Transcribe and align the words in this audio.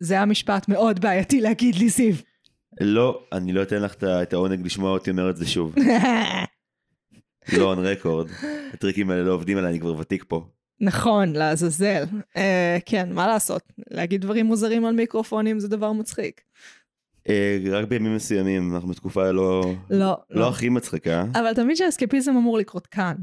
זה 0.00 0.14
היה 0.14 0.24
משפט 0.24 0.68
מאוד 0.68 1.00
בעייתי 1.00 1.40
להגיד 1.40 1.74
לי, 1.74 1.88
זיו. 1.88 2.14
לא, 2.80 3.22
אני 3.32 3.52
לא 3.52 3.62
אתן 3.62 3.82
לך 3.82 3.94
את 4.04 4.32
העונג 4.32 4.66
לשמוע 4.66 4.90
אותי 4.90 5.10
אומר 5.10 5.30
את 5.30 5.36
זה 5.36 5.48
שוב. 5.48 5.74
לא 7.58 7.64
און 7.64 7.78
רקורד. 7.78 8.28
הטריקים 8.72 9.10
האלה 9.10 9.22
לא 9.22 9.32
עובדים 9.32 9.58
עליי, 9.58 9.70
אני 9.70 9.80
כבר 9.80 9.96
ותיק 9.98 10.24
פה. 10.28 10.46
נכון, 10.80 11.32
לעזאזל. 11.32 12.04
אה, 12.36 12.78
כן, 12.86 13.12
מה 13.12 13.26
לעשות? 13.26 13.72
להגיד 13.90 14.20
דברים 14.20 14.46
מוזרים 14.46 14.84
על 14.84 14.94
מיקרופונים 14.94 15.60
זה 15.60 15.68
דבר 15.68 15.92
מצחיק. 15.92 16.40
אה, 17.28 17.58
רק 17.70 17.88
בימים 17.88 18.16
מסוימים, 18.16 18.74
אנחנו 18.74 18.88
בתקופה 18.88 19.30
לא 19.30 19.74
לא, 19.90 20.16
לא 20.30 20.48
הכי 20.48 20.68
מצחיקה. 20.68 21.24
אבל 21.34 21.54
תמיד 21.54 21.76
שהאסקפיזם 21.76 22.36
אמור 22.36 22.58
לקרות 22.58 22.86
כאן. 22.86 23.14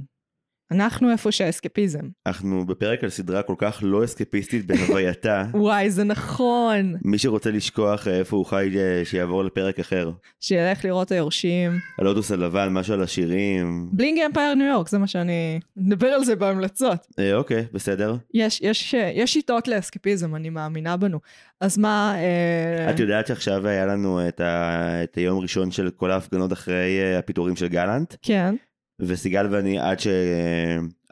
אנחנו 0.71 1.11
איפה 1.11 1.31
שהאסקפיזם. 1.31 1.99
אנחנו 2.27 2.65
בפרק 2.65 3.03
על 3.03 3.09
סדרה 3.09 3.41
כל 3.41 3.55
כך 3.57 3.79
לא 3.81 4.03
אסקפיסטית 4.03 4.65
בהווייתה. 4.65 5.43
וואי, 5.53 5.89
זה 5.89 6.03
נכון. 6.03 6.95
מי 7.05 7.17
שרוצה 7.17 7.51
לשכוח 7.51 8.07
אה, 8.07 8.19
איפה 8.19 8.37
הוא 8.37 8.45
חי, 8.45 8.69
אה, 8.77 9.05
שיעבור 9.05 9.43
לפרק 9.43 9.79
אחר. 9.79 10.11
שילך 10.39 10.85
לראות 10.85 11.11
היורשים. 11.11 11.71
על 11.97 12.07
אוטוס 12.07 12.31
הלבן, 12.31 12.69
משהו 12.71 12.93
על 12.93 13.03
השירים. 13.03 13.89
בלינג 13.91 14.19
אמפייר 14.19 14.53
ניו 14.53 14.67
יורק, 14.67 14.89
זה 14.89 14.97
מה 14.97 15.07
שאני... 15.07 15.59
נדבר 15.77 16.07
על 16.07 16.23
זה 16.23 16.35
בהמלצות. 16.35 17.07
אה, 17.19 17.35
אוקיי, 17.35 17.65
בסדר. 17.73 18.15
יש, 18.33 18.61
יש, 18.61 18.93
יש 18.93 19.33
שיטות 19.33 19.67
לאסקפיזם, 19.67 20.35
אני 20.35 20.49
מאמינה 20.49 20.97
בנו. 20.97 21.19
אז 21.61 21.77
מה... 21.77 22.15
אה, 22.15 22.89
את 22.89 22.99
יודעת 22.99 23.27
שעכשיו 23.27 23.67
היה 23.67 23.85
לנו 23.85 24.27
את, 24.27 24.39
ה... 24.39 25.03
את 25.03 25.15
היום 25.15 25.37
הראשון 25.37 25.71
של 25.71 25.89
כל 25.89 26.11
ההפגנות 26.11 26.53
אחרי 26.53 26.99
אה, 26.99 27.19
הפיטורים 27.19 27.55
של 27.55 27.67
גלנט, 27.67 28.15
כן. 28.21 28.55
וסיגל 28.99 29.47
ואני 29.51 29.79
עד, 29.79 29.99
ש... 29.99 30.07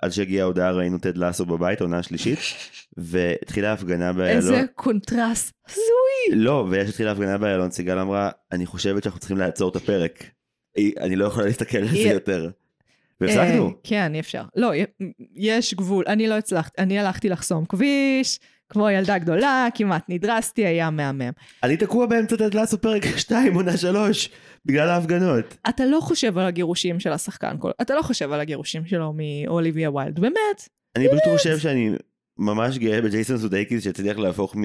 עד 0.02 0.12
שהגיעה 0.12 0.44
ההודעה 0.44 0.72
ראינו 0.72 0.98
טד 0.98 1.18
לאסו 1.18 1.46
בבית, 1.46 1.82
עונה 1.82 1.98
השלישית, 1.98 2.40
והתחילה 2.98 3.70
ההפגנה 3.70 4.14
באיילון. 4.14 4.54
איזה 4.54 4.66
קונטרסט 4.76 5.54
הזוי. 5.70 6.40
לא, 6.44 6.68
ויש 6.70 6.90
התחילה 6.90 7.10
ההפגנה 7.10 7.38
באיילון, 7.38 7.72
סיגל 7.72 8.00
אמרה, 8.00 8.30
אני 8.52 8.66
חושבת 8.66 9.04
שאנחנו 9.04 9.20
צריכים 9.20 9.38
לעצור 9.38 9.70
את 9.70 9.76
הפרק. 9.76 10.24
אני 10.78 11.16
לא 11.16 11.26
יכולה 11.26 11.46
להסתכל 11.46 11.78
על 11.78 11.88
זה 11.88 11.98
יותר. 11.98 12.50
והפסקנו. 13.22 13.68
אה, 13.68 13.72
כן, 13.84 14.14
אי 14.16 14.20
אפשר. 14.20 14.44
לא, 14.56 14.72
יש 15.36 15.74
גבול. 15.74 16.06
אני 16.08 16.28
לא 16.28 16.34
הצלחתי, 16.34 16.82
אני 16.82 17.00
הלכתי 17.00 17.30
לחסום 17.30 17.66
כביש, 17.66 18.40
כמו 18.70 18.90
ילדה 18.90 19.18
גדולה, 19.18 19.68
כמעט 19.76 20.04
נדרסתי, 20.10 20.66
היה 20.66 20.90
מהמם. 20.90 21.32
אני 21.64 21.78
תקוע 21.78 22.06
באמצע 22.06 22.36
טד 22.36 22.54
לאסו 22.54 22.82
פרק 22.82 23.06
2, 23.18 23.54
עונה 23.54 23.78
3, 23.78 24.30
בגלל 24.66 24.90
ההפגנות. 24.90 25.58
אתה 25.70 25.86
לא 25.86 26.00
חושב 26.02 26.38
על 26.38 26.46
הגירושים 26.46 27.00
של 27.00 27.12
השחקן, 27.12 27.56
אתה 27.82 27.96
לא 27.96 28.02
חושב 28.02 28.32
על 28.32 28.40
הגירושים 28.40 28.86
שלו 28.86 29.14
מאוליביה 29.16 29.92
ויילד, 29.92 30.20
באמת. 30.20 30.70
אני 30.96 31.08
פשוט 31.10 31.34
חושב 31.38 31.58
שאני 31.58 31.92
ממש 32.38 32.78
גאה 32.78 33.02
בג'ייסון 33.02 33.38
סודייקיס 33.38 33.84
שהצליח 33.84 34.18
להפוך 34.18 34.56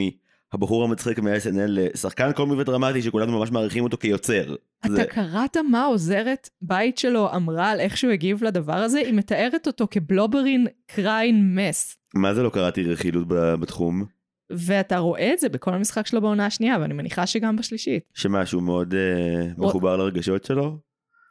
מהבחור 0.53 0.84
המצחיק 0.84 1.19
מ-SNL 1.19 1.51
לשחקן 1.67 2.33
קומי 2.33 2.55
ודרמטי 2.61 3.03
שכולנו 3.03 3.39
ממש 3.39 3.51
מעריכים 3.51 3.84
אותו 3.84 3.97
כיוצר. 3.98 4.55
זה- 4.87 5.03
אתה 5.03 5.05
קראת 5.05 5.56
מה 5.71 5.84
עוזרת 5.84 6.48
בית 6.62 6.98
שלו 6.98 7.34
אמרה 7.37 7.71
על 7.71 7.81
איך 7.81 7.97
שהוא 7.97 8.12
הגיב 8.12 8.45
לדבר 8.45 8.73
הזה? 8.77 8.98
היא 8.98 9.15
מתארת 9.15 9.67
אותו 9.67 9.87
כ 9.91 10.03
blubbering 10.03 10.67
crying 10.87 11.59
mess. 11.59 11.97
מה 12.15 12.34
זה 12.34 12.43
לא 12.43 12.51
קראתי 12.51 12.83
רכילות 12.84 13.25
בתחום? 13.28 14.05
ואתה 14.51 14.98
רואה 14.98 15.33
את 15.33 15.39
זה 15.39 15.48
בכל 15.48 15.75
המשחק 15.75 16.06
שלו 16.06 16.20
בעונה 16.20 16.47
השנייה, 16.47 16.79
ואני 16.81 16.95
מניחה 16.95 17.27
שגם 17.27 17.56
בשלישית. 17.56 18.03
שמשהו 18.15 18.61
מאוד 18.61 18.95
אה, 18.95 19.47
מחובר 19.59 19.97
לרגשות 19.97 20.45
שלו? 20.45 20.79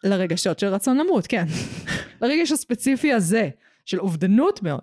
לרגשות 0.03 0.59
של 0.59 0.67
רצון 0.67 0.97
למות, 0.97 1.27
כן. 1.27 1.45
לרגש 2.21 2.51
הספציפי 2.51 3.13
הזה, 3.13 3.49
של 3.85 3.99
אובדנות 3.99 4.63
מאוד. 4.63 4.81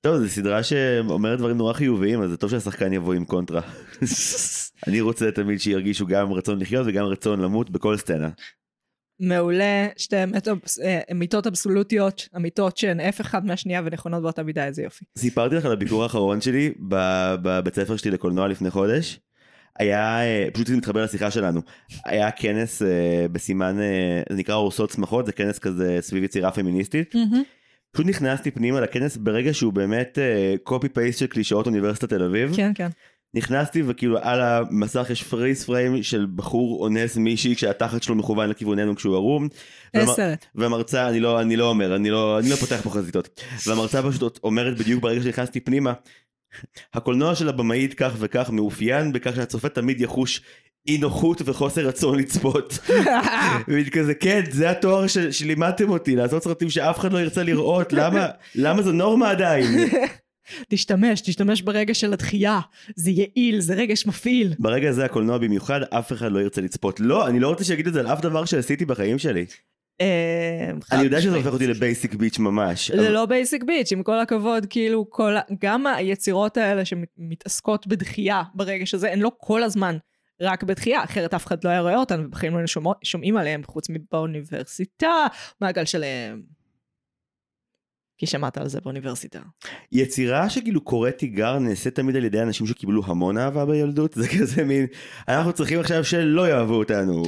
טוב, 0.00 0.16
זו 0.16 0.28
סדרה 0.28 0.62
שאומרת 0.62 1.38
דברים 1.38 1.56
נורא 1.56 1.72
חיוביים, 1.72 2.22
אז 2.22 2.30
זה 2.30 2.36
טוב 2.36 2.50
שהשחקן 2.50 2.92
יבוא 2.92 3.14
עם 3.14 3.24
קונטרה. 3.24 3.60
אני 4.86 5.00
רוצה 5.00 5.30
תמיד 5.30 5.60
שירגישו 5.60 6.06
גם 6.06 6.32
רצון 6.32 6.58
לחיות 6.58 6.86
וגם 6.86 7.04
רצון 7.04 7.40
למות 7.40 7.70
בכל 7.70 7.96
סצנה. 7.96 8.28
מעולה, 9.20 9.88
שתי 9.96 10.16
אה, 10.16 11.00
אמיתות 11.12 11.46
אבסולוטיות, 11.46 12.28
אמיתות 12.36 12.76
שהן 12.76 13.00
הפך 13.00 13.20
אחד 13.20 13.46
מהשנייה 13.46 13.82
ונכונות 13.84 14.22
באותה 14.22 14.42
מידה, 14.42 14.66
איזה 14.66 14.82
יופי. 14.82 15.04
סיפרתי 15.18 15.54
לך 15.54 15.64
על 15.64 15.72
הביקור 15.72 16.02
האחרון 16.02 16.40
שלי 16.40 16.72
ב- 16.88 17.34
בבית 17.42 17.74
ספר 17.74 17.96
שלי 17.96 18.10
לקולנוע 18.10 18.48
לפני 18.48 18.70
חודש. 18.70 19.20
היה, 19.78 20.20
אה, 20.20 20.48
פשוט 20.52 20.66
זה 20.66 20.76
מתחבר 20.76 21.04
לשיחה 21.04 21.30
שלנו, 21.30 21.60
היה 22.04 22.30
כנס 22.30 22.82
אה, 22.82 23.26
בסימן, 23.32 23.76
זה 24.28 24.36
נקרא 24.36 24.54
אורסות 24.54 24.90
שמחות, 24.90 25.26
זה 25.26 25.32
כנס 25.32 25.58
כזה 25.58 25.98
סביב 26.00 26.24
יצירה 26.24 26.50
פמיניסטית. 26.50 27.14
פשוט 27.92 28.06
נכנסתי 28.06 28.50
פנימה 28.50 28.80
לכנס 28.80 29.16
ברגע 29.16 29.54
שהוא 29.54 29.72
באמת 29.72 30.18
קופי 30.62 30.88
פייסט 30.88 31.18
של 31.18 31.26
קלישאות 31.26 31.66
אוניברסיטת 31.66 32.08
תל 32.08 32.22
אביב. 32.22 32.56
כן, 32.56 32.72
כן. 32.74 32.88
נכנסתי 33.34 33.82
וכאילו 33.86 34.18
על 34.22 34.40
המסך 34.40 35.06
יש 35.10 35.22
פריס 35.22 35.64
פריים 35.64 36.02
של 36.02 36.26
בחור 36.34 36.82
אונס 36.82 37.16
מישהי 37.16 37.56
כשהתחת 37.56 38.02
שלו 38.02 38.14
מכוון 38.14 38.48
לכיווננו 38.50 38.96
כשהוא 38.96 39.14
ערום. 39.14 39.48
והמרצה, 40.54 41.08
אני 41.08 41.20
לא, 41.20 41.40
אני 41.40 41.56
לא 41.56 41.68
אומר, 41.68 41.96
אני 41.96 42.10
לא, 42.10 42.38
אני 42.38 42.50
לא 42.50 42.56
פותח 42.56 42.80
פה 42.82 42.90
חזיתות. 42.90 43.40
והמרצה 43.66 44.02
פשוט 44.02 44.40
אומרת 44.44 44.78
בדיוק 44.78 45.02
ברגע 45.02 45.22
שנכנסתי 45.22 45.60
פנימה, 45.60 45.92
הקולנוע 46.94 47.34
של 47.34 47.48
הבמאית 47.48 47.94
כך 47.94 48.12
וכך 48.18 48.50
מאופיין 48.50 49.12
בכך 49.12 49.36
שהצופה 49.36 49.68
תמיד 49.68 50.00
יחוש 50.00 50.42
אי 50.88 50.98
נוחות 50.98 51.42
וחוסר 51.44 51.86
רצון 51.86 52.18
לצפות. 52.18 52.78
והיא 53.68 53.90
כזה, 53.90 54.14
כן, 54.14 54.40
זה 54.50 54.70
התואר 54.70 55.06
ש- 55.06 55.18
שלימדתם 55.18 55.90
אותי, 55.90 56.16
לעשות 56.16 56.42
סרטים 56.44 56.70
שאף 56.70 56.98
אחד 56.98 57.12
לא 57.12 57.18
ירצה 57.18 57.42
לראות, 57.42 57.92
למה, 57.92 58.26
למה 58.54 58.82
זו 58.82 58.92
נורמה 58.92 59.30
עדיין? 59.30 59.64
תשתמש, 60.68 61.20
תשתמש 61.20 61.62
ברגש 61.62 62.00
של 62.00 62.12
הדחייה. 62.12 62.60
זה 62.96 63.10
יעיל, 63.10 63.60
זה 63.60 63.74
רגש 63.74 64.06
מפעיל. 64.06 64.54
ברגע 64.58 64.88
הזה 64.88 65.04
הקולנוע 65.04 65.38
במיוחד, 65.38 65.80
אף 65.82 66.12
אחד 66.12 66.32
לא 66.32 66.38
ירצה 66.38 66.60
לצפות. 66.60 67.00
לא, 67.00 67.26
אני 67.28 67.40
לא 67.40 67.48
רוצה 67.48 67.64
שיגיד 67.64 67.86
את 67.86 67.92
זה 67.92 68.00
על 68.00 68.06
אף 68.06 68.20
דבר 68.20 68.44
שעשיתי 68.44 68.84
בחיים 68.84 69.18
שלי. 69.18 69.46
אה, 70.00 70.70
אני 70.92 71.02
יודע 71.02 71.20
שזה. 71.20 71.36
הופך 71.36 71.52
אותי 71.52 71.66
לבייסיק 71.66 72.14
ביץ' 72.14 72.38
ממש. 72.38 72.90
זה 72.90 73.10
לא 73.10 73.26
basic 73.26 73.64
bitch, 73.64 73.92
עם 73.92 74.02
כל 74.02 74.18
הכבוד, 74.20 74.66
כאילו, 74.70 75.06
גם 75.60 75.86
היצירות 75.86 76.56
האלה 76.56 76.84
שמתעסקות 76.84 77.86
בדחייה 77.86 78.42
ברגש 78.54 78.94
הזה, 78.94 79.12
הן 79.12 79.20
לא 79.20 79.32
כל 79.38 79.62
הזמן 79.62 79.96
רק 80.42 80.62
בדחייה, 80.62 81.04
אחרת 81.04 81.34
אף 81.34 81.46
אחד 81.46 81.64
לא 81.64 81.70
היה 81.70 81.80
רואה 81.80 81.96
אותן, 81.96 82.24
ובחיים 82.24 82.52
לא 82.52 82.58
היינו 82.58 82.68
שומע- 82.68 82.92
שומעים 83.04 83.36
עליהן, 83.36 83.62
חוץ 83.66 83.86
מבאוניברסיטה, 83.90 85.26
מעגל 85.60 85.84
שלם. 85.84 86.59
כי 88.20 88.26
שמעת 88.26 88.58
על 88.58 88.68
זה 88.68 88.80
באוניברסיטה. 88.80 89.38
יצירה 89.92 90.50
שכאילו 90.50 90.80
קוראת 90.80 91.18
תיגר 91.18 91.58
נעשית 91.58 91.94
תמיד 91.94 92.16
על 92.16 92.24
ידי 92.24 92.42
אנשים 92.42 92.66
שקיבלו 92.66 93.02
המון 93.06 93.38
אהבה 93.38 93.64
בילדות, 93.66 94.14
זה 94.14 94.28
כזה 94.38 94.64
מין, 94.64 94.86
אנחנו 95.28 95.52
צריכים 95.52 95.80
עכשיו 95.80 96.04
שלא 96.04 96.48
יאהבו 96.48 96.74
אותנו. 96.74 97.22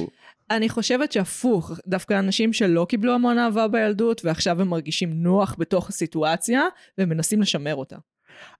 אני 0.51 0.69
חושבת 0.69 1.11
שהפוך, 1.11 1.71
דווקא 1.87 2.19
אנשים 2.19 2.53
שלא 2.53 2.85
קיבלו 2.89 3.13
המון 3.13 3.37
אהבה 3.37 3.67
בילדות, 3.67 4.25
ועכשיו 4.25 4.61
הם 4.61 4.67
מרגישים 4.67 5.09
נוח 5.13 5.55
בתוך 5.59 5.89
הסיטואציה, 5.89 6.61
ומנסים 6.97 7.41
לשמר 7.41 7.75
אותה. 7.75 7.97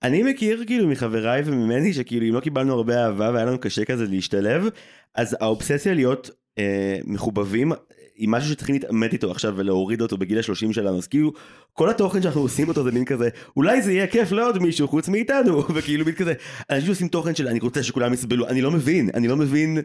אני 0.03 0.23
מכיר 0.23 0.63
כאילו 0.65 0.87
מחבריי 0.87 1.41
וממני 1.45 1.93
שכאילו 1.93 2.27
אם 2.27 2.33
לא 2.33 2.39
קיבלנו 2.39 2.73
הרבה 2.73 3.05
אהבה 3.05 3.31
והיה 3.33 3.45
לנו 3.45 3.59
קשה 3.59 3.85
כזה 3.85 4.05
להשתלב, 4.05 4.69
אז 5.15 5.37
האובססיה 5.39 5.93
להיות 5.93 6.29
אה, 6.59 6.97
מחובבים 7.05 7.71
היא 8.15 8.29
משהו 8.29 8.49
שצריכים 8.49 8.75
להתעמת 8.75 9.13
איתו 9.13 9.31
עכשיו 9.31 9.53
ולהוריד 9.57 10.01
אותו 10.01 10.17
בגיל 10.17 10.39
השלושים 10.39 10.73
שלנו, 10.73 10.97
אז 10.97 11.07
כאילו 11.07 11.33
כל 11.73 11.89
התוכן 11.89 12.21
שאנחנו 12.21 12.41
עושים 12.41 12.67
אותו 12.67 12.83
זה 12.83 12.91
מין 12.91 13.05
כזה, 13.05 13.29
אולי 13.57 13.81
זה 13.81 13.91
יהיה 13.91 14.07
כיף 14.07 14.31
לעוד 14.31 14.59
מישהו 14.59 14.87
חוץ 14.87 15.09
מאיתנו, 15.09 15.63
וכאילו 15.75 16.05
מין 16.05 16.15
כזה, 16.15 16.33
אנשים 16.69 16.89
עושים 16.89 17.07
תוכן 17.07 17.35
של 17.35 17.47
אני 17.47 17.59
רוצה 17.59 17.83
שכולם 17.83 18.13
יסבלו, 18.13 18.47
אני 18.47 18.61
לא 18.61 18.71
מבין, 18.71 19.09
אני 19.13 19.27
לא 19.27 19.35
מבין, 19.35 19.77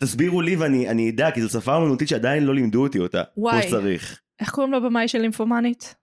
תסבירו 0.00 0.42
לי 0.42 0.56
ואני 0.56 0.88
אני 0.88 1.10
אדע, 1.10 1.30
כי 1.30 1.42
זו 1.42 1.48
שפה 1.48 1.76
אמנותית 1.76 2.08
שעדיין 2.08 2.44
לא 2.44 2.54
לימדו 2.54 2.82
אותי 2.82 2.98
אותה, 2.98 3.22
וואי. 3.36 3.62
כמו 3.62 3.68
שצריך. 3.68 4.20
איך 4.40 4.50
קוראים 4.50 4.72
לבמאי 4.72 5.08
של 5.08 5.18
לימפומנית? 5.18 5.94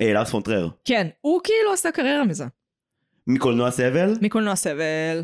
אה, 0.00 0.12
לארס 0.12 0.30
פונטרר, 0.30 0.68
כן, 0.84 1.06
הוא 1.20 1.40
כאילו 1.44 1.72
עשה 1.72 1.92
קריירה 1.92 2.24
מזה. 2.24 2.44
מקולנוע 3.26 3.70
סבל? 3.70 4.14
מקולנוע 4.20 4.56
סבל. 4.56 5.22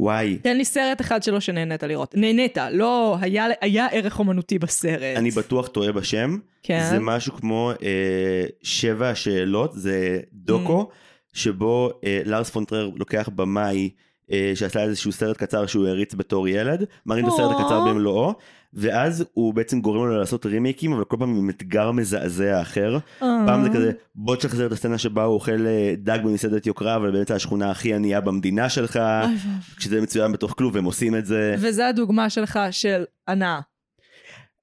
וואי. 0.00 0.38
תן 0.42 0.56
לי 0.56 0.64
סרט 0.64 1.00
אחד 1.00 1.22
שלו 1.22 1.40
שנהנית 1.40 1.82
לראות. 1.82 2.14
נהנית, 2.14 2.58
לא, 2.72 3.16
היה, 3.20 3.46
היה 3.60 3.86
ערך 3.92 4.18
אומנותי 4.18 4.58
בסרט. 4.58 5.16
אני 5.16 5.30
בטוח 5.30 5.68
טועה 5.68 5.92
בשם, 5.92 6.38
כן. 6.62 6.86
זה 6.90 6.98
משהו 7.00 7.32
כמו 7.32 7.72
אה, 7.82 8.44
שבע 8.62 9.14
שאלות, 9.14 9.72
זה 9.74 10.20
דוקו, 10.32 10.88
שבו 11.32 11.90
אה, 12.04 12.20
לארס 12.24 12.50
פונטרר 12.50 12.90
לוקח 12.96 13.28
במאי 13.34 13.90
אה, 14.32 14.52
שעשה 14.54 14.82
איזשהו 14.82 15.12
סרט 15.12 15.36
קצר 15.36 15.66
שהוא 15.66 15.86
הריץ 15.86 16.14
בתור 16.14 16.48
ילד, 16.48 16.84
מראים 17.06 17.26
את 17.26 17.32
הסרט. 17.32 17.56
הקצר 17.60 17.80
במלואו, 17.80 18.34
ואז 18.74 19.24
הוא 19.32 19.54
בעצם 19.54 19.80
גורם 19.80 20.06
לו 20.06 20.18
לעשות 20.18 20.46
רימייקים, 20.46 20.92
אבל 20.92 21.04
כל 21.04 21.16
פעם 21.18 21.36
עם 21.36 21.50
אתגר 21.50 21.90
מזעזע 21.90 22.62
אחר. 22.62 22.98
פעם 23.18 23.62
זה 23.62 23.68
אה. 23.68 23.74
כזה, 23.74 23.92
בוא 24.14 24.36
תשחזר 24.36 24.66
את 24.66 24.72
הסצנה 24.72 24.98
שבה 24.98 25.24
הוא 25.24 25.34
אוכל 25.34 25.66
אה, 25.66 25.94
דג 25.98 26.18
במסעדת 26.24 26.66
יוקרה, 26.66 26.96
אבל 26.96 27.10
באמצע 27.10 27.34
השכונה 27.34 27.70
הכי 27.70 27.94
ענייה 27.94 28.20
במדינה 28.20 28.68
שלך. 28.68 29.00
כשזה 29.76 30.00
מצוין 30.00 30.32
בתוך 30.32 30.54
כלוב, 30.58 30.74
והם 30.74 30.84
עושים 30.84 31.16
את 31.16 31.26
זה. 31.26 31.54
וזה 31.58 31.88
הדוגמה 31.88 32.30
שלך 32.30 32.58
של 32.70 33.04
הנאה. 33.28 33.60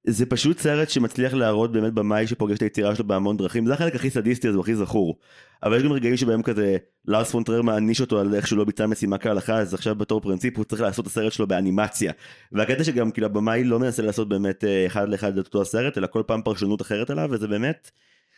זה 0.06 0.26
פשוט 0.26 0.58
סרט 0.58 0.90
שמצליח 0.90 1.34
להראות 1.34 1.72
באמת 1.72 1.92
במאי 1.92 2.26
שפוגש 2.26 2.56
את 2.56 2.62
היצירה 2.62 2.94
שלו 2.94 3.06
בהמון 3.06 3.36
דרכים, 3.36 3.66
זה 3.66 3.74
החלק 3.74 3.94
הכי 3.94 4.10
סדיסטי, 4.10 4.48
אז 4.48 4.54
הוא 4.54 4.62
הכי 4.62 4.76
זכור. 4.76 5.18
אבל 5.62 5.76
יש 5.76 5.82
גם 5.82 5.92
רגעים 5.92 6.16
שבהם 6.16 6.42
כזה 6.42 6.76
לארס 7.04 7.30
פונטרר 7.30 7.62
מעניש 7.62 8.00
אותו 8.00 8.20
על 8.20 8.34
איך 8.34 8.46
שהוא 8.46 8.58
לא 8.58 8.64
ביצע 8.64 8.86
משימה 8.86 9.18
כהלכה, 9.18 9.58
אז 9.58 9.74
עכשיו 9.74 9.94
בתור 9.94 10.20
פרינציפ 10.20 10.56
הוא 10.56 10.64
צריך 10.64 10.82
לעשות 10.82 11.06
את 11.06 11.10
הסרט 11.10 11.32
שלו 11.32 11.46
באנימציה. 11.46 12.12
והקטע 12.52 12.84
שגם 12.84 13.10
כאילו 13.10 13.26
הבמאי 13.26 13.64
לא 13.64 13.78
מנסה 13.78 14.02
לעשות 14.02 14.28
באמת 14.28 14.64
אה, 14.64 14.86
אחד 14.86 15.08
לאחד 15.08 15.38
את 15.38 15.46
אותו 15.46 15.62
הסרט, 15.62 15.98
אלא 15.98 16.06
כל 16.06 16.22
פעם 16.26 16.42
פרשנות 16.42 16.82
אחרת 16.82 17.10
עליו, 17.10 17.28
וזה 17.30 17.48
באמת 17.48 17.90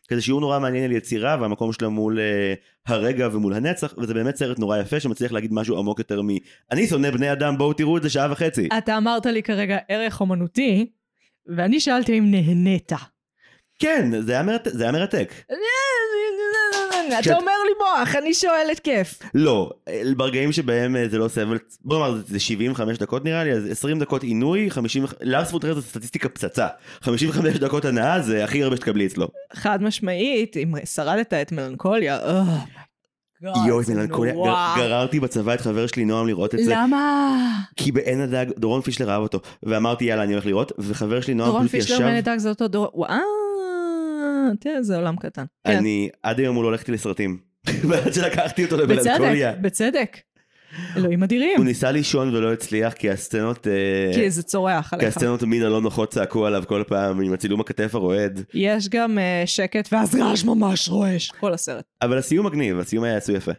כזה 0.08 0.22
שיעור 0.22 0.40
נורא 0.40 0.58
מעניין 0.58 0.84
על 0.84 0.92
יצירה 0.92 1.36
והמקום 1.40 1.72
שלו 1.72 1.90
מול 1.90 2.18
uh, 2.18 2.92
הרגע 2.92 3.28
ומול 3.32 3.54
הנצח, 3.54 3.94
וזה 3.98 4.14
באמת 4.14 4.36
סרט 4.36 4.58
נורא 4.58 4.78
יפה 4.78 5.00
שמצליח 5.00 5.32
להגיד 5.32 5.52
משהו 5.52 5.78
עמוק 5.78 5.98
יותר 5.98 6.22
מ... 6.22 6.28
אני 6.72 6.86
שונא 6.86 7.10
בני 7.10 7.32
אדם, 7.32 7.58
בואו 7.58 7.72
תראו 7.72 7.96
את 7.96 8.02
זה 8.02 8.10
שעה 8.10 8.32
וחצי. 8.32 8.68
אתה 8.78 8.96
אמרת 8.96 9.26
לי 9.26 9.42
כרגע 9.42 9.78
ערך 9.88 10.20
אומנותי, 10.20 10.90
ואני 11.56 11.80
שאלתי 11.80 12.18
אם 12.18 12.30
נהנית. 12.30 12.92
כן, 13.78 14.10
זה 14.20 14.32
היה, 14.32 14.42
מרת... 14.42 14.68
זה 14.72 14.82
היה 14.82 14.92
מרתק. 14.92 15.34
אתה 17.18 17.36
אומר 17.36 17.52
לי 17.66 17.72
מוח, 17.78 18.16
אני 18.16 18.34
שואלת 18.34 18.80
כיף. 18.80 19.18
לא, 19.34 19.70
ברגעים 20.16 20.52
שבהם 20.52 20.96
אה, 20.96 21.08
זה 21.08 21.18
לא 21.18 21.28
סבל, 21.28 21.58
בוא 21.80 21.98
נאמר 21.98 22.20
זה 22.28 22.40
75 22.40 22.98
דקות 22.98 23.24
נראה 23.24 23.44
לי, 23.44 23.52
אז 23.52 23.70
20 23.70 23.98
דקות 23.98 24.22
עינוי, 24.22 24.70
50, 24.70 25.04
לארס 25.22 25.50
פוטרר 25.50 25.74
זה 25.74 25.82
סטטיסטיקה 25.82 26.28
פצצה. 26.28 26.66
55 27.00 27.56
דקות 27.56 27.84
הנאה 27.84 28.20
זה 28.20 28.44
הכי 28.44 28.62
הרבה 28.62 28.76
שתקבלי 28.76 29.06
אצלו. 29.06 29.28
חד 29.52 29.82
משמעית, 29.82 30.56
אם 30.56 30.74
שרדת 30.84 31.34
את 31.34 31.52
מלנכוליה, 31.52 32.16
אה, 32.16 32.42
יואו, 33.66 33.80
את 33.80 33.88
מלנכוליה, 33.88 34.34
גררתי 34.76 35.20
בצבא 35.20 35.54
את 35.54 35.60
חבר 35.60 35.86
שלי 35.86 36.04
נועם 36.04 36.26
לראות 36.26 36.54
את 36.54 36.64
זה. 36.64 36.72
למה? 36.74 37.36
כי 37.76 37.92
בעין 37.92 38.20
הדג, 38.20 38.46
דורון 38.58 38.80
פישלר 38.80 39.10
אהב 39.10 39.22
אותו, 39.22 39.40
ואמרתי 39.62 40.04
יאללה 40.04 40.22
אני 40.22 40.32
הולך 40.32 40.46
לראות, 40.46 40.72
וחבר 40.78 41.20
שלי 41.20 41.34
נועם 41.34 41.50
פשוט 41.50 41.62
ישב... 41.62 41.70
דורון 41.70 41.82
פישלר 41.82 42.06
בעין 42.06 42.16
הדג 42.16 42.38
זה 42.38 42.48
אותו 42.48 42.68
דורון, 42.68 42.90
וואו. 42.94 43.45
תראה, 44.60 44.82
זה 44.82 44.96
עולם 44.96 45.16
קטן. 45.16 45.44
אני, 45.66 46.08
עד 46.22 46.38
היום 46.38 46.56
הוא 46.56 46.62
לא 46.62 46.68
הולך 46.68 46.80
איתי 46.80 46.92
לסרטים. 46.92 47.38
ועד 47.88 48.12
שלקחתי 48.12 48.64
אותו 48.64 48.76
לבלנקוליה. 48.76 49.52
בצדק, 49.52 49.62
בצדק. 49.62 50.16
אלוהים 50.96 51.22
אדירים. 51.22 51.56
הוא 51.56 51.64
ניסה 51.64 51.90
לישון 51.90 52.34
ולא 52.34 52.52
הצליח 52.52 52.92
כי 52.92 53.10
הסצנות... 53.10 53.66
אה, 53.66 54.14
כי 54.14 54.30
זה 54.30 54.42
צורח 54.42 54.92
עליך. 54.92 55.04
כי 55.04 55.08
הסצנות 55.08 55.40
תמיד 55.40 55.62
הלא 55.62 55.80
נוחות 55.80 56.10
צעקו 56.10 56.46
עליו 56.46 56.64
כל 56.68 56.82
פעם 56.86 57.20
עם 57.20 57.32
הצילום 57.32 57.60
הכתף 57.60 57.94
הרועד. 57.94 58.44
יש 58.54 58.88
גם 58.88 59.18
uh, 59.18 59.46
שקט 59.46 59.88
ואז 59.92 60.14
רעש 60.14 60.44
ממש 60.44 60.88
רועש. 60.88 61.30
כל 61.30 61.54
הסרט. 61.54 61.84
אבל 62.02 62.18
הסיום 62.18 62.46
מגניב, 62.46 62.78
הסיום 62.78 63.04
היה 63.04 63.16
עשוי 63.16 63.36
יפה. 63.36 63.52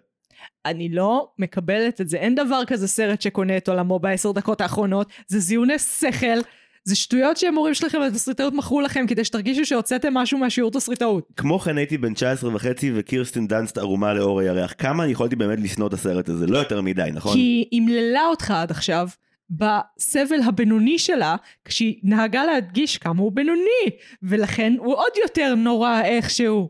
אני 0.66 0.90
לא 0.90 1.28
מקבלת 1.40 2.02
את 2.02 2.10
זה. 2.10 2.18
אין 2.18 2.36
דבר 2.36 2.62
כזה 2.68 2.88
סרט 2.88 3.22
שקונה 3.22 3.58
את 3.58 3.70
עולמו 3.70 4.00
בעשר 4.00 4.32
דקות 4.32 4.62
האחרונות. 4.62 5.10
זה 5.28 5.40
זיוני 5.40 5.80
שכל. 5.80 6.40
זה 6.88 6.96
שטויות 6.96 7.38
שהמורים 7.38 7.74
שלכם 7.74 8.02
לתסריטאות 8.02 8.54
מכרו 8.54 8.82
לכם 8.82 9.06
כדי 9.08 9.24
שתרגישו 9.24 9.66
שהוצאתם 9.66 10.14
משהו 10.14 10.38
מהשיעור 10.38 10.72
תסריטאות. 10.72 11.28
כמו 11.36 11.60
כן 11.60 11.78
הייתי 11.78 11.98
בן 11.98 12.14
19 12.14 12.56
וחצי 12.56 12.92
וקירסטין 12.96 13.48
דנסט 13.48 13.78
ערומה 13.78 14.14
לאור 14.14 14.40
הירח. 14.40 14.74
כמה 14.78 15.04
אני 15.04 15.12
יכולתי 15.12 15.36
באמת 15.36 15.60
לשנוא 15.60 15.88
את 15.88 15.94
הסרט 15.94 16.30
הזה? 16.30 16.48
לא 16.48 16.58
יותר 16.58 16.82
מדי, 16.82 17.10
נכון? 17.14 17.34
כי 17.34 17.68
היא 17.72 17.82
אמללה 17.82 18.26
אותך 18.26 18.52
עד 18.52 18.72
עכשיו 18.72 19.08
בסבל 19.50 20.42
הבינוני 20.48 21.00
שלה, 21.00 21.36
כשהיא 21.66 21.96
נהגה 22.04 22.46
להדגיש 22.46 22.98
כמה 22.98 23.22
הוא 23.22 23.32
בינוני, 23.32 23.90
ולכן 24.24 24.74
הוא 24.80 24.96
עוד 24.96 25.12
יותר 25.24 25.56
נורא 25.56 26.02
איכשהו. 26.02 26.70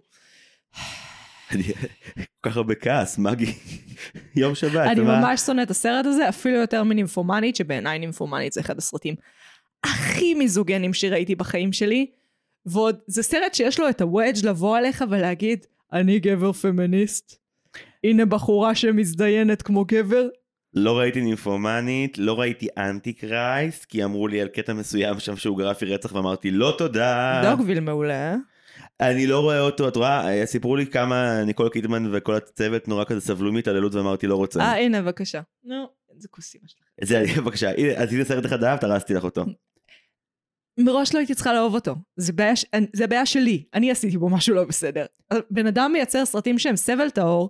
כל 2.41 2.49
כך 2.49 2.57
הרבה 2.57 2.75
כעס, 2.75 3.17
מגי, 3.17 3.53
יום 4.35 4.55
שבת. 4.55 4.87
אני 4.87 5.01
ממש 5.01 5.41
שונא 5.41 5.61
את 5.61 5.71
הסרט 5.71 6.05
הזה, 6.05 6.29
אפילו 6.29 6.57
יותר 6.57 6.83
מנימפומנית, 6.83 7.55
שבעיניי 7.55 7.99
נימפומנית 7.99 8.53
זה 8.53 8.61
אחד 8.61 8.77
הסרטים 8.77 9.15
הכי 9.83 10.33
מיזוגניים 10.33 10.93
שראיתי 10.93 11.35
בחיים 11.35 11.73
שלי, 11.73 12.05
ועוד 12.65 12.97
זה 13.07 13.23
סרט 13.23 13.53
שיש 13.53 13.79
לו 13.79 13.89
את 13.89 14.01
הוודג' 14.01 14.45
לבוא 14.45 14.77
עליך 14.77 15.03
ולהגיד, 15.09 15.65
אני 15.93 16.19
גבר 16.19 16.53
פמיניסט, 16.53 17.37
הנה 18.03 18.25
בחורה 18.25 18.75
שמזדיינת 18.75 19.61
כמו 19.61 19.85
גבר. 19.87 20.27
לא 20.73 20.97
ראיתי 20.97 21.21
נימפומנית, 21.21 22.17
לא 22.17 22.39
ראיתי 22.39 22.67
אנטי 22.77 23.13
קרייסט, 23.13 23.85
כי 23.85 24.03
אמרו 24.03 24.27
לי 24.27 24.41
על 24.41 24.47
קטע 24.47 24.73
מסוים 24.73 25.19
שם 25.19 25.35
שהוא 25.35 25.57
גרפי 25.57 25.85
רצח 25.85 26.15
ואמרתי 26.15 26.51
לא 26.51 26.75
תודה. 26.77 27.41
דוגוויל 27.43 27.79
מעולה. 27.79 28.35
אני 29.01 29.27
לא 29.27 29.39
רואה 29.39 29.59
אותו, 29.59 29.87
את 29.87 29.95
רואה, 29.95 30.45
סיפרו 30.45 30.75
לי 30.75 30.87
כמה 30.87 31.43
ניקול 31.43 31.69
קידמן 31.69 32.15
וכל 32.15 32.35
הצוות 32.35 32.87
נורא 32.87 33.03
כזה 33.03 33.21
סבלו 33.21 33.51
מהתעללות 33.53 33.95
ואמרתי 33.95 34.27
לא 34.27 34.35
רוצה. 34.35 34.59
אה 34.59 34.77
הנה 34.77 35.01
בבקשה. 35.01 35.41
נו, 35.63 35.87
איזה 36.15 36.27
כוסימה 36.27 36.63
שלך. 36.67 36.87
זה 37.03 37.23
בבקשה, 37.41 37.71
הנה 37.77 38.03
עשיתי 38.03 38.25
סרט 38.25 38.45
אחד 38.45 38.63
אהבת, 38.63 38.83
הרסתי 38.83 39.13
לך 39.13 39.23
אותו. 39.23 39.45
מראש 40.77 41.13
לא 41.13 41.19
הייתי 41.19 41.35
צריכה 41.35 41.53
לאהוב 41.53 41.75
אותו. 41.75 41.95
זה 42.15 42.33
בעיה, 42.33 42.53
זה 42.93 43.07
בעיה 43.07 43.25
שלי, 43.25 43.63
אני 43.73 43.91
עשיתי 43.91 44.17
בו 44.17 44.29
משהו 44.29 44.55
לא 44.55 44.63
בסדר. 44.63 45.05
בן 45.51 45.67
אדם 45.67 45.91
מייצר 45.93 46.25
סרטים 46.25 46.59
שהם 46.59 46.75
סבל 46.75 47.09
טהור, 47.09 47.49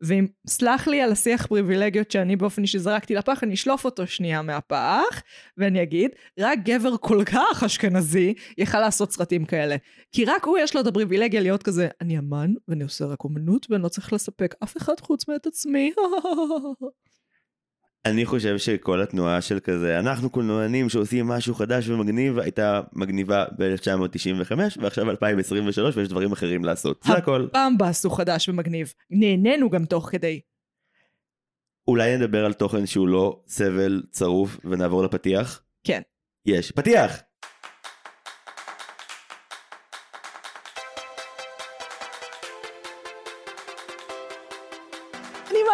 ואם 0.00 0.26
סלח 0.48 0.88
לי 0.88 1.00
על 1.02 1.12
השיח 1.12 1.46
פריבילגיות 1.46 2.10
שאני 2.10 2.36
באופן 2.36 2.62
אישי 2.62 2.78
זרקתי 2.78 3.14
לפח, 3.14 3.44
אני 3.44 3.54
אשלוף 3.54 3.84
אותו 3.84 4.06
שנייה 4.06 4.42
מהפח, 4.42 5.22
ואני 5.58 5.82
אגיד, 5.82 6.10
רק 6.38 6.58
גבר 6.64 6.96
כל 6.96 7.22
כך 7.26 7.62
אשכנזי 7.62 8.34
יכל 8.58 8.80
לעשות 8.80 9.12
סרטים 9.12 9.44
כאלה. 9.44 9.76
כי 10.12 10.24
רק 10.24 10.44
הוא 10.44 10.58
יש 10.58 10.74
לו 10.74 10.80
את 10.80 10.86
הפריבילגיה 10.86 11.40
להיות 11.40 11.62
כזה, 11.62 11.88
אני 12.00 12.18
אמן, 12.18 12.52
ואני 12.68 12.84
עושה 12.84 13.04
רק 13.04 13.24
אומנות, 13.24 13.66
ואני 13.70 13.82
לא 13.82 13.88
צריך 13.88 14.12
לספק 14.12 14.54
אף 14.64 14.76
אחד 14.76 15.00
חוץ 15.00 15.28
מאת 15.28 15.46
עצמי. 15.46 15.92
אני 18.06 18.26
חושב 18.26 18.58
שכל 18.58 19.02
התנועה 19.02 19.40
של 19.40 19.60
כזה, 19.60 19.98
אנחנו 19.98 20.30
קולנוענים 20.30 20.88
שעושים 20.88 21.26
משהו 21.26 21.54
חדש 21.54 21.88
ומגניב, 21.88 22.38
הייתה 22.38 22.80
מגניבה 22.92 23.44
ב-1995 23.58 24.52
ועכשיו 24.80 25.10
2023 25.10 25.96
ויש 25.96 26.08
דברים 26.08 26.32
אחרים 26.32 26.64
לעשות, 26.64 27.04
זה 27.06 27.12
הכל. 27.12 27.46
הבמבס 27.54 28.04
הוא 28.04 28.16
חדש 28.16 28.48
ומגניב, 28.48 28.92
נהנינו 29.10 29.70
גם 29.70 29.84
תוך 29.84 30.08
כדי. 30.10 30.40
אולי 31.88 32.16
נדבר 32.16 32.44
על 32.44 32.52
תוכן 32.52 32.86
שהוא 32.86 33.08
לא 33.08 33.40
סבל 33.46 34.02
צרוף 34.10 34.60
ונעבור 34.64 35.02
לפתיח? 35.04 35.62
כן. 35.84 36.00
יש, 36.46 36.72
פתיח! 36.72 37.22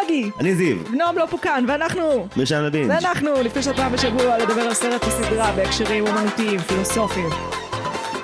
מגי. 0.04 0.30
אני 0.40 0.54
זיו. 0.54 0.76
נועם 0.92 1.18
לא 1.18 1.26
כאן, 1.42 1.64
ואנחנו... 1.68 2.26
מרשם 2.36 2.62
לבינג'. 2.62 2.90
ואנחנו, 2.90 3.42
לפני 3.42 3.62
שעה 3.62 3.88
בשבוע, 3.88 4.38
לדבר 4.38 4.60
על 4.60 4.74
סרט 4.74 5.02
הסדרה 5.02 5.52
בהקשרים 5.56 6.06
אומנותיים, 6.06 6.58
פילוסופיים. 6.58 7.28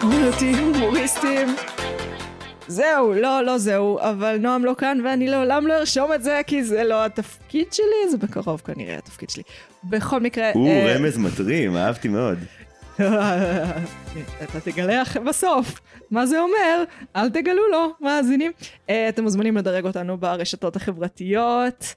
אומנותיים, 0.03 0.75
הומוריסטיים. 0.75 1.57
זהו, 2.69 3.13
לא, 3.15 3.45
לא 3.45 3.59
זהו, 3.59 3.99
אבל 4.01 4.37
נועם 4.41 4.65
לא 4.65 4.75
כאן 4.79 5.01
ואני 5.05 5.29
לעולם 5.29 5.67
לא 5.67 5.75
ארשום 5.75 6.13
את 6.13 6.23
זה 6.23 6.41
כי 6.47 6.65
זה 6.65 6.85
לא 6.85 7.05
התפקיד 7.05 7.73
שלי, 7.73 8.11
זה 8.11 8.17
בקרוב 8.19 8.63
כנראה 8.65 8.99
התפקיד 8.99 9.31
שלי. 9.31 9.43
בכל 9.85 10.21
מקרה... 10.21 10.51
הוא 10.55 10.69
אה... 10.69 10.95
רמז 10.97 11.19
מטרים, 11.19 11.77
אהבתי 11.77 12.09
מאוד. 12.09 12.39
אתה 14.43 14.61
תגלה 14.65 15.03
בסוף. 15.27 15.81
מה 16.11 16.27
זה 16.27 16.41
אומר? 16.41 16.85
אל 17.17 17.31
תגלו 17.31 17.69
לו, 17.73 17.93
מאזינים. 18.01 18.53
Uh, 18.61 18.91
אתם 19.09 19.23
מוזמנים 19.23 19.57
לדרג 19.57 19.85
אותנו 19.85 20.19
ברשתות 20.19 20.77
החברתיות. 20.77 21.95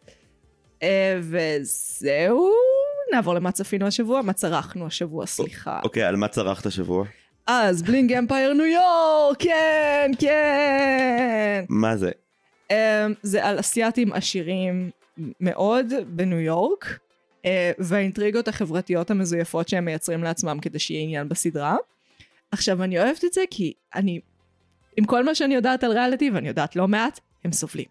Uh, 0.80 0.84
וזהו, 1.22 2.52
נעבור 3.12 3.34
למה 3.34 3.52
צפינו 3.52 3.88
השבוע, 3.88 4.22
מה 4.22 4.34
צרכנו 4.34 4.86
השבוע, 4.86 5.26
סליחה. 5.26 5.80
אוקיי, 5.84 6.04
okay, 6.04 6.08
על 6.08 6.16
מה 6.16 6.28
צרכת 6.28 6.66
השבוע? 6.66 7.06
אז 7.48 7.84
בלינג 7.84 8.14
אמפייר 8.14 8.54
ניו 8.54 8.66
יורק, 8.66 9.38
כן, 9.40 10.12
כן. 10.20 11.66
מה 11.70 11.98
זה? 11.98 12.12
Um, 12.70 12.74
זה 13.24 13.46
על 13.46 13.60
אסייתים 13.60 14.14
עשירים 14.14 14.90
מאוד 15.42 15.94
בניו 16.08 16.40
יורק. 16.40 17.00
אה, 17.46 17.72
והאינטריגות 17.80 18.48
החברתיות 18.48 19.12
המזויפות 19.12 19.70
שהם 19.70 19.86
מייצרים 19.86 20.24
לעצמם 20.24 20.60
כדי 20.62 20.80
שיהיה 20.80 21.04
עניין 21.04 21.30
בסדרה. 21.30 21.78
עכשיו 22.52 22.84
אני 22.84 23.00
אוהבת 23.00 23.26
את 23.26 23.34
זה 23.34 23.42
כי 23.52 23.74
אני, 23.96 24.20
עם 24.98 25.06
כל 25.06 25.26
מה 25.26 25.36
שאני 25.36 25.56
יודעת 25.56 25.84
על 25.84 25.92
ריאליטי, 25.92 26.32
ואני 26.32 26.48
יודעת 26.48 26.76
לא 26.76 26.88
מעט, 26.88 27.20
הם 27.46 27.52
סובלים. 27.52 27.86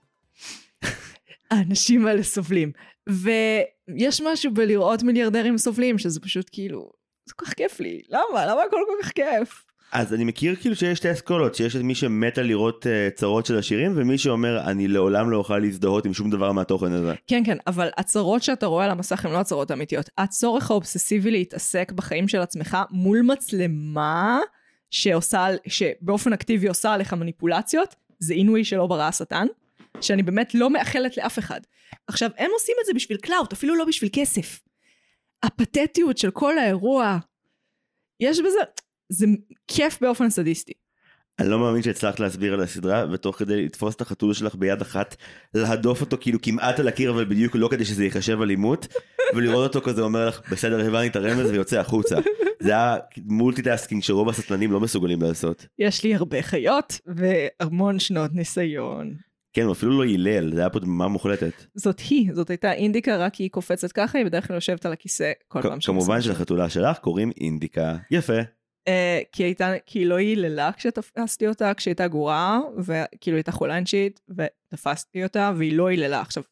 האנשים 1.51 2.07
האלה 2.07 2.23
סובלים. 2.23 2.73
ויש 3.09 4.21
משהו 4.21 4.55
בלראות 4.55 5.03
מיליארדרים 5.03 5.59
סובלים, 5.59 5.99
שזה 5.99 6.21
פשוט 6.21 6.49
כאילו, 6.53 6.91
זה 7.27 7.35
כל 7.35 7.47
כך 7.47 7.55
כיף 7.55 7.81
לי. 7.81 8.03
למה? 8.09 8.47
למה 8.47 8.63
הכל 8.63 8.81
כל 8.87 9.03
כך 9.03 9.13
כיף? 9.13 9.65
אז 9.93 10.15
אני 10.15 10.25
מכיר 10.25 10.57
כאילו 10.57 10.77
שיש 10.77 10.99
שתי 10.99 11.13
אסכולות, 11.13 11.55
שיש 11.55 11.77
את 11.77 11.81
מי 11.81 11.95
שמתה 11.95 12.43
לראות 12.43 12.87
uh, 12.87 13.17
צרות 13.17 13.47
של 13.47 13.59
השירים, 13.59 13.93
ומי 13.97 14.19
שאומר, 14.19 14.61
אני 14.61 14.89
לעולם 14.89 15.31
לא 15.31 15.37
אוכל 15.37 15.59
להזדהות 15.59 16.07
עם 16.07 16.15
שום 16.15 16.31
דבר 16.31 16.53
מהתוכן 16.53 16.93
הזה. 16.93 17.15
כן, 17.27 17.43
כן, 17.47 17.57
אבל 17.67 17.89
הצרות 17.97 18.43
שאתה 18.43 18.67
רואה 18.67 18.85
על 18.85 18.91
המסך 18.91 19.25
הן 19.25 19.33
לא 19.33 19.39
הצרות 19.39 19.71
האמיתיות. 19.71 20.11
הצורך 20.19 20.71
האובססיבי 20.71 21.31
להתעסק 21.31 21.93
בחיים 21.93 22.29
של 22.29 22.41
עצמך 22.41 22.77
מול 22.91 23.21
מצלמה 23.23 24.39
שעושה, 24.91 25.47
שבאופן 25.67 26.33
אקטיבי 26.33 26.69
עושה 26.69 26.93
עליך 26.93 27.13
מניפולציות, 27.13 27.95
זה 28.19 28.35
עינוי 28.35 28.65
שלא 28.65 28.87
ברא 28.87 29.03
השטן, 29.03 29.47
שאני 30.01 30.23
באמת 30.23 30.55
לא 30.55 30.71
מאחלת 30.71 31.17
לאף 31.17 31.39
אחד. 31.39 31.61
עכשיו, 32.07 32.31
הם 32.39 32.51
עושים 32.55 32.75
את 32.81 32.87
זה 32.87 32.93
בשביל 32.95 33.19
clout, 33.19 33.53
אפילו 33.53 33.75
לא 33.75 33.85
בשביל 33.85 34.11
כסף. 34.13 34.61
הפתטיות 35.43 36.19
של 36.19 36.31
כל 36.31 36.59
האירוע, 36.59 37.19
יש 38.21 38.39
בזה, 38.41 38.59
זה 39.09 39.27
כיף 39.69 39.99
באופן 40.01 40.31
סדיסטי. 40.31 40.73
אני 41.39 41.49
לא 41.49 41.59
מאמין 41.59 41.83
שהצלחת 41.83 42.21
להסביר 42.21 42.55
על 42.55 42.61
הסדרה 42.61 43.07
ותוך 43.13 43.37
כדי 43.37 43.65
לתפוס 43.65 43.95
את 43.95 44.01
החתול 44.01 44.35
שלך 44.35 44.55
ביד 44.55 44.81
אחת 44.81 45.17
להדוף 45.55 46.01
אותו 46.01 46.17
כאילו 46.21 46.43
כמעט 46.43 46.81
על 46.81 46.89
הקיר 46.89 47.11
אבל 47.11 47.25
בדיוק 47.25 47.57
לא 47.57 47.69
כדי 47.71 47.85
שזה 47.85 48.05
ייחשב 48.05 48.41
אלימות 48.43 48.87
ולראות 49.35 49.77
אותו 49.77 49.87
כזה 49.87 50.03
אומר 50.03 50.29
לך 50.29 50.41
בסדר 50.53 50.87
הבנתי 50.87 51.07
את 51.07 51.17
הרמז 51.17 51.51
ויוצא 51.51 51.81
החוצה. 51.81 52.17
זה 52.61 52.71
היה 52.71 52.97
multitasking 53.25 54.03
שרוב 54.03 54.29
הסטלנים 54.29 54.73
לא 54.73 54.81
מסוגלים 54.81 55.23
לעשות. 55.23 55.67
יש 55.79 56.05
לי 56.05 56.15
הרבה 56.15 56.43
חיות 56.43 57.01
והמון 57.07 57.99
שנות 57.99 58.33
ניסיון. 58.35 59.15
כן 59.53 59.63
הוא 59.63 59.73
אפילו 59.73 59.99
לא 59.99 60.05
יילל 60.05 60.55
זה 60.55 60.61
היה 60.61 60.71
פה 60.71 60.79
דממה 60.79 61.09
מוחלטת. 61.09 61.53
זאת 61.75 62.01
היא, 62.01 62.35
זאת 62.35 62.51
הייתה 62.51 62.73
אינדיקה 62.73 63.17
רק 63.17 63.35
היא 63.35 63.51
קופצת 63.51 63.93
ככה, 63.93 64.19
היא 64.19 64.27
בדרך 64.27 64.47
כלל 64.47 64.57
יושבת 64.57 64.87
על 64.87 64.93
הכיסא 64.93 65.33
כל 65.49 65.63
פעם. 65.63 65.79
כמובן 65.81 66.23
שלחתולה 66.23 66.69
שלך 66.69 66.99
קוראים 66.99 67.31
אינדיקה. 67.41 67.97
יפה. 68.11 68.58
אה, 68.89 68.91
כי 69.33 69.45
הייתה, 69.45 69.73
היא 69.95 70.07
לא 70.07 70.17
ייללה 70.17 70.71
כשתפסתי 70.73 71.49
אותה, 71.49 71.75
כשהיא 71.75 71.91
הייתה 71.93 72.09
גורה, 72.09 72.61
וכאילו 72.79 73.37
הייתה 73.37 73.53
חולנצ'ית, 73.53 74.21
ותפסתי 74.29 75.25
אותה, 75.25 75.53
והיא 75.57 75.77
לא 75.77 75.87
ייללה. 75.87 76.21
עכשיו, 76.21 76.43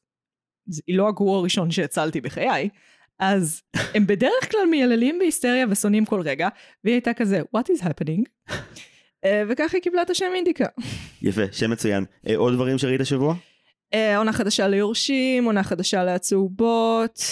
היא 0.87 0.99
לא 0.99 1.09
הגור 1.09 1.39
הראשון 1.39 1.71
שהצלתי 1.71 2.21
בחיי, 2.21 2.69
אז 3.19 3.63
הם 3.95 4.07
בדרך 4.07 4.51
כלל 4.51 4.61
מייללים 4.71 5.19
בהיסטריה 5.19 5.67
ושונאים 5.71 6.05
כל 6.05 6.21
רגע, 6.21 6.49
והיא 6.85 6.95
הייתה 6.95 7.15
כזה, 7.15 7.41
what 7.57 7.65
is 7.77 7.83
happening? 7.83 8.51
uh, 8.51 9.29
וככה 9.49 9.77
היא 9.77 9.83
קיבלה 9.83 10.03
את 10.03 10.11
השם 10.11 10.31
אינדיקה. 10.35 10.67
יפה, 11.23 11.43
שם 11.53 11.71
מצוין. 11.71 12.05
Uh, 12.27 12.31
עוד 12.37 12.55
דברים 12.55 12.79
שראית 12.79 13.01
השבוע? 13.01 13.35
עונה 14.17 14.33
חדשה 14.33 14.69
ליורשים, 14.69 15.45
עונה 15.45 15.63
חדשה 15.63 16.05
לעצובות, 16.05 17.23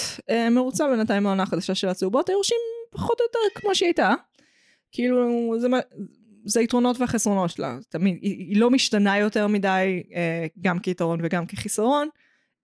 מרוצה 0.51 0.89
בינתיים 0.89 1.23
מהעונה 1.23 1.47
חדשה 1.47 1.75
של 1.75 1.89
הצהובות, 1.89 2.29
היורשים 2.29 2.59
פחות 2.91 3.21
או 3.21 3.25
יותר 3.25 3.61
כמו 3.61 3.75
שהיא 3.75 3.87
הייתה. 3.87 4.15
כאילו 4.95 5.55
זה, 5.59 5.69
זה 6.45 6.61
היתרונות 6.61 7.01
והחסרונות 7.01 7.51
שלה, 7.51 7.79
תמיד, 7.89 8.19
היא, 8.23 8.39
היא 8.39 8.61
לא 8.61 8.71
משתנה 8.71 9.19
יותר 9.19 9.47
מדי, 9.47 10.03
אה, 10.15 10.47
גם 10.61 10.79
כיתרון 10.79 11.21
וגם 11.23 11.47
כחיסרון. 11.47 12.09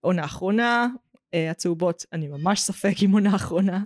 עונה 0.01 0.25
אחרונה, 0.25 0.87
אה, 1.33 1.51
הצהובות, 1.51 2.05
אני 2.13 2.27
ממש 2.27 2.59
ספק 2.61 2.93
עם 3.01 3.11
עונה 3.11 3.35
אחרונה. 3.35 3.83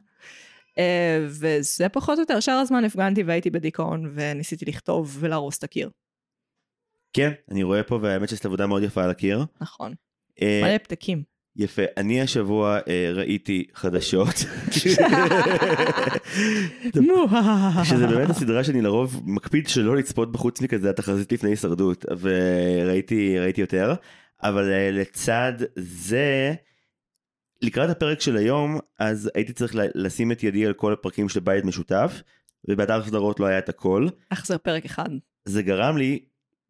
אה, 0.77 1.25
וזה 1.27 1.89
פחות 1.89 2.17
או 2.17 2.21
יותר, 2.21 2.39
שאר 2.39 2.53
הזמן 2.53 2.85
הפגנתי 2.85 3.23
והייתי 3.23 3.49
בדיכאון 3.49 4.11
וניסיתי 4.15 4.65
לכתוב 4.65 5.17
ולהרוס 5.19 5.57
את 5.57 5.63
הקיר. 5.63 5.89
כן, 7.13 7.31
אני 7.51 7.63
רואה 7.63 7.83
פה 7.83 7.99
והאמת 8.01 8.29
שעשית 8.29 8.45
עבודה 8.45 8.67
מאוד 8.67 8.83
יפה 8.83 9.03
על 9.03 9.09
הקיר. 9.09 9.45
נכון. 9.61 9.93
מלא 10.41 10.77
פתקים. 10.77 11.34
יפה, 11.57 11.81
אני 11.97 12.21
השבוע 12.21 12.79
אה, 12.87 13.11
ראיתי 13.13 13.65
חדשות. 13.73 14.35
שזה 17.83 18.07
באמת 18.07 18.29
הסדרה 18.29 18.63
שאני 18.63 18.81
לרוב 18.81 19.21
מקפיד 19.25 19.67
שלא 19.67 19.95
לצפות 19.95 20.31
בחוץ 20.31 20.61
מכזה 20.61 20.89
התחזית 20.89 21.31
לפני 21.31 21.49
הישרדות, 21.49 22.05
וראיתי 22.19 23.37
יותר, 23.57 23.93
אבל 24.43 24.71
אה, 24.71 24.91
לצד 24.91 25.53
זה, 25.75 26.53
לקראת 27.61 27.89
הפרק 27.89 28.21
של 28.21 28.37
היום, 28.37 28.79
אז 28.99 29.31
הייתי 29.35 29.53
צריך 29.53 29.73
לשים 29.75 30.31
את 30.31 30.43
ידי 30.43 30.65
על 30.65 30.73
כל 30.73 30.93
הפרקים 30.93 31.29
של 31.29 31.39
בית 31.39 31.65
משותף, 31.65 32.21
ובאתר 32.67 33.01
הסדרות 33.01 33.39
לא 33.39 33.45
היה 33.45 33.59
את 33.59 33.69
הכל. 33.69 34.07
איך 34.31 34.45
זה 34.45 34.57
פרק 34.57 34.85
אחד. 34.85 35.09
זה 35.45 35.61
גרם 35.61 35.97
לי 35.97 36.19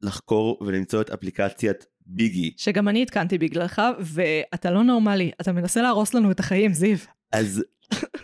לחקור 0.01 0.59
ולמצוא 0.65 1.01
את 1.01 1.09
אפליקציית 1.09 1.85
ביגי. 2.05 2.53
שגם 2.57 2.87
אני 2.87 3.01
התקנתי 3.01 3.37
בגללך, 3.37 3.81
ואתה 3.99 4.71
לא 4.71 4.83
נורמלי, 4.83 5.31
אתה 5.41 5.51
מנסה 5.51 5.81
להרוס 5.81 6.13
לנו 6.13 6.31
את 6.31 6.39
החיים, 6.39 6.73
זיו. 6.73 6.97
אז 7.31 7.63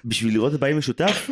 בשביל 0.05 0.33
לראות 0.33 0.51
את 0.51 0.57
הבית 0.57 0.75
משותף, 0.75 1.29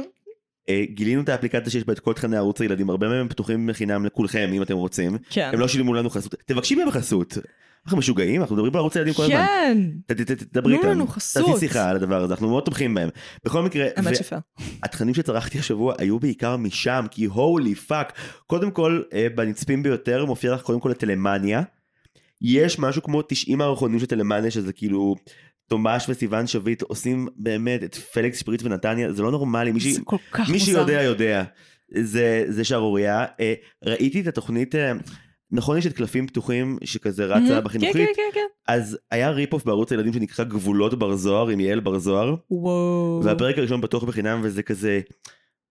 אה, 0.70 0.84
גילינו 0.90 1.22
את 1.22 1.30
האפליקציה 1.30 1.72
שיש 1.72 1.84
בה 1.84 1.94
את 1.94 2.00
כל 2.00 2.14
תכני 2.14 2.38
ערוץ 2.38 2.62
הילדים, 2.62 2.90
הרבה 2.90 3.10
מהם 3.10 3.28
פתוחים 3.28 3.68
בחינם 3.68 4.06
לכולכם 4.06 4.50
אם 4.54 4.62
אתם 4.62 4.76
רוצים. 4.76 5.18
כן. 5.30 5.50
הם 5.54 5.60
לא 5.60 5.68
שילמו 5.68 5.94
לנו 5.94 6.10
חסות, 6.10 6.36
תבקשי 6.46 6.76
מהם 6.76 6.92
חסות. 6.92 7.38
אנחנו 7.86 7.98
משוגעים, 7.98 8.42
אנחנו 8.42 8.56
מדברים 8.56 8.74
על 8.74 8.80
ערוץ 8.80 8.98
הילדים 8.98 9.14
כל 9.14 9.24
הזמן. 9.24 9.46
כן. 9.46 9.78
תדברי 10.26 10.74
איתם. 10.74 10.84
תנו 10.84 10.92
לנו 10.92 11.08
חסות. 11.08 11.46
תעשי 11.46 11.60
שיחה 11.60 11.90
על 11.90 11.96
הדבר 11.96 12.24
הזה, 12.24 12.34
אנחנו 12.34 12.50
מאוד 12.50 12.64
תומכים 12.64 12.94
בהם. 12.94 13.10
בכל 13.46 13.62
מקרה, 13.62 13.88
האמת 13.96 14.16
שפייר. 14.16 14.42
התכנים 14.84 15.14
שצרכתי 15.14 15.60
השבוע 15.60 15.94
היו 15.98 16.20
בעיקר 16.20 16.58
משם, 16.58 17.06
כי 17.12 17.26
holy 17.26 17.76
fuck. 17.76 18.14
קודם 18.48 18.72
כל, 18.72 19.02
אה, 19.14 19.28
בנצפים 19.36 19.84
ביותר 19.84 20.26
מופיע 20.26 20.54
לך 20.54 20.62
קודם 20.62 20.80
כל 20.80 20.90
לטלמניה. 20.90 21.62
יש 22.42 22.80
משהו 22.80 23.04
כמו 23.04 23.22
90 23.22 23.58
מערכונים 23.58 24.00
של 24.00 24.06
טלמניה 24.06 24.52
שזה 24.52 24.74
כאילו 24.74 25.16
תומש 25.70 26.06
וסיוון 26.10 26.48
שביט 26.48 26.82
עושים 26.82 27.28
באמת 27.36 27.84
את 27.84 27.96
פליקס 27.96 28.40
שפריץ 28.40 28.64
ונתניה 28.64 29.14
זה 29.14 29.24
לא 29.24 29.32
נורמלי. 29.32 29.72
מי, 29.72 29.80
כך 30.32 30.50
מי. 30.50 30.60
שיודע 30.60 31.02
יודע. 31.02 31.44
זה 31.96 32.46
זה 32.48 32.64
שערורייה. 32.64 33.26
אה, 33.40 33.54
ראיתי 33.86 34.22
את 34.22 34.28
התוכנית 34.28 34.76
אה, 34.76 34.94
נכון 35.52 35.78
יש 35.78 35.88
את 35.88 35.94
קלפים 35.94 36.28
פתוחים 36.28 36.78
שכזה 36.84 37.26
רצה 37.26 37.48
כן, 37.48 37.64
בחינוכית? 37.64 37.96
כן, 37.96 38.14
כן, 38.16 38.30
כן. 38.34 38.48
אז 38.68 38.98
היה 39.12 39.30
rip 39.30 39.54
off 39.54 39.66
בערוץ 39.66 39.92
הילדים 39.92 40.14
שנקרא 40.14 40.46
גבולות 40.46 41.00
בר 41.00 41.16
זוהר 41.16 41.48
עם 41.50 41.60
יעל 41.60 41.80
בר 41.80 42.00
זוהר 42.00 42.36
וואו. 42.52 43.22
והפרק 43.24 43.58
הראשון 43.58 43.82
פתוח 43.82 44.04
בחינם 44.04 44.40
וזה 44.44 44.64
כזה 44.64 45.02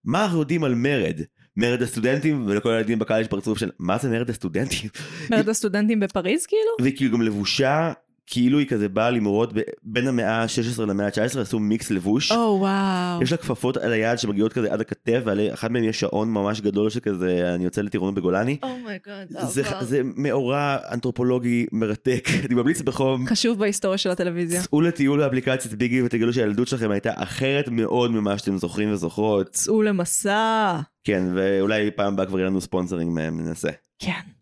מה 0.05 0.23
אנחנו 0.23 0.39
יודעים 0.39 0.63
על 0.63 0.75
מרד 0.75 1.21
מרד 1.59 1.81
הסטודנטים 1.81 2.45
ולכל 2.47 2.73
הילדים 2.73 2.99
בקהל 2.99 3.21
יש 3.21 3.27
פרצוף 3.27 3.57
של 3.57 3.69
מה 3.79 3.97
זה 3.97 4.09
מרד 4.09 4.29
הסטודנטים 4.29 4.89
מרד 5.31 5.49
הסטודנטים 5.49 5.99
בפריז 5.99 6.45
כאילו? 6.45 6.71
והיא 6.81 6.97
כאילו 6.97 7.13
גם 7.13 7.21
לבושה 7.21 7.93
כאילו 8.31 8.59
היא 8.59 8.67
כזה 8.67 8.89
באה 8.89 9.09
למרוד 9.09 9.53
ב- 9.59 9.61
בין 9.83 10.07
המאה 10.07 10.41
ה-16 10.43 10.81
למאה 10.81 11.05
ה-19 11.05 11.39
עשו 11.39 11.59
מיקס 11.59 11.91
לבוש. 11.91 12.31
או 12.31 12.57
וואו. 12.59 13.23
יש 13.23 13.31
לה 13.31 13.37
כפפות 13.37 13.77
על 13.77 13.91
היד 13.93 14.19
שמגיעות 14.19 14.53
כזה 14.53 14.73
עד 14.73 14.81
הכתף 14.81 15.21
ואחד 15.25 15.71
מהם 15.71 15.83
יש 15.83 15.99
שעון 15.99 16.31
ממש 16.31 16.61
גדול 16.61 16.89
שכזה 16.89 17.51
אני 17.55 17.63
יוצא 17.63 17.81
לטירונות 17.81 18.15
בגולני. 18.15 18.57
oh 18.63 18.79
my 18.79 18.95
god. 18.95 19.27
זה, 19.29 19.63
זה 19.81 20.01
מאורע 20.03 20.77
אנתרופולוגי 20.91 21.65
מרתק 21.71 22.27
אני 22.45 22.55
ממליץ 22.55 22.81
בחום. 22.81 23.27
חשוב 23.27 23.59
בהיסטוריה 23.59 23.97
של 23.97 24.09
הטלוויזיה. 24.09 24.61
צאו 24.61 24.81
לטיול 24.81 25.19
באפליקציית 25.19 25.73
ביגי 25.73 26.01
ותגלו 26.01 26.33
שהילדות 26.33 26.67
שלכם 26.67 26.91
הייתה 26.91 27.11
אחרת 27.15 27.67
מאוד 27.71 28.11
ממה 28.11 28.37
שאתם 28.37 28.57
זוכרים 28.57 28.91
וזוכרות. 28.93 29.49
צאו 29.49 29.81
למסע. 29.81 30.79
כן 31.03 31.23
ואולי 31.35 31.91
פעם 31.91 32.13
הבאה 32.13 32.25
כבר 32.25 32.39
יהיה 32.39 32.49
לנו 32.49 32.61
ספונסרים 32.61 33.13
מהם 33.13 33.41
ננסה. 33.41 33.69
כן. 33.99 34.38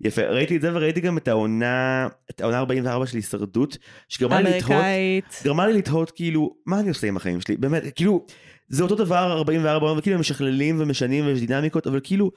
יפה 0.00 0.22
ראיתי 0.22 0.56
את 0.56 0.60
זה 0.60 0.70
וראיתי 0.74 1.00
גם 1.00 1.18
את 1.18 1.28
העונה 1.28 2.08
את 2.30 2.40
העונה 2.40 2.58
44 2.58 3.06
של 3.06 3.16
הישרדות 3.16 3.78
שגרמה 4.08 4.40
לי 4.40 4.58
לתהות. 4.58 5.44
גרמה 5.44 5.66
לי 5.66 5.72
לתהות 5.72 6.10
כאילו 6.10 6.54
מה 6.66 6.80
אני 6.80 6.88
עושה 6.88 7.06
עם 7.06 7.16
החיים 7.16 7.40
שלי 7.40 7.56
באמת 7.56 7.82
כאילו 7.94 8.26
זה 8.68 8.82
אותו 8.82 8.94
דבר 8.94 9.32
44 9.32 9.92
וכאילו 9.98 10.14
הם 10.14 10.20
משכללים 10.20 10.80
ומשנים 10.80 11.26
ויש 11.26 11.40
דינמיקות 11.40 11.86
אבל 11.86 12.00
כאילו 12.02 12.30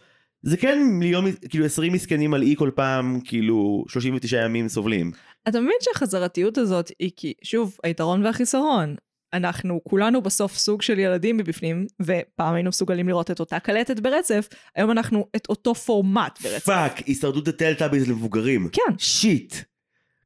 זה 0.43 0.57
כן 0.57 0.83
מיליון 0.83 1.25
כאילו 1.49 1.65
20 1.65 1.93
מסכנים 1.93 2.33
על 2.33 2.41
אי 2.41 2.55
כל 2.57 2.71
פעם 2.75 3.19
כאילו 3.23 3.85
39 3.87 4.45
ימים 4.45 4.67
סובלים. 4.67 5.11
אתה 5.47 5.59
מבין 5.59 5.75
שהחזרתיות 5.81 6.57
הזאת 6.57 6.91
היא 6.99 7.11
כי, 7.15 7.33
שוב, 7.43 7.77
היתרון 7.83 8.25
והחיסרון. 8.25 8.95
אנחנו 9.33 9.79
כולנו 9.83 10.21
בסוף 10.21 10.57
סוג 10.57 10.81
של 10.81 10.99
ילדים 10.99 11.37
מבפנים, 11.37 11.85
ופעם 12.01 12.53
היינו 12.53 12.69
מסוגלים 12.69 13.07
לראות 13.07 13.31
את 13.31 13.39
אותה 13.39 13.59
קלטת 13.59 13.99
ברצף, 13.99 14.47
היום 14.75 14.91
אנחנו 14.91 15.27
את 15.35 15.49
אותו 15.49 15.75
פורמט 15.75 16.41
ברצף. 16.41 16.65
fuck 16.65 16.97
הישרדות 16.97 17.47
הטלטאביז 17.47 18.09
למבוגרים. 18.09 18.69
כן. 18.71 18.97
shit. 18.97 19.55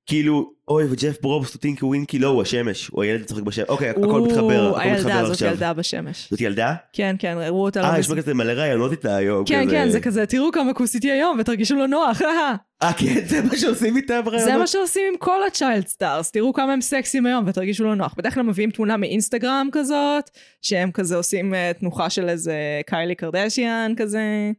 כאילו 0.05 0.53
אוי 0.67 0.83
וג'ף 0.89 1.21
פרובסט 1.21 1.53
הוא 1.53 1.61
טינקי 1.61 1.85
ווינקי 1.85 2.19
לא 2.19 2.27
הוא 2.27 2.41
השמש 2.41 2.87
הוא 2.87 3.03
הילד 3.03 3.21
הצוחק 3.21 3.43
בשמש 3.43 3.65
אוקיי 3.69 3.89
הכל 3.89 4.21
מתחבר 4.21 4.69
הכל 4.69 4.79
הילדה 4.79 4.99
מתחבר 4.99 5.13
הזאת 5.13 5.31
עכשיו. 5.31 5.47
ילדה 5.47 5.73
בשמש. 5.73 6.27
זאת 6.31 6.41
ילדה? 6.41 6.75
כן, 6.93 7.15
כן, 7.19 7.37
ראו 7.41 7.63
אותה 7.63 7.81
לא 7.81 7.85
אה 7.85 7.99
יש 7.99 8.05
מזמן. 8.05 8.15
בה 8.15 8.21
כזה 8.21 8.33
מלא 8.33 8.51
ראיונות 8.51 8.91
איתה 8.91 9.15
היום. 9.15 9.45
כן. 9.45 9.69
כן, 9.71 9.89
זה 9.89 9.99
כזה, 9.99 10.25
תראו 10.25 10.51
כמה 10.51 10.73
כוסיתי 10.73 11.11
היום 11.11 11.37
ותרגישו 11.39 11.75
לא 11.75 11.87
נוח. 11.87 12.21
אה 12.83 12.93
כן 12.93 13.25
זה 13.25 13.41
מה 13.41 13.57
שעושים 13.57 13.97
איתה 13.97 14.21
בראיונות. 14.21 14.51
זה 14.51 14.57
מה 14.57 14.67
שעושים 14.67 15.03
עם 15.11 15.17
כל 15.19 15.39
ה 15.47 15.54
child 15.54 15.87
stars, 15.87 16.31
תראו 16.31 16.53
כמה 16.53 16.73
הם 16.73 16.81
סקסיים 16.81 17.25
היום 17.25 17.43
ותרגישו 17.47 17.83
לא 17.83 17.95
נוח. 17.95 18.13
בדרך 18.17 18.33
כלל 18.33 18.43
מביאים 18.43 18.71
תמונה 18.71 18.97
מאינסטגרם 18.97 19.69
כזאת, 19.71 20.29
שהם 20.61 20.91
כזה 20.91 21.15
עושים 21.15 21.53
אה, 21.53 21.71
תנוחה 21.79 22.09
של 22.09 22.29
איזה 22.29 22.81
קיילי 22.87 23.15
קרדשיאן 23.15 23.93
כזה. 23.97 24.51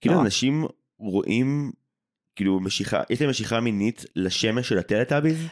כאילו 0.00 0.14
נורא. 0.14 0.24
אנשים 0.24 0.64
רואים 0.98 1.70
כאילו 2.38 2.60
משיכה 2.60 3.02
יש 3.10 3.20
להם 3.20 3.30
משיכה 3.30 3.60
מינית 3.60 4.04
לשמש 4.16 4.68
של 4.68 4.78
הטלטאביז? 4.78 5.46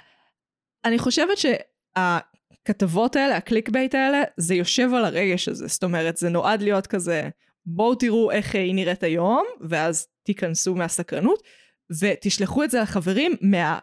אני 0.85 0.99
חושבת 0.99 1.39
שהכתבות 1.39 3.17
האלה, 3.17 3.37
ה 3.37 3.69
clickbait 3.69 3.95
האלה, 3.95 4.23
זה 4.37 4.55
יושב 4.55 4.89
על 4.95 5.05
הרגש 5.05 5.49
הזה. 5.49 5.67
זאת 5.67 5.85
אומרת, 5.85 6.17
זה 6.17 6.29
נועד 6.29 6.63
להיות 6.63 6.87
כזה, 6.87 7.29
בואו 7.67 7.95
תראו 7.95 8.31
איך 8.31 8.55
היא 8.55 8.75
נראית 8.75 9.03
היום, 9.03 9.45
ואז 9.61 10.07
תיכנסו 10.23 10.75
מהסקרנות, 10.75 11.43
ותשלחו 12.01 12.65
את 12.65 12.71
זה 12.71 12.81
לחברים 12.81 13.37
מה... 13.41 13.79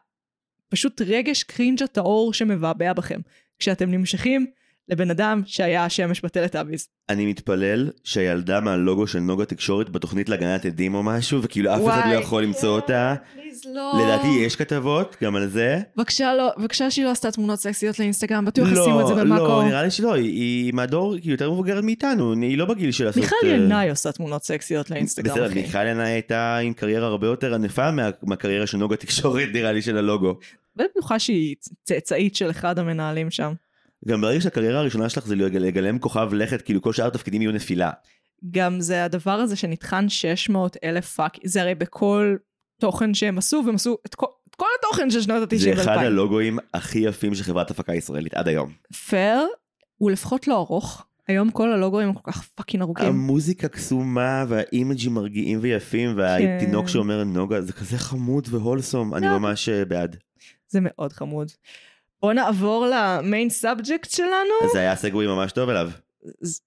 פשוט 0.69 1.01
רגש 1.01 1.43
cringe 1.43 1.83
הטהור 1.83 2.33
שמבעבע 2.33 2.93
בכם. 2.93 3.19
כשאתם 3.59 3.91
נמשכים 3.91 4.45
לבן 4.89 5.09
אדם 5.11 5.41
שהיה 5.45 5.85
השמש 5.85 6.21
בטלטאביז. 6.21 6.87
אני 7.09 7.25
מתפלל 7.25 7.89
שהילדה 8.03 8.59
מהלוגו 8.59 9.07
של 9.07 9.19
נוגה 9.19 9.45
תקשורת 9.45 9.89
בתוכנית 9.89 10.29
להגנת 10.29 10.65
עדים 10.65 10.95
או 10.95 11.03
משהו, 11.03 11.43
וכאילו 11.43 11.75
אף 11.75 11.81
אחד 11.87 12.09
לא 12.09 12.15
יכול 12.15 12.43
למצוא 12.43 12.69
אותה. 12.75 13.15
פליז 13.33 13.61
לא. 13.73 13.91
לדעתי 14.03 14.27
יש 14.27 14.55
כתבות 14.55 15.15
גם 15.23 15.35
על 15.35 15.47
זה. 15.47 15.79
בבקשה 15.97 16.33
לא, 16.35 16.49
בבקשה 16.57 16.91
שהיא 16.91 17.05
לא 17.05 17.11
עשתה 17.11 17.31
תמונות 17.31 17.59
סקסיות 17.59 17.99
לאינסטגרם, 17.99 18.45
בטוח 18.45 18.67
לא, 18.71 18.81
ישימו 18.81 19.01
את 19.01 19.07
זה 19.07 19.13
לא, 19.13 19.23
במאקו. 19.23 19.61
נראה 19.63 19.83
לי 19.83 19.91
שלא, 19.91 20.13
היא- 20.13 20.23
היא 20.33 20.73
מהדור 20.73 21.15
כאילו 21.19 21.33
יותר 21.33 21.51
מבוגרת 21.51 21.83
מאיתנו, 21.83 22.33
היא 22.41 22.57
לא 22.57 22.65
בגיל 22.65 22.91
של 22.91 23.05
לעשות... 23.05 23.23
מיכל 23.23 23.35
אה, 23.43 23.49
ינאי 23.49 23.89
עושה 23.89 24.11
תמונות 24.11 24.43
סקסיות 24.43 24.89
לאינסטגרם, 24.91 25.35
בסדר. 25.35 25.53
מיכל 25.55 25.87
ינאי 25.87 26.09
הייתה 26.11 26.57
עם 26.57 26.73
קריירה 26.73 27.07
הרבה 27.07 27.27
יותר 27.27 27.53
ענפה 27.53 27.91
מה- 27.91 28.09
מהקריירה 28.23 28.67
של 28.67 28.77
נוגה 28.77 28.95
תקשורת 28.95 29.47
נראה 29.53 29.71
לי 29.71 29.81
של 29.81 29.97
הלוגו. 29.97 30.37
בטוחה 30.75 31.19
שהיא 31.19 31.55
צאצאית 31.83 32.35
של 32.35 32.49
אחד 32.49 32.79
המנהלים 32.79 33.31
שם. 33.31 33.53
גם 34.07 34.21
ברגע 34.21 34.41
שהקריירה 34.41 34.79
הראשונה 34.79 35.09
שלך 35.09 35.27
זה 35.27 35.35
לגלם 35.35 35.99
כוכב 35.99 36.33
לכת, 36.33 36.61
כאילו 36.61 36.81
כל 36.81 36.93
שאר 36.93 37.07
התפקידים 37.07 37.41
יהיו 37.41 37.51
נפילה. 37.51 37.91
גם 38.51 38.81
זה 38.81 39.05
הדבר 39.05 39.31
הזה 39.31 39.55
שנטחן 39.55 40.09
600 40.09 40.77
אלף 40.83 41.13
fuck, 41.13 41.37
זה 41.43 41.61
הרי 41.61 41.75
בכל 41.75 42.35
תוכן 42.79 43.13
שהם 43.13 43.37
עשו, 43.37 43.63
והם 43.65 43.75
עשו 43.75 43.97
את 44.05 44.15
כל, 44.15 44.25
את 44.49 44.55
כל 44.55 44.65
התוכן 44.79 45.09
של 45.09 45.21
שנות 45.21 45.53
ה-90 45.53 45.59
זה 45.59 45.73
אחד 45.73 45.95
ו-2000. 45.97 45.99
הלוגואים 45.99 46.59
הכי 46.73 46.99
יפים 46.99 47.35
של 47.35 47.43
חברת 47.43 47.71
הפקה 47.71 47.93
ישראלית 47.93 48.33
עד 48.33 48.47
היום. 48.47 48.71
פייר, 49.07 49.47
הוא 49.97 50.11
לפחות 50.11 50.47
לא 50.47 50.57
ארוך. 50.57 51.05
היום 51.27 51.51
כל 51.51 51.71
הלוגוים 51.71 52.07
הם 52.07 52.13
כל 52.13 52.31
כך 52.31 52.47
fucking 52.55 52.83
ארוכים. 52.83 53.05
המוזיקה 53.05 53.67
קסומה 53.67 54.45
והאימג'ים 54.47 55.13
מרגיעים 55.13 55.59
ויפים 55.61 56.13
והתינוק 56.17 56.85
כן. 56.85 56.91
שאומר 56.91 57.23
נוגה 57.23 57.61
זה 57.61 57.73
כזה 57.73 57.97
חמוד 57.97 58.47
ו 58.49 58.56
wholesome 58.56 59.15
אני 59.15 59.25
לא. 59.25 59.37
ממש 59.39 59.69
אה, 59.69 59.85
בעד. 59.85 60.15
זה 60.67 60.79
מאוד 60.81 61.13
חמוד. 61.13 61.51
בוא 62.23 62.33
נעבור 62.33 62.85
ל 62.91 63.03
main 63.03 63.49
subject 63.49 64.09
שלנו. 64.11 64.71
זה 64.73 64.79
היה 64.79 64.95
segue 64.95 65.27
ממש 65.27 65.51
טוב 65.51 65.69
אליו. 65.69 65.89
זה- 66.41 66.59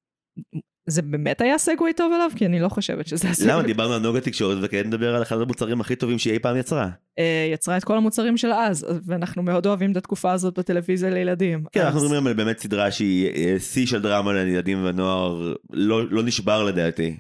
זה 0.89 1.03
באמת 1.03 1.41
היה 1.41 1.59
segue 1.59 1.93
טוב 1.93 2.13
אליו? 2.13 2.31
כי 2.37 2.47
אני 2.47 2.61
לא 2.61 2.69
חושבת 2.69 3.07
שזה 3.07 3.29
ה 3.29 3.32
segue. 3.32 3.53
למה 3.53 3.63
דיברנו 3.63 3.95
על 3.95 4.01
נוגה 4.01 4.21
תקשורת 4.21 4.59
וכעת 4.63 4.87
נדבר 4.87 5.15
על 5.17 5.23
אחד 5.23 5.41
המוצרים 5.41 5.81
הכי 5.81 5.97
טובים 5.97 6.19
שהיא 6.19 6.33
אי 6.35 6.39
פעם 6.39 6.57
יצרה. 6.57 6.89
אה, 7.19 7.49
יצרה 7.53 7.77
את 7.77 7.85
כל 7.85 7.97
המוצרים 7.97 8.37
של 8.37 8.53
אז, 8.53 8.87
ואנחנו 9.07 9.43
מאוד 9.43 9.67
אוהבים 9.67 9.93
את 9.93 9.97
התקופה 9.97 10.33
הזאת 10.33 10.59
בטלוויזיה 10.59 11.11
לילדים. 11.11 11.65
כן 11.73 11.81
אז- 11.81 11.87
אנחנו 11.87 12.01
מדברים 12.01 12.27
על 12.27 12.33
באמת 12.33 12.59
סדרה 12.59 12.91
שהיא 12.91 13.31
אה, 13.35 13.61
שיא 13.61 13.87
של 13.87 14.03
דרמה 14.03 14.33
לילדים 14.33 14.85
ונוער 14.85 15.55
לא 15.71 16.11
לא 16.11 16.23
נשבר 16.23 16.65
לדעתי. 16.65 17.17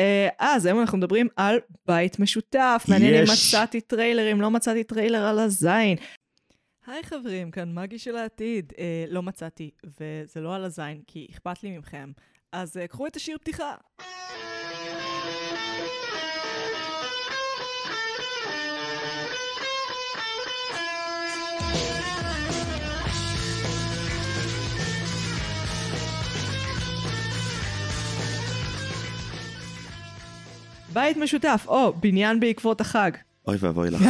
אה, 0.00 0.28
אז 0.38 0.66
היום 0.66 0.80
אנחנו 0.80 0.98
מדברים 0.98 1.28
על 1.36 1.56
בית 1.88 2.18
משותף. 2.18 2.84
מעניין 2.88 3.14
אם. 3.14 3.22
מצאתי 3.22 3.80
טריילרים, 3.80 4.40
לא 4.40 4.50
מצאתי 4.50 4.84
טריילר 4.84 5.22
על 5.26 5.38
הזין. 5.38 5.96
היי 6.86 7.02
חברים, 7.02 7.50
כאן 7.50 7.74
מגי 7.74 7.98
של 7.98 8.16
העתיד. 8.16 8.72
אה, 8.78 9.04
לא 9.08 9.22
מצאתי, 9.22 9.70
וזה 9.84 10.40
לא 10.40 10.54
על 10.54 10.64
הזין, 10.64 11.02
כי 11.06 11.26
אכפת 11.30 11.62
לי 11.62 11.78
מכם. 11.78 12.12
אז 12.52 12.76
אה, 12.76 12.86
קחו 12.86 13.06
את 13.06 13.16
השיר 13.16 13.38
פתיחה. 13.38 13.74
בית 30.92 31.16
משותף, 31.16 31.64
או 31.68 31.92
בניין 31.92 32.40
בעקבות 32.40 32.80
החג. 32.80 33.10
אוי 33.46 33.56
ואבוי 33.60 33.90
לך. 33.90 34.02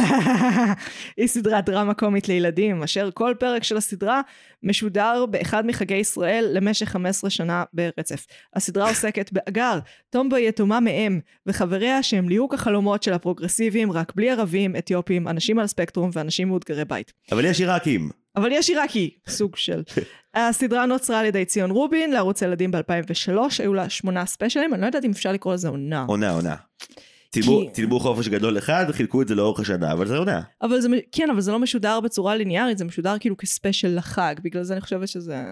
היא 1.17 1.27
סדרת 1.27 1.65
דרמה 1.65 1.93
קומית 1.93 2.27
לילדים, 2.27 2.83
אשר 2.83 3.09
כל 3.13 3.33
פרק 3.39 3.63
של 3.63 3.77
הסדרה 3.77 4.21
משודר 4.63 5.25
באחד 5.25 5.65
מחגי 5.65 5.95
ישראל 5.95 6.49
למשך 6.53 6.89
15 6.89 7.29
שנה 7.29 7.63
ברצף. 7.73 8.25
הסדרה 8.55 8.89
עוסקת 8.89 9.33
באגר, 9.33 9.79
טומבו 10.09 10.37
יתומה 10.37 10.79
מאם, 10.79 11.19
וחבריה 11.45 12.03
שהם 12.03 12.29
ליהוק 12.29 12.53
החלומות 12.53 13.03
של 13.03 13.13
הפרוגרסיביים, 13.13 13.91
רק 13.91 14.15
בלי 14.15 14.29
ערבים, 14.29 14.75
אתיופים, 14.75 15.27
אנשים 15.27 15.59
על 15.59 15.65
הספקטרום 15.65 16.09
ואנשים 16.13 16.47
מאותגרי 16.47 16.85
בית. 16.85 17.13
אבל 17.31 17.45
יש 17.45 17.59
עיראקים. 17.59 18.09
אבל 18.35 18.51
יש 18.51 18.69
עיראקי, 18.69 19.09
סוג 19.27 19.55
של. 19.55 19.83
הסדרה 20.35 20.85
נוצרה 20.85 21.19
על 21.19 21.25
ידי 21.25 21.45
ציון 21.45 21.71
רובין 21.71 22.11
לערוץ 22.11 22.43
הילדים 22.43 22.71
ב-2003, 22.71 23.31
היו 23.59 23.73
לה 23.73 23.89
שמונה 23.89 24.25
ספיישלים, 24.25 24.73
אני 24.73 24.81
לא 24.81 24.85
יודעת 24.85 25.05
אם 25.05 25.11
אפשר 25.11 25.31
לקרוא 25.31 25.53
לזה 25.53 25.67
עונה. 25.67 26.05
עונה 26.07 26.31
עונה. 26.31 26.55
צילמו- 27.73 27.99
חופש 27.99 28.27
גדול 28.27 28.57
אחד 28.57 28.85
חילקו 28.91 29.21
את 29.21 29.27
זה 29.27 29.35
לאורך 29.35 29.59
השנה 29.59 29.91
אבל 29.91 30.07
זה 30.07 30.17
עונה. 30.17 30.41
אבל 30.61 30.81
זה, 30.81 30.87
כן, 31.11 31.29
אבל 31.29 31.41
זה 31.41 31.51
לא 31.51 31.59
משודר 31.59 31.99
בצורה 31.99 32.35
ליניארית, 32.35 32.77
זה 32.77 32.85
משודר 32.85 33.15
כאילו 33.19 33.37
כספיישל 33.37 33.95
לחג, 33.97 34.35
בגלל 34.43 34.63
זה 34.63 34.73
אני 34.73 34.81
חושבת 34.81 35.07
שזה... 35.07 35.43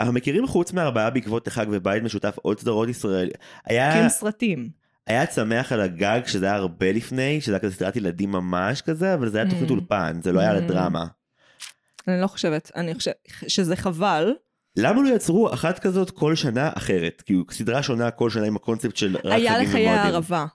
אנחנו 0.00 0.12
מכירים 0.14 0.46
חוץ 0.46 0.72
מארבעה 0.72 1.10
בעקבות 1.10 1.46
החג 1.48 1.66
ובית 1.70 2.02
משותף 2.02 2.36
עוד 2.42 2.60
סדרות 2.60 2.88
ישראל. 2.88 3.30
היה 3.64 3.92
כאילו 3.92 4.10
סרטים. 4.10 4.68
היה 5.06 5.26
צמח 5.26 5.72
על 5.72 5.80
הגג 5.80 6.20
שזה 6.26 6.46
היה 6.46 6.54
הרבה 6.54 6.92
לפני 6.92 7.40
שזה 7.40 7.52
היה 7.52 7.58
כזה 7.60 7.74
סדרת 7.74 7.96
ילדים 7.96 8.32
ממש 8.32 8.82
כזה 8.82 9.14
אבל 9.14 9.28
זה 9.28 9.38
היה 9.38 9.50
תוכנית 9.50 9.68
Mm. 9.68 9.72
אולפן 9.72 10.20
זה 10.22 10.32
לא 10.32 10.40
היה 10.40 10.52
Mm. 10.52 10.54
לדרמה. 10.60 11.06
אני 12.08 12.20
לא 12.20 12.26
חושבת, 12.26 12.70
אני 12.76 12.94
חושבת 12.94 13.14
שזה 13.48 13.76
חבל. 13.76 14.32
למה 14.76 15.02
לא 15.02 15.14
יצרו 15.14 15.54
אחת 15.54 15.78
כזאת 15.78 16.10
כל 16.10 16.34
שנה 16.34 16.70
אחרת 16.74 17.22
כאילו 17.26 17.44
סדרה 17.50 17.82
שונה 17.82 18.10
כל 18.10 18.30
שנה 18.30 18.46
עם 18.46 18.56
הקונספט 18.56 18.96
של 18.96 19.16
רק 19.24 19.32
היה 19.32 19.54
חגים 19.54 19.68
לחיי 19.68 19.86
ומועדים. 19.86 20.02
הערבה. 20.04 20.46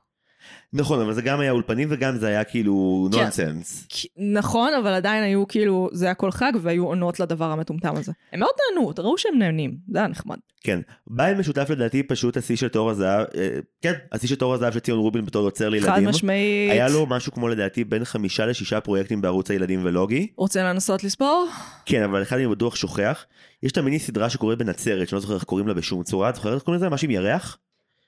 נכון 0.74 1.02
אבל 1.02 1.14
זה 1.14 1.22
גם 1.22 1.40
היה 1.40 1.52
אולפנים 1.52 1.88
וגם 1.92 2.18
זה 2.18 2.28
היה 2.28 2.44
כאילו 2.44 3.08
כן. 3.12 3.18
נונסנס. 3.20 3.86
כי- 3.90 4.08
נכון, 4.18 4.72
אבל 4.74 4.94
עדיין 4.94 5.24
היו 5.24 5.48
כאילו, 5.48 5.90
זה 5.92 6.06
היה 6.06 6.14
כל 6.14 6.32
חג 6.32 6.52
והיו 6.62 6.86
עונות 6.86 7.20
לדבר 7.20 7.46
המטומטם 7.46 7.96
הזה. 7.96 8.12
הם 8.34 8.40
מאוד 8.40 8.52
נהנו, 8.76 8.92
ראו 8.98 9.18
שהם 9.18 9.40
נהנים, 9.40 9.76
זה 9.92 9.98
היה 10.00 10.08
נחמד. 10.08 10.38
כן 10.64 10.80
בית 11.08 11.38
משותף 11.38 11.68
לדעתי 11.70 12.04
פשוט 12.04 12.38
השיא 12.38 12.56
של 12.56 12.68
תור 12.68 12.90
הזהב 12.90 13.26
אה, 13.36 13.50
כן 13.82 13.94
השיא 14.12 14.28
של 14.30 14.36
תור 14.36 14.54
הזהב 14.54 14.74
של 14.74 14.80
ציון 14.80 15.00
רובין 15.00 15.26
בתור 15.26 15.46
יוצר 15.46 15.66
חד 15.66 15.72
לילדים. 15.72 16.10
משמעית. 16.10 16.72
היה 16.72 16.90
לו 16.90 17.06
משהו 17.06 17.32
כמו 17.32 17.48
לדעתי 17.48 17.84
בין 17.84 18.06
חמישה 18.06 18.46
לשישה 18.46 18.82
פרויקטים 18.82 19.22
בערוץ 19.22 19.52
הילדים 19.52 19.80
ולוגי. 19.84 20.28
רוצה 20.38 20.64
לנסות 20.64 21.04
לספור? 21.04 21.48
כן 21.86 22.04
אבל 22.04 22.22
אחד 22.22 22.36
אני 22.38 22.48
בטוח 22.48 22.76
שוכח. 22.76 23.26
יש 23.64 23.72
את 23.72 23.78
המיני 23.78 24.00
סדרה 24.00 24.30
שקורית 24.30 24.60
בנצרת 24.60 25.08
שאני 25.10 25.16
לא 25.18 25.22
זוכר 25.22 25.36
איך 25.36 25.44
קוראים 25.44 25.68
לה 25.68 25.74
בשום 25.74 26.04
צורה 26.04 26.30
את 26.30 26.36
זוכרת 26.36 26.54
איך 26.54 26.64
קוראים 26.64 26.82
לזה 26.82 26.90
משהו 26.90 27.06
עם 27.06 27.12
ירח? 27.12 27.58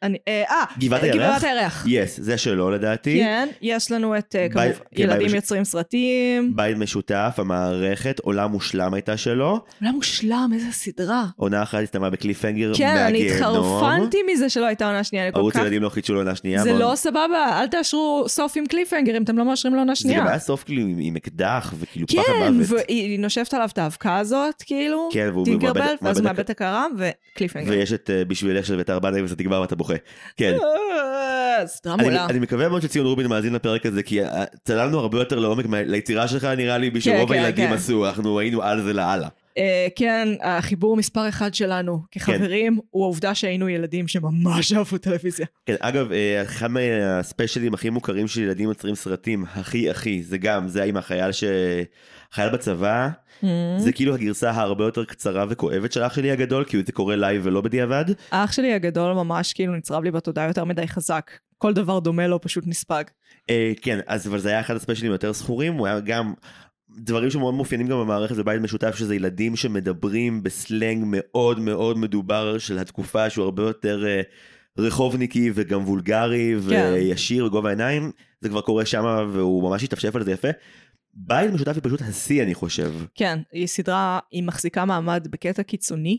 אני, 0.03 0.17
אה, 0.27 0.43
אה, 0.49 0.63
גבעת 0.79 1.03
הירח? 1.03 1.15
גבעת 1.15 1.43
הירח. 1.43 1.85
יס 1.87 2.19
זה 2.19 2.37
שלו 2.37 2.71
לדעתי. 2.71 3.19
כן, 3.23 3.47
יש 3.61 3.91
לנו 3.91 4.17
את, 4.17 4.35
אה, 4.39 4.47
כמובן, 4.49 4.69
כן, 4.95 5.01
ילדים 5.03 5.35
יוצרים 5.35 5.63
סרטים. 5.63 6.55
בית 6.55 6.77
משותף 6.77 7.35
המערכת 7.37 8.19
עולם 8.19 8.51
מושלם 8.51 8.93
הייתה 8.93 9.17
שלו. 9.17 9.59
עולם 9.81 9.95
מושלם, 9.95 10.49
איזה 10.53 10.71
סדרה. 10.71 11.25
עונה 11.37 11.63
אחת 11.63 11.83
הסתיימה 11.83 12.09
בקליפהנגר 12.09 12.71
כן, 12.77 12.87
אני 12.87 13.19
מהגיהנום. 13.23 13.65
התחרפנתי 13.65 14.17
מזה 14.33 14.49
שלא 14.49 14.65
הייתה 14.65 14.85
עונה 14.85 15.03
שנייה. 15.03 15.27
ערוץ. 15.33 15.55
ילדים 15.55 15.81
לא 15.83 15.89
חידשו 15.89 16.13
לעונה 16.13 16.35
שנייה. 16.35 16.63
זה 16.63 16.73
לא 16.73 16.91
סבבה, 16.95 17.59
אל 17.61 17.67
תאשרו 17.67 18.25
סוף 18.27 18.57
עם 18.57 18.65
קליפהנגר 18.65 19.17
אם 19.17 19.23
אתם 19.23 19.37
לא 19.37 19.45
מאשרים 19.45 19.75
לעונה 19.75 19.93
זה 19.95 20.03
גם 20.03 20.09
שנייה. 20.13 20.29
היה 20.29 20.39
סוף 20.39 20.63
כאילו 20.63 20.81
עם- 20.81 21.15
אקדח 21.15 21.73
וכאילו 21.79 22.07
פחד 22.07 22.23
כן, 22.39 22.53
מוות. 22.53 22.81
והיא 22.87 23.19
נושפת 23.19 23.53
עליו 23.53 23.69
את 23.73 23.77
האבקה 23.77 24.17
הזאת, 24.17 24.63
כאילו, 24.65 25.09
כן, 25.13 25.29
והוא 25.33 25.45
טינקרבל, 25.45 25.81
מאבד- 25.81 25.95
ואז 26.01 26.21
הקערה, 26.49 26.85
וקליפהנגר. 26.97 27.71
ויש 27.71 27.93
את 27.93 28.09
אה, 28.13 28.25
בשבילך 28.25 28.65
של 28.65 28.75
בית"ר 28.77 28.99
בנאי 28.99 29.21
וזה 29.21 29.35
תגבר 29.35 29.61
ואתה 29.61 29.75
בוכה. 29.93 30.33
כן. 30.37 30.53
אה, 30.53 31.67
סדרה 31.67 31.93
אני, 31.93 32.03
מעולה. 32.03 32.25
אני 32.25 32.39
מקווה 32.39 32.69
מאוד 32.69 32.81
שציון 32.81 33.05
רובין 33.05 33.27
מאזין 33.27 33.53
לפרק 33.53 33.85
הזה 33.85 34.03
כי 34.03 34.23
אה, 34.23 34.43
צללנו 34.63 34.99
הרבה 34.99 35.19
יותר 35.19 35.39
לעומק 35.39 35.65
ליצירה 35.69 36.27
שלך 36.27 36.43
נראה 36.43 36.77
לי 36.77 36.89
בשרוב 36.89 37.29
כן, 37.29 37.33
הילדים 37.33 37.67
כן. 37.67 37.73
עשו 37.73 38.07
אנחנו 38.07 38.39
היינו 38.39 38.63
על 38.63 38.81
זה 38.81 38.93
לאללה. 38.93 39.27
אה, 39.57 39.87
כן, 39.95 40.27
החיבור 40.41 40.97
מספר 40.97 41.29
אחד 41.29 41.53
שלנו 41.53 41.99
כחברים, 42.11 42.79
הוא 42.89 43.03
העובדה 43.03 43.35
שהיינו 43.35 43.69
ילדים 43.69 44.07
שממש 44.07 44.73
אהבו 44.73 44.97
טלוויזיה. 44.97 45.45
כן, 45.65 45.75
אגב 45.79 46.07
אחד 46.43 46.67
מהספיישלים 46.67 47.73
הכי 47.73 47.89
מוכרים 47.89 48.27
של 48.27 48.41
ילדים 48.41 48.69
יוצרים 48.69 48.95
סרטים 48.95 49.45
הכי 49.55 49.89
הכי 49.89 50.23
זה 50.23 50.37
גם 50.37 50.67
זה 50.67 50.83
עם 50.83 50.97
החייל 50.97 51.31
ש... 51.31 51.43
חייל 52.33 52.49
בצבא 52.49 53.09
זה 53.77 53.91
כאילו 53.91 54.15
הגרסה 54.15 54.51
הרבה 54.51 54.83
יותר 54.83 55.05
קצרה 55.05 55.45
וכואבת 55.49 55.91
של 55.91 56.03
אח 56.03 56.13
שלי 56.13 56.31
הגדול 56.31 56.63
כי 56.63 56.83
זה 56.85 56.91
קורה 56.91 57.15
לייב 57.15 57.41
ולא 57.45 57.61
בדיעבד. 57.61 58.05
אח 58.29 58.51
שלי 58.51 58.73
הגדול 58.73 59.13
ממש 59.13 59.53
כאילו 59.53 59.75
נצרב 59.75 60.03
לי 60.03 60.11
בתודעה 60.11 60.47
יותר 60.47 60.63
מדי 60.63 60.87
חזק. 60.87 61.31
כל 61.57 61.73
דבר 61.73 61.99
דומה 61.99 62.27
לו 62.27 62.41
פשוט 62.41 62.63
נספג. 62.67 63.03
אה, 63.49 63.71
כן 63.81 63.99
אז 64.07 64.27
אבל 64.27 64.39
זה 64.39 64.49
היה 64.49 64.59
אחד 64.59 64.75
הספיישלים 64.75 65.11
היותר 65.11 65.33
זכורים 65.33 65.73
הוא 65.73 65.87
היה 65.87 65.99
גם 65.99 66.33
דברים 66.97 67.29
שמאוד 67.29 67.53
מאופיינים 67.53 67.87
גם 67.87 67.99
במערכת 67.99 68.35
בבית 68.35 68.61
משותף 68.61 68.95
שזה 68.95 69.15
ילדים 69.15 69.55
שמדברים 69.55 70.43
בסלנג 70.43 71.03
מאוד 71.07 71.59
מאוד 71.59 71.97
מדובר 71.97 72.57
של 72.57 72.79
התקופה 72.79 73.29
שהוא 73.29 73.45
הרבה 73.45 73.63
יותר 73.63 74.05
אה, 74.05 74.21
רחובניקי 74.77 75.51
וגם 75.53 75.83
וולגרי 75.83 76.55
כן. 76.69 76.91
וישיר 76.93 77.45
בגובה 77.45 77.69
העיניים 77.69 78.11
זה 78.41 78.49
כבר 78.49 78.61
קורה 78.61 78.85
שם 78.85 79.29
והוא 79.31 79.69
ממש 79.69 79.83
השתפשף 79.83 80.15
על 80.15 80.23
זה 80.23 80.31
יפה. 80.31 80.47
בית 81.13 81.51
משותף 81.51 81.73
היא 81.75 81.83
פשוט 81.83 82.01
השיא 82.01 82.43
אני 82.43 82.53
חושב. 82.53 82.93
כן, 83.15 83.39
היא 83.51 83.67
סדרה, 83.67 84.19
היא 84.31 84.43
מחזיקה 84.43 84.85
מעמד 84.85 85.27
בקטע 85.31 85.63
קיצוני. 85.63 86.17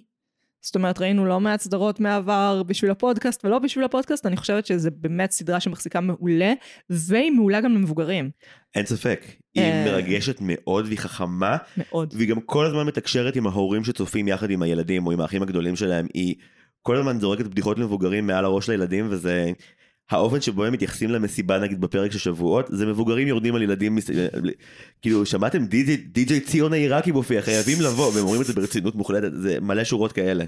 זאת 0.63 0.75
אומרת, 0.75 1.01
ראינו 1.01 1.27
לא 1.27 1.41
מעט 1.41 1.61
סדרות 1.61 2.01
מעבר 2.01 2.63
בשביל 2.63 2.91
הפודקאסט 2.91 3.45
ולא 3.45 3.59
בשביל 3.59 3.85
הפודקאסט, 3.85 4.27
אני 4.27 4.37
חושבת 4.37 4.67
שזו 4.67 4.91
באמת 4.97 5.31
סדרה 5.31 5.61
שמחזיקה 5.61 6.01
מעולה, 6.01 6.53
והיא 6.91 7.31
מעולה 7.31 7.61
גם 7.61 7.75
למבוגרים. 7.75 8.31
אין 8.75 8.87
ספק, 8.87 9.25
היא 9.55 9.65
אה. 9.65 9.85
מרגשת 9.85 10.37
מאוד 10.41 10.87
והיא 10.87 10.99
חכמה, 10.99 11.57
מאוד. 11.77 12.15
והיא 12.17 12.29
גם 12.29 12.41
כל 12.41 12.67
הזמן 12.67 12.87
מתקשרת 12.87 13.37
עם 13.37 13.47
ההורים 13.47 13.85
שצופים 13.85 14.29
יחד 14.29 14.51
עם 14.51 14.63
הילדים 14.63 15.07
או 15.07 15.13
עם 15.13 15.21
האחים 15.21 15.43
הגדולים 15.43 15.77
שלהם, 15.77 16.07
היא 16.15 16.35
כל 16.83 16.97
הזמן 16.97 17.21
זורקת 17.21 17.47
בדיחות 17.47 17.79
למבוגרים 17.79 18.27
מעל 18.27 18.45
הראש 18.45 18.71
לילדים 18.71 19.07
וזה... 19.11 19.53
האופן 20.11 20.41
שבו 20.41 20.65
הם 20.65 20.73
מתייחסים 20.73 21.11
למסיבה 21.11 21.59
נגיד 21.59 21.81
בפרק 21.81 22.13
של 22.13 22.19
שבועות 22.19 22.67
זה 22.69 22.87
מבוגרים 22.87 23.29
יורדים 23.29 23.55
על 23.55 23.63
ילדים 23.63 23.95
מס- 23.95 24.11
כאילו 25.03 25.27
שמעתם 25.27 25.65
די.ג'יי 25.67 26.41
ציון 26.41 26.73
העיראקי 26.73 27.13
מופיע 27.13 27.43
חייבים 27.43 27.81
לבוא 27.81 28.13
והם 28.15 28.25
אומרים 28.25 28.41
את 28.41 28.47
זה 28.47 28.53
ברצינות 28.53 28.95
מוחלטת 28.95 29.31
זה 29.33 29.59
מלא 29.61 29.85
שורות 29.85 30.13
כאלה. 30.13 30.45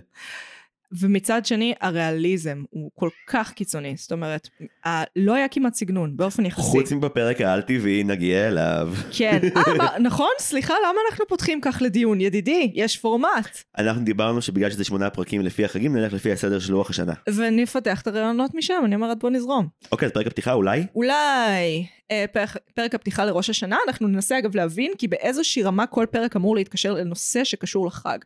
ומצד 1.01 1.47
שני, 1.47 1.75
הריאליזם 1.81 2.63
הוא 2.71 2.91
כל 2.95 3.09
כך 3.27 3.53
קיצוני. 3.53 3.95
זאת 3.97 4.13
אומרת, 4.13 4.49
ה- 4.87 5.03
לא 5.17 5.35
היה 5.35 5.49
כמעט 5.49 5.75
סגנון, 5.75 6.17
באופן 6.17 6.47
יחסי. 6.47 6.63
חוץ 6.63 6.93
מבפרק 6.93 7.41
העל 7.41 7.63
טבעי 7.63 8.05
נגיע 8.05 8.49
אליו. 8.49 8.93
כן. 9.13 9.39
אה, 9.57 9.75
מה, 9.79 9.99
נכון? 10.01 10.31
סליחה, 10.39 10.75
למה 10.89 10.99
אנחנו 11.11 11.25
פותחים 11.29 11.61
כך 11.61 11.79
לדיון? 11.83 12.21
ידידי, 12.21 12.73
יש 12.75 12.97
פורמט. 12.99 13.59
אנחנו 13.79 14.05
דיברנו 14.05 14.43
שבגלל 14.43 14.71
שזה 14.71 14.85
שמונה 14.85 15.11
פרקים 15.11 15.41
לפי 15.43 15.65
החגים 15.65 15.97
נלך 15.97 16.13
לפי 16.13 16.33
הסדר 16.33 16.59
של 16.59 16.73
לוח 16.73 16.91
השנה. 16.91 17.13
ונפתח 17.35 18.01
את 18.01 18.07
הרעיונות 18.07 18.55
משם, 18.55 18.83
אני 18.85 18.95
אומרת 18.95 19.19
בוא 19.19 19.31
נזרום. 19.31 19.69
אוקיי 19.93 20.07
אז 20.07 20.13
פרק 20.13 20.27
הפתיחה 20.27 20.53
אולי? 20.53 20.87
אולי 20.95 21.87
אה, 22.11 22.25
פרק, 22.33 22.57
פרק 22.75 22.95
הפתיחה 22.95 23.25
לראש 23.25 23.51
השנה, 23.51 23.77
אנחנו 23.89 24.09
ננסה 24.09 24.39
אגב 24.39 24.57
להבין 24.57 24.93
כי 24.99 25.09
באיזושהי 25.09 25.63
רמה 25.63 25.87
כל 25.87 26.07
פרק 26.11 26.37
אמור 26.37 26.57
להתקשר 26.57 26.95
לנושא 26.95 27.45
שקשור 27.45 27.87
לחג. 27.87 28.19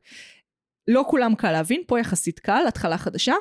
לא 0.90 1.04
כולם 1.08 1.34
קל 1.34 1.52
להבין, 1.52 1.82
פה 1.86 2.00
יחסית 2.00 2.38
קל, 2.38 2.62
התחלה 2.68 2.98
חדשה. 2.98 3.34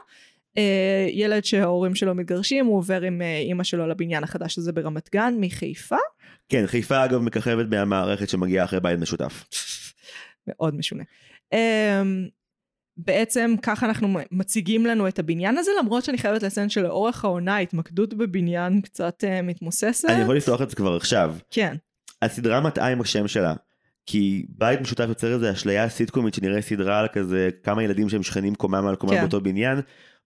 אה, 0.58 1.08
ילד 1.12 1.46
שההורים 1.46 1.96
שלו 1.96 2.16
מתגרשים, 2.16 2.66
הוא 2.66 2.78
עובר 2.78 3.02
עם 3.02 3.22
אה, 3.22 3.38
אימא 3.38 3.64
שלו 3.64 3.88
לבניין 3.88 4.24
החדש 4.24 4.58
הזה 4.58 4.72
ברמת 4.72 5.10
גן, 5.12 5.34
מחיפה. 5.40 5.98
כן 6.50 6.68
חיפה 6.68 7.06
אגב 7.06 7.22
מככבת 7.22 7.66
מהמערכת 7.70 8.30
שמגיעה 8.30 8.66
אחרי 8.66 8.80
בית 8.80 9.00
משותף. 9.00 9.46
מאוד 10.48 10.76
משונה. 10.76 11.04
אמ, 11.54 12.28
בעצם 12.98 13.56
ככה 13.62 13.86
אנחנו 13.86 14.20
מציגים 14.32 14.86
לנו 14.86 15.08
את 15.08 15.20
הבניין 15.20 15.58
הזה, 15.58 15.72
למרות 15.80 16.04
שאני 16.04 16.18
חייבת 16.18 16.44
לציין 16.44 16.70
שלאורך 16.70 17.26
העונה 17.26 17.56
ההתמקדות 17.56 18.14
בבניין 18.14 18.82
קצת 18.82 19.24
uh, 19.24 19.42
מתמוססת. 19.42 20.10
אני 20.10 20.22
יכול 20.22 20.38
לפתוח 20.38 20.62
את 20.62 20.70
זה 20.70 20.76
כבר 20.76 20.96
עכשיו. 20.96 21.36
כן, 21.52 21.76
הסדרה 22.22 22.62
מטעה 22.62 22.92
עם 22.92 23.02
השם 23.02 23.28
שלה. 23.28 23.54
כי 24.06 24.46
בית 24.50 24.82
משותף 24.82 25.06
יוצר 25.08 25.34
איזה 25.34 25.52
אשליה 25.52 25.90
סיטקומית 25.90 26.34
שנראה 26.34 26.62
סדרה 26.62 27.00
על 27.00 27.08
כזה 27.14 27.50
כמה 27.64 27.84
ילדים 27.84 28.10
שהם 28.10 28.24
שכנים 28.24 28.56
קומה 28.56 28.82
מעל 28.82 28.96
קומה 28.96 29.14
כן. 29.14 29.22
באותו 29.22 29.42
בניין. 29.42 29.82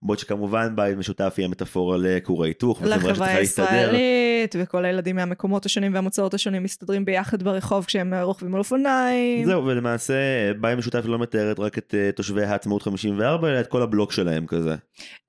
בעוד 0.05 0.19
שכמובן 0.19 0.75
בית 0.75 0.97
משותף 0.97 1.35
יהיה 1.37 1.47
מטאפורה 1.47 1.97
לכור 1.99 2.43
ההיתוך. 2.43 2.81
לחברה. 2.81 3.27
הישראלית, 3.27 4.55
וכל 4.59 4.85
הילדים 4.85 5.15
מהמקומות 5.15 5.65
השונים 5.65 5.93
והמוצאות 5.93 6.33
השונים 6.33 6.63
מסתדרים 6.63 7.05
ביחד 7.05 7.43
ברחוב 7.43 7.85
כשהם 7.85 8.13
רוכבים 8.13 8.55
על 8.55 8.59
אופניים. 8.59 9.45
זהו 9.45 9.65
ולמעשה 9.65 10.13
בית 10.59 10.77
משותף 10.77 11.05
לא 11.05 11.19
מתארת 11.19 11.59
רק 11.59 11.77
את 11.77 11.95
אה, 11.97 12.11
תושבי 12.11 12.43
העצמאות 12.43 12.81
54 12.81 13.49
אלא 13.49 13.59
את 13.59 13.67
כל 13.67 13.81
הבלוק 13.81 14.11
שלהם 14.11 14.45
כזה. 14.47 14.75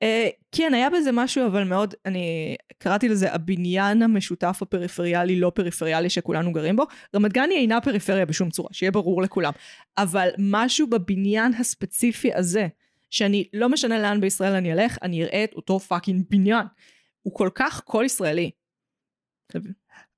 אה, 0.02 0.28
כן, 0.52 0.74
היה 0.74 0.90
בזה 0.90 1.10
משהו, 1.12 1.46
אבל 1.46 1.64
מאוד, 1.64 1.94
אני 2.06 2.56
קראתי 2.78 3.08
לזה 3.08 3.32
הבניין 3.32 4.02
המשותף 4.02 4.58
הפריפריאלי, 4.62 5.40
לא 5.40 5.52
פריפריאלי 5.54 6.10
שכולנו 6.10 6.52
גרים 6.52 6.76
בו. 6.76 6.84
רמת 7.16 7.32
גן 7.32 7.48
היא 7.50 7.58
אינה 7.58 7.80
פריפריה 7.80 8.26
בשום 8.26 8.50
צורה, 8.50 8.68
שיהיה 8.72 8.90
ברור 8.90 9.22
לכולם. 9.22 9.52
אבל 9.98 10.28
משהו 10.38 10.86
בבניין 10.86 11.52
הספציפי 11.58 12.34
הזה, 12.34 12.66
שאני, 13.14 13.48
לא 13.52 13.68
משנה 13.68 13.98
לאן 13.98 14.20
בישראל 14.20 14.54
אני 14.54 14.72
אלך, 14.72 14.98
אני 15.02 15.24
אראה 15.24 15.44
את 15.44 15.54
אותו 15.54 15.80
fucking 15.80 16.24
בניין. 16.30 16.66
הוא 17.22 17.34
כל 17.34 17.48
כך 17.54 17.82
כל 17.84 18.02
ישראלי. 18.06 18.50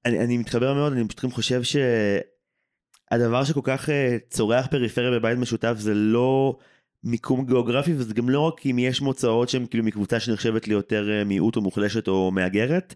אני, 0.04 0.18
אני 0.18 0.38
מתחבר 0.38 0.74
מאוד 0.74 0.92
אני 0.92 1.08
פשוט 1.08 1.32
חושב 1.32 1.60
שהדבר 1.62 3.44
שכל 3.44 3.60
כך 3.64 3.90
אה, 3.90 4.16
צורח 4.30 4.66
פריפריה 4.66 5.10
בבית 5.10 5.38
משותף 5.38 5.74
זה 5.78 5.94
לא 5.94 6.58
מיקום 7.04 7.46
גיאוגרפי 7.46 7.92
וזה 7.94 8.14
גם 8.14 8.28
לא 8.28 8.40
רק 8.40 8.66
אם 8.66 8.78
יש 8.78 9.00
מוצאות 9.00 9.48
שהן 9.48 9.66
כאילו 9.66 9.84
מקבוצה 9.84 10.20
שנחשבת 10.20 10.68
ליותר 10.68 11.10
אה, 11.10 11.24
מיעוט 11.24 11.56
או 11.56 11.60
מוחלשת 11.60 12.08
או 12.08 12.30
מהגרת 12.30 12.94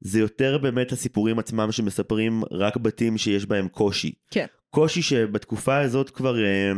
זה 0.00 0.20
יותר 0.20 0.58
באמת 0.58 0.92
הסיפורים 0.92 1.38
עצמם 1.38 1.72
שמספרים 1.72 2.42
רק 2.50 2.76
בתים 2.76 3.18
שיש 3.18 3.46
בהם 3.46 3.68
קושי. 3.68 4.12
כן. 4.30 4.46
קושי 4.70 5.02
שבתקופה 5.02 5.78
הזאת 5.78 6.10
כבר 6.10 6.44
אה, 6.44 6.72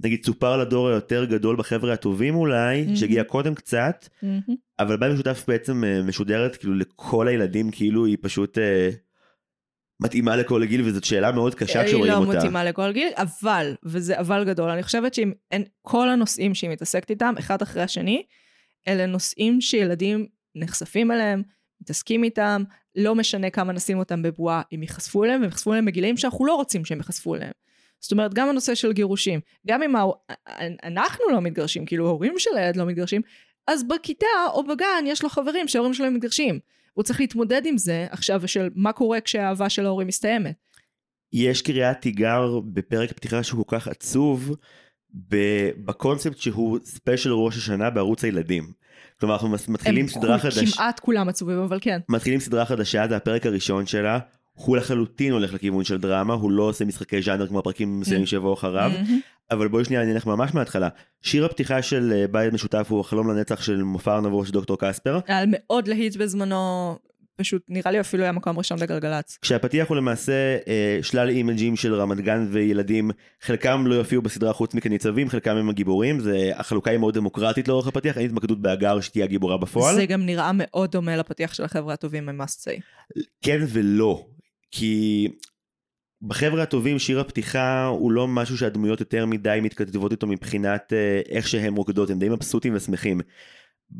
נגיד 0.00 0.24
צופר 0.24 0.56
לדור 0.56 0.88
היותר 0.88 1.24
גדול 1.24 1.56
בחבר'ה 1.56 1.92
הטובים 1.92 2.34
אולי 2.34 2.82
מהמם. 2.82 2.96
שהגיע 2.96 3.24
קודם 3.24 3.54
קצת 3.54 4.08
אבל 4.78 4.96
בית 4.96 5.12
משותף 5.12 5.44
בעצם 5.48 5.84
אה, 5.84 6.02
משודרת 6.02 6.56
כאילו 6.56 6.74
לכל 6.74 7.28
הילדים 7.28 7.70
כאילו 7.70 8.06
היא 8.06 8.16
פשוט 8.20 8.58
אה, 8.58 8.90
מתאימה 10.00 10.36
לכל 10.36 10.64
גיל 10.64 10.82
וזאת 10.84 11.04
שאלה 11.04 11.32
מאוד 11.32 11.54
קשה 11.54 11.84
כשרואים 11.84 12.12
היא 12.12 12.12
אותה. 12.12 12.32
לא 12.32 12.38
מתאימה 12.38 12.64
לכל 12.64 12.92
גיל, 12.92 13.08
אבל, 13.16 13.74
וזה 13.84 14.18
אבל 14.18 14.44
גדול, 14.44 14.70
אני 14.70 14.82
חושבת 14.82 15.14
שאם 15.14 15.32
כל 15.82 16.08
הנושאים 16.08 16.54
שהיא 16.54 16.70
מתעסקת 16.70 17.10
איתם, 17.10 17.34
אחד 17.38 17.62
אחרי 17.62 17.82
השני, 17.82 18.22
אלה 18.88 19.06
נושאים 19.06 19.60
שילדים 19.60 20.26
נחשפים 20.54 21.12
אליהם, 21.12 21.42
מתעסקים 21.80 22.24
איתם, 22.24 22.62
לא 22.96 23.14
משנה 23.14 23.50
כמה 23.50 23.72
נשים 23.72 23.98
אותם 23.98 24.22
בבועה, 24.22 24.62
הם 24.72 24.82
ייחשפו 24.82 25.24
אליהם, 25.24 25.40
והם 25.40 25.50
ייחשפו 25.50 25.70
אליהם 25.70 25.84
בגילאים 25.84 26.16
שאנחנו 26.16 26.46
לא 26.46 26.54
רוצים 26.54 26.84
שהם 26.84 26.98
ייחשפו 26.98 27.34
אליהם. 27.34 27.52
זאת 28.00 28.12
אומרת, 28.12 28.34
גם 28.34 28.48
הנושא 28.48 28.74
של 28.74 28.92
גירושים, 28.92 29.40
גם 29.66 29.82
אם 29.82 29.94
אנחנו 30.84 31.24
לא 31.32 31.40
מתגרשים, 31.40 31.86
כאילו 31.86 32.06
ההורים 32.06 32.34
של 32.38 32.50
הילד 32.56 32.76
לא 32.76 32.86
מתגרשים, 32.86 33.22
אז 33.66 33.84
בכיתה 33.84 34.26
או 34.52 34.64
בגן 34.64 35.04
יש 35.06 35.22
לו 35.22 35.28
חברים 35.28 35.68
שההורים 35.68 35.94
שלהם 35.94 36.14
מתגרשים. 36.14 36.58
הוא 36.92 37.04
צריך 37.04 37.20
להתמודד 37.20 37.62
עם 37.66 37.78
זה 37.78 38.06
עכשיו 38.10 38.48
של 38.48 38.68
מה 38.74 38.92
קורה 38.92 39.20
כשהאהבה 39.20 39.68
של 39.68 39.86
ההורים 39.86 40.06
מסתיימת. 40.08 40.54
יש 41.32 41.62
קריאת 41.62 42.00
תיגר 42.00 42.60
בפרק 42.64 43.12
פתיחה 43.12 43.42
שהוא 43.42 43.66
כל 43.66 43.78
כך 43.78 43.88
עצוב 43.88 44.56
בקונספט 45.84 46.38
שהוא 46.38 46.78
ספיישל 46.84 47.32
ראש 47.32 47.56
השנה 47.56 47.90
בערוץ 47.90 48.24
הילדים. 48.24 48.72
כלומר 49.20 49.34
אנחנו 49.34 49.48
מתחילים 49.68 50.04
הם 50.04 50.08
סדרה 50.08 50.38
חדשה. 50.38 50.76
כמעט 50.76 51.00
כולם 51.00 51.28
עצובים, 51.28 51.58
אבל 51.58 51.78
כן. 51.80 52.00
מתחילים 52.08 52.40
סדרה 52.40 52.64
חדשה 52.64 53.08
זה 53.08 53.16
הפרק 53.16 53.46
הראשון 53.46 53.86
שלה. 53.86 54.18
הוא 54.58 54.76
לחלוטין 54.76 55.32
הולך 55.32 55.54
לכיוון 55.54 55.84
של 55.84 55.98
דרמה 55.98 56.34
הוא 56.34 56.50
לא 56.50 56.62
עושה 56.62 56.84
משחקי 56.84 57.22
ז'אנר 57.22 57.46
כמו 57.46 57.58
הפרקים 57.58 58.00
מסוימים 58.00 58.26
שיבואו 58.26 58.54
אחריו. 58.54 58.90
מהמם. 58.94 59.20
אבל 59.50 59.68
בואי 59.68 59.84
שנייה 59.84 60.02
אני 60.02 60.12
אלך 60.12 60.26
ממש 60.26 60.54
מההתחלה. 60.54 60.88
שיר 61.22 61.44
הפתיחה 61.44 61.82
של 61.82 62.12
אה, 62.12 62.26
בית 62.28 62.52
משותף 62.52 62.86
הוא 62.90 63.00
החלום 63.00 63.30
לנצח 63.30 63.62
של 63.62 63.82
מופע 63.82 64.14
ארנבו 64.14 64.46
של 64.46 64.52
דוקטור 64.52 64.76
קספר. 64.80 65.20
היה 65.26 65.44
מאוד 65.46 65.88
להיט 65.88 66.16
בזמנו, 66.16 66.96
פשוט 67.36 67.62
נראה 67.68 67.90
לי 67.90 68.00
אפילו 68.00 68.22
היה 68.22 68.32
מקום 68.32 68.58
ראשון 68.58 68.78
בגלגלצ. 68.78 69.38
כשהפתיח 69.42 69.88
הוא 69.88 69.96
למעשה 69.96 70.56
אה, 70.68 70.98
שלל 71.02 71.28
אימג'ים 71.28 71.76
של 71.76 71.94
רמת 71.94 72.20
גן 72.20 72.46
וילדים 72.50 73.10
חלקם 73.42 73.86
לא 73.86 73.94
יופיעו 73.94 74.22
בסדרה 74.22 74.52
חוץ 74.52 74.74
מכניצבים 74.74 75.28
חלקם 75.28 75.56
הם 75.56 75.68
הגיבורים 75.68 76.20
זה 76.20 76.50
החלוקה 76.54 76.90
היא 76.90 76.98
מאוד 76.98 77.14
דמוקרטית 77.14 77.68
לאורך 77.68 77.86
הפתיח 77.86 78.18
אין 78.18 78.26
התמקדות 78.26 78.62
בהגר 78.62 79.00
שתהיה 79.00 79.24
הגיבורה 79.24 79.56
בפועל 79.56 79.94
זה 79.94 80.06
גם 80.06 80.26
נראה 80.26 80.50
מאוד 80.54 80.92
דומה 80.92 81.16
לפתיח 81.16 81.54
של 81.54 81.64
החבר'ה 81.64 81.94
הטובים 81.94 82.26
מ-must 82.26 82.64
say. 82.64 82.80
כן 83.42 83.60
ולא 83.68 84.24
כי 84.70 85.28
בחבר'ה 86.22 86.62
הטובים 86.62 86.98
שיר 86.98 87.20
הפתיחה 87.20 87.86
הוא 87.86 88.12
לא 88.12 88.28
משהו 88.28 88.58
שהדמויות 88.58 89.00
יותר 89.00 89.26
מדי 89.26 89.58
מתכתבות 89.62 90.12
איתו 90.12 90.26
מבחינת 90.26 90.92
אה, 90.92 91.20
איך 91.28 91.48
שהם 91.48 91.76
רוקדות 91.76 92.10
הם 92.10 92.18
די 92.18 92.28
מבסוטים 92.28 92.74
ושמחים. 92.76 93.20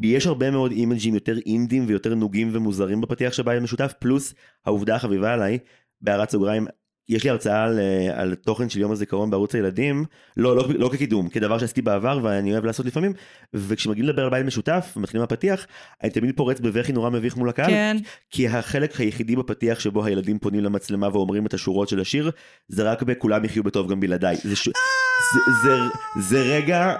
יש 0.02 0.26
הרבה 0.26 0.50
מאוד 0.50 0.72
אימג'ים 0.72 1.14
יותר 1.14 1.38
אינדים 1.46 1.84
ויותר 1.86 2.14
נוגים 2.14 2.50
ומוזרים 2.52 3.00
בפתיח 3.00 3.32
של 3.32 3.42
בית 3.42 3.62
משותף 3.62 3.92
פלוס 3.98 4.34
העובדה 4.66 4.96
החביבה 4.96 5.32
עליי 5.34 5.58
בהערת 6.00 6.30
סוגריים 6.30 6.66
יש 7.08 7.24
לי 7.24 7.30
הרצאה 7.30 7.64
על, 7.64 7.78
אה, 7.78 8.20
על 8.20 8.34
תוכן 8.34 8.68
של 8.68 8.80
יום 8.80 8.92
הזיכרון 8.92 9.30
בערוץ 9.30 9.54
הילדים 9.54 10.04
לא, 10.36 10.56
לא, 10.56 10.64
לא 10.68 10.88
כקידום 10.92 11.28
כדבר 11.28 11.58
שעשיתי 11.58 11.82
בעבר 11.82 12.20
ואני 12.22 12.52
אוהב 12.52 12.64
לעשות 12.64 12.86
לפעמים 12.86 13.12
וכשמגיעים 13.54 14.08
לדבר 14.08 14.24
על 14.24 14.30
בית 14.30 14.46
משותף 14.46 14.94
ומתחילים 14.96 15.20
מהפתיח 15.20 15.66
אני 16.02 16.10
תמיד 16.10 16.36
פורץ 16.36 16.60
בבכי 16.60 16.92
נורא 16.92 17.10
מביך 17.10 17.36
מול 17.36 17.48
הקהל 17.48 17.70
כן, 17.70 17.96
כי 18.30 18.48
החלק 18.48 19.00
היחידי 19.00 19.36
בפתיח 19.36 19.80
שבו 19.80 20.04
הילדים 20.04 20.38
פונים 20.38 20.64
למצלמה 20.64 21.08
ואומרים 21.08 21.46
את 21.46 21.54
השורות 21.54 21.88
של 21.88 22.00
השיר 22.00 22.30
זה 22.68 22.92
רק 22.92 23.02
בכולם 23.02 23.44
יחיו 23.44 23.62
בטוב 23.62 23.90
גם 23.90 24.00
בלעדיי. 24.00 24.36
זה, 24.36 24.56
ש... 24.56 24.68
זה, 25.32 25.52
זה, 25.62 25.78
זה 26.20 26.42
רגע, 26.42 26.96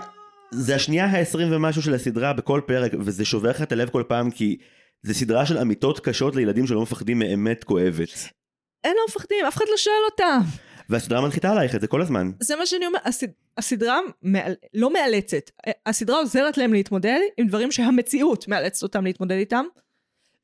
זה 0.51 0.75
השנייה 0.75 1.07
העשרים 1.07 1.49
ומשהו 1.51 1.83
של 1.83 1.95
הסדרה 1.95 2.33
בכל 2.33 2.61
פרק 2.67 2.93
וזה 2.99 3.25
שובר 3.25 3.51
לך 3.51 3.63
את 3.63 3.73
הלב 3.73 3.89
כל 3.89 4.03
פעם 4.09 4.31
כי 4.31 4.57
זה 5.03 5.15
סדרה 5.15 5.47
של 5.47 5.59
אמיתות 5.59 6.01
קשות 6.01 6.37
לילדים 6.37 6.67
שלא 6.67 6.83
מפחדים 6.83 7.19
מאמת 7.19 7.65
כואבת. 7.65 8.38
הם 8.85 8.93
לא 8.97 9.03
מפחדים, 9.09 9.45
אף 9.49 9.57
אחד 9.57 9.65
לא 9.71 9.77
שואל 9.77 10.03
אותם. 10.11 10.41
והסדרה 10.89 11.21
מנחיתה 11.21 11.51
עלייך 11.51 11.75
את 11.75 11.81
זה 11.81 11.87
כל 11.87 12.03
הזמן. 12.03 12.31
זה 12.41 12.57
מה 12.57 12.67
שאני 12.67 12.87
אומרת, 12.87 13.03
הסד... 13.05 13.27
הסדרה 13.57 14.01
מאל... 14.23 14.55
לא 14.75 14.93
מאלצת, 14.93 15.51
הסדרה 15.87 16.19
עוזרת 16.19 16.59
להם 16.59 16.73
להתמודד 16.73 17.19
עם 17.37 17.47
דברים 17.47 17.73
שהמציאות 17.73 18.49
מאלצת 18.49 18.83
אותם 18.83 19.05
להתמודד 19.05 19.37
איתם, 19.37 19.65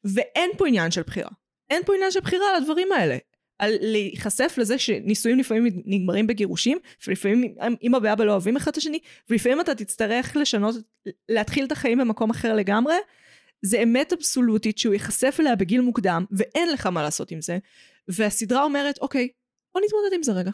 ואין 0.05 0.51
פה 0.59 0.69
עניין 0.69 0.91
של 0.91 1.03
בחירה. 1.03 1.31
אין 1.71 1.83
פה 1.87 1.95
עניין 1.95 2.11
של 2.11 2.21
בחירה 2.21 2.51
על 2.51 2.57
הדברים 2.57 2.93
האלה. 2.93 3.17
על 3.59 3.75
להיחשף 3.81 4.55
לזה 4.59 4.79
שנישואים 4.79 5.39
לפעמים 5.39 5.83
נגמרים 5.85 6.27
בגירושים, 6.27 6.79
ולפעמים 7.07 7.55
אמא 7.83 7.99
ואבא 8.03 8.25
לא 8.25 8.33
אוהבים 8.33 8.57
אחד 8.57 8.71
את 8.71 8.77
השני, 8.77 8.99
ולפעמים 9.31 9.61
אתה 9.61 9.75
תצטרך 9.75 10.37
לשנות, 10.37 10.75
להתחיל 11.29 11.65
את 11.65 11.73
החיים 11.73 11.99
במקום 11.99 12.31
אחר 12.31 12.55
לגמרי. 12.55 12.95
זה 13.63 13.83
אמת 13.83 14.13
אבסולוטית 14.13 14.79
שהוא 14.79 14.95
ייחשף 14.95 15.37
אליה 15.41 15.57
בגיל 15.57 15.81
מוקדם, 15.81 16.25
ואין 16.31 16.73
לך 16.73 16.87
מה 16.87 17.03
לעשות 17.03 17.31
עם 17.31 17.41
זה. 17.41 17.59
והסדרה 18.09 18.63
אומרת, 18.63 18.99
אוקיי, 18.99 19.29
בוא 19.75 19.83
נתמודד 19.87 20.15
עם 20.15 20.23
זה 20.23 20.33
רגע. 20.33 20.51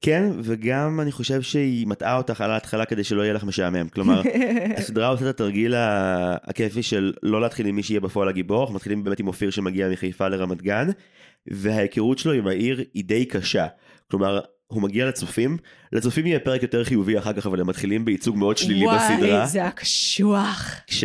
כן, 0.00 0.30
וגם 0.42 1.00
אני 1.00 1.12
חושב 1.12 1.42
שהיא 1.42 1.86
מטעה 1.86 2.16
אותך 2.16 2.40
על 2.40 2.50
ההתחלה 2.50 2.84
כדי 2.84 3.04
שלא 3.04 3.22
יהיה 3.22 3.32
לך 3.32 3.44
משעמם. 3.44 3.88
כלומר, 3.88 4.22
הסדרה 4.78 5.08
עושה 5.08 5.24
את 5.24 5.34
התרגיל 5.34 5.74
הכיפי 5.76 6.82
של 6.82 7.12
לא 7.22 7.40
להתחיל 7.40 7.66
עם 7.66 7.76
מי 7.76 7.82
שיהיה 7.82 8.00
בפועל 8.00 8.28
הגיבור, 8.28 8.60
אנחנו 8.60 8.74
מתחילים 8.74 9.04
באמת 9.04 9.20
עם 9.20 9.26
אופיר 9.26 9.50
שמגיע 9.50 9.88
מחיפה 9.88 10.28
לרמת 10.28 10.62
גן, 10.62 10.88
וההיכרות 11.46 12.18
שלו 12.18 12.32
עם 12.32 12.46
העיר 12.46 12.84
היא 12.94 13.04
די 13.04 13.24
קשה. 13.24 13.66
כלומר, 14.10 14.40
הוא 14.66 14.82
מגיע 14.82 15.06
לצופים, 15.06 15.56
לצופים 15.92 16.26
יהיה 16.26 16.40
פרק 16.40 16.62
יותר 16.62 16.84
חיובי 16.84 17.18
אחר 17.18 17.32
כך, 17.32 17.46
אבל 17.46 17.60
הם 17.60 17.66
מתחילים 17.66 18.04
בייצוג 18.04 18.36
מאוד 18.36 18.58
שלילי 18.58 18.86
וואי, 18.86 18.98
בסדרה. 18.98 19.36
וואי, 19.36 19.46
זה 19.46 19.58
היה 19.58 19.70
קשוח. 19.70 20.74
כש... 20.86 21.04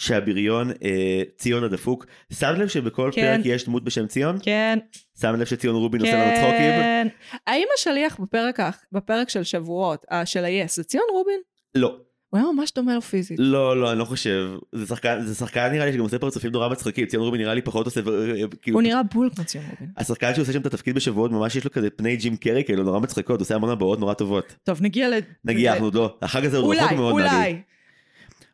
שהבריון 0.00 0.70
אה, 0.70 1.22
ציון 1.36 1.64
הדפוק, 1.64 2.06
שם 2.32 2.52
לב 2.58 2.68
שבכל 2.68 3.10
כן. 3.14 3.36
פרק 3.36 3.46
יש 3.46 3.64
דמות 3.64 3.84
בשם 3.84 4.06
ציון? 4.06 4.38
כן, 4.42 4.78
שם 5.20 5.34
לב 5.34 5.44
שציון 5.44 5.76
רובין 5.76 6.00
עושה 6.00 6.14
לנו 6.14 6.36
צחוקים? 6.36 6.58
כן. 6.58 7.08
האם 7.46 7.66
השליח 7.78 8.20
בפרק, 8.20 8.60
בפרק 8.92 9.28
של 9.28 9.42
שבועות, 9.42 10.06
אה, 10.12 10.26
של 10.26 10.44
ה-yes, 10.44 10.68
זה 10.68 10.84
ציון 10.84 11.04
רובין? 11.12 11.40
לא. 11.74 11.96
הוא 12.30 12.38
היה 12.40 12.52
ממש 12.52 12.72
דומה 12.74 12.94
לו 12.94 13.00
פיזית. 13.00 13.38
לא, 13.40 13.80
לא, 13.80 13.90
אני 13.90 13.98
לא 13.98 14.04
חושב. 14.04 14.56
זה 14.72 14.86
שחקן, 14.86 15.20
זה 15.22 15.34
שחקן 15.34 15.68
נראה 15.72 15.86
לי 15.86 15.92
שגם 15.92 16.02
עושה 16.02 16.18
פרצופים 16.18 16.50
נורא 16.50 16.68
מצחיקים. 16.68 17.06
ציון 17.06 17.22
רובין 17.22 17.40
נראה 17.40 17.54
לי 17.54 17.62
פחות 17.62 17.86
עושה, 17.86 18.00
אה, 18.00 18.46
כאילו, 18.62 18.76
הוא 18.76 18.82
נראה 18.82 19.02
בול 19.02 19.30
כמו 19.34 19.44
ציון 19.44 19.64
רובין. 19.70 19.88
השחקן 19.96 20.34
שעושה 20.34 20.52
שם 20.52 20.60
את 20.60 20.66
התפקיד 20.66 20.94
בשבועות 20.94 21.30
ממש 21.30 21.56
יש 21.56 21.64
לו 21.64 21.70
כזה 21.70 21.90
פני 21.90 22.16
ג'ים 22.16 22.36
קרי 22.36 22.64
כאלו 22.64 22.82
נורא 22.82 23.00
מצחיקות, 23.00 23.40
הוא 23.40 23.44
עושה 23.44 23.54
המון 23.54 23.70
הבעות 23.70 24.00
נורא 24.00 24.14
טובות. 24.14 24.54
טוב, 24.64 24.82
נגיע 24.82 25.08
ל... 25.08 25.12
נגיע, 25.44 25.72
אנחנו 25.72 25.86
עוד 25.86 25.94
לא, 25.94 26.16
החג 26.22 26.44
הזה 26.44 26.56
הוא 26.56 26.66
אולי, 26.66 26.80
רחוק 26.80 26.98
מאוד 26.98 27.14
מהגיל. 27.14 27.30
אולי. 27.32 27.62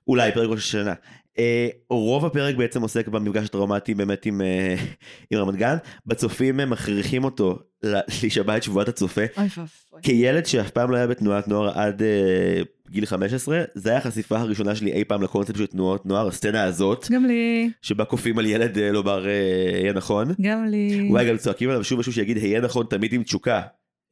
אולי, 0.09 0.32
פרק 0.32 0.48
ראש 0.48 0.59
השנה. 0.59 0.94
אה, 1.38 1.68
רוב 1.90 2.27
הפרק 2.27 2.55
בעצם 2.55 2.83
עוסק 2.83 3.09
במפגש 3.09 3.46
הטראומטי 3.46 3.94
באמת 3.94 4.27
עם, 4.27 4.40
אה, 4.40 4.75
עם 5.31 5.38
רמת 5.38 5.55
גן. 5.57 5.77
בצופים 6.07 6.61
הם 6.61 6.70
מכריחים 6.70 7.25
אותו 7.25 7.59
להישבע 7.83 8.57
את 8.57 8.62
שבועת 8.62 8.88
הצופה. 8.88 9.20
אוי 9.37 9.46
ואבוי. 9.57 10.03
כילד 10.03 10.46
שאף 10.46 10.70
פעם 10.70 10.90
לא 10.90 10.96
היה 10.96 11.07
בתנועת 11.07 11.49
נוער 11.49 11.79
עד 11.79 12.03
אה, 12.03 12.62
גיל 12.90 13.07
15, 13.07 13.62
זה 13.75 13.90
היה 13.90 13.99
החשיפה 13.99 14.38
הראשונה 14.38 14.75
שלי 14.75 14.92
אי 14.92 15.05
פעם 15.05 15.22
לקונספט 15.22 15.57
של 15.57 15.66
תנועות 15.66 16.07
נוער, 16.07 16.29
הסצנה 16.29 16.64
הזאת, 16.64 17.07
גם 17.11 17.25
לי, 17.25 17.70
שבה 17.83 18.05
כופים 18.05 18.38
על 18.38 18.46
ילד 18.46 18.79
אה, 18.79 18.92
לומר 18.92 19.27
אה, 19.27 19.81
היה 19.83 19.92
נכון. 19.92 20.29
גם 20.40 20.64
לי. 20.64 21.09
אולי 21.11 21.29
גם 21.29 21.37
צועקים 21.37 21.70
עליו 21.70 21.85
שוב 21.85 21.99
משהו 21.99 22.12
שיגיד 22.12 22.37
היה 22.37 22.61
נכון 22.61 22.87
תמיד 22.90 23.12
עם 23.12 23.22
תשוקה. 23.22 23.62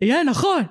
יהיה 0.00 0.24
נכון. 0.24 0.62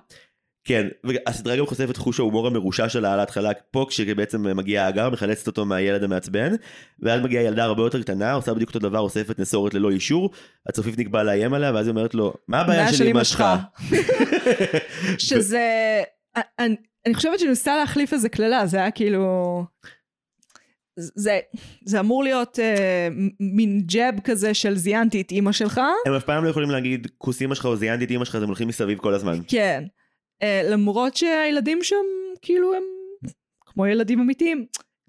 כן, 0.66 0.88
והסדרה 1.04 1.56
גם 1.56 1.66
חושפת 1.66 1.98
חוש 1.98 2.20
ההומור 2.20 2.48
המרושע 2.48 2.90
שלה 2.90 3.14
על 3.14 3.20
ההתחלה 3.20 3.54
פה 3.72 3.86
כשבעצם 3.90 4.58
מגיע 4.58 4.86
האגר 4.86 5.10
מחלצת 5.10 5.48
אותו 5.48 5.66
מהילד 5.66 6.04
המעצבן 6.04 6.56
ואז 7.00 7.22
מגיעה 7.22 7.44
ילדה 7.44 7.64
הרבה 7.64 7.84
יותר 7.84 8.02
קטנה 8.02 8.34
עושה 8.34 8.54
בדיוק 8.54 8.70
אותו 8.70 8.80
דבר 8.80 9.00
אוספת 9.00 9.40
נסורת 9.40 9.74
ללא 9.74 9.90
אישור 9.90 10.30
הצופיפניק 10.70 11.08
בא 11.08 11.24
לאיים 11.24 11.54
עליה 11.54 11.74
ואז 11.74 11.88
היא 11.88 11.92
אומרת 11.92 12.16
לו 12.16 12.34
מה 12.48 12.62
הבעיה 12.62 12.94
של 12.94 13.08
אמא 13.08 13.24
שלך. 13.24 13.44
שזה... 15.18 15.62
אני, 16.60 16.76
אני 17.06 17.14
חושבת 17.14 17.40
שניסה 17.40 17.78
להחליף 17.78 18.14
איזה 18.14 18.30
קללה, 18.30 18.66
זה 18.66 18.78
היה 18.78 18.92
כאילו... 18.92 19.64
זה, 20.98 21.40
זה 21.86 22.00
אמור 22.00 22.24
להיות 22.24 22.60
אה, 22.60 23.08
מין 23.40 23.82
ג'אב 23.86 24.20
כזה 24.24 24.54
של 24.54 24.76
זיינתי 24.76 25.22
את 25.22 25.32
אימא 25.32 25.52
שלך. 25.52 25.82
הם 26.06 26.14
אף 26.14 26.24
פעם 26.24 26.44
לא 26.44 26.50
יכולים 26.50 26.70
להגיד 26.70 27.08
כוס 27.18 27.42
אמא 27.42 27.56
שלך 27.56 27.66
או 27.66 27.76
זיינתי 27.76 28.06
את 28.06 28.12
אמא 28.12 28.26
שלך 28.26 28.36
אז 28.36 28.44
הם 28.44 28.48
הולכים 28.48 28.68
מסביב 28.68 28.98
כל 28.98 29.14
הזמן. 29.14 29.40
כן. 29.48 29.84
אה, 30.42 30.62
למרות 30.70 31.16
שהילדים 31.16 31.84
שם, 31.84 31.96
כאילו 32.42 32.74
הם 32.74 32.84
כמו 33.66 33.88
ילדים 33.88 34.20
אמיתיים, 34.20 34.66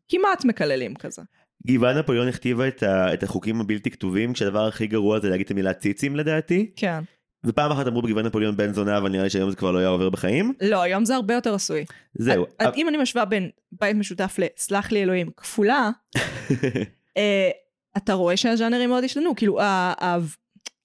כמעט 0.08 0.44
מקללים 0.44 0.94
כזה. 0.94 1.22
גבעת 1.66 1.96
נפוליאון 1.96 2.28
הכתיבה 2.28 2.68
את, 2.68 2.82
ה, 2.82 3.14
את 3.14 3.22
החוקים 3.22 3.60
הבלתי 3.60 3.90
כתובים 3.90 4.32
כשהדבר 4.32 4.66
הכי 4.66 4.86
גרוע 4.86 5.20
זה 5.20 5.28
להגיד 5.28 5.44
את 5.44 5.50
המילה 5.50 5.72
ציצים 5.72 6.16
לדעתי 6.16 6.70
כן. 6.76 7.00
ופעם 7.46 7.70
אחת 7.70 7.86
אמרו 7.86 8.02
בגבעת 8.02 8.24
נפוליאון 8.24 8.56
בן 8.56 8.72
זונה 8.72 8.98
אבל 8.98 9.08
נראה 9.08 9.24
לי 9.24 9.30
שהיום 9.30 9.50
זה 9.50 9.56
כבר 9.56 9.72
לא 9.72 9.78
היה 9.78 9.88
עובר 9.88 10.10
בחיים 10.10 10.52
לא, 10.60 10.82
היום 10.82 11.04
זה 11.04 11.14
הרבה 11.14 11.34
יותר 11.34 11.54
עשוי. 11.54 11.84
זהו. 12.14 12.46
אז 12.58 12.68
אם 12.76 12.88
אני 12.88 12.96
משווה 12.96 13.24
בין 13.24 13.50
בית 13.72 13.96
משותף 13.96 14.36
לסלח 14.38 14.92
לי 14.92 15.02
אלוהים 15.02 15.30
כפולה, 15.36 15.90
אה, 17.16 17.50
אתה 17.96 18.12
רואה 18.12 18.36
שהז'אנרים 18.36 18.90
מאוד 18.90 19.04
השתנו. 19.04 19.36
כאילו, 19.36 19.58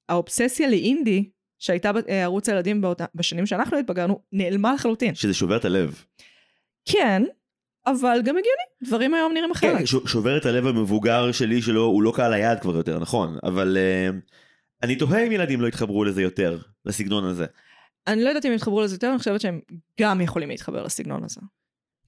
האובססיה 0.10 0.70
לאינדי, 0.70 1.30
שהייתה 1.60 1.92
בערוץ 1.94 2.50
הילדים 2.50 2.82
באותה- 2.82 3.06
בשנים 3.16 3.46
שאנחנו 3.46 3.78
התבגרנו, 3.78 4.20
נעלמה 4.32 4.74
לחלוטין. 4.74 5.16
שזה 5.16 5.34
שובר 5.34 5.58
את 5.58 5.66
הלב. 5.66 6.04
כן, 6.86 7.24
אבל 7.88 8.18
גם 8.24 8.36
הגיוני, 8.38 8.88
דברים 8.88 9.14
היום 9.14 9.34
נראים 9.34 9.52
אחרת. 9.52 9.78
כן, 9.78 9.86
ש- 9.86 9.96
שובר 10.06 10.38
את 10.38 10.46
הלב 10.46 10.68
המבוגר 10.68 11.32
שלי 11.32 11.62
שלו 11.62 11.84
הוא 11.84 12.04
לא 12.04 12.14
קהל 12.16 12.34
היעד 12.34 12.60
כבר 12.60 12.76
יותר 12.76 13.00
נכון 13.00 13.38
אבל 13.44 13.78
uh, 13.78 14.16
אני 14.84 14.96
תוהה 14.96 15.24
אם 15.28 15.32
ילדים 15.32 15.62
לא 15.62 15.68
יתחברו 15.68 16.04
לזה 16.04 16.22
יותר 16.22 16.58
לסגנון 16.86 17.24
הזה 17.26 17.46
אני 18.08 18.24
לא 18.24 18.30
יודעת 18.30 18.46
אם 18.46 18.52
יתחברו 18.54 18.82
לזה 18.82 18.96
יותר, 18.96 19.10
אני 19.10 19.18
חושבת 19.18 19.42
שהם 19.42 19.60
גם 20.02 20.22
יכולים 20.22 20.50
להתחבר 20.50 20.84
לסגנון 20.84 21.24
הזה. 21.24 21.42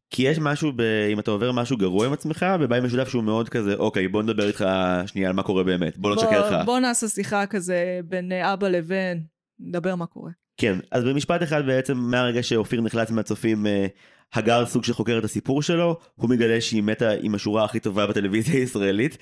כי 0.10 0.24
יש 0.24 0.40
משהו 0.42 0.72
ב... 0.76 0.82
אם 1.14 1.20
אתה 1.20 1.32
עובר 1.32 1.52
משהו 1.52 1.78
גרוע 1.78 2.06
עם 2.06 2.14
עצמך 2.14 2.46
בבית 2.62 2.84
משותף 2.84 3.10
שהוא 3.10 3.24
מאוד 3.24 3.50
כזה 3.50 3.76
אוקיי 3.76 4.08
בוא 4.08 4.24
נדבר 4.24 4.48
איתך 4.48 4.66
שנייה 5.06 5.30
על 5.30 5.36
מה 5.36 5.44
קורה 5.44 5.64
באמת 5.64 5.98
בוא 5.98 6.10
לא 6.10 6.16
תשקר 6.16 6.48
לך. 6.48 6.54
בוא, 6.54 6.64
בוא 6.64 6.80
נעשה 6.80 7.08
שיחה 7.08 7.46
כזה 7.46 8.00
בין 8.06 8.32
אה, 8.32 8.54
אבא 8.54 8.68
לבן, 8.68 9.18
נדבר 9.62 9.95
מה 9.95 10.06
קורה. 10.06 10.32
כן 10.58 10.80
אז 10.91 11.04
במשפט 11.04 11.43
אחד 11.43 11.65
בעצם 11.65 11.97
מהרגע 11.97 12.43
שאופיר 12.43 12.82
נחלץ 12.82 13.12
מהצופים 13.12 13.67
אה, 13.67 13.88
הגר 14.34 14.65
סוג 14.65 14.84
שחוקר 14.84 15.17
את 15.17 15.24
הסיפור 15.24 15.62
שלו 15.62 16.00
הוא 16.15 16.30
מגלה 16.30 16.62
שהיא 16.62 16.84
מתה 16.84 17.10
עם 17.21 17.36
השורה 17.36 17.65
הכי 17.65 17.80
טובה 17.80 18.08
בטלוויזיה 18.08 18.60
הישראלית. 18.60 19.17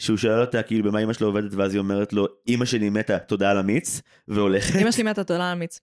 שהוא 0.00 0.16
שואל 0.16 0.40
אותה 0.40 0.62
כאילו 0.62 0.90
במה 0.90 0.98
אמא 0.98 1.12
שלו 1.12 1.26
עובדת 1.26 1.54
ואז 1.54 1.74
היא 1.74 1.78
אומרת 1.78 2.12
לו 2.12 2.26
אמא 2.48 2.64
שלי 2.64 2.90
מתה 2.90 3.18
תודה 3.18 3.50
על 3.50 3.58
המיץ 3.58 4.00
והולכת 4.28 4.76
אמא 4.82 4.90
שלי 4.90 5.02
מתה 5.02 5.24
תודה 5.24 5.46
על 5.46 5.52
המיץ. 5.52 5.80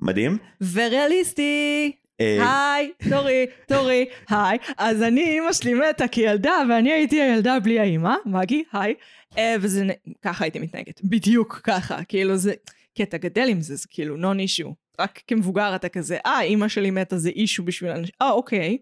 מדהים. 0.00 0.38
וריאליסטי! 0.72 1.92
אה, 2.20 2.74
היי, 2.74 2.92
תורי, 3.10 3.46
תורי, 3.68 4.04
היי. 4.28 4.58
אז 4.78 5.02
אני, 5.02 5.28
אימא 5.28 5.52
שלי 5.52 5.74
מתה 5.74 6.08
כילדה, 6.08 6.52
ואני 6.68 6.92
הייתי 6.92 7.20
הילדה 7.20 7.60
בלי 7.60 7.80
האימא, 7.80 8.14
מגי, 8.26 8.64
היי. 8.72 8.94
אה, 9.38 9.56
וזה, 9.60 9.86
ככה 10.22 10.44
הייתי 10.44 10.58
מתנהגת, 10.58 11.00
בדיוק 11.04 11.60
ככה, 11.64 12.04
כאילו 12.04 12.36
זה, 12.36 12.52
כי 12.98 13.02
אתה 13.02 13.18
גדל 13.18 13.48
עם 13.48 13.60
זה, 13.60 13.76
זה 13.76 13.86
כאילו 13.90 14.16
נון 14.16 14.40
אישו. 14.40 14.74
רק 15.00 15.20
כמבוגר 15.26 15.76
אתה 15.76 15.88
כזה, 15.88 16.18
אה, 16.26 16.42
אימא 16.42 16.68
שלי 16.68 16.90
מתה 16.90 17.18
זה 17.18 17.28
אישו 17.28 17.62
בשביל 17.62 17.90
אנשים, 17.90 18.14
אה, 18.22 18.30
אוקיי. 18.30 18.78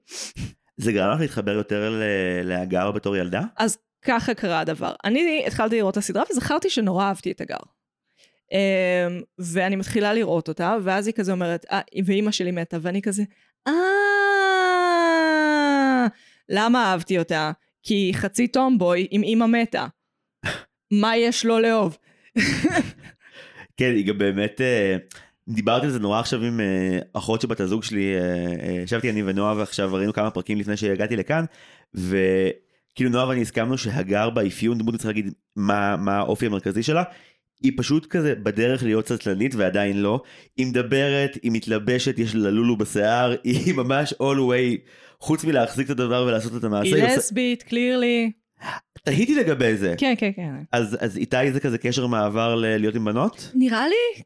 זה 0.77 0.93
גרם 0.93 1.15
לך 1.15 1.21
להתחבר 1.21 1.51
יותר 1.51 2.03
להגר 2.45 2.91
בתור 2.91 3.17
ילדה? 3.17 3.43
אז 3.57 3.79
ככה 4.03 4.35
קרה 4.35 4.61
הדבר. 4.61 4.93
אני 5.05 5.45
התחלתי 5.47 5.77
לראות 5.77 5.93
את 5.93 5.97
הסדרה 5.97 6.23
וזכרתי 6.31 6.71
שנורא 6.71 7.05
אהבתי 7.05 7.31
את 7.31 7.41
הגר. 7.41 7.57
Um, 7.57 9.25
ואני 9.39 9.77
מתחילה 9.77 10.15
לראות 10.15 10.49
אותה, 10.49 10.77
ואז 10.83 11.07
היא 11.07 11.15
כזה 11.15 11.33
אומרת, 11.33 11.67
אה, 11.71 11.81
ואימא 12.05 12.31
שלי 12.31 12.51
מתה, 12.51 12.77
ואני 12.81 13.03
כזה, 13.03 13.23
אה, 13.67 13.73
למה 16.49 16.85
אהבתי 16.85 17.19
אותה? 17.19 17.53
כי 17.83 17.95
היא 17.95 18.15
חצי 18.15 18.49
טומבוי 18.49 19.07
עם 19.11 19.23
אימא 19.23 19.47
מתה. 19.47 19.87
מה 21.03 21.17
יש 21.17 21.45
לו 21.45 21.59
לאהוב? 21.59 21.99
כן, 23.77 23.93
היא 23.97 24.07
גם 24.07 24.19
באמת, 24.19 24.61
אה, 24.61 24.97
דיברתי 25.49 25.87
על 25.87 25.93
זה 25.93 25.99
נורא 25.99 26.21
עכשיו 26.21 26.43
עם 26.43 26.61
אה, 26.61 26.99
אחות 27.13 27.41
שבת 27.41 27.61
הזוג 27.61 27.83
שלי, 27.83 28.15
אה, 28.15 28.83
ישבתי 28.83 29.11
אני 29.11 29.23
ונועה 29.27 29.57
ועכשיו 29.57 29.95
ראינו 29.95 30.13
כמה 30.13 30.31
פרקים 30.31 30.59
לפני 30.59 30.77
שהגעתי 30.77 31.17
לכאן, 31.17 31.45
וכאילו 31.95 33.11
נועה 33.11 33.29
ואני 33.29 33.43
הסכמנו 33.43 33.79
שהגר 33.79 34.31
באפיון 34.31 34.79
דמות 34.79 34.95
צריך 34.95 35.07
להגיד 35.07 35.33
מה, 35.57 35.97
מה 35.97 36.17
האופי 36.17 36.47
המרכזי 36.47 36.83
שלה. 36.83 37.03
היא 37.63 37.73
פשוט 37.77 38.07
כזה 38.07 38.35
בדרך 38.35 38.83
להיות 38.83 39.09
סטלנית 39.09 39.55
ועדיין 39.55 40.03
לא, 40.03 40.23
היא 40.57 40.67
מדברת, 40.67 41.39
היא 41.43 41.53
מתלבשת, 41.53 42.19
יש 42.19 42.35
לה 42.35 42.51
לולו 42.51 42.77
בשיער, 42.77 43.35
היא 43.45 43.75
ממש 43.75 44.13
all 44.13 44.39
way, 44.51 44.89
חוץ 45.21 45.45
מלהחזיק 45.45 45.87
את 45.87 45.91
הדבר 45.91 46.25
ולעשות 46.29 46.57
את 46.57 46.65
המעשה. 46.65 46.97
היא 46.97 47.17
לסבית, 47.17 47.63
קלירלי. 47.63 48.33
תהיתי 49.03 49.35
לגבי 49.35 49.77
זה. 49.77 49.95
כן, 49.99 50.15
כן, 50.19 50.31
כן. 50.37 50.51
אז, 50.73 50.97
אז 51.01 51.17
איתי 51.17 51.53
זה 51.53 51.61
כזה 51.61 51.79
קשר 51.79 52.07
מעבר 52.07 52.55
ל- 52.55 52.77
להיות 52.77 52.95
עם 52.95 53.05
בנות? 53.05 53.51
נראה 53.55 53.89
לי, 53.89 54.23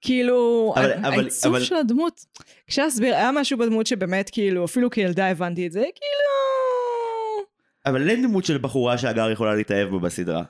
כאילו, 0.00 0.72
אבל- 0.76 0.92
העיצוב 1.04 1.54
אבל- 1.54 1.64
של 1.64 1.74
הדמות, 1.74 2.24
קשה 2.66 2.84
להסביר, 2.84 3.14
היה 3.14 3.32
משהו 3.32 3.58
בדמות 3.58 3.86
שבאמת, 3.86 4.30
כאילו, 4.30 4.64
אפילו 4.64 4.90
כילדה 4.90 5.26
הבנתי 5.30 5.66
את 5.66 5.72
זה, 5.72 5.80
כאילו... 5.80 7.48
אבל 7.86 8.10
אין 8.10 8.22
דמות 8.22 8.44
של 8.44 8.58
בחורה 8.58 8.98
שהגר 8.98 9.30
יכולה 9.30 9.54
להתאהב 9.54 9.88
בו 9.88 10.00
בסדרה. 10.00 10.42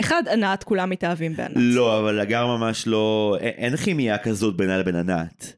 אחד, 0.00 0.22
ענת, 0.32 0.64
כולם 0.64 0.90
מתאהבים 0.90 1.36
בענת. 1.36 1.52
לא, 1.56 2.00
אבל 2.00 2.20
הגר 2.20 2.46
ממש 2.46 2.86
לא... 2.86 3.36
אין 3.40 3.76
כימיה 3.76 4.18
כזאת 4.18 4.56
בינה 4.56 4.78
לבין 4.78 4.96
ענת. 4.96 5.56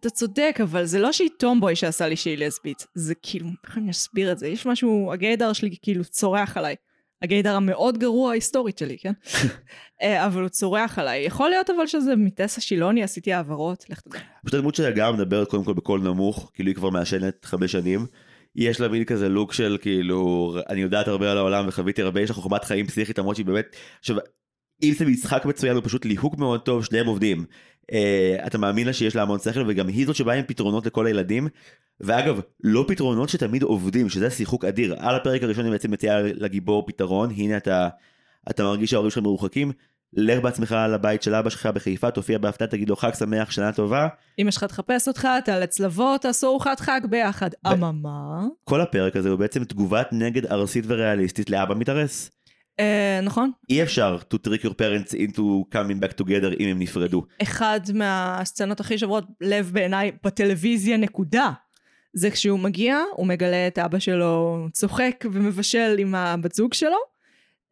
אתה 0.00 0.10
צודק, 0.10 0.58
אבל 0.62 0.84
זה 0.84 0.98
לא 0.98 1.12
שהיא 1.12 1.30
טומבוי 1.38 1.76
שעשה 1.76 2.08
לי 2.08 2.16
שהיא 2.16 2.38
לסבית. 2.38 2.86
זה 2.94 3.14
כאילו, 3.22 3.48
איך 3.66 3.78
אני 3.78 3.90
אסביר 3.90 4.32
את 4.32 4.38
זה? 4.38 4.48
יש 4.48 4.66
משהו, 4.66 5.12
הגיידר 5.12 5.52
שלי 5.52 5.76
כאילו 5.82 6.04
צורח 6.04 6.56
עליי. 6.56 6.74
הגיידר 7.22 7.54
המאוד 7.54 7.98
גרוע 7.98 8.32
היסטורית 8.32 8.78
שלי, 8.78 8.98
כן? 8.98 9.12
אה, 10.02 10.26
אבל 10.26 10.40
הוא 10.40 10.48
צורח 10.48 10.98
עליי. 10.98 11.24
יכול 11.24 11.50
להיות 11.50 11.70
אבל 11.70 11.86
שזה 11.86 12.16
מטסה 12.16 12.60
שילוני, 12.60 13.02
עשיתי 13.02 13.32
העברות, 13.32 13.84
לך 13.90 14.00
תדע. 14.00 14.18
פשוט 14.44 14.54
הדמות 14.54 14.74
שלה 14.74 14.90
גם 14.90 15.14
מדברת 15.14 15.50
קודם 15.50 15.64
כל 15.64 15.72
בקול 15.72 16.00
נמוך, 16.00 16.50
כאילו 16.54 16.68
היא 16.68 16.76
כבר 16.76 16.90
מעשנת 16.90 17.44
חמש 17.44 17.72
שנים. 17.72 18.06
יש 18.56 18.80
לה 18.80 18.88
מין 18.88 19.04
כזה 19.04 19.28
לוק 19.28 19.52
של 19.52 19.78
כאילו, 19.80 20.54
אני 20.68 20.80
יודעת 20.80 21.08
הרבה 21.08 21.30
על 21.30 21.38
העולם 21.38 21.68
וחוויתי 21.68 22.02
הרבה, 22.02 22.20
יש 22.20 22.30
לה 22.30 22.34
חוכמת 22.36 22.64
חיים 22.64 22.86
פסיכית 22.86 23.18
למרות 23.18 23.36
שהיא 23.36 23.46
באמת, 23.46 23.76
עכשיו, 23.98 24.16
אם 24.82 24.92
זה 24.98 25.04
משחק 25.04 25.44
מצוין 25.44 25.76
הוא 25.76 25.84
פשוט 25.84 26.04
ליהוק 26.04 26.38
מאוד 26.38 26.60
טוב, 26.60 26.84
שניהם 26.84 27.06
עובדים. 27.06 27.44
Uh, 27.92 28.46
אתה 28.46 28.58
מאמין 28.58 28.86
לה 28.86 28.92
שיש 28.92 29.16
לה 29.16 29.22
המון 29.22 29.38
שכל 29.38 29.64
וגם 29.66 29.88
היא 29.88 30.06
זאת 30.06 30.16
שבאה 30.16 30.34
עם 30.34 30.44
פתרונות 30.46 30.86
לכל 30.86 31.06
הילדים. 31.06 31.48
ואגב, 32.00 32.40
לא 32.64 32.84
פתרונות 32.88 33.28
שתמיד 33.28 33.62
עובדים, 33.62 34.08
שזה 34.08 34.30
שיחוק 34.30 34.64
אדיר. 34.64 34.96
על 34.98 35.16
הפרק 35.16 35.42
הראשון 35.42 35.64
היא 35.64 35.72
בעצם 35.72 35.90
מציעה 35.90 36.22
לגיבור 36.22 36.86
פתרון, 36.86 37.30
הנה 37.30 37.56
אתה, 37.56 37.88
אתה 38.50 38.64
מרגיש 38.64 38.90
שההורים 38.90 39.10
שלך 39.10 39.22
מרוחקים, 39.22 39.72
לך 40.12 40.42
בעצמך 40.42 40.76
לבית 40.94 41.22
של 41.22 41.34
אבא 41.34 41.50
שלך 41.50 41.66
בחיפה, 41.66 42.10
תופיע 42.10 42.38
בהפתעה, 42.38 42.68
תגיד 42.68 42.88
לו 42.88 42.96
חג 42.96 43.14
שמח, 43.14 43.50
שנה 43.50 43.72
טובה. 43.72 44.08
אמא 44.38 44.50
שלך 44.50 44.64
תחפש 44.64 45.08
אותך, 45.08 45.28
תאלץ 45.44 45.80
לבוא, 45.80 46.16
תעשו 46.16 46.46
ארוחת 46.46 46.80
חג 46.80 47.00
ביחד. 47.10 47.50
אממה? 47.66 48.44
כל 48.64 48.80
הפרק 48.80 49.16
הזה 49.16 49.28
הוא 49.28 49.38
בעצם 49.38 49.64
תגובת 49.64 50.08
נגד 50.12 50.46
ארסית 50.46 50.84
וריאליסטית 50.88 51.50
לאבא 51.50 51.74
מתארס. 51.74 52.30
אה, 52.80 53.20
נכון. 53.22 53.50
אי 53.70 53.82
אפשר 53.82 54.18
to 54.34 54.36
trick 54.48 54.62
your 54.64 54.70
parents 54.70 55.12
into 55.12 55.74
coming 55.74 56.02
back 56.02 56.22
together 56.22 56.60
אם 56.60 56.68
הם 56.68 56.78
נפרדו. 56.78 57.22
אחד 57.42 57.80
מהסצנות 57.94 58.80
הכי 58.80 58.98
שברות 58.98 59.24
לב 59.40 59.70
בעיניי 59.72 60.12
בטלוויזיה, 60.24 60.96
נקודה. 60.96 61.52
זה 62.14 62.30
כשהוא 62.30 62.58
מגיע, 62.58 62.98
הוא 63.12 63.26
מגלה 63.26 63.66
את 63.66 63.78
אבא 63.78 63.98
שלו 63.98 64.66
צוחק 64.72 65.24
ומבשל 65.32 65.96
עם 65.98 66.14
הבת 66.14 66.54
זוג 66.54 66.74
שלו, 66.74 66.98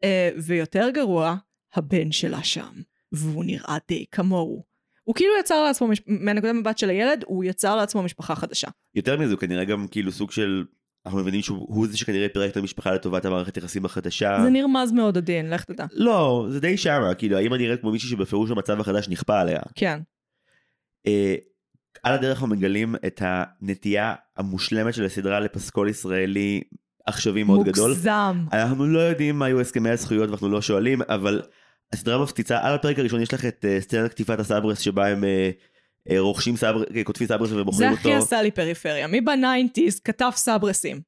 אה, 0.03 0.29
ויותר 0.37 0.89
גרוע, 0.89 1.35
הבן 1.73 2.11
שלה 2.11 2.43
שם, 2.43 2.73
והוא 3.11 3.45
נראה 3.45 3.77
די 3.87 4.05
כמוהו. 4.11 4.63
הוא 5.03 5.15
כאילו 5.15 5.31
יצר 5.39 5.63
לעצמו, 5.63 5.87
מש... 5.87 6.01
מהנקודת 6.07 6.53
מבט 6.55 6.77
של 6.77 6.89
הילד, 6.89 7.23
הוא 7.27 7.43
יצר 7.43 7.75
לעצמו 7.75 8.03
משפחה 8.03 8.35
חדשה. 8.35 8.67
יותר 8.95 9.17
מזה, 9.17 9.31
הוא 9.31 9.39
כנראה 9.39 9.65
גם 9.65 9.87
כאילו 9.91 10.11
סוג 10.11 10.31
של, 10.31 10.63
אנחנו 11.05 11.19
מבינים 11.19 11.41
שהוא 11.41 11.87
זה 11.87 11.97
שכנראה 11.97 12.29
פירק 12.29 12.51
את 12.51 12.57
המשפחה 12.57 12.91
לטובת 12.91 13.25
המערכת 13.25 13.57
יחסים 13.57 13.85
החדשה. 13.85 14.39
זה 14.43 14.49
נרמז 14.49 14.91
מאוד 14.91 15.17
עדין, 15.17 15.49
לך 15.49 15.63
תדע. 15.63 15.85
לא, 15.91 16.47
זה 16.49 16.59
די 16.59 16.77
שמה, 16.77 17.13
כאילו 17.13 17.37
האמא 17.37 17.55
נראית 17.55 17.81
כמו 17.81 17.91
מישהי 17.91 18.09
שבפירוש 18.09 18.51
המצב 18.51 18.79
החדש 18.79 19.09
נכפה 19.09 19.39
עליה. 19.39 19.59
כן. 19.75 19.99
אה, 21.07 21.35
על 22.03 22.13
הדרך 22.13 22.31
אנחנו 22.31 22.47
מגלים 22.47 22.95
את 23.07 23.21
הנטייה 23.25 24.13
המושלמת 24.37 24.93
של 24.93 25.05
הסדרה 25.05 25.39
לפסקול 25.39 25.89
ישראלי 25.89 26.61
עכשווי 27.05 27.43
מאוד 27.43 27.65
גדול. 27.65 27.89
מוגזם. 27.89 28.45
אנחנו 28.53 28.87
לא 28.87 28.99
יודעים 28.99 29.39
מה 29.39 29.45
היו 29.45 29.61
הסכמי 29.61 29.89
הזכויות 29.89 30.29
ואנחנו 30.29 30.49
לא 30.49 30.61
שואלים, 30.61 31.01
אבל 31.01 31.41
הסדרה 31.93 32.23
מפציצה, 32.23 32.59
על 32.61 32.73
הפרק 32.73 32.99
הראשון 32.99 33.21
יש 33.21 33.33
לך 33.33 33.45
את 33.45 33.65
אה, 33.65 33.81
סצנת 33.81 34.11
כתיבת 34.11 34.39
הסברס 34.39 34.79
שבה 34.79 35.07
הם 35.07 35.23
אה, 35.23 35.27
רוכשים 36.17 36.57
סברס, 36.57 36.85
כותבים 37.03 37.27
סברס 37.27 37.51
ומוכרים 37.51 37.89
זה 37.89 37.97
אותו. 37.97 38.09
הכי 38.09 38.13
עשה 38.13 38.41
לי 38.41 38.51
פריפריה. 38.51 39.07
מי 39.07 39.21
בניינטיז 39.21 39.99
כתב 39.99 40.31
סברסים? 40.35 41.01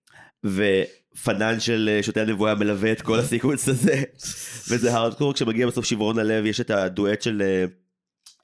ופנן 0.46 1.60
של 1.60 1.90
אה, 1.92 2.04
שוטי 2.04 2.20
הנבואה 2.20 2.56
מלווה 2.56 2.92
את 2.92 3.02
כל 3.02 3.20
הסיקוונס 3.20 3.70
הזה, 3.70 4.04
וזה 4.70 4.94
הארדקור, 4.94 5.34
כשמגיע 5.34 5.68
בסוף 5.68 5.86
שברון 5.86 6.20
הלב 6.20 6.46
יש 6.46 6.62
את 6.62 6.70
הדואט 6.70 7.22
של 7.22 7.42
אה, 7.42 7.66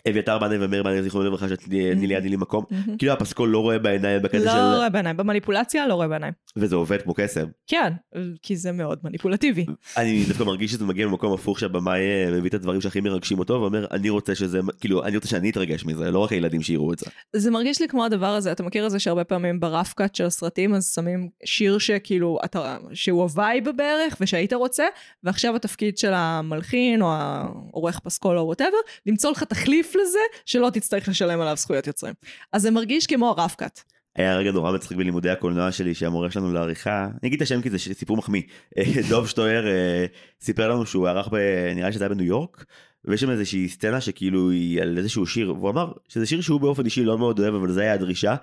אביתר 0.09 0.39
בנאי 0.39 0.57
ומאיר 0.59 0.83
בנאי 0.83 1.03
זיכרונו 1.03 1.27
לברכה 1.27 1.49
שתני 1.49 2.07
ליד 2.07 2.23
לי 2.23 2.35
מקום. 2.35 2.65
כאילו 2.97 3.13
הפסקול 3.13 3.49
לא 3.49 3.59
רואה 3.59 3.79
בעיניים 3.79 4.21
בקטע 4.21 4.37
לא 4.37 4.51
של, 4.51 4.75
רואה 4.75 4.89
בעיניים. 4.89 5.17
במניפולציה 5.17 5.87
לא 5.87 5.93
רואה 5.93 6.07
בעיניים. 6.07 6.33
וזה 6.55 6.75
עובד 6.75 7.01
כמו 7.01 7.13
קסם. 7.13 7.45
כן, 7.67 7.93
כי 8.41 8.55
זה 8.55 8.71
מאוד 8.71 8.99
מניפולטיבי. 9.03 9.65
אני 9.97 10.23
דווקא 10.27 10.43
מרגיש 10.43 10.71
שזה 10.71 10.85
מגיע 10.85 11.07
ממקום 11.07 11.33
הפוך 11.33 11.59
שהבמאי 11.59 11.99
אה, 11.99 12.31
מביא 12.31 12.49
את 12.49 12.53
הדברים 12.53 12.81
שהכי 12.81 13.01
מרגשים 13.01 13.39
אותו 13.39 13.53
ואומר 13.53 13.85
אני 13.91 14.09
רוצה 14.09 14.35
שזה 14.35 14.59
כאילו 14.79 15.03
אני 15.03 15.15
רוצה 15.15 15.27
שאני 15.27 15.49
אתרגש 15.49 15.85
מזה 15.85 16.11
לא 16.11 16.19
רק 16.19 16.31
הילדים 16.31 16.61
שיראו 16.61 16.93
את 16.93 16.99
זה. 16.99 17.05
זה 17.35 17.51
מרגיש 17.51 17.81
לי 17.81 17.87
כמו 17.87 18.05
הדבר 18.05 18.27
הזה, 18.27 18.51
אתה 18.51 18.63
מכיר 18.63 18.85
את 18.85 18.91
זה 18.91 18.99
שהרבה 18.99 19.23
פעמים 19.23 19.59
ב 19.59 19.65
rough 19.65 19.93
cut 19.93 20.15
של 20.15 20.25
הסרטים 20.25 20.73
אז 20.75 20.93
שמים 20.93 21.29
שיר 21.45 21.77
שכאילו, 21.77 22.37
אתה, 22.45 22.77
שהוא 22.93 23.21
ה 23.21 23.31
vibe 23.31 23.69
בערך 23.69 24.17
ושהיית 24.21 24.53
רוצה, 24.53 24.85
ועכשיו 25.23 25.55
התפקיד 25.55 25.97
של 25.97 26.11
המלחין 26.13 27.01
או 27.01 27.07
העורך 27.11 27.99
פסקול 27.99 28.37
או 28.37 28.45
whatever, 28.45 28.77
למצוא 29.05 29.31
לך 29.31 29.43
תחליף 29.43 29.92
לזה 29.95 30.19
שלא 30.45 30.69
תצטרך 30.73 31.07
לשלם 31.07 31.41
עליו 31.41 31.57
זכויות 31.57 31.87
יוצרים. 31.87 32.13
אז 32.51 32.61
זה 32.61 32.71
מרגיש 32.71 33.07
כמו 33.07 33.29
הרף 33.29 33.55
קאט. 33.55 33.81
היה 34.15 34.37
רגע 34.37 34.51
נורא 34.51 34.71
מצחיק 34.71 34.97
בלימודי 34.97 35.29
הקולנוע 35.29 35.71
שלי 35.71 35.93
שהמורה 35.93 36.31
שלנו 36.31 36.53
לעריכה, 36.53 37.03
אני 37.21 37.27
אגיד 37.29 37.41
את 37.41 37.41
השם 37.41 37.61
כי 37.61 37.69
זה 37.69 37.77
סיפור 37.79 38.17
מחמיא, 38.17 38.41
אה, 38.77 38.83
דוב 39.09 39.27
שטויר 39.27 39.67
אה, 39.67 40.05
סיפר 40.41 40.69
לנו 40.69 40.85
שהוא 40.85 41.07
ערך 41.07 41.27
ב... 41.31 41.35
נראה 41.75 41.87
לי 41.87 41.93
שזה 41.93 42.03
היה 42.03 42.09
בניו 42.09 42.25
יורק, 42.25 42.65
ויש 43.05 43.21
שם 43.21 43.29
איזושהי 43.29 43.69
סצנה 43.69 44.01
שכאילו 44.01 44.49
היא 44.49 44.81
על 44.81 44.97
איזשהו 44.97 45.25
שיר, 45.25 45.53
והוא 45.55 45.69
אמר 45.69 45.91
שזה 46.07 46.25
שיר 46.25 46.41
שהוא 46.41 46.61
באופן 46.61 46.85
אישי 46.85 47.03
לא 47.03 47.17
מאוד 47.17 47.39
אוהב 47.39 47.53
אבל 47.53 47.71
זה 47.71 47.81
היה 47.81 47.93
הדרישה, 47.93 48.35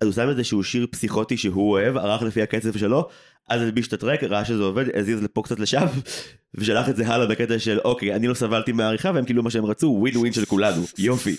אז 0.00 0.06
הוא 0.06 0.14
שם 0.14 0.28
איזשהו 0.28 0.64
שיר 0.64 0.86
פסיכוטי 0.90 1.36
שהוא 1.36 1.70
אוהב, 1.70 1.96
ערך 1.96 2.22
לפי 2.22 2.42
הקצב 2.42 2.78
שלו, 2.78 3.08
אז 3.48 3.62
הלביש 3.62 3.88
את 3.88 3.92
הטרק, 3.92 4.24
ראה 4.24 4.44
שזה 4.44 4.62
עובד, 4.62 4.84
הזיז 4.96 5.22
לפה 5.22 5.42
קצת 5.42 5.60
לשם, 5.60 5.86
ושלח 6.54 6.88
את 6.88 6.96
זה 6.96 7.08
הלאה 7.08 7.26
בקטע 7.26 7.58
של 7.58 7.78
אוקיי, 7.84 8.14
אני 8.14 8.26
לא 8.26 8.34
סבלתי 8.34 8.72
מהעריכה 8.72 9.10
והם 9.14 9.24
כאילו 9.24 9.42
מה 9.42 9.50
שהם 9.50 9.64
רצו, 9.64 9.86
ווין 9.86 10.16
ווין 10.16 10.32
של 10.32 10.44
כולנו, 10.44 10.82
יופי. 10.98 11.36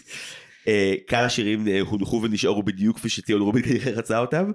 אה, 0.67 0.93
כמה 1.07 1.29
שירים 1.29 1.67
אה, 1.67 1.79
הונחו 1.81 2.21
ונשארו 2.23 2.63
בדיוק 2.63 2.97
כפי 2.97 3.09
שציון 3.09 3.41
רובין 3.41 3.63
כנראה 3.63 3.91
רצה 3.99 4.19
אותם, 4.19 4.51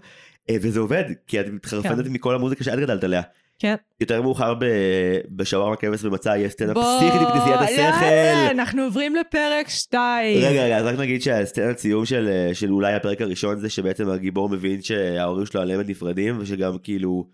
אה, 0.50 0.56
וזה 0.62 0.80
עובד, 0.80 1.04
כי 1.26 1.40
את 1.40 1.46
מתחרפנת 1.48 2.04
כן. 2.04 2.12
מכל 2.12 2.34
המוזיקה 2.34 2.64
שאת 2.64 2.78
גדלת 2.78 3.04
עליה. 3.04 3.22
כן. 3.58 3.74
יותר 4.00 4.22
מאוחר 4.22 4.54
ב- 4.54 5.18
בשווארמה 5.30 5.76
כבש 5.76 6.02
במצע 6.02 6.38
יש 6.38 6.52
סצנה 6.52 6.74
פסיכית 6.74 7.20
עם 7.20 7.26
כנסיית 7.32 7.46
יאללה, 7.46 7.88
השכל. 7.88 8.50
אנחנו 8.50 8.82
עוברים 8.82 9.14
לפרק 9.14 9.68
2. 9.68 10.38
רגע 10.38 10.64
רגע 10.64 10.76
אז 10.76 10.86
רק 10.86 10.98
נגיד 10.98 11.22
שהסצנת 11.22 11.78
סיום 11.78 12.04
של, 12.06 12.50
של 12.52 12.72
אולי 12.72 12.94
הפרק 12.94 13.20
הראשון 13.20 13.58
זה 13.58 13.70
שבעצם 13.70 14.08
הגיבור 14.08 14.48
מבין 14.48 14.82
שההורים 14.82 15.46
שלו 15.46 15.60
עליהם 15.60 15.80
נפרדים 15.80 16.36
ושגם 16.40 16.78
כאילו 16.82 17.26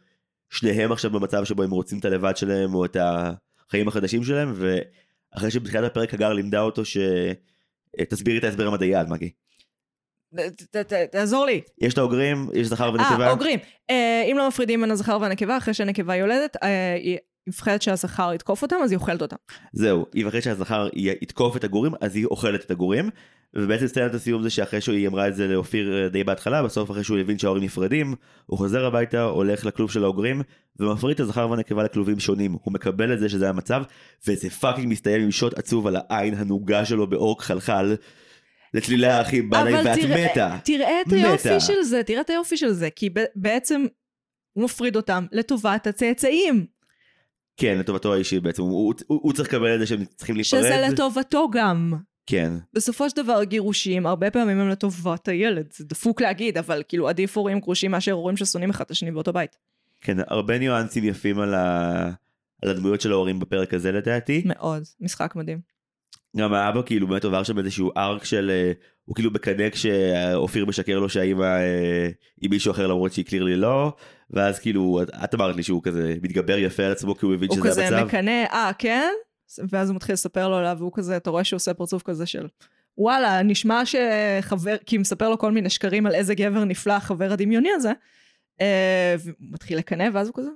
שניהם 0.50 0.92
עכשיו 0.92 1.10
במצב 1.10 1.44
שבו 1.44 1.62
הם 1.62 1.70
רוצים 1.70 1.98
את 1.98 2.04
הלבד 2.04 2.36
שלהם 2.36 2.74
או 2.74 2.84
את 2.84 2.96
החיים 3.00 3.88
החדשים 3.88 4.24
שלהם 4.24 4.54
ואחרי 4.56 5.50
שבתחילת 5.50 5.90
הפרק 5.90 6.14
הגר 6.14 6.32
לימדה 6.32 6.60
אותו 6.60 6.84
ש... 6.84 6.96
תסבירי 8.08 8.38
את 8.38 8.44
ההסבר 8.44 8.66
המדעי 8.66 8.94
עד 8.94 9.08
מגי. 9.08 9.30
ת- 10.36 10.62
ת- 10.62 10.76
ת- 10.76 10.92
תעזור 10.92 11.46
לי. 11.46 11.60
יש 11.78 11.92
את 11.92 11.98
האוגרים, 11.98 12.48
יש 12.54 12.66
זכר 12.66 12.84
אה, 12.84 12.90
ונקבה. 12.90 13.30
אוגרים. 13.30 13.58
אה, 13.90 14.22
אם 14.32 14.38
לא 14.38 14.48
מפרידים 14.48 14.80
בין 14.80 14.90
הזכר 14.90 15.18
והנקבה, 15.20 15.56
אחרי 15.56 15.74
שהנקבה 15.74 16.16
יולדת, 16.16 16.56
אה, 16.62 16.96
היא 17.46 17.52
מפחדת 17.52 17.82
שהזכר 17.82 18.30
יתקוף 18.34 18.62
אותם, 18.62 18.76
אז 18.84 18.90
היא 18.90 18.98
אוכלת 18.98 19.22
אותם. 19.22 19.36
זהו, 19.72 20.06
היא 20.14 20.28
אחרי 20.28 20.42
שהזכר 20.42 20.88
יתקוף 20.94 21.56
את 21.56 21.64
הגורים 21.64 21.92
אז 22.00 22.16
היא 22.16 22.26
אוכלת 22.26 22.64
את 22.64 22.70
הגורים. 22.70 23.10
ובעצם 23.58 23.86
סצנת 23.86 24.14
הסיום 24.14 24.42
זה 24.42 24.50
שאחרי 24.50 24.80
שהיא 24.80 25.08
אמרה 25.08 25.28
את 25.28 25.34
זה 25.34 25.46
לאופיר 25.48 26.02
אה, 26.04 26.08
די 26.08 26.24
בהתחלה, 26.24 26.62
בסוף 26.62 26.90
אחרי 26.90 27.04
שהוא 27.04 27.18
הבין 27.18 27.38
שההורים 27.38 27.62
נפרדים, 27.64 28.14
הוא 28.46 28.58
חוזר 28.58 28.84
הביתה, 28.86 29.22
הולך 29.22 29.66
לכלוב 29.66 29.90
של 29.90 30.04
האוגרים, 30.04 30.42
ומפריד 30.80 31.14
את 31.14 31.20
הזכר 31.20 31.50
והנקבה 31.50 31.82
לכלובים 31.84 32.20
שונים. 32.20 32.56
הוא 32.62 32.72
מקבל 32.72 33.12
את 33.12 33.18
זה 33.18 33.28
שזה 33.28 33.48
המצב, 33.48 33.82
וזה 34.26 34.50
fucking 34.50 34.88
מסתיים 34.88 35.22
עם 35.22 35.30
שוט 35.30 35.58
עצוב 35.58 35.86
על 35.86 35.96
העין 35.96 36.34
הנוגה 36.34 36.84
שלו 36.84 37.06
באור 37.06 37.38
כחלחל. 37.38 37.96
לצלילי 38.74 39.06
האחים 39.06 39.50
בנאי 39.50 39.74
ואת 39.74 39.98
תראה- 39.98 40.30
מתה. 40.30 40.56
תראה 40.64 41.00
את 41.00 41.06
מתה. 41.06 41.16
היופי 41.28 41.60
של 41.60 41.82
זה, 41.82 42.02
תראה 42.02 42.20
את 42.20 42.30
היופי 42.30 42.56
של 42.56 42.72
זה, 42.72 42.90
כי 42.90 43.08
בעצם 43.36 43.84
הוא 44.52 44.64
מפריד 44.64 44.96
אותם 44.96 45.26
לטובת 45.32 45.86
הצאצאים, 45.86 46.66
כן, 47.56 47.78
לטובתו 47.78 48.14
האישית 48.14 48.42
בעצם, 48.42 48.62
הוא, 48.62 48.94
הוא, 49.06 49.20
הוא 49.22 49.32
צריך 49.32 49.48
לקבל 49.48 49.74
את 49.74 49.78
זה 49.78 49.86
שהם 49.86 50.04
צריכים 50.04 50.36
להיפרד. 50.36 50.60
שזה 50.60 50.86
לטובתו 50.90 51.48
גם. 51.52 51.92
כן. 52.26 52.52
בסופו 52.72 53.10
של 53.10 53.16
דבר 53.16 53.44
גירושים 53.44 54.06
הרבה 54.06 54.30
פעמים 54.30 54.60
הם 54.60 54.68
לטובת 54.68 55.28
הילד, 55.28 55.66
זה 55.72 55.84
דפוק 55.84 56.20
להגיד, 56.20 56.58
אבל 56.58 56.82
כאילו 56.88 57.08
עדיף 57.08 57.36
הורים 57.36 57.60
גרושים 57.60 57.90
מאשר 57.90 58.12
הורים 58.12 58.36
ששונאים 58.36 58.70
אחד 58.70 58.84
את 58.84 58.90
השני 58.90 59.10
באותו 59.10 59.32
בית. 59.32 59.56
כן, 60.00 60.16
הרבה 60.26 60.58
ניואנסים 60.58 61.04
יפים 61.04 61.38
על, 61.38 61.54
ה... 61.54 62.10
על 62.62 62.70
הדמויות 62.70 63.00
של 63.00 63.12
ההורים 63.12 63.38
בפרק 63.38 63.74
הזה 63.74 63.92
לדעתי. 63.92 64.42
מאוד, 64.44 64.82
משחק 65.00 65.36
מדהים. 65.36 65.75
גם 66.36 66.54
האבא 66.54 66.82
כאילו 66.86 67.06
באמת 67.06 67.24
עובר 67.24 67.42
שם 67.42 67.58
איזשהו 67.58 67.90
ארק 67.96 68.24
של 68.24 68.50
אה, 68.50 68.72
הוא 69.04 69.14
כאילו 69.14 69.30
מקנא 69.30 69.70
כשאופיר 69.70 70.66
משקר 70.66 70.98
לו 70.98 71.08
שהאימא 71.08 71.42
אה, 71.44 72.08
היא 72.40 72.50
מישהו 72.50 72.70
אחר 72.72 72.86
למרות 72.86 73.12
שהיא 73.12 73.24
קלירלי 73.24 73.56
לא 73.56 73.92
ואז 74.30 74.58
כאילו 74.58 75.00
את- 75.02 75.34
אמרת 75.34 75.56
לי 75.56 75.62
שהוא 75.62 75.82
כזה 75.82 76.14
מתגבר 76.22 76.58
יפה 76.58 76.82
על 76.82 76.92
עצמו 76.92 77.16
כי 77.16 77.26
הוא 77.26 77.34
הוא 77.34 77.56
שזה 77.56 77.70
כזה 77.70 77.88
המצב. 77.88 78.06
מקנא, 78.06 78.44
אה 78.52 78.70
כן? 78.78 79.08
ואז 79.72 79.88
הוא 79.88 79.96
מתחיל 79.96 80.12
לספר 80.12 80.48
לו 80.48 80.56
עליו, 80.56 80.76
והוא 80.78 80.92
כזה, 80.94 81.16
אתה 81.16 81.30
רואה 81.30 81.44
שהוא 81.44 81.56
עושה 81.56 81.74
פרצוף 81.74 82.02
כזה 82.02 82.26
של 82.26 82.46
וואלה, 82.98 83.42
נשמע 83.42 83.82
שחבר, 83.84 84.76
כי 84.86 84.96
הוא 84.96 85.00
מספר 85.00 85.28
לו 85.28 85.38
כל 85.38 85.52
מיני 85.52 85.70
שקרים 85.70 86.06
על 86.06 86.14
איזה 86.14 86.34
גבר 86.34 86.64
נפלא 86.64 86.92
החבר 86.92 87.32
הדמיוני 87.32 87.68
הזה, 87.74 87.92
אה, 88.60 89.14
מתחיל 89.52 89.78
לקנא, 89.78 90.08
ואז 90.12 90.26
הוא 90.28 90.34
כזה, 90.36 90.48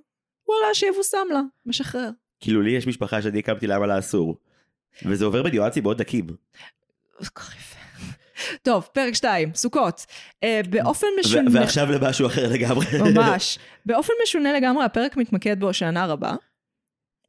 וואלה, 0.48 0.74
שיבושם 0.74 1.26
לה, 1.32 1.40
משחרר. 1.66 2.10
כאילו 2.40 2.62
לי 2.62 2.70
יש 2.70 2.86
משפחה 2.86 3.22
שאני 3.22 3.38
הקמתי 3.38 3.66
למה 3.66 3.86
לה 3.86 3.98
אסור. 3.98 4.36
וזה 5.04 5.24
עובר 5.24 5.42
בניואנסים 5.42 5.82
מאוד 5.82 5.98
דקים. 5.98 6.26
טוב, 8.62 8.88
פרק 8.92 9.14
2, 9.14 9.54
סוכות. 9.54 10.06
אה, 10.44 10.60
באופן 10.70 11.06
משונה, 11.20 11.50
ועכשיו 11.52 11.92
למשהו 11.92 12.26
אחר 12.26 12.48
לגמרי. 12.52 12.86
ממש, 13.14 13.58
באופן 13.86 14.12
משונה 14.22 14.52
לגמרי, 14.52 14.84
הפרק 14.84 15.16
מתמקד 15.16 15.60
בהושענא 15.60 16.04
רבה. 16.08 16.34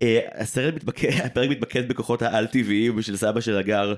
אה, 0.02 0.20
הסרט 0.34 0.74
מתמקד, 0.74 1.10
הפרק 1.26 1.50
מתמקד 1.50 1.88
בכוחות 1.88 2.22
העל-טבעיים 2.22 3.02
של 3.02 3.18
סבא 3.18 3.42
של 3.42 3.58
הגר 3.58 3.94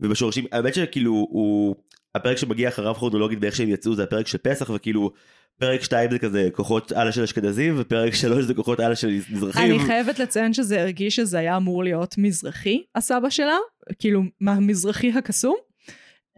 ובשורשים, 0.00 0.46
האמת 0.52 0.74
שכאילו 0.74 1.12
הוא, 1.12 1.76
הפרק 2.14 2.36
שמגיע 2.36 2.68
אחריו 2.68 2.94
כרונולוגית 2.94 3.40
באיך 3.40 3.56
שהם 3.56 3.68
יצאו 3.68 3.94
זה 3.94 4.02
הפרק 4.02 4.26
של 4.26 4.38
פסח 4.38 4.70
וכאילו 4.74 5.12
פרק 5.58 5.82
2 5.82 6.10
זה 6.10 6.18
כזה 6.18 6.48
כוחות 6.52 6.92
על 6.92 7.12
של 7.12 7.22
אשכנזים 7.22 7.74
ופרק 7.78 8.14
3 8.14 8.44
זה 8.44 8.54
כוחות 8.54 8.80
על 8.80 8.94
של 8.94 9.08
מזרחים. 9.30 9.70
אני 9.70 9.78
חייבת 9.78 10.18
לציין 10.18 10.52
שזה 10.52 10.82
הרגיש 10.82 11.16
שזה 11.16 11.38
היה 11.38 11.56
אמור 11.56 11.84
להיות 11.84 12.14
מזרחי, 12.18 12.82
הסבא 12.94 13.30
שלה, 13.30 13.56
כאילו 13.98 14.22
מהמזרחי 14.40 15.12
הקסום. 15.12 15.67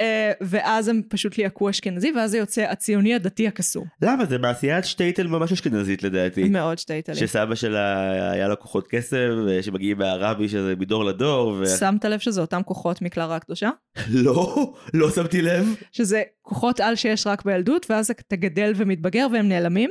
אה, 0.00 0.32
ואז 0.40 0.88
הם 0.88 1.02
פשוט 1.08 1.38
ליהקו 1.38 1.70
אשכנזי, 1.70 2.12
ואז 2.16 2.30
זה 2.30 2.38
יוצא 2.38 2.62
הציוני 2.62 3.14
הדתי 3.14 3.48
הקסום. 3.48 3.86
למה? 4.02 4.24
זה 4.24 4.38
מעשיית 4.38 4.84
שטייטל 4.84 5.26
ממש 5.26 5.52
אשכנזית 5.52 6.02
לדעתי. 6.02 6.48
מאוד 6.48 6.78
שטייטלים. 6.78 7.18
שסבא 7.18 7.54
שלה 7.54 8.10
היה 8.32 8.48
לו 8.48 8.60
כוחות 8.60 8.88
כסף, 8.88 9.28
שמגיעים 9.62 9.98
מהרבי 9.98 10.48
שזה 10.48 10.74
מדור 10.78 11.04
לדור. 11.04 11.56
ו... 11.60 11.66
שמת 11.66 12.04
לב 12.04 12.18
שזה 12.18 12.40
אותם 12.40 12.62
כוחות 12.62 13.02
מקלרה 13.02 13.36
הקדושה? 13.36 13.70
לא, 14.24 14.72
לא 14.94 15.10
שמתי 15.10 15.42
לב. 15.42 15.74
שזה 15.92 16.22
כוחות 16.42 16.80
על 16.80 16.96
שיש 16.96 17.26
רק 17.26 17.44
בילדות, 17.44 17.86
ואז 17.90 18.10
אתה 18.10 18.36
גדל 18.36 18.72
ומתבגר 18.76 19.26
והם 19.32 19.48
נעלמים. 19.48 19.90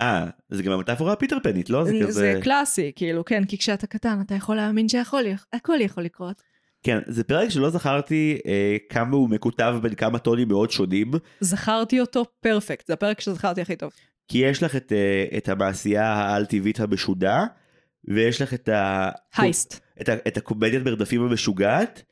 אה, 0.00 0.26
זה 0.50 0.62
גם 0.62 0.72
המטאפורה 0.72 1.12
הפיטר 1.12 1.36
פנית, 1.42 1.70
לא? 1.70 1.84
זה 1.84 1.92
כזה... 2.02 2.12
זה 2.12 2.40
קלאסי, 2.42 2.92
כאילו, 2.96 3.24
כן, 3.24 3.44
כי 3.44 3.58
כשאתה 3.58 3.86
קטן 3.86 4.20
אתה 4.26 4.34
יכול 4.34 4.56
להאמין 4.56 4.88
שהכל 4.88 5.24
יכול 5.80 6.02
לקרות. 6.02 6.51
כן, 6.82 6.98
זה 7.06 7.24
פרק 7.24 7.48
שלא 7.48 7.70
זכרתי 7.70 8.38
אה, 8.46 8.76
כמה 8.88 9.16
הוא 9.16 9.28
מקוטב 9.28 9.78
בין 9.82 9.94
כמה 9.94 10.18
טונים 10.18 10.48
מאוד 10.48 10.70
שונים. 10.70 11.10
זכרתי 11.40 12.00
אותו 12.00 12.24
פרפקט, 12.40 12.86
זה 12.86 12.92
הפרק 12.92 13.20
שזכרתי 13.20 13.60
הכי 13.60 13.76
טוב. 13.76 13.92
כי 14.28 14.38
יש 14.38 14.62
לך 14.62 14.76
את, 14.76 14.92
אה, 14.92 15.38
את 15.38 15.48
המעשייה 15.48 16.12
העל-טבעית 16.12 16.80
המשודה, 16.80 17.44
ויש 18.08 18.42
לך 18.42 18.54
את 18.54 18.68
ה... 18.68 19.10
heist. 19.36 19.80
את, 20.00 20.08
ה, 20.08 20.14
את 20.28 20.36
הקומדיית 20.36 20.84
מרדפים 20.84 21.22
המשוגעת, 21.22 22.02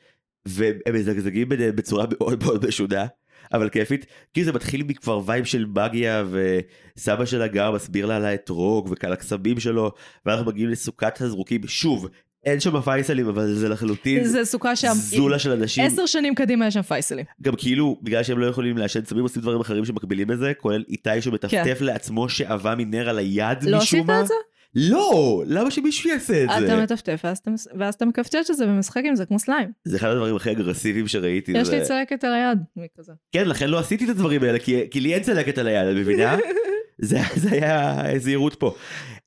והם 0.46 0.94
מזגזגים 0.94 1.48
ביניהם 1.48 1.76
בצורה 1.76 2.06
מאוד 2.10 2.44
מאוד 2.44 2.66
משונה. 2.66 3.06
אבל 3.52 3.68
כיפית, 3.68 4.06
כי 4.34 4.44
זה 4.44 4.52
מתחיל 4.52 4.82
מכבר 4.82 5.20
vibe 5.26 5.44
של 5.44 5.64
בגיה 5.64 6.24
וסבא 6.30 7.24
של 7.24 7.42
הגר 7.42 7.72
מסביר 7.72 8.06
לה 8.06 8.16
על 8.16 8.24
האתרוג 8.24 8.94
ועל 9.02 9.12
הקסמים 9.12 9.60
שלו 9.60 9.92
ואנחנו 10.26 10.46
מגיעים 10.46 10.70
לסוכת 10.70 11.20
הזרוקים 11.20 11.66
שוב 11.66 12.08
אין 12.44 12.60
שם 12.60 12.80
פייסלים 12.80 13.28
אבל 13.28 13.54
זה 13.54 13.68
לחלוטין 13.68 14.24
זה 14.24 14.44
סוכה 14.44 14.76
שם 14.76 14.92
זולה 14.92 15.38
של 15.38 15.52
אנשים 15.52 15.84
עשר 15.84 16.06
שנים 16.06 16.34
קדימה 16.34 16.66
יש 16.66 16.74
שם 16.74 16.82
פייסלים 16.82 17.24
גם 17.42 17.52
כאילו 17.56 17.98
בגלל 18.02 18.22
שהם 18.22 18.38
לא 18.38 18.46
יכולים 18.46 18.78
לעשן 18.78 19.04
סמים 19.04 19.22
עושים 19.22 19.42
דברים 19.42 19.60
אחרים 19.60 19.84
שמקבילים 19.84 20.30
לזה 20.30 20.52
כולל 20.58 20.84
איתי 20.88 21.22
שמטפטף 21.22 21.78
כן. 21.78 21.84
לעצמו 21.84 22.28
שעווה 22.28 22.74
מנר 22.78 23.08
על 23.08 23.18
היד 23.18 23.62
לא 23.62 23.78
משום 23.78 24.06
מה. 24.06 24.12
לא 24.12 24.18
עשית 24.18 24.22
את 24.22 24.26
זה? 24.28 24.34
לא, 24.74 25.42
למה 25.46 25.70
שמישהו 25.70 26.10
יעשה 26.10 26.44
את 26.44 26.48
זה? 26.58 26.66
אתה 26.66 26.82
מטפטף 26.82 27.20
ואז 27.24 27.38
אתה, 27.38 27.50
ואז 27.78 27.94
אתה 27.94 28.04
מקפצ'ץ' 28.04 28.50
את 28.50 28.56
זה 28.56 28.64
ומשחק 28.68 29.02
עם 29.04 29.14
זה 29.14 29.26
כמו 29.26 29.38
סליים. 29.38 29.68
זה 29.84 29.96
אחד 29.96 30.08
הדברים 30.08 30.36
הכי 30.36 30.50
אגרסיביים 30.50 31.08
שראיתי. 31.08 31.52
יש 31.54 31.68
לי 31.68 31.82
צלקת 31.82 32.24
על 32.24 32.32
היד, 32.32 32.58
מכזה. 32.76 33.12
כן, 33.32 33.48
לכן 33.48 33.68
לא 33.68 33.78
עשיתי 33.78 34.04
את 34.04 34.08
הדברים 34.10 34.42
האלה, 34.42 34.58
כי, 34.58 34.80
כי 34.90 35.00
לי 35.00 35.14
אין 35.14 35.22
צלקת 35.22 35.58
על 35.58 35.66
היד, 35.66 35.88
את 35.88 35.96
מבינה? 35.96 36.36
זה, 37.02 37.18
זה 37.36 37.50
היה 37.52 38.02
זהירות 38.18 38.54
פה. 38.54 38.74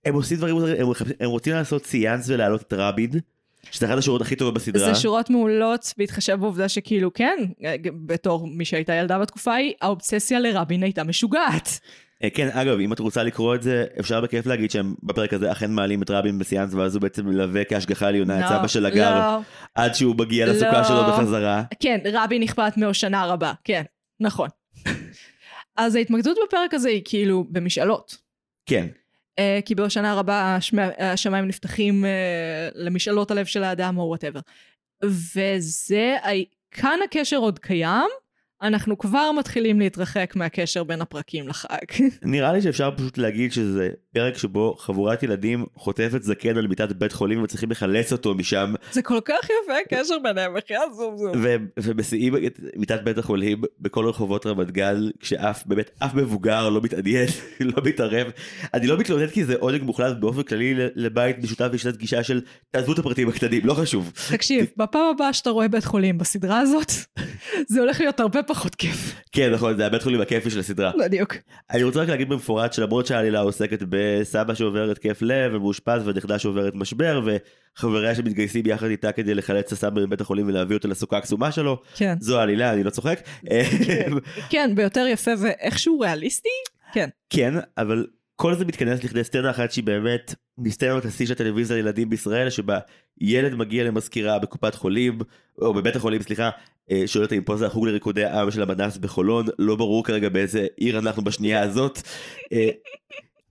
הם 0.05 0.13
עושים 0.13 0.37
דברים, 0.37 0.57
הם, 0.57 0.87
הם 1.19 1.29
רוצים 1.29 1.53
לעשות 1.53 1.85
סיאנס 1.85 2.29
ולהעלות 2.29 2.61
את 2.61 2.73
רבין. 2.73 3.09
שזה 3.71 3.85
אחת 3.85 3.97
השורות 3.97 4.21
הכי 4.21 4.35
טובות 4.35 4.53
בסדרה. 4.53 4.93
זה 4.93 4.99
שורות 4.99 5.29
מעולות, 5.29 5.93
בהתחשב 5.97 6.35
בעובדה 6.39 6.69
שכאילו 6.69 7.13
כן, 7.13 7.37
בתור 8.05 8.47
מי 8.47 8.65
שהייתה 8.65 8.93
ילדה 8.93 9.19
בתקופה 9.19 9.53
ההיא, 9.53 9.73
האובססיה 9.81 10.39
לרבין 10.39 10.83
הייתה 10.83 11.03
משוגעת. 11.03 11.79
אה, 12.23 12.29
כן, 12.29 12.49
אגב, 12.51 12.79
אם 12.79 12.93
את 12.93 12.99
רוצה 12.99 13.23
לקרוא 13.23 13.55
את 13.55 13.63
זה, 13.63 13.85
אפשר 13.99 14.21
בכיף 14.21 14.45
להגיד 14.45 14.71
שהם 14.71 14.95
בפרק 15.03 15.33
הזה 15.33 15.51
אכן 15.51 15.71
מעלים 15.71 16.01
את 16.01 16.11
רבין 16.11 16.39
בסיאנס, 16.39 16.73
ואז 16.73 16.95
הוא 16.95 17.01
בעצם 17.01 17.25
מלווה 17.25 17.63
כהשגחה 17.63 18.07
עליונה 18.07 18.39
את 18.39 18.51
לא, 18.51 18.57
סבא 18.57 18.67
של 18.67 18.85
הגר, 18.85 19.19
לא. 19.19 19.39
עד 19.75 19.95
שהוא 19.95 20.15
מגיע 20.15 20.45
לסוכה 20.45 20.77
לא. 20.77 20.83
שלו 20.83 21.03
בחזרה. 21.07 21.63
כן, 21.79 21.99
רבין 22.13 22.43
אכפת 22.43 22.77
מהושנה 22.77 23.25
רבה, 23.25 23.53
כן, 23.63 23.83
נכון. 24.19 24.49
אז 25.77 25.95
ההתמקדות 25.95 26.37
בפרק 26.47 26.73
הזה 26.73 26.89
היא 26.89 27.01
כאילו 27.05 27.45
במשאלות. 27.49 28.17
כן. 28.65 28.87
Uh, 29.39 29.65
כי 29.65 29.75
בהושנה 29.75 30.15
רבה 30.15 30.57
השמיים 30.99 31.47
נפתחים 31.47 32.03
uh, 32.03 32.07
למשאלות 32.75 33.31
הלב 33.31 33.45
של 33.45 33.63
האדם 33.63 33.97
או 33.97 34.03
וואטאבר. 34.03 34.39
וזה, 35.03 36.17
כאן 36.71 36.99
הקשר 37.03 37.37
עוד 37.37 37.59
קיים, 37.59 38.09
אנחנו 38.63 38.97
כבר 38.97 39.31
מתחילים 39.39 39.79
להתרחק 39.79 40.33
מהקשר 40.35 40.83
בין 40.83 41.01
הפרקים 41.01 41.47
לחג. 41.47 41.77
נראה 42.23 42.53
לי 42.53 42.61
שאפשר 42.61 42.91
פשוט 42.97 43.17
להגיד 43.17 43.51
שזה 43.51 43.89
פרק 44.13 44.37
שבו 44.37 44.75
חבורת 44.79 45.23
ילדים 45.23 45.65
חוטפת 45.75 46.23
זקן 46.23 46.57
על 46.57 46.67
מיטת 46.67 46.91
בית 46.91 47.11
חולים 47.11 47.43
וצריכים 47.43 47.71
לחלץ 47.71 48.11
אותו 48.11 48.33
משם. 48.35 48.73
זה 48.91 49.01
כל 49.01 49.19
כך 49.25 49.43
יפה 49.43 49.73
הקשר 49.85 50.15
ביניהם, 50.23 50.57
אחי 50.57 50.73
זום 50.95 51.17
זום. 51.17 51.31
ומסיעים 51.79 52.35
את 52.35 52.59
מיטת 52.75 53.01
בית 53.03 53.17
החולים 53.17 53.61
בכל 53.79 54.05
רחובות 54.05 54.45
רמת 54.45 54.71
גן, 54.71 54.99
כשאף, 55.19 55.63
באמת, 55.65 55.91
אף 55.99 56.13
מבוגר 56.13 56.69
לא 56.69 56.81
מתעניין, 56.81 57.27
לא 57.59 57.83
מתערב. 57.85 58.27
אני 58.73 58.87
לא 58.87 58.97
מתלונן 58.97 59.27
כי 59.27 59.45
זה 59.45 59.55
עונג 59.59 59.83
מוחלט 59.83 60.17
באופן 60.17 60.43
כללי 60.43 60.73
לבית 60.95 61.37
משותף 61.43 61.67
וישנת 61.71 61.97
גישה 61.97 62.23
של 62.23 62.41
תעזבו 62.71 62.93
את 62.93 62.99
הפרטים 62.99 63.29
הקטנים, 63.29 63.61
לא 63.65 63.73
חשוב. 63.73 64.11
תקשיב, 64.31 64.65
בפעם 64.77 65.15
הבאה 65.15 65.33
שאתה 65.33 65.49
רואה 65.49 65.67
בית 65.67 65.85
חולים 65.85 66.17
בסדרה 66.17 66.59
הזאת, 66.59 66.91
זה 67.71 67.79
הולך 67.79 67.99
להיות 67.99 68.19
הרבה 68.19 68.43
פחות 68.53 68.75
כיף. 68.75 69.15
כן 69.31 69.51
נכון 69.53 69.77
זה 69.77 69.85
הבית 69.85 70.03
חולים 70.03 70.21
הכיפי 70.21 70.49
של 70.49 70.59
הסדרה. 70.59 70.91
בדיוק. 70.99 71.35
אני 71.71 71.83
רוצה 71.83 72.01
רק 72.01 72.09
להגיד 72.09 72.29
במפורט 72.29 72.73
שלמרות 72.73 73.05
שהעלילה 73.05 73.39
עוסקת 73.39 73.79
בסבא 73.89 74.53
שעובר 74.53 74.91
התקף 74.91 75.21
לב 75.21 75.53
ומאושפז 75.53 76.07
ונכדה 76.07 76.39
שעוברת 76.39 76.75
משבר 76.75 77.21
וחבריה 77.77 78.15
שמתגייסים 78.15 78.65
יחד 78.65 78.87
איתה 78.87 79.11
כדי 79.11 79.33
לחלץ 79.33 79.65
את 79.65 79.71
הסבא 79.71 80.01
מבית 80.01 80.21
החולים 80.21 80.47
ולהביא 80.47 80.77
אותו 80.77 80.87
לסוכה 80.87 81.17
הקסומה 81.17 81.51
שלו. 81.51 81.81
כן. 81.95 82.15
זו 82.19 82.39
העלילה 82.39 82.73
אני 82.73 82.83
לא 82.83 82.89
צוחק. 82.89 83.19
כן 84.49 84.75
ביותר 84.75 85.05
יפה 85.09 85.31
ואיכשהו 85.41 85.99
ריאליסטי. 85.99 86.49
כן. 86.93 87.09
כן 87.29 87.53
אבל 87.77 88.05
כל 88.35 88.55
זה 88.55 88.65
מתכנס 88.65 89.03
לכדי 89.03 89.23
סצנה 89.23 89.49
אחת 89.49 89.71
שהיא 89.71 89.83
באמת 89.83 90.35
מסצנות 90.57 91.05
השיא 91.05 91.25
של 91.25 91.33
הטלוויזיה 91.33 91.77
לילדים 91.77 92.09
בישראל 92.09 92.49
שבה 92.49 92.79
ילד 93.21 93.55
מגיע 93.55 93.83
למזכירה 93.83 94.39
בקופת 94.39 94.75
חולים 94.75 95.17
או 95.61 95.73
בבית 95.73 95.95
החולים 95.95 96.21
סליחה 96.21 96.49
אה, 96.91 97.03
שואלת 97.05 97.33
אם 97.33 97.43
פה 97.43 97.57
זה 97.57 97.65
החוג 97.65 97.87
לריקודי 97.87 98.25
העם 98.25 98.51
של 98.51 98.61
המדס 98.61 98.97
בחולון 98.97 99.45
לא 99.59 99.75
ברור 99.75 100.03
כרגע 100.03 100.29
באיזה 100.29 100.67
עיר 100.77 100.99
אנחנו 100.99 101.23
בשנייה 101.23 101.61
הזאת. 101.61 102.01
אה, 102.53 102.69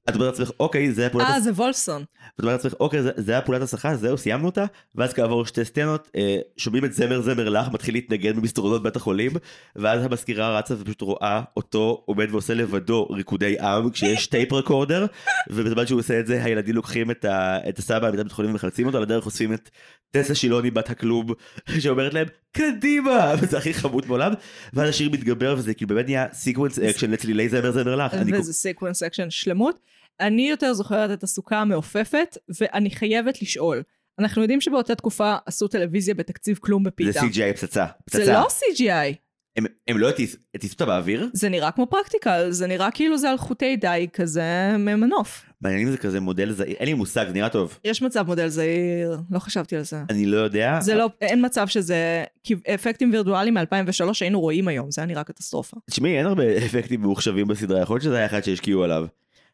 את 0.08 0.14
אומרת 0.14 0.38
לעצמך 0.38 0.50
אוקיי 0.60 0.92
זה 0.92 1.06
הפעולת... 1.06 1.26
אה 1.26 1.40
זה 1.40 1.50
וולפסון. 1.50 2.04
את 2.34 2.40
אומרת 2.40 2.64
לעצמך 2.64 2.80
אוקיי 2.80 3.02
זה, 3.02 3.10
זה 3.16 3.38
הפעולת 3.38 3.62
הסחה 3.62 3.96
זהו 3.96 4.18
סיימנו 4.18 4.46
אותה 4.46 4.64
ואז 4.94 5.12
כעבור 5.12 5.46
שתי 5.46 5.64
סצנות 5.64 6.10
אה, 6.16 6.38
שומעים 6.56 6.84
את 6.84 6.92
זמר 6.92 7.20
זמר 7.20 7.48
לך 7.48 7.68
מתחיל 7.72 7.94
להתנגן 7.94 8.36
במסדרונות 8.36 8.82
בית 8.82 8.96
החולים 8.96 9.30
ואז 9.76 10.04
המזכירה 10.04 10.58
רצה 10.58 10.74
ופשוט 10.78 11.00
רואה 11.00 11.42
אותו 11.56 12.02
עומד 12.06 12.26
ועושה 12.30 12.54
לבדו 12.54 13.06
ריקודי 13.06 13.60
עם 13.60 13.90
כשיש 13.90 14.26
טייפ 14.32 14.52
רקורדר 14.52 15.06
ובזמן 15.50 15.86
שהוא 15.86 16.00
עושה 16.00 16.20
את 16.20 16.26
זה 16.26 16.44
הילדים 16.44 16.74
לוקחים 16.74 17.10
את, 17.10 17.24
ה, 17.24 17.58
את 17.68 17.78
הסבא 17.78 18.08
ממיטת 18.08 18.22
בית 18.22 18.32
החולים 18.32 18.50
ומחלצים 18.50 18.86
אותו 18.86 18.96
על 18.96 19.02
הדרך 19.02 19.24
חושפים 19.24 19.52
את 19.52 19.70
טסה 20.10 20.34
שילוני 20.34 20.70
בת 20.70 20.90
הכלוב 20.90 21.32
שאומרת 21.80 22.14
להם 22.14 22.26
קדימה 22.52 23.32
וזה 23.40 23.58
הכי 23.58 23.74
חמוד 23.74 24.06
בעולם 24.06 24.32
ואז 24.72 24.88
השיר 24.88 25.10
מתגבר 25.10 25.54
וזה 25.58 25.74
כאילו 25.74 25.88
באמת 25.88 26.06
נהיה 26.06 26.26
סיקוונס 26.32 26.78
אקשן 26.78 27.10
לצלילי 27.10 27.48
זמר 27.48 27.70
זמר 27.72 27.96
לך. 27.96 28.12
וזה 28.32 28.52
סיקוונס 28.52 29.02
אקשן 29.02 29.30
שלמות. 29.30 29.78
אני 30.20 30.50
יותר 30.50 30.74
זוכרת 30.74 31.10
את 31.10 31.22
הסוכה 31.22 31.60
המעופפת, 31.60 32.38
ואני 32.60 32.90
חייבת 32.90 33.42
לשאול. 33.42 33.82
אנחנו 34.18 34.42
יודעים 34.42 34.60
שבאותה 34.60 34.94
תקופה 34.94 35.36
עשו 35.46 35.68
טלוויזיה 35.68 36.14
בתקציב 36.14 36.58
כלום 36.60 36.84
בפיתה. 36.84 37.12
זה 37.12 37.20
CGI 37.20 37.54
פצצה. 37.54 37.86
פצצה. 38.06 38.24
זה 38.24 38.32
לא 38.32 38.46
CGI. 38.46 39.14
הם, 39.56 39.66
הם 39.88 39.98
לא 39.98 40.08
הטיסו 40.08 40.72
אותה 40.72 40.86
באוויר? 40.86 41.28
זה 41.32 41.48
נראה 41.48 41.70
כמו 41.70 41.86
פרקטיקל, 41.86 42.50
זה 42.50 42.66
נראה 42.66 42.90
כאילו 42.90 43.18
זה 43.18 43.30
על 43.30 43.38
חוטי 43.38 43.76
דיג 43.76 44.10
כזה 44.10 44.76
ממנוף. 44.78 45.46
מעניין 45.60 45.86
אם 45.86 45.90
זה 45.90 45.98
כזה 45.98 46.20
מודל 46.20 46.52
זעיר, 46.52 46.76
אין 46.76 46.86
לי 46.88 46.94
מושג, 46.94 47.26
זה 47.28 47.32
נראה 47.32 47.48
טוב. 47.48 47.78
יש 47.84 48.02
מצב 48.02 48.26
מודל 48.26 48.48
זעיר, 48.48 49.18
לא 49.30 49.38
חשבתי 49.38 49.76
על 49.76 49.82
זה. 49.82 50.02
אני 50.10 50.26
לא 50.26 50.36
יודע. 50.36 50.78
זה 50.80 50.94
לא, 50.94 51.10
אין 51.20 51.46
מצב 51.46 51.68
שזה, 51.68 52.24
כי 52.44 52.54
אפקטים 52.74 53.12
וירטואליים 53.12 53.54
מ-2003 53.54 54.04
היינו 54.20 54.40
רואים 54.40 54.68
היום, 54.68 54.90
זה 54.90 55.00
היה 55.00 55.06
נראה 55.06 55.24
קטסטרופה. 55.24 55.76
תשמעי, 55.90 56.18
אין 56.18 56.26
הרבה 56.26 56.56
אפקטים 56.66 57.00
ממוחשבים 57.00 57.48
בסדרה, 57.48 57.80
יכול 57.80 57.94
להיות 57.94 58.04
שזה 58.04 58.16
היה 58.16 58.26
אחד 58.26 58.44
שהשקיעו 58.44 58.84
עליו. 58.84 59.06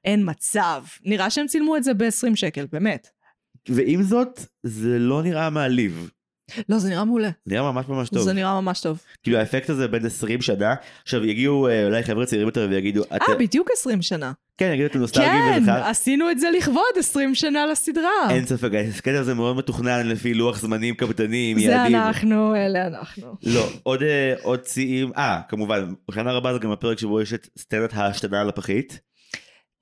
אין 0.05 0.23
מצב. 0.31 0.83
נראה 1.05 1.31
שהם 1.31 1.47
צילמו 1.47 1.77
את 1.77 1.85
זה 1.85 1.95
ב-20 1.95 2.35
שקל, 2.37 2.67
באמת. 2.73 3.09
ועם 3.69 4.03
זאת, 4.03 4.41
זה 4.63 4.99
לא 4.99 5.23
נראה 5.23 5.51
מעליב. 5.51 6.11
לא, 6.69 6.79
זה 6.79 6.89
נראה 6.89 7.05
מעולה. 7.05 7.31
זה 7.45 7.55
נראה 7.55 7.73
ממש 7.73 7.89
ממש 7.89 8.09
טוב. 8.09 8.23
זה 8.23 8.33
נראה 8.33 8.61
ממש 8.61 8.81
טוב. 8.81 9.01
כאילו 9.23 9.39
האפקט 9.39 9.71
הזה 9.71 9.89
בין 9.89 10.07
20 10.07 10.43
שנה, 10.43 10.75
עכשיו 11.03 11.25
יגיעו 11.25 11.69
אה, 11.69 11.85
אולי 11.85 12.03
חבר'ה 12.03 12.27
צעירים 12.27 12.49
יותר 12.49 12.67
ויגידו... 12.71 13.03
אה, 13.13 13.35
בדיוק 13.39 13.69
20 13.73 14.03
שנה. 14.03 14.33
כן, 14.59 14.71
יגידו 14.75 14.87
אתם 14.89 14.99
נוסטלגיים. 14.99 15.65
כן, 15.65 15.71
עשינו 15.71 16.31
את 16.31 16.39
זה 16.39 16.51
לכבוד 16.51 16.83
20 16.99 17.35
שנה 17.35 17.67
לסדרה. 17.67 18.31
אין 18.31 18.47
ספק, 18.47 18.71
הקטע 18.99 19.19
הזה 19.19 19.35
מאוד 19.35 19.57
מתוכנן 19.57 20.07
לפי 20.07 20.35
לוח 20.35 20.61
זמנים 20.61 20.95
קפדני 20.95 21.51
עם 21.51 21.59
יעדים. 21.59 21.93
זה 21.99 22.07
אנחנו, 22.07 22.57
אלה 22.57 22.87
אנחנו. 22.87 23.35
לא, 23.43 23.69
עוד 23.83 24.03
עוד 24.43 24.65
שיאים, 24.65 25.13
אה, 25.17 25.41
כמובן, 25.49 25.93
בשנה 26.11 26.33
רבה 26.33 26.53
זה 26.53 26.59
גם 26.59 26.71
הפרק 26.71 26.99
שבו 26.99 27.21
יש 27.21 27.33
את 27.33 27.49
סצנת 27.59 27.91
ההשתנה 27.95 28.41
על 28.41 28.49
הפחית. 28.49 29.01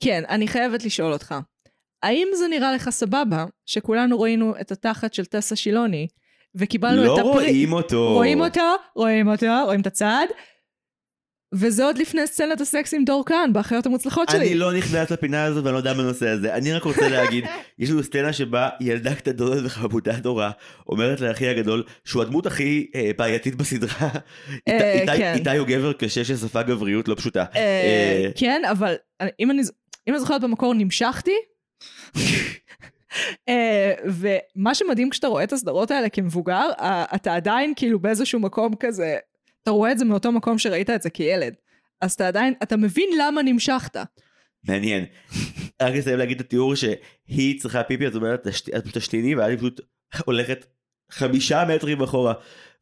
כן, 0.02 0.22
אני 0.28 0.48
חייבת 0.48 0.84
לשאול 0.84 1.12
אותך. 1.12 1.34
האם 2.02 2.28
זה 2.34 2.48
נראה 2.48 2.72
לך 2.72 2.90
סבבה 2.90 3.44
שכולנו 3.66 4.20
ראינו 4.20 4.54
את 4.60 4.72
התחת 4.72 5.14
של 5.14 5.24
טסה 5.24 5.56
שילוני, 5.56 6.06
וקיבלנו 6.54 7.04
לא 7.04 7.14
את 7.14 7.18
הפרי... 7.18 7.30
רואים 7.32 7.72
אותו. 7.72 8.12
רואים 8.14 8.40
אותו, 8.40 8.60
רואים 8.96 9.28
אותו, 9.28 9.46
רואים 9.64 9.80
את 9.80 9.86
הצד, 9.86 10.26
וזה 11.54 11.84
עוד 11.84 11.98
לפני 11.98 12.26
סצנת 12.26 12.60
הסקס 12.60 12.94
עם 12.94 13.04
דור 13.04 13.24
כאן, 13.26 13.50
באחיות 13.52 13.86
המוצלחות 13.86 14.28
שלי. 14.30 14.38
אני 14.46 14.54
לא 14.54 14.72
נכנס 14.72 15.10
לפינה 15.10 15.44
הזאת 15.44 15.64
ואני 15.64 15.72
לא 15.72 15.78
יודע 15.78 15.92
בנושא 15.94 16.28
הזה. 16.28 16.54
אני 16.54 16.72
רק 16.72 16.82
רוצה 16.82 17.08
להגיד, 17.08 17.44
יש 17.78 17.90
לנו 17.90 18.02
סצנה 18.02 18.32
שבה 18.32 18.68
ילדה 18.80 19.14
קטנות 19.14 19.58
וחמודה 19.64 20.16
נורא 20.24 20.50
אומרת 20.88 21.20
לאחי 21.20 21.48
הגדול 21.48 21.82
שהוא 22.04 22.22
הדמות 22.22 22.46
הכי 22.46 22.86
אה, 22.94 23.10
בעייתית 23.18 23.54
בסדרה. 23.54 24.08
אה, 24.68 24.92
איתי- 25.00 25.16
כן. 25.16 25.34
איתי 25.34 25.56
הוא 25.56 25.66
גבר 25.66 25.92
קשה 25.92 26.24
שספג 26.24 26.64
גבריות 26.66 27.08
לא 27.08 27.14
פשוטה. 27.14 27.44
אה, 27.56 27.60
אה, 27.60 28.30
כן, 28.36 28.62
אבל 28.70 28.94
אם 29.40 29.50
אני, 29.50 29.62
אם 30.08 30.12
אני 30.12 30.20
זוכרת 30.20 30.40
במקור 30.40 30.74
נמשכתי. 30.74 31.34
אה, 33.48 33.92
ומה 34.04 34.74
שמדהים 34.74 35.10
כשאתה 35.10 35.26
רואה 35.26 35.44
את 35.44 35.52
הסדרות 35.52 35.90
האלה 35.90 36.08
כמבוגר, 36.08 36.68
אה, 36.80 37.04
אתה 37.14 37.34
עדיין 37.34 37.72
כאילו 37.76 37.98
באיזשהו 37.98 38.40
מקום 38.40 38.74
כזה, 38.80 39.16
אתה 39.62 39.70
רואה 39.70 39.92
את 39.92 39.98
זה 39.98 40.04
מאותו 40.04 40.32
מקום 40.32 40.58
שראית 40.58 40.90
את 40.90 41.02
זה 41.02 41.10
כילד. 41.10 41.54
אז 42.00 42.12
אתה 42.12 42.28
עדיין, 42.28 42.54
אתה 42.62 42.76
מבין 42.76 43.08
למה 43.18 43.42
נמשכת. 43.42 43.96
מעניין. 44.68 45.04
רק 45.82 45.94
אסיים 45.94 46.18
להגיד 46.18 46.40
את 46.40 46.46
התיאור 46.46 46.74
שהיא 46.74 47.60
צריכה 47.60 47.82
פיפי, 47.82 48.06
אז 48.06 48.16
אומרת, 48.16 48.46
"תשת- 48.48 48.74
את 48.76 48.84
תשתיני, 48.92 49.34
ואז 49.34 49.50
היא 49.50 49.58
פשוט 49.58 49.80
הולכת 50.24 50.66
חמישה 51.10 51.64
מטרים 51.74 52.02
אחורה 52.02 52.34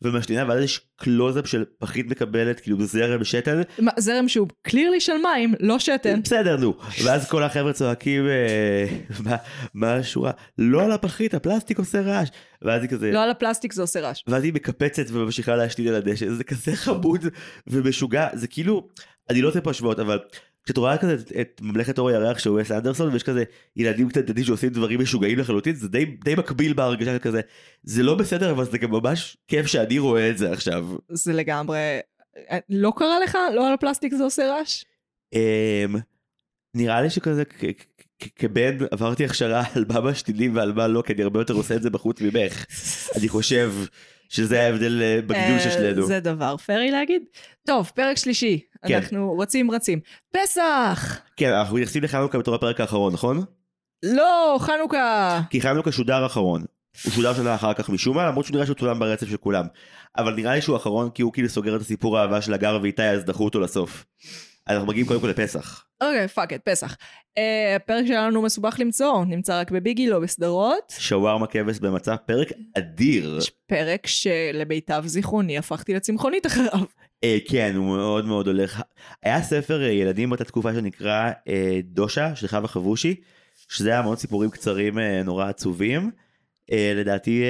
ומשתינה, 0.03 0.45
ואז 0.49 0.62
יש 0.64 0.80
קלוזאפ 0.97 1.47
של 1.47 1.64
פחית 1.78 2.07
מקבלת, 2.11 2.61
כאילו 2.61 2.84
זרם 2.84 3.24
שתן. 3.24 3.61
מה, 3.78 3.90
זרם 3.99 4.28
שהוא 4.28 4.49
קלירלי 4.62 5.01
של 5.01 5.12
מים, 5.22 5.55
לא 5.61 5.78
שתן. 5.78 6.20
בסדר, 6.22 6.57
נו. 6.57 6.74
ואז 7.05 7.28
כל 7.30 7.42
החבר'ה 7.42 7.72
צועקים, 7.72 8.26
אה, 8.28 8.86
מה- 9.24 9.36
מה 9.74 9.95
השורה? 9.95 10.30
לא 10.59 10.84
על 10.84 10.92
הפחית, 10.92 11.34
הפלסטיק 11.34 11.78
עושה 11.78 12.01
רעש. 12.01 12.28
ואז 12.62 12.82
היא 12.82 12.90
כזה... 12.90 13.11
לא 13.12 13.22
על 13.22 13.30
הפלסטיק 13.30 13.72
זה 13.72 13.82
עושה 13.82 14.01
רעש. 14.01 14.22
ואז 14.26 14.45
היא 14.45 14.53
מקפצת 14.53 15.05
וממשיכה 15.12 15.57
להשתין 15.57 15.88
על 15.88 15.95
הדשא, 15.95 16.30
זה 16.30 16.45
כזה 16.45 16.76
חמוד 16.76 17.26
ומשוגע, 17.66 18.28
זה 18.32 18.47
כאילו, 18.47 18.88
אני 19.30 19.42
לא 19.42 19.49
רוצה 19.49 19.61
פה 19.61 19.70
השוואות, 19.70 19.99
אבל 19.99 20.18
כשאת 20.65 20.77
רואה 20.77 20.99
כזה 20.99 21.17
את, 21.41 21.61
ממלכת 21.65 21.99
אור 21.99 22.09
הירח 22.09 22.39
של 22.39 22.51
וס 22.51 22.71
אנדרסון, 22.71 23.12
ויש 23.12 23.23
כזה 23.23 23.45
ילדים 23.77 24.09
קטנטנים 24.09 24.45
שעושים 24.45 24.69
דברים 24.69 25.01
משוגעים 25.01 25.39
לחלוטין, 25.39 25.75
זה 25.75 25.89
די, 25.89 26.05
די 26.05 26.35
מקביל 26.35 26.73
בהרגשה 26.73 27.19
כזה, 27.19 27.41
זה 27.83 28.03
לא 28.03 28.15
בסדר, 28.15 28.51
אבל 28.51 28.65
זה 28.65 28.79
גם 28.79 28.91
ממש 28.91 29.37
כיף 29.49 29.67
שאני 29.67 29.99
רואה 29.99 30.31
את 30.31 30.39
זה 30.39 30.53
עכשיו. 30.53 30.87
זה 31.09 31.33
לגמרי... 31.33 31.79
אה, 32.51 32.59
לא 32.69 32.93
קרה 32.97 33.21
לך? 33.21 33.39
לא 33.55 33.67
על 33.67 33.73
הפלסטיק 33.73 34.15
זה 34.15 34.25
עושה 34.25 34.47
רעש? 34.47 34.85
אמ, 35.33 35.97
נראה 36.75 37.03
לי 37.03 37.11
שכזה 37.11 37.43
כבן 38.37 38.77
עברתי 38.91 39.25
הכשרה 39.25 39.62
על 39.75 39.85
מה 39.89 40.01
משתינים 40.01 40.57
ועל 40.57 40.73
מה 40.73 40.89
לא, 40.89 41.03
כי 41.07 41.12
אני 41.12 41.23
הרבה 41.23 41.41
יותר 41.41 41.55
עושה 41.55 41.75
את 41.77 41.83
זה 41.83 41.91
בחוץ 41.91 42.21
ממך. 42.21 42.67
אני 43.19 43.29
חושב 43.29 43.73
שזה 44.29 44.62
ההבדל 44.62 45.03
אה, 45.03 45.20
בגידול 45.27 45.59
של 45.59 45.68
אה, 45.68 45.75
שנינו. 45.75 46.07
זה 46.07 46.20
דבר 46.20 46.57
פרי 46.57 46.91
להגיד. 46.91 47.22
טוב, 47.66 47.91
פרק 47.95 48.16
שלישי. 48.16 48.61
כן. 48.87 48.95
אנחנו 48.95 49.39
רצים 49.39 49.70
רצים. 49.70 50.01
פסח! 50.33 51.20
כן, 51.37 51.53
אנחנו 51.53 51.77
מתייחסים 51.77 52.03
לחנוכה 52.03 52.39
בתור 52.39 52.55
הפרק 52.55 52.81
האחרון, 52.81 53.12
נכון? 53.12 53.45
לא, 54.03 54.57
חנוכה! 54.61 55.41
כי 55.51 55.61
חנוכה 55.61 55.93
שודר 55.93 56.27
אחרון. 56.27 56.64
הוא 57.05 57.12
שודר 57.12 57.35
שנה 57.35 57.55
אחר 57.55 57.75
כך 57.75 57.89
משום 57.89 58.16
מה, 58.16 58.27
למרות 58.27 58.45
שהוא 58.45 58.55
נראה 58.55 58.66
שהוא 58.66 58.77
צולם 58.77 58.99
ברצף 58.99 59.29
של 59.29 59.37
כולם. 59.37 59.66
אבל 60.18 60.35
נראה 60.35 60.55
לי 60.55 60.62
שהוא 60.62 60.77
אחרון 60.77 61.11
כי 61.11 61.22
הוא 61.22 61.33
כאילו 61.33 61.49
סוגר 61.49 61.77
את 61.77 61.81
הסיפור 61.81 62.18
האהבה 62.18 62.43
של 62.43 62.55
הגר 62.55 62.79
ואיתי, 62.83 63.03
אז 63.03 63.25
דחו 63.25 63.45
אותו 63.45 63.61
לסוף. 63.61 64.05
אנחנו 64.69 64.87
מגיעים 64.87 65.07
קודם 65.07 65.21
כל 65.21 65.27
לפסח. 65.29 65.85
אוקיי, 66.01 66.29
fuck 66.29 66.53
את, 66.53 66.61
פסח. 66.65 66.97
אה, 67.39 67.77
הפרק 67.77 68.07
שלנו 68.07 68.43
מסובך 68.43 68.77
למצוא, 68.79 69.25
נמצא 69.25 69.61
רק 69.61 69.71
בביגי, 69.71 70.09
לא 70.09 70.21
בסדרות. 70.21 70.95
שווארמה 70.99 71.47
כבש 71.47 71.79
במצב 71.79 72.17
פרק 72.27 72.49
אדיר. 72.79 73.39
יש 73.39 73.51
פרק 73.67 74.07
שלמיטב 74.07 75.03
זיכרוני 75.07 75.59
הפכתי 75.59 75.95
לצמחונית 75.95 76.47
אחריו. 76.47 76.81
אה, 77.25 77.39
כן, 77.49 77.73
הוא 77.77 77.87
מאוד 77.87 78.27
מאוד 78.27 78.47
הולך. 78.47 78.83
היה 79.23 79.43
ספר 79.43 79.83
אה, 79.83 79.91
ילדים 79.91 80.31
באותה 80.31 80.45
תקופה 80.45 80.75
שנקרא 80.75 81.31
אה, 81.49 81.81
דושה 81.85 82.37
של 82.37 82.49
חווה 82.49 82.69
חבושי, 82.69 83.15
שזה 83.69 83.91
היה 83.91 84.03
מאוד 84.03 84.19
סיפורים 84.19 84.51
קצרים 84.51 84.99
אה, 84.99 85.23
נורא 85.23 85.49
עצובים. 85.49 86.11
אה, 86.73 86.93
לדעתי 86.97 87.43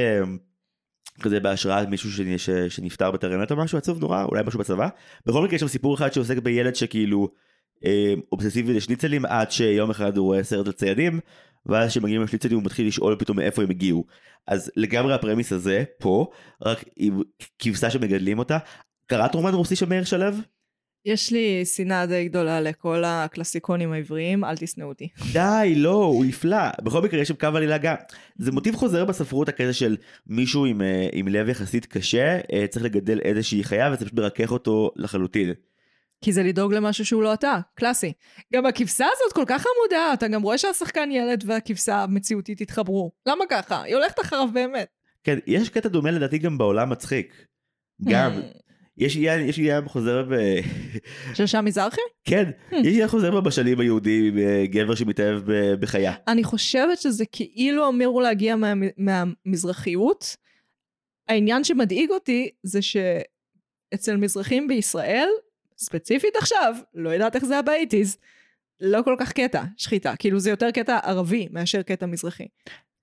כזה 1.23 1.41
בהשראת 1.41 1.89
מישהו 1.89 2.11
שנ- 2.11 2.39
ש- 2.39 2.51
שנפטר 2.51 3.11
בטרם 3.11 3.43
מת 3.43 3.51
או 3.51 3.57
משהו 3.57 3.79
עצוב 3.79 4.01
נורא, 4.01 4.25
אולי 4.25 4.43
משהו 4.47 4.59
בצבא. 4.59 4.89
בכל 5.27 5.45
מקרה 5.45 5.55
יש 5.55 5.61
שם 5.61 5.69
סיפור 5.69 5.95
אחד 5.95 6.13
שעוסק 6.13 6.39
בילד 6.39 6.75
שכאילו 6.75 7.29
אה, 7.85 8.15
אובססיבי 8.33 8.73
לשניצלים 8.75 9.25
עד 9.25 9.51
שיום 9.51 9.91
אחד 9.91 10.17
הוא 10.17 10.27
רואה 10.27 10.45
סרט 10.45 10.67
על 10.67 10.73
ציידים, 10.73 11.21
ואז 11.67 11.91
כשמגיעים 11.91 12.23
לשניצלים 12.23 12.57
הוא 12.57 12.65
מתחיל 12.65 12.87
לשאול 12.87 13.17
פתאום 13.19 13.37
מאיפה 13.37 13.63
הם 13.63 13.71
הגיעו. 13.71 14.05
אז 14.47 14.71
לגמרי 14.77 15.15
הפרמיס 15.15 15.53
הזה 15.53 15.85
פה, 15.99 16.31
רק 16.63 16.85
עם 16.97 17.23
כבשה 17.59 17.91
שמגדלים 17.91 18.39
אותה. 18.39 18.59
קראת 19.07 19.35
רומן 19.35 19.55
רוסי 19.55 19.77
של 19.77 19.87
מאיר 19.87 20.05
שלו? 20.05 20.27
יש 21.05 21.33
לי 21.33 21.65
שנאה 21.65 22.07
די 22.07 22.29
גדולה 22.29 22.61
לכל 22.61 23.03
הקלאסיקונים 23.07 23.93
העבריים, 23.93 24.45
אל 24.45 24.57
תשנאו 24.57 24.89
אותי. 24.89 25.09
די, 25.33 25.75
לא, 25.77 26.05
הוא 26.05 26.25
נפלא. 26.25 26.57
בכל 26.83 27.03
מקרה 27.03 27.21
יש 27.21 27.29
שם 27.29 27.35
קו 27.35 27.47
עלילה 27.47 27.79
גם. 27.79 27.95
זה 28.39 28.53
מוטיב 28.53 28.75
חוזר 28.75 29.05
בספרות 29.05 29.49
הכזה 29.49 29.73
של 29.73 29.97
מישהו 30.27 30.65
עם, 30.65 30.83
אה, 30.83 31.09
עם 31.13 31.29
לב 31.29 31.49
יחסית 31.49 31.87
קשה, 31.87 32.39
אה, 32.53 32.67
צריך 32.67 32.85
לגדל 32.85 33.21
איזושהי 33.21 33.65
חיה 33.65 33.91
וזה 33.93 34.05
פשוט 34.05 34.19
מרכך 34.19 34.53
אותו 34.53 34.91
לחלוטין. 34.97 35.53
כי 36.25 36.33
זה 36.33 36.43
לדאוג 36.43 36.75
למשהו 36.75 37.07
שהוא 37.07 37.23
לא 37.23 37.35
אתה, 37.35 37.59
קלאסי. 37.75 38.13
גם 38.55 38.67
הכבשה 38.67 39.07
הזאת 39.17 39.33
כל 39.33 39.45
כך 39.47 39.65
עמודה, 39.67 40.13
אתה 40.13 40.29
גם 40.29 40.43
רואה 40.43 40.59
שהשחקן 40.59 41.09
ילד 41.13 41.45
והכבשה 41.47 42.03
המציאותית 42.03 42.61
התחברו. 42.61 43.13
למה 43.27 43.45
ככה? 43.51 43.83
היא 43.83 43.95
הולכת 43.95 44.21
אחריו 44.21 44.49
באמת. 44.53 44.89
כן, 45.25 45.39
יש 45.47 45.69
קטע 45.69 45.89
דומה 45.89 46.11
לדעתי 46.11 46.39
גם 46.39 46.59
בעולם 46.59 46.91
מצחיק. 46.91 47.47
גם, 48.05 48.33
Hmm. 48.33 48.59
יש 48.99 49.17
עניין, 49.17 49.49
יש 49.49 49.59
עניין 49.59 49.89
חוזר 49.89 50.23
ב... 50.23 50.35
של 51.35 51.47
שם 51.47 51.65
מזרחי? 51.65 52.01
כן, 52.25 52.51
יש 52.73 52.87
עניין 52.87 53.09
חוזר 53.09 53.31
בה 53.31 53.41
בשנים 53.41 53.81
היהודים, 53.81 54.39
אה, 54.39 54.65
גבר 54.67 54.95
שמתאהב 54.95 55.43
בחיה. 55.81 56.13
אני 56.29 56.45
חושבת 56.45 56.99
שזה 56.99 57.25
כאילו 57.33 57.89
אמור 57.89 58.23
להגיע 58.23 58.57
מה, 58.57 58.73
מהמזרחיות. 58.97 60.37
העניין 61.29 61.65
שמדאיג 61.65 62.11
אותי 62.11 62.51
זה 62.63 62.81
שאצל 62.83 64.17
מזרחים 64.17 64.69
בישראל, 64.69 65.29
ספציפית 65.79 66.37
עכשיו, 66.37 66.75
לא 66.95 67.11
יודעת 67.11 67.37
איך 67.37 67.45
זה 67.45 67.53
היה 67.53 67.63
באייטיז, 67.63 68.17
לא 68.81 69.03
כל 69.03 69.17
כך 69.19 69.33
קטע 69.33 69.63
שחיטה. 69.77 70.17
כאילו 70.17 70.41
זה 70.41 70.51
יותר 70.51 70.71
קטע 70.71 70.99
ערבי 71.03 71.49
מאשר 71.51 71.83
קטע 71.83 72.07
מזרחי. 72.07 72.47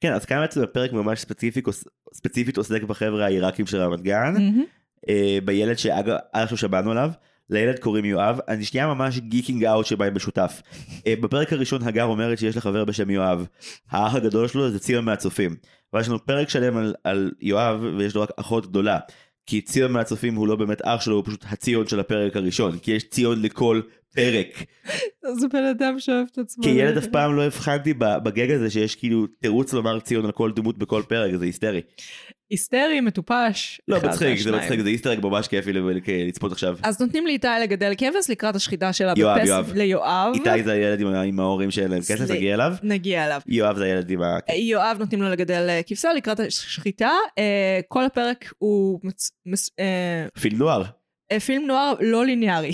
כן, 0.02 0.14
אז 0.14 0.26
כאן 0.26 0.42
בעצם 0.42 0.62
הפרק 0.62 0.94
ממש 0.94 1.20
ספציפיק, 1.20 1.68
ספציפית 2.14 2.58
עוסק 2.58 2.84
בחבר'ה 2.84 3.26
העיראקים 3.26 3.66
של 3.66 3.78
רמת 3.78 4.02
גן. 4.02 4.34
מהמם. 4.34 4.66
אה, 5.10 5.40
בילד 5.46 5.78
שאגב 5.78 6.16
עד 6.34 6.44
עכשיו 6.44 6.58
שמענו 6.58 6.92
עליו, 6.92 7.12
לילד 7.50 7.80
קוראים 7.80 8.06
יואב, 8.06 8.40
אני 8.48 8.66
שנייה 8.66 8.88
ממש 8.88 9.20
geeking 9.20 9.66
out 9.66 9.86
בבית 9.86 10.16
משותף. 10.16 10.62
אה, 11.08 11.14
בפרק 11.22 11.54
הראשון 11.54 11.84
הגר 11.84 12.04
אומרת 12.04 12.38
שיש 12.40 12.56
לה 12.56 12.62
חבר 12.62 12.86
בשם 12.86 13.10
יואב, 13.10 13.48
האח 13.90 14.16
הגדול 14.16 14.48
שלו 14.48 14.72
זה 14.72 14.80
ציון 14.80 15.06
מהצופים. 15.06 15.56
ואז 15.94 16.04
יש 16.04 16.10
לנו 16.10 16.26
פרק 16.26 16.50
שלם 16.50 16.78
על, 16.78 16.96
על 17.04 17.32
יואב 17.42 17.84
ויש 17.98 18.16
לו 18.16 18.22
רק 18.22 18.30
אחות 18.38 18.68
גדולה. 18.68 19.00
כי 19.46 19.62
ציון 19.62 19.92
מהצופים 19.92 20.36
הוא 20.36 20.48
לא 20.48 20.56
באמת 20.56 20.82
אח 20.84 21.02
שלו, 21.02 21.16
הוא 21.16 21.24
פשוט 21.26 21.46
הציון 21.50 21.88
של 21.88 22.00
הפרק 22.00 22.36
הראשון, 22.36 22.80
כי 22.80 22.92
יש 22.92 23.10
ציון 23.10 23.42
לכל 23.42 23.82
פרק. 24.16 24.64
זה 25.40 25.48
בן 25.48 25.64
אדם 25.64 26.00
שאוהב 26.00 26.28
את 26.32 26.38
עצמו. 26.38 26.64
כילד 26.64 26.98
אף 26.98 27.08
פעם 27.08 27.36
לא 27.36 27.44
הבחנתי 27.44 27.94
בגג 27.94 28.52
הזה 28.52 28.70
שיש 28.70 28.96
כאילו 28.96 29.28
תירוץ 29.28 29.74
לומר 29.74 30.00
ציון 30.00 30.26
על 30.26 30.32
כל 30.32 30.52
דמות 30.52 30.78
בכל 30.78 31.04
פרק, 31.08 31.36
זה 31.36 31.46
היסטרי. 31.46 31.82
היסטרי, 32.50 33.02
מטופש. 33.02 33.82
לא 33.88 33.98
מצחיק, 33.98 34.40
זה. 34.40 34.52
מצחיק, 34.52 34.80
זה 34.80 34.90
היסטרי 34.90 35.18
ממש 35.18 35.48
כיפי 35.48 35.74
לצפות 35.74 36.52
עכשיו. 36.52 36.78
אז 36.84 37.02
נותנים 37.02 37.28
לאיתי 37.28 37.48
לגדל 37.64 37.94
כבש 37.98 38.30
לקראת 38.30 38.56
השחיטה 38.56 38.94
שלה 38.94 39.14
יואב, 39.18 39.38
בפס... 39.38 39.48
יואב. 39.48 39.72
ליואב. 39.76 40.34
איתי 40.34 40.64
זה 40.64 40.72
הילד 40.72 41.02
עם, 41.02 41.40
ההורים 41.40 41.72
שאין 41.72 41.92
להם 41.92 42.02
כסף, 42.02 42.32
נגיע 42.32 42.54
אליו. 42.54 42.74
נגיע 42.84 43.26
אליו. 43.26 43.42
יואב 43.48 43.78
זה 43.78 43.84
הילד 43.84 44.12
עם 44.12 44.22
ה... 44.22 44.38
יואב 44.54 44.98
נותנים 45.00 45.22
לו 45.22 45.30
לגדל 45.30 45.68
אה, 45.70 45.82
כבשה 45.88 46.14
לקראת 46.14 46.40
השחיטה. 46.40 47.12
אה, 47.38 47.80
כל 47.88 48.06
הפרק 48.06 48.54
הוא 48.58 49.00
מצ... 49.46 49.70
אה, 51.32 51.40
פילם 51.40 51.68
נוער. 51.68 51.94
לא 52.00 52.26
ליניארי, 52.26 52.72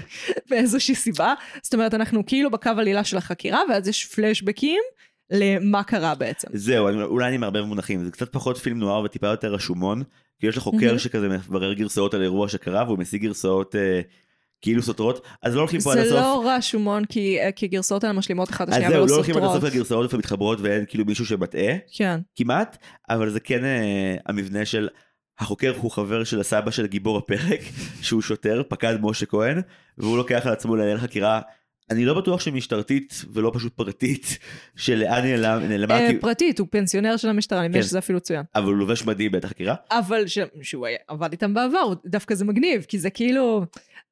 באיזושהי 0.50 0.94
סיבה. 0.94 1.34
זאת 1.62 1.74
אומרת, 1.74 1.94
אנחנו 1.94 2.26
כאילו 2.26 2.50
בקו 2.50 2.70
עלילה 2.70 3.04
של 3.04 3.16
החקירה, 3.16 3.60
ואז 3.70 3.88
יש 3.88 4.04
פלשבקים 4.06 4.80
למה 5.30 5.82
קרה 5.82 6.14
בעצם. 6.14 6.48
זהו, 6.52 6.88
אני, 6.88 7.02
אולי 7.02 7.28
אני 7.28 7.36
מערבב 7.36 7.60
מונחים, 7.60 8.04
זה 8.04 8.10
קצת 8.10 8.32
פחות 8.32 8.58
פילם 8.58 8.78
נוער 8.78 9.02
וטיפה 9.02 9.26
יותר 9.26 9.54
רשומון, 9.54 10.02
כי 10.40 10.46
יש 10.46 10.56
לך 10.56 10.62
חוקר 10.62 10.86
מהמם. 10.86 10.98
שכזה 10.98 11.28
מברר 11.28 11.72
גרסאות 11.72 12.14
על 12.14 12.22
אירוע 12.22 12.48
שקרה 12.48 12.84
והוא 12.84 12.98
משיג 12.98 13.22
גרסאות 13.22 13.76
אה, 13.76 14.00
כאילו 14.60 14.82
סותרות, 14.82 15.26
אז 15.42 15.54
לא 15.54 15.60
הולכים 15.60 15.80
פה 15.80 15.92
עד 15.92 15.98
זה 15.98 16.02
הסוף. 16.04 16.18
לא 16.18 16.44
רשומון, 16.46 17.04
כי, 17.04 17.40
אה, 17.40 17.52
כי 17.52 17.68
גרסאות 17.68 18.04
האלה 18.04 18.14
משלימות 18.14 18.50
אחת 18.50 18.68
את 18.68 18.68
אז 18.68 18.74
השנייה 18.74 18.90
זהו, 18.90 19.02
ולא 19.02 19.10
לא 19.10 19.14
הולכים 19.14 19.36
עד 19.36 19.42
הסוף 19.42 19.54
סותרות. 19.54 19.72
לגרסאות 19.72 20.04
איפה 20.04 20.16
מתחברות 20.16 20.58
ואין 20.60 20.84
כאילו 20.88 21.04
מישהו 21.04 21.26
שמטעה, 21.26 21.74
כן. 21.96 22.20
כמעט, 22.36 22.76
אבל 23.10 23.30
זה 23.30 23.40
כן 23.40 23.64
אה, 23.64 24.16
המבנה 24.26 24.64
של 24.64 24.88
החוקר 25.40 25.74
הוא 25.76 25.90
חבר 25.90 26.24
של 26.24 26.40
הסבא 26.40 26.70
של 26.70 26.86
גיבור 26.86 27.18
הפרק, 27.18 27.60
שהוא 28.02 28.22
שוטר, 28.22 28.62
פקד 28.68 28.96
משה 29.00 29.26
כהן, 29.26 29.60
והוא 29.98 30.16
לוקח 30.16 30.46
על 30.46 30.52
עצמו 30.52 30.76
לנהל 30.76 30.98
חקירה 30.98 31.40
אני 31.90 32.04
לא 32.04 32.14
בטוח 32.14 32.40
שמשטרתית 32.40 33.24
ולא 33.32 33.50
פשוט 33.54 33.74
פרטית, 33.74 34.38
שלאן 34.76 35.26
נעלמה, 35.68 36.00
אה, 36.00 36.10
פרטית, 36.20 36.58
הוא 36.58 36.66
פנסיונר 36.70 37.16
של 37.16 37.28
המשטרה, 37.28 37.60
אני 37.60 37.68
מבין 37.68 37.82
כן. 37.82 37.86
שזה 37.86 37.98
אפילו 37.98 38.20
צוין. 38.20 38.42
אבל 38.54 38.64
הוא 38.64 38.76
לובש 38.76 39.04
מדים 39.04 39.32
בעת 39.32 39.44
החקירה. 39.44 39.74
אבל 39.90 40.26
ש... 40.26 40.38
שהוא 40.62 40.86
עבד 41.08 41.32
איתם 41.32 41.54
בעבר, 41.54 41.92
דווקא 42.06 42.34
זה 42.34 42.44
מגניב, 42.44 42.84
כי 42.88 42.98
זה 42.98 43.10
כאילו... 43.10 43.64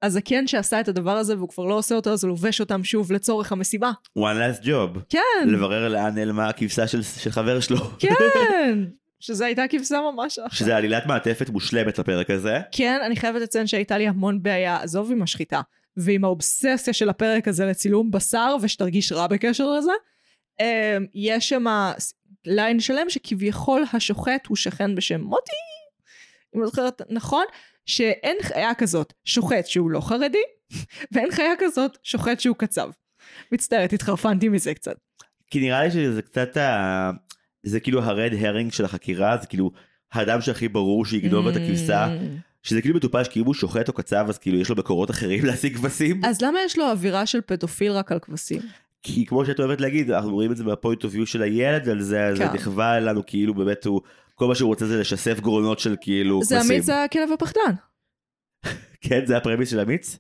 הזקן 0.03 0.47
שעשה 0.47 0.81
את 0.81 0.89
הדבר 0.89 1.11
הזה 1.11 1.37
והוא 1.37 1.49
כבר 1.49 1.65
לא 1.65 1.75
עושה 1.75 1.95
אותו, 1.95 2.11
אז 2.11 2.25
הוא 2.25 2.29
לובש 2.29 2.61
אותם 2.61 2.85
שוב 2.85 3.13
לצורך 3.13 3.53
המסיבה. 3.53 3.91
one 4.19 4.21
last 4.21 4.65
job. 4.65 4.99
כן, 5.09 5.49
לברר 5.49 5.89
לאן 5.89 6.15
נעלמה 6.15 6.49
הכבשה 6.49 6.87
של, 6.87 7.03
של 7.03 7.31
חבר 7.31 7.61
שלו. 7.61 7.79
כן, 7.99 8.15
שזה 9.21 9.47
הייתה 9.47 9.65
כבשה 9.71 10.01
ממש 10.13 10.39
אחלה. 10.39 10.59
שזה 10.59 10.77
עלילת 10.77 11.07
מעטפת 11.07 11.51
מושלמת 11.51 11.99
לפרק 11.99 12.31
הזה. 12.31 12.59
כן, 12.73 12.99
אני 13.07 13.17
חייבת 13.17 13.41
לציין 13.41 13.67
שהייתה 13.67 13.99
לי 13.99 14.09
המון 14.09 14.43
בעיה, 14.43 14.83
עזוב 14.83 15.13
עם 15.13 15.23
השחיטה, 15.23 15.61
ועם 15.97 16.25
האובססיה 16.25 16.93
של 16.93 17.09
הפרק 17.09 17.49
הזה 17.49 17.67
לצילום 17.67 18.11
בשר, 18.11 18.57
ושתרגיש 18.63 19.13
רע 19.13 19.27
בקשר 19.27 19.71
לזה. 19.71 19.93
אמ, 20.61 21.07
יש 21.15 21.49
שם 21.49 21.65
ליין 22.47 22.81
שלם 22.81 23.11
שכביכול 23.11 23.85
השוחט 23.93 24.47
הוא 24.47 24.57
שכן 24.57 24.95
בשם 24.95 25.21
מוטי, 25.21 25.53
אם 26.57 26.61
אני 26.61 26.67
זוכרת 26.67 27.03
נכון, 27.11 27.45
שאין 27.87 28.37
חיה 28.43 28.75
כזאת 28.75 29.13
שוחט 29.25 29.67
שהוא 29.67 29.91
לא 29.91 30.01
חרדי, 30.01 30.39
ואין 31.13 31.31
חיה 31.31 31.53
כזאת 31.59 31.99
שוחט 32.03 32.41
שהוא 32.41 32.57
קצב. 32.57 32.91
מצטערת, 33.53 33.93
התחרפנתי 33.93 34.49
מזה 34.49 34.75
קצת. 34.75 34.97
כי 35.51 35.61
נראה 35.61 35.85
לי 35.85 35.91
שזה 35.91 36.23
קצת 36.23 36.57
ה... 36.57 37.11
זה 37.63 37.81
כאילו 37.81 38.03
הרד 38.03 38.33
הרינג 38.41 38.73
של 38.73 38.85
החקירה, 38.85 39.37
זה 39.41 39.47
כאילו 39.47 39.71
האדם 40.13 40.41
שהכי 40.41 40.69
ברור 40.69 41.05
שיגנוב 41.05 41.47
את 41.47 41.57
הכבשה, 41.57 42.07
Mm. 42.07 42.21
שזה 42.63 42.81
כאילו 42.81 42.97
מטופש 42.97 43.29
כי 43.29 43.41
אם 43.41 43.45
הוא 43.45 43.55
שוחט 43.55 43.89
או 43.89 43.93
קצב 43.93 44.27
אז 44.29 44.39
כאילו 44.39 44.59
יש 44.59 44.69
לו 44.69 44.77
מקורות 44.77 45.11
אחרים 45.11 45.45
להשיג 45.47 45.77
כבשים. 45.77 46.25
אז 46.25 46.43
למה 46.43 46.59
יש 46.65 46.79
לו 46.79 46.91
אווירה 46.91 47.27
של 47.27 47.41
פדופיל 47.41 47.93
רק 47.93 48.13
על 48.13 48.19
כבשים? 48.19 48.61
כי 49.03 49.27
כמו 49.27 49.47
שאת 49.47 49.61
אוהבת 49.61 49.81
להגיד, 49.81 50.11
אנחנו 50.11 50.31
רואים 50.33 50.53
את 50.53 50.57
זה 50.57 50.65
מה 50.65 50.76
point 50.76 51.05
of 51.05 51.15
view 51.15 51.27
של 51.27 51.43
הילד 51.43 51.89
על 51.89 52.01
זה, 52.01 52.25
אז 52.27 52.39
זה 52.39 52.45
כן. 52.49 52.55
נכווה 52.55 53.01
לנו 53.01 53.27
כאילו 53.27 53.55
באמת 53.55 53.87
הוא, 53.87 54.01
כל 54.35 54.47
מה 54.49 54.55
שהוא 54.55 54.69
רוצה 54.69 54.87
זה 54.87 55.01
לשסף 55.01 55.41
גרונות 55.41 55.79
של 55.79 55.97
כאילו 56.01 56.41
זה 56.45 56.57
כבשים. 56.57 56.73
אמיץ 56.73 56.89
הכלב 56.89 57.33
הפחדן. 57.35 57.75
כן, 59.01 59.27
זה 59.27 59.37
ה 59.37 59.41
premise 59.41 59.71
של 59.71 59.81
אמיץ? 59.81 60.19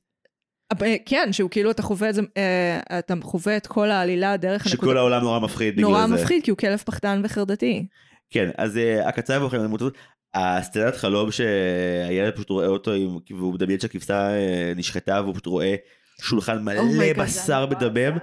אה, 0.82 0.96
כן, 1.06 1.28
שהוא 1.32 1.50
כאילו 1.50 1.70
אתה 1.70 1.82
חווה 1.82 2.08
את 2.08 2.14
זה, 2.14 2.22
אה, 2.36 2.98
אתה 2.98 3.14
חווה 3.22 3.56
את 3.56 3.66
כל 3.66 3.90
העלילה 3.90 4.36
דרך 4.36 4.68
שכל 4.68 4.96
העולם 4.96 5.22
נורא 5.22 5.38
מפחיד 5.38 5.76
בגלל 5.76 5.88
נורא 5.88 6.06
זה. 6.06 6.14
מפחיד, 6.14 6.44
כי 6.44 6.50
הוא 6.50 6.58
כלב 6.58 6.78
פחדן 6.78 7.20
וחרדתי. 7.24 7.86
כן, 8.30 8.50
אז 8.58 8.76
אה, 8.76 9.08
הקצב 9.08 9.42
אוכל 9.42 9.58
הזאת, 9.80 9.94
הסצנת 10.34 10.96
חלום 10.96 11.30
שהילד 11.30 12.34
פשוט 12.34 12.50
רואה 12.50 12.66
אותו 12.66 12.92
עם, 12.92 13.18
והוא 13.30 13.54
מדמיין 13.54 13.80
שהכבשה 13.80 14.30
אה, 14.30 14.72
נשחטה 14.76 15.20
והוא 15.22 15.34
פשוט 15.34 15.46
רואה 15.46 15.74
שולחן 16.20 16.62
מלא 16.62 16.78
oh 16.78 16.90
my 16.90 17.02
god, 17.02 17.26
בשר 17.26 17.66
נורא, 17.66 17.70
מדמם. 17.70 18.18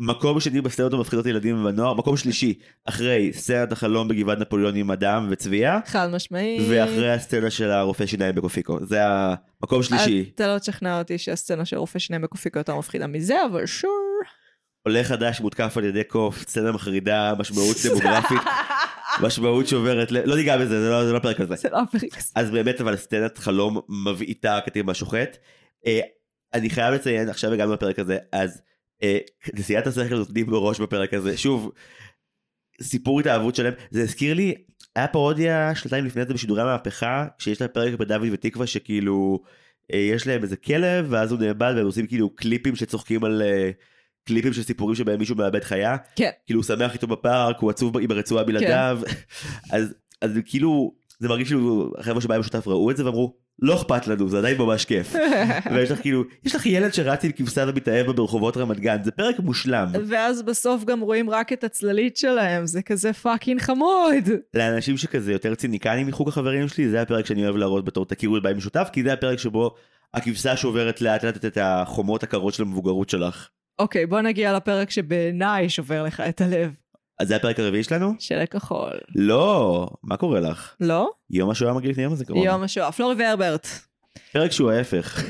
מקום 0.00 0.40
שני 0.40 0.60
בסצנות 0.60 0.92
המפחידות 0.92 1.26
לילדים 1.26 1.64
ונוער, 1.64 1.94
מקום 1.94 2.16
שלישי 2.16 2.54
אחרי 2.84 3.30
סצנת 3.32 3.72
החלום 3.72 4.08
בגבעת 4.08 4.38
נפוליאון 4.38 4.76
עם 4.76 4.90
אדם 4.90 5.26
וצביה, 5.30 5.78
חד 5.86 6.08
משמעי. 6.12 6.66
ואחרי 6.70 7.12
הסצנה 7.12 7.50
של 7.50 7.70
הרופא 7.70 8.06
שיניים 8.06 8.34
בקופיקו, 8.34 8.78
זה 8.86 8.98
המקום 9.06 9.82
שלישי. 9.82 10.30
אתה 10.34 10.54
לא 10.54 10.58
תשכנע 10.58 10.98
אותי 10.98 11.18
שהסצנה 11.18 11.64
של 11.64 11.76
רופא 11.76 11.98
שיניים 11.98 12.22
בקופיקו 12.22 12.58
יותר 12.58 12.76
מפחידה 12.76 13.06
מזה, 13.06 13.36
אבל 13.50 13.66
sure. 13.66 14.20
עולה 14.82 15.04
חדש 15.04 15.40
מותקף 15.40 15.76
על 15.76 15.84
ידי 15.84 16.04
קוף, 16.04 16.38
סצנה 16.48 16.72
מחרידה, 16.72 17.32
משמעות 17.38 17.76
דמוגרפית, 17.90 18.40
משמעות 19.22 19.68
שוברת, 19.68 20.12
ל- 20.12 20.28
לא 20.28 20.36
ניגע 20.36 20.58
בזה, 20.58 20.80
זה 20.84 20.90
לא 20.90 21.04
זה 21.06 21.12
לא 21.12 21.18
פרק 21.18 21.40
על 21.40 21.46
זה. 21.46 21.68
לא 21.72 21.80
הפרק 21.80 22.16
הזה. 22.18 22.30
אז 22.34 22.50
באמת 22.50 22.80
אבל 22.80 22.96
סצנת 22.96 23.38
חלום 23.38 23.80
מבעיטה 23.88 24.58
קטין 24.66 24.86
בשוחט. 24.86 25.36
אה, 25.86 26.00
אני 26.54 26.70
חייב 26.70 26.94
לציין 26.94 27.28
עכשיו 27.28 27.52
הגענו 27.52 27.72
לפרק 27.74 27.98
הזה 27.98 28.18
אז 28.32 28.62
נשיאת 29.54 29.86
השכל 29.86 30.14
נותנים 30.14 30.46
בראש 30.46 30.80
בפרק 30.80 31.14
הזה. 31.14 31.36
שוב 31.36 31.72
סיפור 32.82 33.20
התאהבות 33.20 33.54
שלהם. 33.54 33.74
זה 33.90 34.02
הזכיר 34.02 34.34
לי 34.34 34.54
היה 34.96 35.08
פרודיה 35.08 35.74
שנתיים 35.74 36.04
לפני 36.04 36.24
זה 36.24 36.34
בשידורי 36.34 36.62
המהפכה 36.62 37.26
שיש 37.38 37.60
לה 37.60 37.68
פרק 37.68 37.94
בדוד 37.94 38.28
ותקווה 38.32 38.66
שכאילו 38.66 39.42
אה, 39.92 39.98
יש 39.98 40.26
להם 40.26 40.42
איזה 40.42 40.56
כלב 40.56 41.06
ואז 41.08 41.32
הוא 41.32 41.40
נאבד 41.40 41.72
והם 41.76 41.86
עושים 41.86 42.06
כאילו 42.06 42.30
קליפים 42.30 42.76
שצוחקים 42.76 43.24
על 43.24 43.42
אה, 43.42 43.70
קליפים 44.24 44.52
של 44.52 44.62
סיפורים 44.62 44.94
שבהם 44.94 45.18
מישהו 45.18 45.36
מאבד 45.36 45.64
חיה. 45.64 45.96
כן. 46.16 46.30
כאילו 46.46 46.60
הוא 46.60 46.64
שמח 46.64 46.94
איתו 46.94 47.06
בפארק 47.06 47.58
הוא 47.60 47.70
עצוב 47.70 47.98
עם 47.98 48.10
הרצועה 48.10 48.44
בלעדיו. 48.44 49.00
אז 49.72 49.94
אז 50.20 50.30
כאילו 50.44 50.94
זה 51.18 51.28
מרגיש 51.28 51.48
כאילו 51.48 51.92
החבר'ה 51.98 52.20
שבבית 52.20 52.40
משותף 52.40 52.68
ראו 52.68 52.90
את 52.90 52.96
זה 52.96 53.04
ואמרו 53.04 53.36
לא 53.58 53.74
אכפת 53.74 54.06
לנו 54.06 54.28
זה 54.28 54.38
עדיין 54.38 54.58
ממש 54.58 54.84
כיף 54.84 55.14
ויש 55.72 55.90
לך 55.90 56.00
כאילו 56.00 56.24
יש 56.44 56.54
לך 56.54 56.66
ילד 56.66 56.94
שרץ 56.94 57.24
עם 57.24 57.32
כבשה 57.32 57.64
ומתאהב 57.68 58.06
בה 58.06 58.12
ברחובות 58.12 58.56
רמת 58.56 58.80
גן 58.80 59.02
זה 59.04 59.10
פרק 59.10 59.38
מושלם 59.40 59.88
ואז 60.08 60.42
בסוף 60.42 60.84
גם 60.84 61.00
רואים 61.00 61.30
רק 61.30 61.52
את 61.52 61.64
הצללית 61.64 62.16
שלהם, 62.16 62.66
זה 62.66 62.82
כזה 62.82 63.12
fucking 63.12 63.60
חמוד. 63.60 64.28
לאנשים 64.54 64.96
שכזה 64.96 65.32
יותר 65.32 65.54
ציניקנים 65.54 66.06
מחוג 66.06 66.28
החברים 66.28 66.68
שלי 66.68 66.88
זה 66.88 67.02
הפרק 67.02 67.26
שאני 67.26 67.44
אוהב 67.44 67.56
להראות 67.56 67.84
בתור 67.84 68.06
תכירו 68.06 68.36
את 68.36 68.42
בית 68.42 68.56
משותף 68.56 68.88
כי 68.92 69.02
זה 69.02 69.12
הפרק 69.12 69.38
שבו 69.38 69.74
הכבשה 70.14 70.56
שוברת 70.56 71.00
לאט 71.00 71.24
לאט 71.24 71.44
את 71.44 71.58
החומות 71.60 72.22
הקרות 72.22 72.54
של 72.54 72.62
המבוגרות 72.62 73.08
שלך. 73.08 73.48
אוקיי, 73.78 74.06
בוא 74.06 74.20
נגיע 74.20 74.56
לפרק 74.56 74.90
שבעיניי 74.90 75.68
שובר 75.68 76.02
לך 76.02 76.20
את 76.20 76.40
הלב. 76.40 76.70
אז 77.18 77.28
זה 77.28 77.36
הפרק 77.36 77.58
הרביעי 77.58 77.84
שלנו? 77.84 78.14
של 78.18 78.38
הכחול. 78.38 78.98
לא, 79.14 79.88
מה 80.02 80.16
קורה 80.16 80.40
לך? 80.40 80.74
לא? 80.80 81.10
יום 81.30 81.50
השואה 81.50 81.74
מגיע 81.74 81.90
לפני 81.90 82.02
יום 82.02 82.12
הזיכרון. 82.12 82.46
יום 82.46 82.62
השואה. 82.62 82.92
פלורי 82.92 83.14
והרברט. 83.18 83.66
פרק 84.32 84.52
שהוא 84.52 84.70
ההפך. 84.70 85.22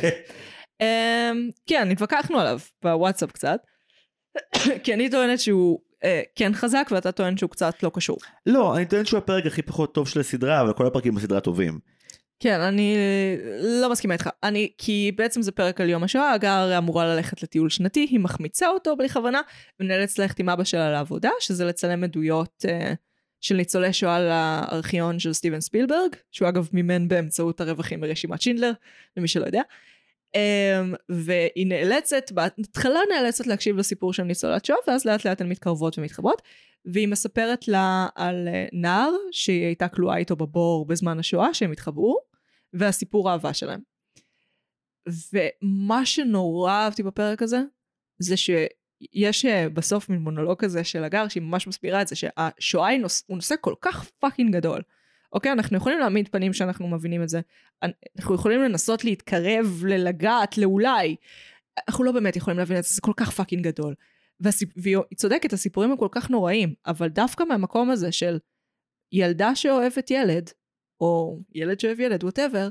אמ, 0.80 1.48
כן, 1.66 1.90
התווכחנו 1.90 2.40
עליו 2.40 2.58
בוואטסאפ 2.82 3.32
קצת. 3.32 3.60
כי 4.84 4.94
אני 4.94 5.10
טוענת 5.10 5.40
שהוא 5.40 5.80
אה, 6.04 6.22
כן 6.34 6.54
חזק 6.54 6.88
ואתה 6.90 7.12
טוען 7.12 7.36
שהוא 7.36 7.50
קצת 7.50 7.82
לא 7.82 7.90
קשור. 7.94 8.18
לא, 8.46 8.76
אני 8.76 8.86
טוען 8.86 9.04
שהוא 9.04 9.18
הפרק 9.18 9.46
הכי 9.46 9.62
פחות 9.62 9.94
טוב 9.94 10.08
של 10.08 10.20
הסדרה, 10.20 10.60
אבל 10.60 10.72
כל 10.72 10.86
הפרקים 10.86 11.14
בסדרה 11.14 11.40
טובים. 11.40 11.78
כן, 12.40 12.60
אני 12.60 12.96
לא 13.80 13.90
מסכימה 13.90 14.14
איתך. 14.14 14.28
אני, 14.42 14.70
כי 14.78 15.12
בעצם 15.16 15.42
זה 15.42 15.52
פרק 15.52 15.80
על 15.80 15.90
יום 15.90 16.04
השואה, 16.04 16.32
הגר 16.32 16.78
אמורה 16.78 17.06
ללכת 17.14 17.42
לטיול 17.42 17.70
שנתי, 17.70 18.06
היא 18.10 18.20
מחמיצה 18.20 18.68
אותו 18.68 18.96
בלי 18.96 19.08
כוונה, 19.08 19.40
ונאלצת 19.80 20.18
ללכת 20.18 20.38
עם 20.38 20.48
אבא 20.48 20.64
שלה 20.64 20.90
לעבודה, 20.90 21.30
שזה 21.40 21.64
לצלם 21.64 22.04
עדויות 22.04 22.64
אה, 22.68 22.92
של 23.40 23.56
ניצולי 23.56 23.92
שואה 23.92 24.20
לארכיון 24.20 25.18
של 25.18 25.32
סטיבן 25.32 25.60
ספילברג, 25.60 26.16
שהוא 26.30 26.48
אגב 26.48 26.68
מימן 26.72 27.08
באמצעות 27.08 27.60
הרווחים 27.60 28.00
ברשימת 28.00 28.42
שינדלר, 28.42 28.72
למי 29.16 29.28
שלא 29.28 29.46
יודע. 29.46 29.62
Um, 30.34 30.96
והיא 31.08 31.66
נאלצת, 31.66 32.32
בהתחלה 32.32 33.00
נאלצת 33.14 33.46
להקשיב 33.46 33.76
לסיפור 33.76 34.12
של 34.12 34.22
ניצולת 34.22 34.64
שואה, 34.64 34.78
ואז 34.86 35.04
לאט 35.04 35.26
לאט 35.26 35.40
הן 35.40 35.48
מתקרבות 35.48 35.98
ומתחברות, 35.98 36.42
והיא 36.84 37.08
מספרת 37.08 37.68
לה 37.68 38.06
על 38.14 38.48
אה, 38.48 38.68
נער 38.72 39.10
שהיא 39.32 39.64
הייתה 39.64 39.88
כלואה 39.88 40.16
איתו 40.16 40.36
בבור 40.36 40.86
בזמן 40.86 41.18
השואה, 41.18 41.54
שהם 41.54 41.72
התחברו, 41.72 42.18
והסיפור 42.72 43.30
האהבה 43.30 43.54
שלהם. 43.54 43.80
ומה 45.32 46.06
שנורא 46.06 46.72
אהבתי 46.72 47.02
בפרק 47.02 47.42
הזה, 47.42 47.60
זה 48.18 48.36
שיש 48.36 49.44
אה, 49.44 49.68
בסוף 49.72 50.08
מין 50.08 50.18
מונולוג 50.18 50.58
כזה 50.58 50.84
של 50.84 51.04
הגר, 51.04 51.28
שהיא 51.28 51.42
ממש 51.42 51.66
מסבירה 51.66 52.02
את 52.02 52.08
זה, 52.08 52.16
שהשואה 52.16 52.88
היא 52.88 53.00
נוס, 53.00 53.24
הוא 53.26 53.36
נושא 53.36 53.54
כל 53.60 53.74
כך 53.80 54.10
fucking 54.18 54.56
גדול. 54.56 54.82
אוקיי, 55.34 55.52
אנחנו 55.52 55.76
יכולים 55.76 55.98
להעמיד 55.98 56.28
פנים 56.28 56.52
שאנחנו 56.52 56.88
מבינים 56.88 57.22
את 57.22 57.28
זה. 57.28 57.40
אנחנו 58.18 58.34
יכולים 58.34 58.60
לנסות 58.60 59.04
להתקרב, 59.04 59.84
ללגעת, 59.86 60.58
לאולי. 60.58 61.16
אנחנו 61.88 62.04
לא 62.04 62.12
באמת 62.12 62.36
יכולים 62.36 62.58
להבין 62.58 62.78
את 62.78 62.82
זה, 62.82 62.94
זה 62.94 63.00
כל 63.00 63.12
כך 63.16 63.30
fucking 63.30 63.64
גדול. 63.64 63.94
והסיפ... 64.40 64.68
והיא 64.76 64.96
צודקת, 65.16 65.52
הסיפורים 65.52 65.90
הם 65.90 65.96
כל 65.96 66.08
כך 66.10 66.30
נוראים, 66.30 66.74
אבל 66.86 67.08
דווקא 67.08 67.44
מהמקום 67.44 67.90
הזה 67.90 68.12
של 68.12 68.38
ילדה 69.12 69.54
שאוהבת 69.54 70.10
ילד, 70.10 70.50
או 71.00 71.40
ילד 71.54 71.80
שאוהב 71.80 72.00
ילד, 72.00 72.24
whatever, 72.24 72.68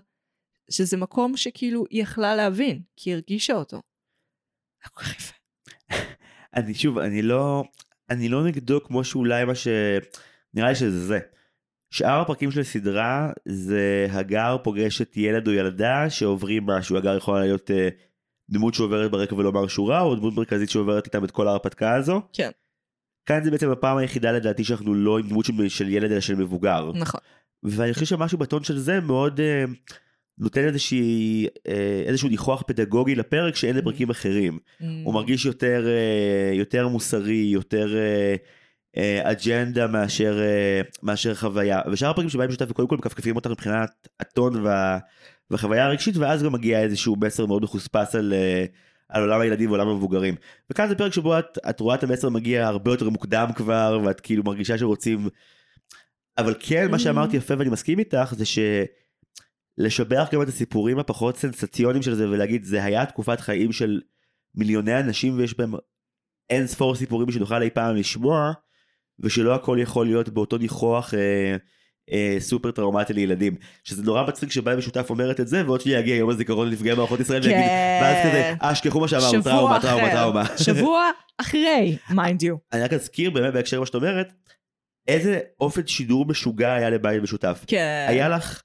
שזה 0.70 0.97
מקום 0.97 1.38
שכאילו 1.38 1.84
היא 1.89 2.01
יכלה 2.01 2.36
להבין, 2.36 2.82
כי 2.97 3.09
היא 3.09 3.16
הרגישה 3.16 3.53
אותו. 3.53 3.82
אני 6.55 6.74
שוב, 6.74 6.97
אני 6.97 7.22
לא, 7.22 7.64
אני 8.09 8.30
לא 8.30 8.47
נגדו 8.47 8.84
כמו 8.84 9.03
שאולי 9.03 9.45
מה 9.45 9.55
ש... 9.55 9.68
נראה 10.53 10.70
לי 10.70 10.76
שזה 10.76 11.05
זה. 11.05 11.20
שאר 11.94 12.22
הפרקים 12.22 12.52
של 12.52 12.60
הסדרה 12.60 13.32
זה 13.46 14.08
הגר 14.10 14.58
פוגשת 14.64 15.18
ילד 15.18 15.48
או 15.48 15.54
ילדה 15.54 16.10
שעוברים 16.10 16.66
משהו, 16.66 16.98
הגר 16.98 17.18
יכולה 17.18 17.39
להיות 17.39 17.72
אה, 17.72 17.89
דמות 18.50 18.74
שעוברת 18.74 19.12
ברקע 19.12 19.36
ולומר 19.36 19.68
שורה, 19.68 20.02
או 20.02 20.16
דמות 20.16 20.34
מרכזית 20.34 20.70
שעוברת 20.70 21.06
איתם 21.06 21.24
את 21.24 21.32
כל 21.32 21.48
ההרפתקה 21.48 21.96
הזו. 21.96 22.22
כן. 22.34 22.50
כאן 23.26 23.44
זה 23.44 23.52
בעצם 23.52 23.72
הפעם 23.72 23.98
היחידה 23.98 24.32
לדעתי 24.32 24.64
שאנחנו 24.64 24.94
לא 24.94 25.20
עם 25.20 25.28
דמות 25.28 25.46
של, 25.46 25.70
של 25.70 25.89
ילד 25.89 26.12
אלא 26.12 26.20
של 26.20 26.36
מבוגר. 26.36 26.91
נכון. 26.96 27.20
ואני 27.64 27.94
חושב 27.94 28.06
שמשהו 28.06 28.38
בטון 28.38 28.64
של 28.64 28.78
זה 28.78 29.00
מאוד 29.00 29.39
אה, 29.39 29.64
נותן 30.38 30.68
איזושהי, 30.68 31.48
אה, 31.68 32.04
איזשהו 32.06 32.30
ניחוח 32.30 32.64
פדגוגי 32.68 33.16
לפרק 33.16 33.56
שאין 33.56 33.76
לפרקים 33.76 34.10
אחרים. 34.10 34.58
Mm. 34.58 34.84
הוא 35.04 35.14
מרגיש 35.14 35.46
יותר, 35.46 35.88
אה, 35.88 36.54
יותר 36.54 36.88
מוסרי, 36.88 37.50
יותר 37.54 37.96
אה, 37.96 38.02
אה, 38.02 38.36
אג'נדה 39.24 39.88
מאשר, 39.88 40.39
אה, 40.41 40.82
מאשר 41.04 41.36
חוויה. 41.36 41.82
ושאר 41.91 42.10
הפרקים 42.10 42.30
שבהם 42.30 42.50
משותף 42.50 42.66
וקודם 42.70 42.88
כל 42.88 42.98
מכפכפים 42.98 43.36
אותך 43.36 43.50
מבחינת 43.50 44.08
הטון 44.20 44.66
וה, 44.66 44.98
והחוויה 45.52 45.86
הרגשית, 45.86 46.18
ואז 46.18 46.44
גם 46.44 46.54
מגיע 46.54 46.82
איזשהו 46.82 47.16
מסר 47.16 47.46
מאוד 47.46 47.64
מחוספס 47.64 48.16
על, 48.16 48.34
אה, 48.34 48.66
על 49.10 49.22
עולם 49.22 49.41
הילדים 49.41 49.70
ועולם 49.70 49.88
המבוגרים. 49.88 50.36
וכאן 50.70 50.89
זה 50.89 50.96
פרק 50.96 51.14
שבו 51.14 51.39
את, 51.39 51.58
את 51.70 51.80
רואה 51.80 51.96
את 51.96 52.04
המסר 52.04 52.30
מגיע 52.30 52.68
הרבה 52.68 52.91
יותר 52.91 53.10
מוקדם 53.10 53.48
כבר, 53.56 54.00
ואת 54.06 54.20
כאילו 54.20 54.44
מרגישה 54.44 54.78
שרוצים... 54.78 55.30
אבל 56.38 56.56
כן, 56.60 56.91
מה 56.91 57.00
שאמרת 57.00 57.34
יפה 57.34 57.54
ואני 57.58 57.70
מסכים 57.70 58.00
איתך, 58.00 58.34
זה 58.38 58.44
שלשבח 59.80 60.28
גם 60.32 60.41
את 60.41 60.48
הסיפורים 60.48 61.00
הפחות 61.00 61.38
סנסציוניים 61.38 62.04
של 62.04 62.16
זה, 62.16 62.30
ולהגיד, 62.30 62.64
זה 62.64 62.84
היה 62.84 63.06
תקופת 63.06 63.39
חיים 63.39 63.72
של 63.72 64.02
מיליוני 64.56 65.00
אנשים 65.00 65.38
ויש 65.38 65.58
בהם 65.58 65.74
אין 66.50 66.68
ספור 66.68 66.96
סיפורים 66.96 67.32
שנוכל 67.32 67.62
אי 67.62 67.70
פעם 67.70 67.96
לשמוע, 67.96 68.54
ושלא 69.20 69.55
הכל 69.55 69.78
יכול 69.82 70.05
להיות 70.05 70.30
באותו 70.30 70.57
ניחוח 70.57 71.14
אה, 71.14 71.55
אה, 72.11 72.36
סופר 72.39 72.72
טראומטי 72.72 73.14
לילדים. 73.14 73.55
שזה 73.84 74.03
נורא 74.03 74.24
מצחיק 74.28 74.51
שבית 74.51 74.76
משותף 74.76 75.09
אומרת 75.09 75.39
את 75.39 75.47
זה, 75.47 75.66
ועוד 75.66 75.82
שנייה 75.82 75.99
יגיע 75.99 76.16
יום 76.16 76.30
הזיכרון 76.30 76.70
לנפגעי 76.70 76.95
מערכות 76.95 77.20
ישראל, 77.20 77.43
כן. 77.43 77.49
ויגיד, 77.49 77.66
ואז 78.01 78.28
כזה, 78.28 78.53
אה, 78.64 78.76
שכחו 78.76 78.99
מה 78.99 79.07
שאמרנו, 79.07 79.43
טראומה, 79.43 79.82
טראומה, 79.82 80.11
טראומה. 80.11 80.43
שבוע 80.66 81.09
אחרי, 81.38 81.97
mind 82.10 82.43
you. 82.43 82.56
אני 82.74 82.82
רק 82.82 82.93
אזכיר 82.93 83.32
באמת 83.32 83.53
בהקשר 83.53 83.78
למה 83.78 83.86
שאת 83.86 83.95
אומרת, 83.95 84.34
איזה 85.07 85.39
אופן 85.59 85.88
שידור 85.88 86.26
משוגע 86.26 86.74
היה 86.74 86.89
לבית 86.89 87.24
משותף. 87.24 87.64
כן. 87.68 88.05
היה 88.09 88.30
לך 88.30 88.61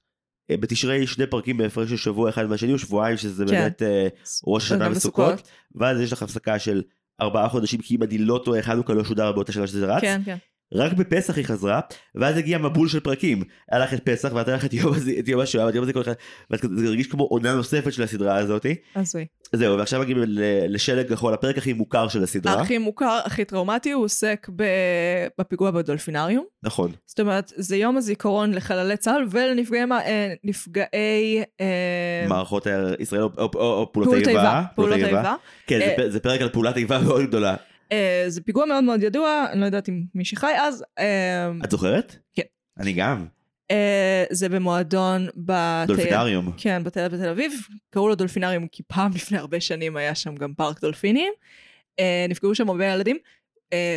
אה, 0.51 0.57
בתשרי 0.57 1.07
שני 1.07 1.27
פרקים 1.27 1.57
בהפרש 1.57 1.89
של 1.89 1.97
שבוע 1.97 2.29
אחד 2.29 2.45
מהשני, 2.45 2.73
או 2.73 2.79
שבועיים, 2.79 3.17
שזה 3.17 3.45
כן. 3.45 3.51
באמת 3.51 3.81
אה, 3.81 4.07
ראש 4.47 4.63
השנה 4.65 4.91
וסוכות, 4.91 5.51
ואז 5.75 6.01
יש 6.01 6.13
לך 6.13 6.23
הפסקה 6.23 6.59
של 6.59 6.81
ארבעה 7.21 7.49
חודשים, 7.49 7.81
כי 7.81 7.95
אם 7.95 8.03
אני 8.03 8.17
לא 8.17 8.41
טועה, 8.45 8.61
חנוכה 8.61 8.93
לא 8.93 9.03
שודר 9.03 9.31
באותה 9.31 9.51
שנה 9.51 9.67
שזה 9.67 9.85
רץ. 9.95 10.01
כן, 10.01 10.21
כן. 10.25 10.37
רק 10.73 10.93
בפסח 10.93 11.37
היא 11.37 11.45
חזרה, 11.45 11.79
ואז 12.15 12.37
הגיע 12.37 12.57
מבול 12.57 12.87
של 12.87 12.99
פרקים. 12.99 13.43
היה 13.71 13.81
לך 13.83 13.93
את 13.93 13.99
פסח, 14.03 14.31
ואת 14.33 14.47
היה 14.47 14.57
לך 14.57 14.65
את 14.65 14.73
יום, 14.73 14.93
את 15.19 15.27
יום 15.27 15.41
השואה, 15.41 15.65
ואת 15.65 15.75
יום 15.75 15.83
הזיכרון, 15.83 16.05
ואת 16.51 16.61
כזה- 16.61 16.75
זה 16.77 16.85
הרגיש 16.87 17.07
כמו 17.07 17.23
עונה 17.23 17.55
נוספת 17.55 17.93
של 17.93 18.03
הסדרה 18.03 18.35
הזאתי. 18.37 18.75
הזוי. 18.95 19.25
זהו, 19.53 19.77
ועכשיו 19.77 19.99
מגיעים 20.01 20.19
לשלג 20.69 21.09
כחול, 21.09 21.33
הפרק 21.33 21.57
הכי 21.57 21.73
מוכר 21.73 22.07
של 22.07 22.23
הסדרה. 22.23 22.61
הכי 22.61 22.77
מוכר, 22.77 23.19
הכי 23.25 23.45
טראומטי, 23.45 23.91
הוא 23.91 24.03
עוסק 24.05 24.47
בפיגוע 25.39 25.71
בדולפינריום. 25.71 26.45
נכון. 26.63 26.91
זאת 27.05 27.19
אומרת, 27.19 27.51
זה 27.55 27.75
יום 27.77 27.97
הזיכרון 27.97 28.53
לחללי 28.53 28.97
צה"ל 28.97 29.25
ולנפגעי 29.31 29.81
אה, 29.91 30.33
נפגעי, 30.43 31.43
אה, 31.61 32.25
מערכות 32.27 32.67
ישראל 32.99 33.21
או- 33.21 33.89
פעולות 33.93 34.13
איבה. 34.27 34.63
פעולות 34.75 34.97
איבה. 34.97 35.35
כן, 35.67 35.79
אה, 35.81 36.09
זה 36.09 36.19
פרק 36.19 36.41
על 36.41 36.49
פעולת 36.49 36.77
איבה 36.77 36.99
מאוד 36.99 37.21
גדולה. 37.25 37.55
אה, 37.91 38.25
זה 38.27 38.41
פיגוע 38.41 38.65
מאוד 38.65 38.83
מאוד 38.83 39.03
ידוע, 39.03 39.45
אני 39.51 39.61
לא 39.61 39.65
יודעת 39.65 39.89
אם 39.89 40.03
מי 40.15 40.25
שחי 40.25 40.53
אז. 40.57 40.83
אה, 40.99 41.51
את 41.63 41.71
זוכרת? 41.71 42.15
כן. 42.33 42.43
אני 42.77 42.93
גם. 42.93 43.25
אה, 43.71 44.23
זה 44.31 44.49
במועדון 44.49 45.27
בטייל. 45.37 45.87
דולפינריום. 45.87 46.51
כן, 46.57 46.83
בטייל 46.83 47.07
בתל 47.07 47.29
אביב. 47.29 47.53
קראו 47.89 48.07
לו 48.07 48.15
דולפינריום 48.15 48.67
כי 48.67 48.83
פעם 48.87 49.11
לפני 49.15 49.37
הרבה 49.37 49.61
שנים 49.61 49.97
היה 49.97 50.15
שם 50.15 50.35
גם 50.35 50.53
פארק 50.53 50.81
דולפינים. 50.81 51.33
נפגעו 52.29 52.55
שם 52.55 52.69
הרבה 52.69 52.85
ילדים 52.85 53.17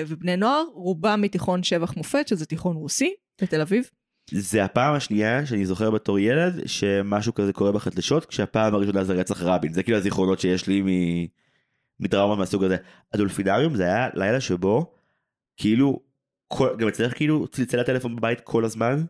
ובני 0.07 0.37
נוער, 0.37 0.65
רובם 0.75 1.21
מתיכון 1.21 1.63
שבח 1.63 1.97
מופת, 1.97 2.29
שזה 2.29 2.47
תיכון 2.47 2.77
רוסי, 2.77 3.15
בתל 3.43 3.61
אביב. 3.61 3.91
זה 4.31 4.65
הפעם 4.65 4.95
השנייה 4.95 5.47
שאני 5.47 5.67
זוכר 5.67 5.91
בתור 5.91 6.19
ילד 6.19 6.67
שמשהו 6.67 7.35
כזה 7.35 7.53
קורה 7.53 7.73
בחדשות 7.73 8.27
כשהפעם 8.27 8.75
הראשונה 8.75 9.05
זה 9.05 9.13
רצח 9.13 9.43
רבין 9.43 9.73
זה 9.73 9.83
כאילו 9.83 9.99
הזיכרונות 9.99 10.41
שיש 10.41 10.67
לי 10.67 10.83
מ... 10.83 10.87
מטראומה 12.03 12.37
מהסוג 12.37 12.65
הזה. 12.65 12.77
הדולפינריום 13.13 13.75
זה 13.75 13.83
היה 13.85 14.09
לילה 14.15 14.41
שבו 14.41 14.95
כאילו 15.57 16.01
כל... 16.49 16.69
גם 16.79 16.89
אצלך 16.89 17.17
כאילו 17.17 17.49
צלצל 17.49 17.81
הטלפון 17.81 18.17
בבית 18.17 18.41
כל 18.41 18.65
הזמן. 18.65 19.05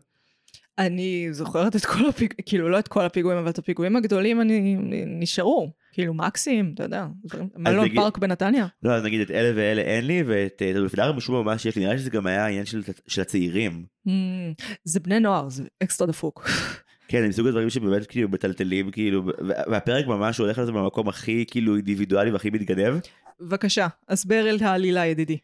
אני 0.77 1.27
זוכרת 1.31 1.75
את 1.75 1.85
כל 1.85 2.05
הפיגועים, 2.09 2.37
כאילו 2.45 2.69
לא 2.69 2.79
את 2.79 2.87
כל 2.87 3.05
הפיגועים, 3.05 3.39
אבל 3.39 3.49
את 3.49 3.57
הפיגועים 3.57 3.95
הגדולים 3.95 4.41
אני, 4.41 4.75
נשארו. 5.07 5.71
כאילו 5.91 6.13
מקסים, 6.13 6.71
אתה 6.73 6.83
יודע, 6.83 7.07
מלון 7.55 7.85
נגיד- 7.85 7.99
פארק 7.99 8.17
בנתניה. 8.17 8.67
לא 8.83 8.91
אז 8.91 9.03
נגיד 9.03 9.21
את 9.21 9.31
אלה 9.31 9.51
ואלה 9.55 9.81
אין 9.81 10.07
לי 10.07 10.23
ואת 10.27 10.61
אה, 10.61 10.71
את 10.71 10.75
הדולפינריום 10.75 11.17
משום 11.17 11.35
מה 11.35 11.51
ממש 11.51 11.65
יש 11.65 11.75
לי 11.75 11.81
נראה 11.81 11.93
לי 11.93 11.99
שזה 11.99 12.09
גם 12.09 12.27
היה 12.27 12.45
העניין 12.45 12.65
של, 12.65 12.81
של 13.07 13.21
הצעירים. 13.21 13.85
Mm, 14.07 14.11
זה 14.83 14.99
בני 14.99 15.19
נוער, 15.19 15.49
זה 15.49 15.63
אקסטרה 15.83 16.07
דפוק. 16.07 16.49
כן 17.07 17.21
זה 17.21 17.27
מסוג 17.27 17.47
הדברים 17.47 17.69
שבאמת 17.69 18.07
כאילו 18.07 18.29
מטלטלים 18.29 18.91
כאילו 18.91 19.23
והפרק 19.67 20.07
ממש 20.07 20.37
הולך 20.37 20.59
על 20.59 20.65
זה 20.65 20.71
במקום 20.71 21.09
הכי 21.09 21.45
כאילו 21.51 21.75
אינדיבידואלי 21.75 22.31
והכי 22.31 22.49
מתגנב. 22.49 22.99
בבקשה, 23.39 23.87
הסבר 24.09 24.55
את 24.55 24.61
העלילה 24.61 25.05
ידידי. 25.05 25.37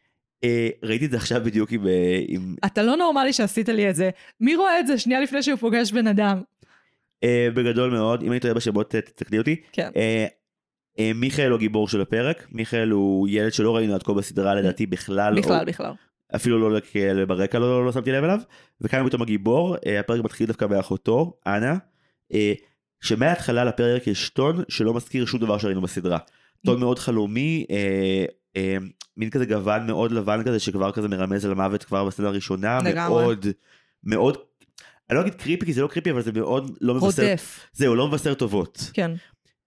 אה, 0.44 0.70
ראיתי 0.84 1.06
את 1.06 1.12
זה 1.12 1.18
עכשיו 1.18 1.42
בדיוק 1.44 1.72
עם, 1.72 1.88
אה, 1.88 2.20
עם 2.28 2.56
אתה 2.66 2.84
לא 2.84 2.98
נורמלי 2.98 3.34
שעשית 3.34 3.70
לי 3.70 3.90
את 3.90 3.96
זה. 3.96 4.10
מי 4.40 4.56
רואה 4.56 4.80
את 4.80 4.88
זה 4.88 4.98
שנייה 4.98 5.20
לפני 5.22 5.44
שהוא 5.44 5.58
פוגש 5.58 5.92
בן 5.92 6.08
אדם? 6.08 6.42
אה, 7.24 7.48
בגדול 7.54 7.92
מאוד 7.92 8.24
אם 8.24 8.32
אני 8.32 8.40
טועה 8.40 8.54
בשמות 8.54 8.96
אה, 8.96 9.02
תתקני 9.02 9.38
אותי. 9.38 9.56
כן. 9.72 9.90
אה, 9.96 10.26
אה, 11.00 11.12
מיכאל 11.16 11.52
הוא 11.52 11.60
גיבור 11.60 11.88
של 11.88 12.02
הפרק 12.02 12.48
מיכאל 12.52 12.90
הוא 12.90 13.28
ילד 13.30 13.54
שלא 13.54 13.76
ראינו 13.76 13.96
עד 13.96 14.04
כה 14.04 14.14
בסדרה 14.14 14.56
לדעתי 14.56 14.86
בכלל 14.86 15.40
בכלל, 15.40 15.60
או, 15.60 15.66
בכלל. 15.66 15.92
אפילו 16.36 16.70
לא 16.70 16.80
ברקע 17.28 17.60
לא, 17.60 17.86
לא 17.86 17.92
שמתי 17.92 18.12
לב 18.12 18.24
אליו 18.24 18.40
וכאן 18.82 19.08
פתאום 19.08 19.22
הגיבור 19.22 19.76
אה, 19.86 20.00
הפרק 20.00 20.24
מתחיל 20.24 20.48
דווקא 20.48 20.68
באחותו 20.68 21.34
אנה 21.48 21.78
אה, 22.34 22.54
שמההתחלה 23.02 23.64
לפרק 23.64 24.08
יש 24.08 24.30
טון 24.30 24.64
שלא 24.70 24.94
מזכיר 24.94 25.26
שום 25.26 25.40
דבר 25.40 25.58
שראינו 25.58 25.82
בסדרה. 25.82 26.18
טון 26.66 26.80
מאוד 26.80 27.00
חלומי 27.00 27.66
אה, 28.56 28.78
מין 29.18 29.30
כזה 29.30 29.46
גוון 29.46 29.88
מאוד 29.88 30.12
לבן 30.12 30.44
כזה 30.44 30.60
שכבר 30.60 30.92
כזה 30.92 31.08
מרמז 31.08 31.46
על 31.46 31.52
המוות 31.52 31.84
כבר 31.84 32.06
בסצנה 32.06 32.28
הראשונה. 32.28 32.80
מאוד 32.96 33.46
מאוד 34.04 34.38
אני 35.10 35.18
לא 35.18 35.22
אגיד 35.22 35.36
קריפי 35.36 35.66
כי 35.66 35.74
זה 35.74 35.82
לא 35.82 35.88
קריפי 35.88 36.12
אבל 36.12 36.22
זה 36.22 36.32
מאוד 36.32 36.78
לא 36.82 36.96
מבשר 36.96 37.24
רודף. 37.24 37.60
זהו 37.74 37.96
לא 37.96 38.08
מבשר 38.08 38.34
טובות. 38.34 38.92
כן. 38.94 39.12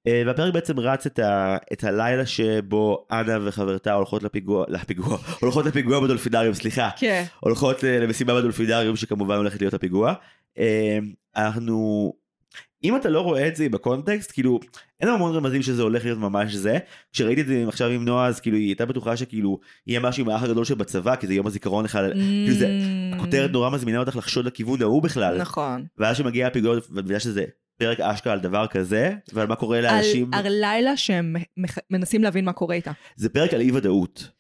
אה, 0.07 0.23
והפרק 0.27 0.55
בעצם 0.55 0.81
רץ 0.81 1.07
את, 1.07 1.19
ה, 1.19 1.57
את 1.73 1.85
הלילה 1.85 2.27
שבו 2.27 3.07
אנה 3.13 3.39
וחברתה 3.43 3.93
הולכות 3.93 4.23
לפיגוע, 4.23 4.65
לפיגוע, 4.69 5.19
הולכות 5.41 5.67
לפיגוע 5.67 6.01
בדולפינריום, 6.01 6.55
סליחה, 6.55 6.91
כן. 6.99 7.25
הולכות 7.41 7.85
אה, 7.85 7.99
למסיבה 8.01 8.35
בדולפינריום 8.35 8.97
שכמובן 8.97 9.37
הולכת 9.37 9.61
להיות 9.61 9.75
הפיגוע. 9.75 10.15
אה, 10.59 10.99
אנחנו, 11.37 12.13
אם 12.85 12.97
אתה 12.97 13.09
לא 13.09 13.21
רואה 13.21 13.49
את 13.49 13.57
זה 13.57 13.69
בקונטקסט, 13.69 14.33
כאילו, 14.33 14.61
אין 15.01 15.09
המון 15.09 15.35
רמזים 15.35 15.63
שזה 15.63 15.83
הולך 15.83 16.05
להיות 16.05 16.19
ממש 16.19 16.55
זה. 16.55 16.79
כשראיתי 17.13 17.41
את 17.41 17.47
זה 17.47 17.65
עכשיו 17.69 17.91
עם 17.91 18.05
נועה, 18.05 18.27
אז 18.27 18.41
כאילו 18.41 18.57
היא 18.57 18.67
הייתה 18.67 18.87
בטוחה 18.87 19.17
שכאילו 19.17 19.59
יהיה 19.87 20.01
משהו 20.01 20.25
עם 20.25 20.29
האח 20.31 20.43
הגדול 20.43 20.65
שבצבא, 20.65 21.17
כי 21.17 21.27
זה 21.27 21.35
יום 21.35 21.47
הזיכרון 21.47 21.85
לך, 21.85 21.99
כאילו 22.13 22.55
זה, 22.55 22.69
הכותרת 23.13 23.51
נורא 23.51 23.71
מזמינה 23.71 23.99
אותך 23.99 24.17
לחשוד 24.17 24.45
לכיוון 24.45 24.83
ההוא 24.83 25.03
בכלל. 25.03 25.39
נכון. 25.39 25.85
ואז 25.99 26.17
שמגיע 26.17 26.47
הפיגוע, 26.47 26.75
ואת 26.75 26.91
מבינה 26.91 27.21
שזה 27.21 27.45
פרק 27.83 28.01
אשכרה 28.01 28.33
על 28.33 28.41
דבר 28.41 28.67
כזה, 28.67 29.13
ועל 29.33 29.47
מה 29.47 29.57
קורה 29.57 29.81
לאנשים. 29.81 30.35
על, 30.35 30.49
לילה 30.49 30.97
שהם 30.97 31.37
מנסים 31.91 32.23
להבין 32.23 32.45
מה 32.45 32.53
קורה 32.53 32.75
איתה. 32.75 32.93
זה 33.17 33.29
פרק 33.29 33.55
על 33.55 33.61
אי 33.61 33.71
ודאות. 33.73 34.31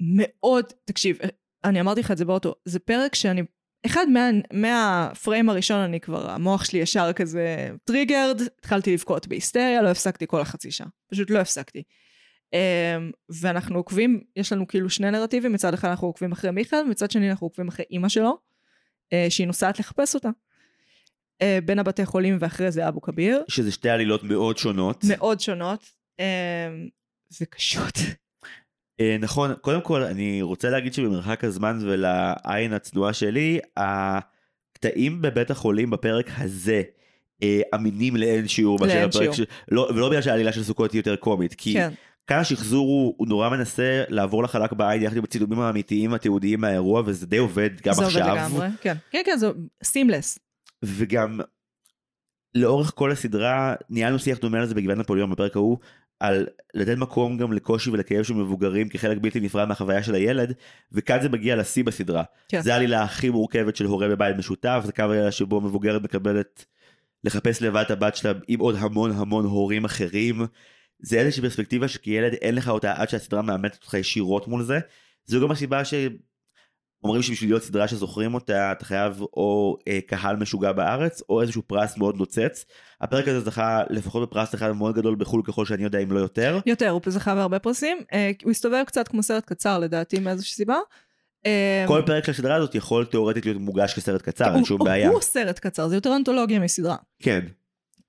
מאוד, 0.00 0.64
תקשיב, 0.84 1.18
אני 1.64 1.80
אמרתי 1.80 2.00
לך 2.00 2.10
את 2.10 2.18
זה 2.18 2.24
באוטו, 2.24 2.54
זה 2.64 2.78
פרק 2.78 3.14
שאני, 3.14 3.42
אחד 3.86 4.06
מה, 4.08 4.30
מהפריים 4.52 5.48
הראשון 5.48 5.78
אני 5.78 6.00
כבר, 6.00 6.30
המוח 6.30 6.64
שלי 6.64 6.78
ישר 6.78 7.12
כזה 7.12 7.68
טריגרד, 7.84 8.40
התחלתי 8.58 8.92
לבכות 8.92 9.26
בהיסטריה, 9.26 9.82
לא 9.82 9.88
הפסקתי 9.88 10.26
כל 10.26 10.40
החצי 10.40 10.70
שעה, 10.70 10.86
פשוט 11.10 11.30
לא 11.30 11.38
הפסקתי. 11.38 11.82
Um, 12.54 12.56
ואנחנו 13.42 13.76
עוקבים, 13.76 14.20
יש 14.36 14.52
לנו 14.52 14.68
כאילו 14.68 14.90
שני 14.90 15.10
נרטיבים, 15.10 15.52
מצד 15.52 15.74
אחד 15.74 15.88
אנחנו 15.88 16.06
עוקבים 16.06 16.32
אחרי 16.32 16.50
מיכאל, 16.50 16.82
מצד 16.82 17.10
שני 17.10 17.30
אנחנו 17.30 17.46
עוקבים 17.46 17.68
אחרי 17.68 17.84
אימא 17.90 18.08
שלו, 18.08 18.38
uh, 19.06 19.30
שהיא 19.30 19.46
נוסעת 19.46 19.78
לחפש 19.78 20.14
אותה. 20.14 20.28
Uh, 21.42 21.46
בין 21.64 21.78
הבתי 21.78 22.06
חולים 22.06 22.36
ואחרי 22.40 22.70
זה 22.70 22.88
אבו 22.88 23.00
כביר, 23.00 23.44
שזה 23.48 23.72
שתי 23.72 23.88
עלילות 23.88 24.22
מאוד 24.22 24.58
שונות. 24.58 25.04
מאוד 25.08 25.40
שונות, 25.40 25.84
um, 26.20 26.24
וקשות. 27.40 27.98
אה, 29.00 29.16
נכון, 29.20 29.54
קודם 29.60 29.80
כל 29.80 30.02
אני 30.02 30.42
רוצה 30.42 30.70
להגיד 30.70 30.94
שבמרחק 30.94 31.44
הזמן 31.44 31.78
ולעין 31.82 32.72
הצנועה 32.72 33.12
שלי, 33.12 33.60
הקטעים 33.76 35.22
בבית 35.22 35.50
החולים 35.50 35.90
בפרק 35.90 36.26
הזה 36.38 36.82
אה, 37.42 37.60
אמינים 37.74 38.16
לאין 38.16 38.48
שיעור 38.48 38.78
מאשר 38.80 39.08
הפרק. 39.08 39.32
של... 39.32 39.44
לא, 39.70 39.88
ולא 39.94 40.08
בגלל 40.08 40.22
שהעלילה 40.22 40.52
של 40.52 40.64
סוכות 40.64 40.92
היא 40.92 40.98
יותר 40.98 41.16
קומית, 41.16 41.54
כי 41.54 41.72
כן, 41.72 41.90
כאן 42.26 42.38
השחזור 42.38 42.86
הוא, 42.86 43.14
הוא 43.16 43.28
נורא 43.28 43.48
מנסה 43.48 44.04
לעבור 44.08 44.42
לחלק 44.42 44.72
בעין 44.72 45.02
יחד 45.02 45.16
עם 45.16 45.24
הצילומים 45.24 45.60
האמיתיים 45.60 46.14
התיעודיים 46.14 46.60
מהאירוע 46.60 47.02
וזה 47.06 47.26
די 47.26 47.36
עובד 47.36 47.70
גם 47.82 47.94
זה 47.94 48.04
עובד 48.04 48.16
עכשיו. 48.16 48.36
לגמרי, 48.36 48.68
כן, 48.80 48.94
כן, 49.10 49.22
כן, 49.24 49.36
זה 49.36 49.50
סימלס. 49.84 50.38
וגם 50.86 51.40
לאורך 52.54 52.92
כל 52.94 53.10
הסדרה 53.10 53.74
ניהלנו 53.90 54.18
שיח 54.18 54.38
דומה 54.38 54.60
לזה 54.60 54.74
בגבעת 54.74 54.98
נפוליאון 54.98 55.30
בפרק 55.30 55.56
ההוא 55.56 55.78
על 56.20 56.46
לתת 56.74 56.96
מקום 56.96 57.38
גם 57.38 57.52
לקושי 57.52 57.90
ולכאב 57.90 58.22
של 58.22 58.34
מבוגרים 58.34 58.88
כחלק 58.88 59.18
בלתי 59.18 59.40
נפרד 59.40 59.68
מהחוויה 59.68 60.02
של 60.02 60.14
הילד 60.14 60.52
וכאן 60.92 61.22
זה 61.22 61.28
מגיע 61.28 61.56
לשיא 61.56 61.84
בסדרה. 61.84 62.22
כן. 62.48 62.60
זה 62.60 62.72
העלילה 62.72 63.02
הכי 63.02 63.30
מורכבת 63.30 63.76
של 63.76 63.84
הורה 63.84 64.08
בבית 64.08 64.36
משותף 64.36 64.82
זה 64.86 64.92
קו 64.92 65.02
העלילה 65.02 65.32
שבו 65.32 65.60
מבוגרת 65.60 66.02
מקבלת 66.02 66.64
לחפש 67.24 67.62
לבד 67.62 67.82
את 67.86 67.90
הבת 67.90 68.16
שלה 68.16 68.32
עם 68.48 68.60
עוד 68.60 68.76
המון 68.78 69.10
המון 69.10 69.44
הורים 69.44 69.84
אחרים. 69.84 70.46
זה 70.98 71.18
איזושהי 71.18 71.42
פרספקטיבה 71.42 71.88
שכילד 71.88 72.32
אין 72.32 72.54
לך 72.54 72.68
אותה 72.68 72.92
עד 72.96 73.08
שהסדרה 73.08 73.42
מאמתת 73.42 73.74
אותך 73.74 73.94
ישירות 73.94 74.48
מול 74.48 74.62
זה. 74.62 74.78
זו 75.24 75.40
גם 75.40 75.50
הסיבה 75.50 75.84
ש... 75.84 75.94
אומרים 77.04 77.22
שבשביל 77.22 77.50
להיות 77.50 77.62
סדרה 77.62 77.88
שזוכרים 77.88 78.34
אותה 78.34 78.72
אתה 78.72 78.84
חייב 78.84 79.20
או 79.20 79.76
אה, 79.88 79.98
קהל 80.06 80.36
משוגע 80.36 80.72
בארץ 80.72 81.22
או 81.28 81.42
איזשהו 81.42 81.62
פרס 81.62 81.96
מאוד 81.96 82.16
נוצץ. 82.16 82.64
הפרק 83.00 83.28
הזה 83.28 83.40
זכה 83.40 83.82
לפחות 83.90 84.28
בפרס 84.28 84.54
אחד 84.54 84.72
מאוד 84.72 84.94
גדול 84.94 85.14
בחו"ל 85.14 85.42
ככל 85.46 85.66
שאני 85.66 85.82
יודע 85.82 85.98
אם 85.98 86.12
לא 86.12 86.20
יותר. 86.20 86.60
יותר, 86.66 86.90
הוא 86.90 87.00
זכה 87.08 87.34
בהרבה 87.34 87.58
פרסים. 87.58 87.98
אה, 88.12 88.30
הוא 88.42 88.50
הסתובב 88.50 88.84
קצת 88.86 89.08
כמו 89.08 89.22
סרט 89.22 89.44
קצר 89.44 89.78
לדעתי 89.78 90.18
מאיזושהי 90.18 90.54
סיבה. 90.54 90.78
אה, 91.46 91.84
כל 91.88 92.02
פרק 92.06 92.24
של 92.24 92.32
הסדרה 92.32 92.54
הזאת 92.54 92.74
יכול 92.74 93.04
תאורטית 93.04 93.46
להיות 93.46 93.60
מוגש 93.60 93.94
כסרט 93.94 94.22
קצר, 94.22 94.54
אין 94.54 94.64
שום 94.64 94.84
בעיה. 94.84 95.08
הוא 95.08 95.20
סרט 95.20 95.58
קצר, 95.58 95.88
זה 95.88 95.94
יותר 95.94 96.16
אנתולוגיה 96.16 96.60
מסדרה. 96.60 96.96
כן. 97.22 97.40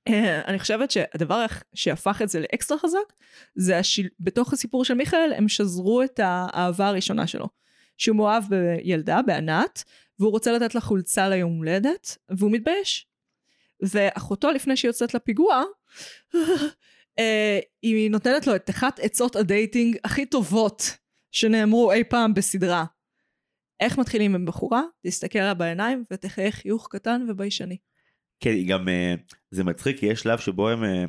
אה, 0.07 0.41
אני 0.47 0.59
חושבת 0.59 0.91
שהדבר 0.91 1.45
שהפך 1.73 2.21
את 2.21 2.29
זה 2.29 2.39
לאקסטרה 2.39 2.77
חזק, 2.77 3.13
זה 3.55 3.77
השיל... 3.77 4.07
בתוך 4.19 4.53
הסיפור 4.53 4.85
של 4.85 4.93
מיכאל, 4.93 5.33
הם 5.37 5.47
שזרו 5.47 6.03
את 6.03 6.19
האהבה 6.23 6.87
הראשונה 6.87 7.27
שלו. 7.27 7.47
שהוא 7.97 8.17
מאוהב 8.17 8.43
בילדה, 8.49 9.21
בענת, 9.21 9.83
והוא 10.19 10.31
רוצה 10.31 10.51
לתת 10.51 10.75
לה 10.75 10.81
חולצה 10.81 11.29
ליום 11.29 11.57
הולדת, 11.57 12.17
והוא 12.29 12.51
מתבייש. 12.51 13.07
ואחותו, 13.81 14.51
לפני 14.51 14.77
שהיא 14.77 14.89
יוצאת 14.89 15.13
לפיגוע, 15.13 15.63
אה, 17.19 17.59
היא 17.81 18.11
נותנת 18.11 18.47
לו 18.47 18.55
את 18.55 18.69
אחת 18.69 18.99
עצות 18.99 19.35
ה 19.35 19.44
dating 19.44 19.97
הכי 20.03 20.25
טובות 20.25 20.97
שנאמרו 21.31 21.91
אי 21.91 22.03
פעם 22.03 22.33
בסדרה. 22.33 22.85
איך 23.79 23.97
מתחילים 23.97 24.35
עם 24.35 24.45
בחורה? 24.45 24.81
תסתכל 25.07 25.39
לה 25.39 25.53
בעיניים 25.53 26.03
ותחייך 26.11 26.55
חיוך 26.55 26.87
קטן 26.91 27.25
וביישני. 27.29 27.77
כן, 28.39 28.49
היא 28.49 28.69
גם, 28.69 28.89
אה, 28.89 29.15
זה 29.51 29.63
מצחיק, 29.63 29.99
כי 29.99 30.05
יש 30.05 30.19
שלב 30.19 30.39
שבו 30.39 30.69
הם, 30.69 30.83
אה, 30.83 31.05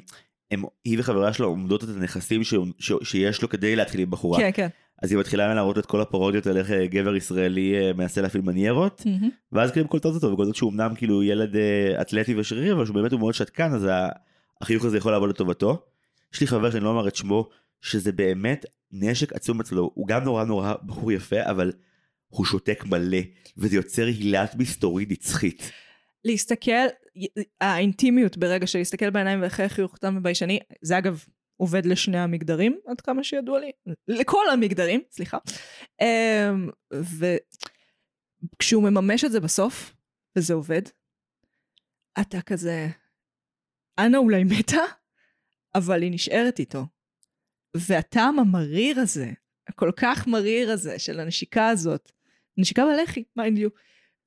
הם, 0.51 0.63
היא 0.85 1.01
וחברה 1.01 1.33
שלו 1.33 1.47
אומדות 1.47 1.85
את 1.85 1.89
הנכסים 1.89 2.45
ש, 2.45 2.55
ש, 2.79 2.93
שיש 3.03 3.43
לו 3.43 3.49
כדי 3.49 3.77
להתחיל 3.77 4.01
עם 4.01 4.11
בחורה. 4.11 4.39
כן, 4.39 4.51
כן. 4.55 4.69
אז 5.03 5.13
היא 5.13 5.19
מתחילה 5.19 5.55
להראות 5.55 5.79
את 5.79 5.87
כל 5.87 6.01
הפרודיות 6.01 6.47
על 6.47 6.57
איך 6.57 6.71
אה, 6.71 6.87
גבר 6.87 7.17
ישראלי 7.17 7.75
אה, 7.75 7.93
מנסה 7.93 8.21
להפעיל 8.21 8.43
מניירות, 8.43 9.03
מהמם. 9.07 9.31
ואז 9.53 9.71
כאילו 9.71 9.89
קולטות 9.89 10.15
אותו, 10.15 10.33
וקולטות 10.33 10.57
שהוא 10.57 10.73
אמנם 10.73 10.95
כאילו 10.95 11.23
ילד 11.23 11.57
אה, 11.57 12.01
אתלטי 12.01 12.35
ושרירי, 12.35 12.73
אבל 12.73 12.85
שהוא 12.85 12.95
באמת 12.95 13.13
הוא 13.13 13.21
מאוד 13.21 13.35
שתקן, 13.35 13.73
אז 13.73 13.89
החיוך 14.61 14.85
הזה 14.85 14.97
יכול 14.97 15.13
לעבוד 15.13 15.31
לטובתו. 15.31 15.87
יש 16.35 16.41
לי 16.41 16.47
חבר 16.47 16.71
שאני 16.71 16.85
לא 16.85 16.89
אומר 16.89 17.09
את 17.09 17.17
שמו, 17.17 17.49
שזה 17.81 18.13
באמת 18.13 18.67
נשק 18.93 19.33
עצום 19.33 19.61
אצלו, 19.61 19.91
הוא 19.95 20.07
גם 20.09 20.25
נורא 20.25 20.45
נורא 20.45 20.75
בחור 20.87 21.13
יפה, 21.13 21.43
אבל 21.45 21.73
הוא 22.29 22.47
שותק 22.47 22.85
מלא, 22.87 23.19
וזה 23.57 23.77
יוצר 23.77 24.07
הילת 24.07 24.55
מסתורית 24.55 25.11
נצחית. 25.11 25.71
להסתכל, 26.25 26.87
האינטימיות 27.61 28.37
ברגע 28.37 28.67
של 28.67 28.79
להסתכל 28.79 29.11
בעיניים 29.11 29.41
ולחייך 29.41 29.73
חיוך 29.73 29.95
קטן 29.95 30.17
וביישני, 30.17 30.59
זה 30.83 30.99
אגב 30.99 31.25
עובד 31.57 31.87
לשני 31.87 32.19
המגדרים, 32.19 32.79
עד 32.87 33.01
כמה 33.01 33.25
שידוע 33.25 33.61
לי, 33.61 33.71
לכל 34.09 34.51
המגדרים, 34.53 35.03
סליחה. 35.11 35.39
אמ, 36.01 36.71
וכשהוא 38.55 38.83
מממש 38.83 39.25
את 39.25 39.33
זה 39.33 39.41
בסוף, 39.41 39.95
וזה 40.37 40.55
עובד, 40.55 40.83
אתה 42.21 42.43
כזה, 42.43 42.89
אנה 43.99 44.19
אולי 44.19 44.45
מתה, 44.45 44.83
אבל 45.75 46.03
היא 46.03 46.13
נשארת 46.13 46.59
איתו. 46.59 46.87
והטעם 47.77 48.39
המריר 48.39 49.01
הזה, 49.01 49.33
הכל 49.69 49.91
כך 49.97 50.27
מריר 50.27 50.71
הזה, 50.71 50.99
של 50.99 51.21
הנשיקה 51.21 51.69
הזאת, 51.69 52.13
נשיקה 52.57 52.85
בלחי, 52.85 53.25
mind 53.37 53.59
you, 53.59 53.69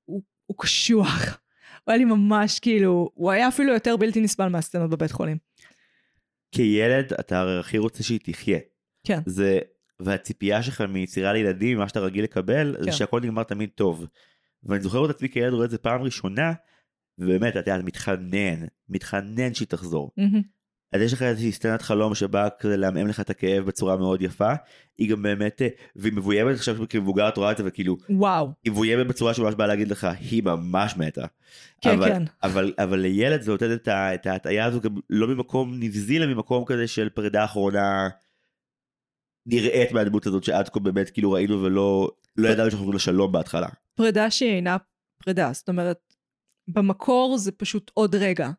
הוא, 0.05 0.21
הוא 0.45 0.57
קשוח. 0.57 1.39
הוא 1.84 1.91
היה 1.91 1.97
לי 1.97 2.05
ממש 2.05 2.59
כאילו, 2.59 3.09
הוא 3.13 3.32
היה 3.32 3.47
אפילו 3.47 3.73
יותר 3.73 3.97
בלתי 3.97 4.21
נסבל 4.21 4.47
מהסצנות 4.47 4.89
בבית 4.89 5.11
חולים. 5.11 5.48
כילד 6.51 7.13
אתה 7.13 7.39
הרי 7.39 7.59
הכי 7.59 7.77
רוצה 7.77 8.03
שהיא 8.03 8.19
תחיה. 8.23 8.59
כן. 9.07 9.19
זה, 9.25 9.59
והציפייה 9.99 10.63
שלך 10.63 10.81
מיצירה 10.81 11.33
לילדים, 11.33 11.77
מה 11.77 11.87
שאתה 11.87 11.99
רגיל 11.99 12.23
לקבל, 12.23 12.75
כן. 12.77 12.83
זה 12.83 12.91
שהכל 12.91 13.21
נגמר 13.21 13.43
תמיד 13.43 13.69
טוב. 13.75 14.05
ואני 14.63 14.81
זוכר 14.81 15.05
את 15.05 15.09
עצמי 15.09 15.29
כילד 15.29 15.53
רואה 15.53 15.65
את 15.65 15.69
זה 15.69 15.77
פעם 15.77 16.01
ראשונה, 16.01 16.53
ובאמת, 17.17 17.49
אתה 17.51 17.59
יודע, 17.59 17.77
מתחנן, 17.83 18.65
מתחנן 18.89 19.53
שהיא 19.53 19.67
תחזור. 19.67 20.11
מהמם. 20.17 20.41
אז 20.91 21.01
יש 21.01 21.13
לך 21.13 21.21
איזושהי 21.21 21.51
סצנת 21.51 21.81
חלום 21.81 22.15
שבאה 22.15 22.49
כזה 22.49 22.77
לעמעם 22.77 23.07
לך 23.07 23.19
את 23.19 23.29
הכאב 23.29 23.65
בצורה 23.65 23.97
מאוד 23.97 24.21
יפה. 24.21 24.53
היא 24.97 25.09
גם 25.09 25.21
באמת, 25.21 25.61
אה, 25.61 25.67
והיא 25.95 26.13
מבוימת 26.13 26.55
עכשיו 26.55 26.75
כמבוגר 26.89 27.29
את 27.29 27.37
רואה 27.37 27.51
את 27.51 27.57
זה 27.57 27.63
וכאילו, 27.65 27.97
וואו, 28.09 28.51
היא 28.63 28.71
מבוימת 28.71 29.07
בצורה 29.07 29.33
שממש 29.33 29.55
באה 29.55 29.67
להגיד 29.67 29.87
לך, 29.87 30.07
היא 30.19 30.43
ממש 30.43 30.97
מתה. 30.97 31.25
כן, 31.81 31.89
אבל, 31.89 32.09
כן. 32.09 32.23
אבל, 32.43 32.73
אבל 32.77 32.99
לילד 32.99 33.41
זה 33.41 33.51
נותן 33.51 33.73
את, 33.73 33.87
ההטעיה 34.27 34.65
הזו 34.65 34.81
גם 34.81 34.95
לא 35.09 35.27
ממקום 35.27 35.79
נבזי, 35.79 36.17
אלא 36.17 36.25
ממקום 36.25 36.65
כזה 36.65 36.87
של 36.87 37.09
פרידה 37.09 37.45
אחרונה 37.45 38.09
נראית 39.45 39.91
מהדמות 39.91 40.27
הזאת 40.27 40.43
שעד 40.43 40.69
כה 40.69 40.79
באמת 40.79 41.09
כאילו 41.09 41.31
ראינו 41.31 41.63
ולא 41.63 42.11
לא 42.37 42.49
ידענו 42.49 42.71
שאנחנו 42.71 42.91
לשלום 42.91 43.31
בהתחלה. 43.31 43.67
פרידה 43.95 44.31
שהיא 44.31 44.51
אינה 44.51 44.77
פרידה, 45.23 45.49
זאת 45.53 45.69
אומרת, 45.69 46.13
במקור 46.67 47.37
זה 47.37 47.51
פשוט 47.51 47.91
עוד 47.93 48.15
רגע 48.15 48.49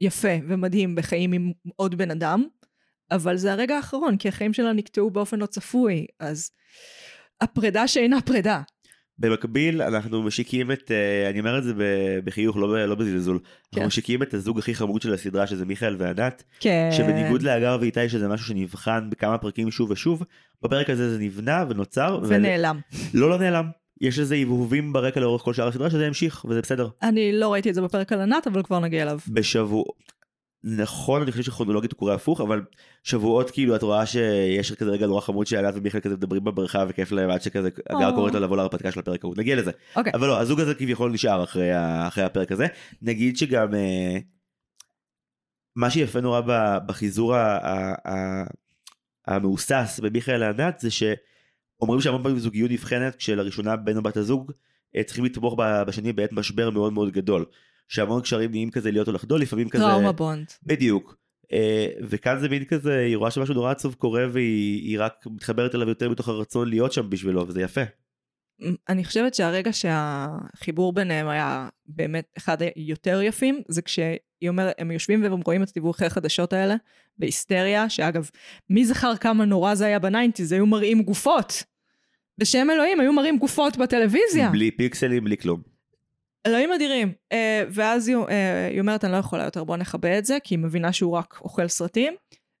יפה 0.00 0.34
ומדהים 0.48 0.94
בחיים 0.94 1.32
עם 1.32 1.52
עוד 1.76 1.94
בן 1.94 2.10
אדם, 2.10 2.44
אבל 3.10 3.36
זה 3.36 3.52
הרגע 3.52 3.76
האחרון, 3.76 4.16
כי 4.16 4.28
החיים 4.28 4.52
שלה 4.52 4.72
נקטעו 4.72 5.10
באופן 5.10 5.38
לא 5.38 5.46
צפוי, 5.46 6.06
אז 6.20 6.50
הפרידה 7.40 7.88
שאינה 7.88 8.20
פרידה. 8.20 8.62
במקביל 9.18 9.82
אנחנו 9.82 10.22
משיקים 10.22 10.72
את, 10.72 10.90
אה, 10.90 11.30
אני 11.30 11.40
אומר 11.40 11.58
את 11.58 11.64
זה 11.64 11.72
בחיוך 12.24 12.56
לא, 12.56 12.86
לא 12.86 12.94
בזלזול, 12.94 13.38
כן. 13.38 13.46
אנחנו 13.72 13.86
משיקים 13.86 14.22
את 14.22 14.34
הזוג 14.34 14.58
הכי 14.58 14.74
חמוד 14.74 15.02
של 15.02 15.14
הסדרה 15.14 15.46
שזה 15.46 15.66
מיכאל 15.66 15.96
וענת, 15.98 16.42
כן. 16.60 16.88
שבניגוד 16.92 17.42
להגר 17.42 17.76
ואיתי 17.80 18.08
שזה 18.08 18.28
משהו 18.28 18.46
שנבחן 18.46 19.10
בכמה 19.10 19.38
פרקים 19.38 19.70
שוב 19.70 19.90
ושוב, 19.90 20.22
בפרק 20.62 20.90
הזה 20.90 21.10
זה 21.10 21.18
נבנה 21.18 21.64
ונוצר, 21.68 22.20
ונעלם. 22.28 22.80
לא 23.14 23.30
לא 23.30 23.38
נעלם, 23.38 23.70
יש 24.00 24.18
איזה 24.18 24.34
הבהובים 24.34 24.92
ברקע 24.92 25.20
לאורך 25.20 25.42
כל 25.42 25.54
שאר 25.54 25.68
הסדרה 25.68 25.90
שזה 25.90 26.06
המשיך 26.06 26.44
וזה 26.44 26.60
בסדר. 26.62 26.88
אני 27.02 27.32
לא 27.32 27.52
ראיתי 27.52 27.70
את 27.70 27.74
זה 27.74 27.82
בפרק 27.82 28.12
על 28.12 28.20
ענת, 28.20 28.46
אבל 28.46 28.62
כבר 28.62 28.78
נגיע 28.78 29.02
אליו. 29.02 29.18
בשבוע, 29.28 29.84
נכון 30.64 31.22
אני 31.22 31.30
חושב 31.30 31.42
שכרונולוגית 31.42 31.92
הוא 31.92 31.98
קורה 31.98 32.14
הפוך 32.14 32.40
אבל 32.40 32.62
שבועות 33.02 33.50
כאילו 33.50 33.76
את 33.76 33.82
רואה 33.82 34.06
שיש 34.06 34.72
כזה 34.72 34.90
רגע 34.90 35.06
נורא 35.06 35.20
חמוד 35.20 35.46
שענת 35.46 35.74
ומיכאל 35.76 36.00
כזה 36.00 36.16
מדברים 36.16 36.44
בבריכה 36.44 36.84
וכיף 36.88 37.12
להם 37.12 37.30
עד 37.30 37.42
שכזה 37.42 37.68
הגר 37.90 38.10
או. 38.10 38.14
קוראת 38.14 38.34
לה 38.34 38.40
לבוא 38.40 38.56
להרפתקה 38.56 38.92
של 38.92 39.00
הפרק 39.00 39.24
ההוא 39.24 39.34
נגיע 39.38 39.56
לזה 39.56 39.70
אוקיי. 39.96 40.12
אבל 40.14 40.28
לא 40.28 40.40
הזוג 40.40 40.60
הזה 40.60 40.74
כביכול 40.74 41.12
נשאר 41.12 41.44
אחרי, 41.44 41.70
אחרי 42.08 42.24
הפרק 42.24 42.52
הזה 42.52 42.66
נגיד 43.02 43.36
שגם 43.36 43.74
אה, 43.74 44.18
מה 45.76 45.90
שיפה 45.90 46.20
נורא 46.20 46.40
בחיזור 46.86 47.34
המהוסס 49.26 50.00
במיכאל 50.02 50.36
לענת 50.36 50.78
זה 50.78 50.90
שאומרים 51.78 52.00
שהמון 52.00 52.22
פעמים 52.22 52.38
זוגיות 52.38 52.70
נבחנת 52.70 53.14
כשלראשונה 53.14 53.76
בן 53.76 53.96
או 53.96 54.02
בת 54.02 54.16
הזוג 54.16 54.52
אה, 54.96 55.02
צריכים 55.02 55.24
לתמוך 55.24 55.54
בשני 55.86 56.12
בעת 56.12 56.32
משבר 56.32 56.70
מאוד 56.70 56.92
מאוד 56.92 57.12
גדול. 57.12 57.44
שהמון 57.88 58.22
קשרים 58.22 58.50
נהיים 58.50 58.70
כזה 58.70 58.90
להיות 58.90 59.08
או 59.08 59.12
לחדול 59.12 59.40
לפעמים 59.40 59.68
כזה 59.68 59.84
טראומה 59.84 60.12
בונד. 60.12 60.46
בדיוק. 60.62 61.16
אה, 61.52 61.86
וכאן 62.02 62.38
זה 62.38 62.48
מין 62.48 62.64
כזה 62.64 62.98
היא 62.98 63.16
רואה 63.16 63.30
שמשהו 63.30 63.54
נורא 63.54 63.70
עצוב 63.70 63.94
קורה 63.94 64.24
והיא 64.32 64.90
היא 64.90 65.00
רק 65.00 65.24
מתחברת 65.26 65.74
אליו 65.74 65.88
יותר 65.88 66.08
מתוך 66.08 66.28
הרצון 66.28 66.68
להיות 66.68 66.92
שם 66.92 67.10
בשבילו 67.10 67.48
וזה 67.48 67.62
יפה. 67.62 67.80
אני 68.88 69.04
חושבת 69.04 69.34
שהרגע 69.34 69.70
שהחיבור 69.72 70.92
ביניהם 70.92 71.28
היה 71.28 71.68
באמת 71.86 72.24
אחד 72.38 72.58
היותר 72.62 73.22
יפים, 73.22 73.62
זה 73.68 73.82
כשהיא 73.82 74.48
אומרת, 74.48 74.74
הם 74.78 74.90
יושבים 74.90 75.22
והם 75.22 75.40
רואים 75.40 75.62
את 75.62 75.72
דיווחי 75.74 76.06
החדשות 76.06 76.52
האלה, 76.52 76.74
בהיסטריה, 77.18 77.90
שאגב, 77.90 78.30
מי 78.70 78.84
זכר 78.84 79.16
כמה 79.16 79.44
נורא 79.44 79.74
זה 79.74 79.86
היה 79.86 79.98
בניינטיז, 79.98 80.52
היו 80.52 80.66
מראים 80.66 81.02
גופות. 81.02 81.64
בשם 82.38 82.70
אלוהים, 82.70 83.00
היו 83.00 83.12
מראים 83.12 83.38
גופות 83.38 83.76
בטלוויזיה. 83.76 84.50
בלי 84.50 84.70
פיקסלים 84.70 85.24
בלי 85.24 85.36
כלום. 85.36 85.62
אלוהים 86.46 86.72
אדירים. 86.72 87.12
אה, 87.32 87.64
ואז 87.70 88.08
היא, 88.08 88.16
אה, 88.16 88.66
היא 88.66 88.80
אומרת, 88.80 89.04
אני 89.04 89.12
לא 89.12 89.16
יכולה 89.16 89.44
יותר, 89.44 89.64
בוא 89.64 89.76
נכבה 89.76 90.18
את 90.18 90.24
זה, 90.24 90.38
כי 90.44 90.54
היא 90.54 90.58
מבינה 90.58 90.92
שהוא 90.92 91.16
רק 91.16 91.40
אוכל 91.40 91.68
סרטים. 91.68 92.14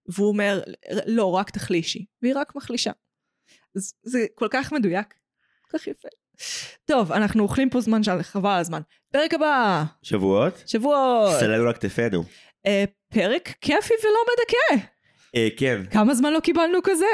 והוא 0.08 0.28
אומר, 0.28 0.62
לא, 1.06 1.34
רק 1.34 1.50
תחלישי. 1.50 2.04
והיא 2.22 2.34
רק 2.36 2.56
מחלישה. 2.56 2.90
זה 4.02 4.26
כל 4.34 4.48
כך 4.50 4.72
מדויק, 4.72 5.14
כל 5.70 5.78
כך 5.78 5.86
יפה. 5.86 6.08
טוב, 6.84 7.12
אנחנו 7.12 7.42
אוכלים 7.42 7.70
פה 7.70 7.80
זמן 7.80 8.02
של 8.02 8.22
חבל 8.22 8.50
על 8.50 8.60
הזמן. 8.60 8.80
פרק 9.12 9.34
הבא, 9.34 9.84
שבועות? 10.02 10.62
שבועות. 10.66 11.40
סללנו 11.40 11.68
על 11.68 11.72
כתפינו. 11.72 12.24
אה, 12.66 12.84
פרק 13.08 13.54
כיפי 13.60 13.94
ולא 14.04 14.20
מדכא. 14.32 14.86
אה, 15.36 15.48
כן, 15.56 15.82
כמה 15.90 16.14
זמן 16.14 16.32
לא 16.32 16.40
קיבלנו 16.40 16.78
כזה? 16.84 17.06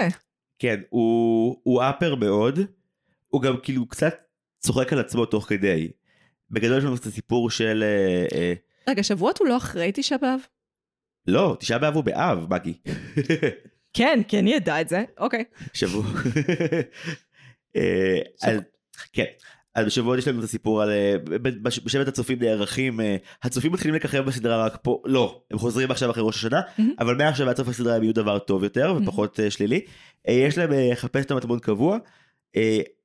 כן, 0.59 0.80
הוא, 0.90 1.61
הוא 1.62 1.82
אפר 1.82 2.14
מאוד, 2.14 2.59
הוא 3.28 3.42
גם 3.42 3.57
כאילו 3.62 3.88
קצת 3.88 4.14
צוחק 4.59 4.92
על 4.92 4.98
עצמו 4.98 5.26
תוך 5.26 5.48
כדי. 5.48 5.90
בגדול 6.50 6.78
יש 6.78 6.84
לנו 6.84 6.96
את 6.96 7.07
הסיפור 7.07 7.50
של... 7.50 7.84
אה, 7.86 8.38
אה, 8.38 8.52
רגע, 8.88 9.02
שבועות 9.02 9.38
הוא 9.38 9.48
לא 9.48 9.57
אחרי 9.57 9.90
תשעה 9.94 10.18
באב? 10.18 10.40
לא, 11.26 11.57
תשעה 11.61 11.78
באב 11.78 11.94
הוא 11.94 12.05
באב, 12.05 12.46
מגי. 12.55 12.74
כן, 13.96 14.20
כי 14.28 14.38
אני 14.38 14.57
אדע 14.57 14.80
את 14.80 14.88
זה. 14.88 15.05
אוקיי. 15.18 15.44
שבוע. 15.72 16.05
אה, 17.76 18.18
אז- 18.42 18.58
כן. 19.12 19.24
אז 19.74 19.86
בשבועות 19.86 20.18
יש 20.18 20.28
לנו 20.28 20.38
את 20.38 20.44
הסיפור 20.44 20.82
על 20.82 20.90
אה, 20.90 21.14
בשבט 21.62 22.08
הצופים 22.08 22.38
נערכים 22.42 23.00
אה, 23.00 23.16
הצופים 23.42 23.72
מתחילים 23.72 23.94
לככב 23.94 24.20
בסדרה 24.24 24.64
רק 24.66 24.78
פה 24.82 25.02
לא 25.04 25.42
הם 25.50 25.58
חוזרים 25.58 25.90
עכשיו 25.90 26.10
אחרי 26.10 26.22
ראש 26.26 26.36
השנה 26.36 26.60
מהמם. 26.78 26.92
אבל 27.00 27.14
מעכשיו 27.14 27.48
עד 27.48 27.56
סוף 27.56 27.68
הסדרה 27.68 27.96
הם 27.96 28.02
יהיו 28.02 28.14
דבר 28.14 28.38
טוב 28.38 28.64
יותר 28.64 28.94
ופחות 28.96 29.40
שלילי. 29.48 29.80
יש 30.28 30.58
להם 30.58 30.70
לחפש 30.72 31.24
את 31.24 31.30
המטמון 31.30 31.58
קבוע. 31.58 31.98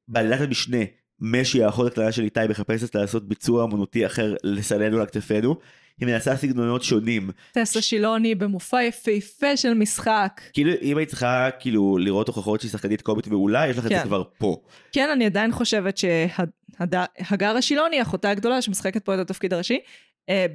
בעלילת 0.07 0.41
המשנה 0.41 0.78
משי 1.20 1.63
האחות 1.63 1.88
הקטנה 1.88 2.11
של 2.11 2.24
איתי 2.24 2.39
מחפשת 2.49 2.95
לעשות 2.95 3.28
ביצוע 3.28 3.63
אמנותי 3.65 4.05
אחר 4.05 4.36
לסננו 4.43 4.99
על 4.99 5.05
כתפינו. 5.05 5.55
היא 6.00 6.08
מנסה 6.08 6.38
סגנונות 6.38 6.84
שונים. 6.84 7.30
טסה 7.52 7.82
שילוני 7.82 8.36
במופע 8.36 8.84
יפהפה 8.84 9.58
של 9.58 9.74
משחק. 9.74 10.41
כאילו 10.54 10.72
אם 10.82 10.97
היית 10.97 11.10
צריכה 11.10 11.50
כאילו 11.60 11.97
לראות 11.97 12.28
הוכחות 12.28 12.62
שהיא 12.62 12.72
שחקנית 12.72 13.02
קומית 13.02 13.28
מעולה 13.28 13.68
יש 13.68 13.78
לך 13.78 13.86
את 13.86 13.89
זה 13.89 13.95
כן. 13.95 14.04
כבר 14.04 14.24
פה. 14.38 14.58
כן, 14.91 15.10
אני 15.10 15.26
עדיין 15.26 15.52
חושבת 15.52 15.97
שהגר 15.97 17.56
השילוני, 17.58 18.02
אחותה 18.02 18.30
הגדולה 18.30 18.62
שמשחקת 18.62 19.06
פה 19.06 19.16
את 19.16 19.20
התפקיד 19.20 19.54
הראשי, 19.54 19.80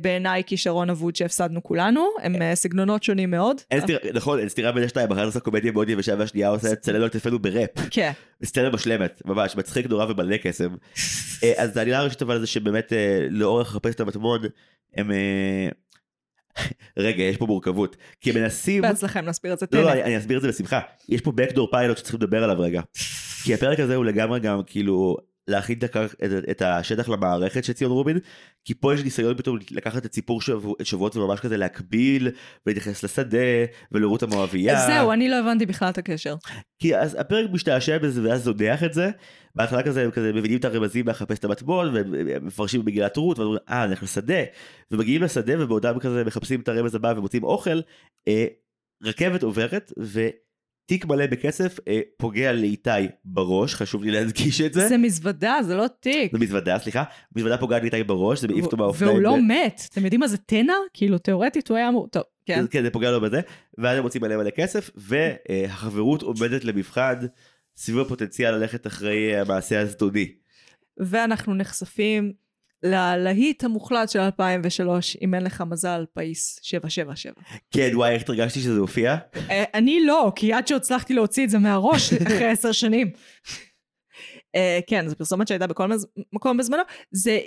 בעיניי 0.01 0.43
כישרון 0.47 0.91
אבוד 0.91 1.17
שהפסדנו 1.17 1.63
כולנו, 1.63 2.09
הם 2.23 2.43
אה, 2.43 2.55
סגנונות 2.55 3.03
שונים 3.03 3.31
מאוד. 3.31 3.61
נכון, 4.15 4.39
אין 4.39 4.49
סתירה 4.49 4.73
בין 4.73 4.85
השתיים, 4.85 5.13
אחת 5.13 5.25
עושה 5.25 5.41
קומדיה 5.41 5.73
מאוד 5.73 5.89
יבשה 5.89 6.15
והשנייה 6.19 6.49
עושה 6.49 6.77
צלנו 6.77 7.05
על 7.05 7.11
כתפינו 7.11 7.39
בראפ. 7.39 7.71
כן, 7.91 8.13
סצנה 8.45 8.71
משלמת, 8.71 9.23
ממש, 9.25 9.57
מצחיק 9.57 9.87
נורא 9.87 10.05
ומלא 10.05 10.37
קסם. 10.37 10.75
אה, 11.45 11.53
אז 11.57 11.77
העלילה 11.77 11.99
הראשית 11.99 12.23
אבל 12.23 12.41
זה 12.41 12.47
שבאמת 12.47 12.93
אה, 12.93 13.27
לאורך 13.31 13.77
את 13.91 14.01
המטמון, 14.01 14.41
הם... 14.97 15.11
אה, 15.13 15.69
רגע, 16.97 17.23
יש 17.23 17.37
פה 17.37 17.47
מורכבות. 17.47 17.97
כי 18.21 18.31
הם 18.31 18.37
מנסים... 18.37 18.83
בהצלחם 18.83 19.25
להסביר 19.27 19.53
את 19.53 19.59
זה. 19.59 19.67
לא, 19.73 19.83
לא. 19.83 19.93
אני, 19.93 20.03
אני 20.03 20.19
אסביר 20.19 20.37
את 20.37 20.43
זה 20.43 20.49
בשמחה. 20.49 20.81
יש 21.09 21.21
פה 21.21 21.33
backdoor 21.41 21.71
פיילוט 21.71 21.99
שצריכים 21.99 22.21
לדבר 22.21 22.45
עליו 22.45 22.61
רגע. 22.61 22.83
כי 23.45 23.55
הפרק 23.55 23.81
הזה 23.81 23.97
הוא 23.97 24.05
לגמרי 24.05 24.41
גם 24.41 24.61
כאילו 24.67 25.17
להכין 25.49 25.79
את, 25.79 25.85
הקר- 25.85 26.07
את, 26.25 26.31
את 26.51 26.63
השטח 26.63 27.09
למערכת 27.09 27.65
של 27.65 27.73
ציון 27.73 27.91
רובין, 27.91 28.19
כי 28.65 28.75
פה 28.75 28.95
יש 28.95 29.05
ניסיון 29.05 29.37
פתאום 29.37 29.59
לקחת 29.71 30.07
את 30.07 30.15
סיפור 30.15 30.41
שבוע, 30.41 30.75
שבועות 30.83 31.17
וממש 31.17 31.41
כזה 31.41 31.57
להקביל, 31.57 32.29
ולהתייחס 32.67 33.05
לשדה, 33.05 33.39
ולרות 33.93 34.23
המואבייה. 34.23 34.87
זהו, 34.87 35.13
אני 35.13 35.29
לא 35.29 35.37
הבנתי 35.37 35.67
בכלל 35.67 35.89
את 35.89 35.99
הקשר. 35.99 36.35
כי 36.79 36.97
אז 36.97 37.17
הפרק 37.21 37.51
משתעשע 37.53 37.99
בזה 37.99 38.29
ואז 38.29 38.43
זונח 38.43 38.85
את 38.85 38.95
זה. 38.95 39.11
בהתחלה 39.57 39.83
כזה 39.83 40.05
הם 40.05 40.11
כזה 40.11 40.33
מבינים 40.33 40.59
את 40.59 40.65
הרמזים 40.65 41.09
לחפש 41.09 41.39
את 41.39 41.45
המטבול 41.45 41.91
ומפרשים 41.95 42.81
במגילת 42.81 43.17
רות 43.17 43.39
ואומרים 43.39 43.61
אה 43.69 43.87
נלך 43.87 44.03
לשדה 44.03 44.43
ומגיעים 44.91 45.23
לשדה 45.23 45.65
ובעודם 45.65 45.99
כזה 45.99 46.25
מחפשים 46.25 46.61
את 46.61 46.69
הרמז 46.69 46.95
הבא 46.95 47.15
ומוצאים 47.17 47.45
אוכל. 47.45 47.81
אה, 48.29 48.47
רכבת 49.03 49.43
עוברת 49.43 49.93
ותיק 50.85 51.07
מלא 51.07 51.27
בכסף 51.27 51.79
אה, 51.89 52.01
פוגע 52.17 52.53
לאיתי 52.53 52.91
בראש 53.25 53.75
חשוב 53.75 54.05
לי 54.05 54.11
להדגיש 54.11 54.61
את 54.61 54.73
זה. 54.73 54.89
זה 54.89 54.99
מזוודה, 54.99 55.59
זה 55.63 55.77
לא 55.77 55.87
תיק. 56.01 56.33
זה 56.33 56.39
מזוודה 56.39 56.79
סליחה 56.79 57.05
מזוודה 57.37 57.59
פוגעת 57.59 57.83
לאיתי 57.83 58.03
בראש 58.03 58.41
זה 58.41 58.49
מעיף 58.49 58.65
אותו 58.65 58.77
מהאופניים. 58.77 59.13
והוא 59.13 59.23
לא 59.23 59.29
ו- 59.31 59.43
מת. 59.43 59.81
אתם 59.93 60.05
יודעים 60.05 60.21
מה 60.21 60.29
זה 60.29 60.37
טנא? 60.37 60.73
כאילו, 60.93 61.19
תאורטית 61.19 61.69
הוא 61.69 61.77
היה 61.77 61.89
אמור... 61.89 62.09
טוב, 62.09 62.23
כן. 62.47 62.65
כן 62.71 62.83
זה 62.83 62.91
פוגע 62.91 63.11
לו 63.11 63.21
בזה 63.21 63.41
ואז 63.79 63.97
הם 63.99 64.03
מוצאים 64.03 64.25
מלא 64.25 64.37
מלא 64.37 64.51
כסף 64.51 64.91
והחברות 64.97 66.23
עומדת 66.23 66.65
למבחן 66.65 67.15
סביב 67.77 67.99
הפוטנציאל 67.99 68.55
ללכת 68.55 68.87
אחרי 68.87 69.37
המעשה 69.37 69.81
הזדוני. 69.81 70.33
ואנחנו 70.97 71.55
נחשפים 71.55 72.33
ללהיט 72.85 73.65
המוחלט 73.65 74.11
של 74.11 74.19
2003, 74.19 75.17
אם 75.23 75.35
אין 75.35 75.43
לך 75.43 75.63
מזל, 75.71 76.05
פאיס 76.13 76.59
777. 76.63 77.35
כן 77.71 77.91
וואי 77.95 78.15
איך 78.15 78.23
התרגשתי 78.23 78.61
שזה 78.61 78.79
הופיע. 78.79 79.17
אה, 79.51 79.65
אני 79.75 80.05
לא, 80.05 80.33
כי 80.37 80.53
עד 80.53 80.67
שהצלחתי 80.67 81.15
להוציא 81.15 81.45
את 81.45 81.51
זה 81.51 81.59
מהראש 81.59 82.13
אחרי 82.27 82.45
עשר 82.45 82.73
שנים. 82.73 83.11
אה, 84.55 84.79
כן, 84.87 85.09
זו 85.09 85.17
פרסומת 85.17 85.49
שהייתה 85.49 85.67
בכל 85.67 85.91
מקום 86.33 86.57
בזמנו. 86.57 86.83
זה 87.11 87.39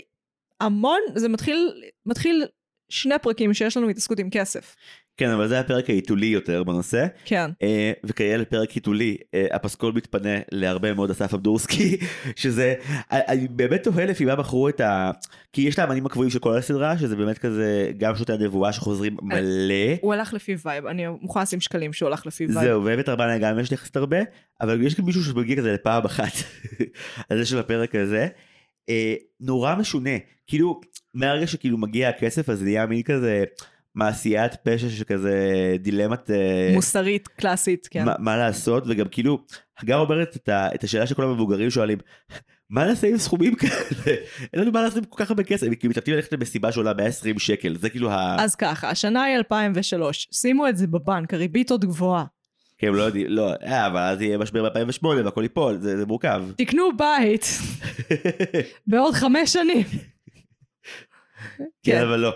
המון, 0.61 0.99
זה 1.15 1.29
מתחיל, 1.29 1.81
מתחיל 2.05 2.45
שני 2.89 3.15
פרקים 3.21 3.53
שיש 3.53 3.77
לנו 3.77 3.89
התעסקות 3.89 4.19
עם 4.19 4.29
כסף. 4.29 4.75
כן 5.17 5.29
אבל 5.29 5.47
זה 5.47 5.59
הפרק 5.59 5.89
העיתולי 5.89 6.25
יותר 6.25 6.63
בנושא 6.63 7.05
כן. 7.25 7.51
אה, 7.63 7.91
וכאלה 8.03 8.45
פרק 8.45 8.71
עיתולי 8.71 9.17
אה, 9.33 9.45
הפסקול 9.51 9.93
מתפנה 9.95 10.29
להרבה 10.51 10.93
מאוד 10.93 11.11
אסף 11.11 11.33
אבדורסקי 11.33 11.97
שזה 12.35 12.73
אני- 13.11 13.21
אני 13.27 13.47
באמת 13.47 13.83
תוהה 13.83 14.05
לפי 14.05 14.25
מה 14.25 14.35
בחרו 14.35 14.69
את 14.69 14.81
ה... 14.81 15.11
כי 15.53 15.61
יש 15.61 15.73
את 15.73 15.79
האמנים 15.79 16.05
הקבועים 16.05 16.29
של 16.29 16.39
כל 16.39 16.57
הסדרה 16.57 16.97
שזה 16.97 17.15
באמת 17.15 17.37
כזה 17.37 17.91
גם 17.97 18.15
שוטי 18.15 18.33
הנבואה 18.33 18.73
שחוזרים 18.73 19.17
מלא. 19.21 19.75
הוא 20.01 20.13
הלך 20.13 20.33
לפי 20.33 20.55
וייב, 20.65 20.85
אני 20.85 21.07
מוכן 21.21 21.41
לשים 21.41 21.61
שקלים 21.61 21.93
שהוא 21.93 22.07
הלך 22.09 22.25
לפי 22.27 22.45
וייב. 22.45 22.59
זהו 22.61 22.85
ואבט 22.85 23.09
ארבנה 23.09 23.37
גם 23.37 23.59
יש 23.59 23.71
יחסית 23.71 23.97
הרבה 23.97 24.17
אבל 24.61 24.81
יש 24.85 24.95
גם 24.95 25.05
מישהו 25.05 25.23
שמגיע 25.23 25.55
כזה 25.57 25.73
לפעם 25.73 26.05
אחת. 26.05 26.33
על 27.29 27.37
זה 27.37 27.45
של 27.45 27.57
הפרק 27.59 27.95
הזה. 27.95 28.27
אה, 28.89 29.13
נורא 29.39 29.75
משונה 29.75 30.09
כאילו 30.47 30.81
מהרגע 31.13 31.47
שכאילו 31.47 31.77
מגיע 31.77 32.09
הכסף 32.09 32.49
אז 32.49 32.63
נהיה 32.63 32.85
מין 32.85 33.01
כזה 33.03 33.43
מעשיית 33.97 34.55
פשע 34.55 34.89
שכזה 34.89 35.35
דילמת 35.79 36.31
אה, 36.31 36.71
מוסרית, 36.73 37.27
קלאסית, 37.27 37.87
כן. 37.91 38.05
מה, 38.05 38.13
מה 38.19 38.37
לעשות 38.37 38.83
וגם 38.87 39.07
כאילו 39.07 39.39
הגר 39.79 39.97
אומרת 39.97 40.35
את, 40.35 40.49
ה, 40.49 40.69
את 40.75 40.83
השאלה 40.83 41.07
שכל 41.07 41.23
המבוגרים 41.23 41.69
שואלים 41.69 41.97
מה 42.69 42.85
נעשה 42.85 43.07
עם 43.07 43.17
סכומים 43.17 43.55
כאלה 43.55 44.17
אין 44.53 44.61
לנו 44.61 44.71
מה 44.71 44.81
לעשות 44.81 44.97
עם 44.97 45.03
כל 45.03 45.23
כך 45.23 45.29
הרבה 45.31 45.43
כסף 45.43 45.67
הם 45.67 45.75
כאילו 45.75 45.91
מתלבטים 45.91 46.13
ללכת 46.13 46.33
למסיבה 46.33 46.71
שעולה 46.71 46.93
120 46.93 47.39
שקל 47.39 47.77
זה 47.77 47.89
כאילו 47.89 48.11
ה... 48.11 48.35
אז 48.39 48.55
ככה, 48.55 48.89
השנה 48.89 49.23
היא 49.23 49.37
2003, 49.37 50.27
שימו 50.31 50.67
את 50.67 50.77
זה 50.77 50.87
בבנק, 50.87 51.33
הריבית 51.33 51.71
עוד 51.71 51.85
גבוהה. 51.85 52.25
כי 52.77 52.87
הם 52.87 52.95
לא 52.95 53.03
יודעים 53.03 53.27
לא 53.29 53.53
אה, 53.63 53.87
אבל 53.87 54.01
אז 54.01 54.21
יהיה 54.21 54.37
משבר 54.37 54.69
ב-2008 54.69 55.05
והכל 55.05 55.41
ייפול 55.43 55.77
זה, 55.77 55.97
זה 55.97 56.05
מורכב. 56.05 56.43
תקנו 56.57 56.89
בית 56.97 57.45
בעוד 58.87 59.13
חמש 59.13 59.53
שנים. 59.53 59.85
כן 61.83 62.01
אבל 62.01 62.19
לא. 62.19 62.33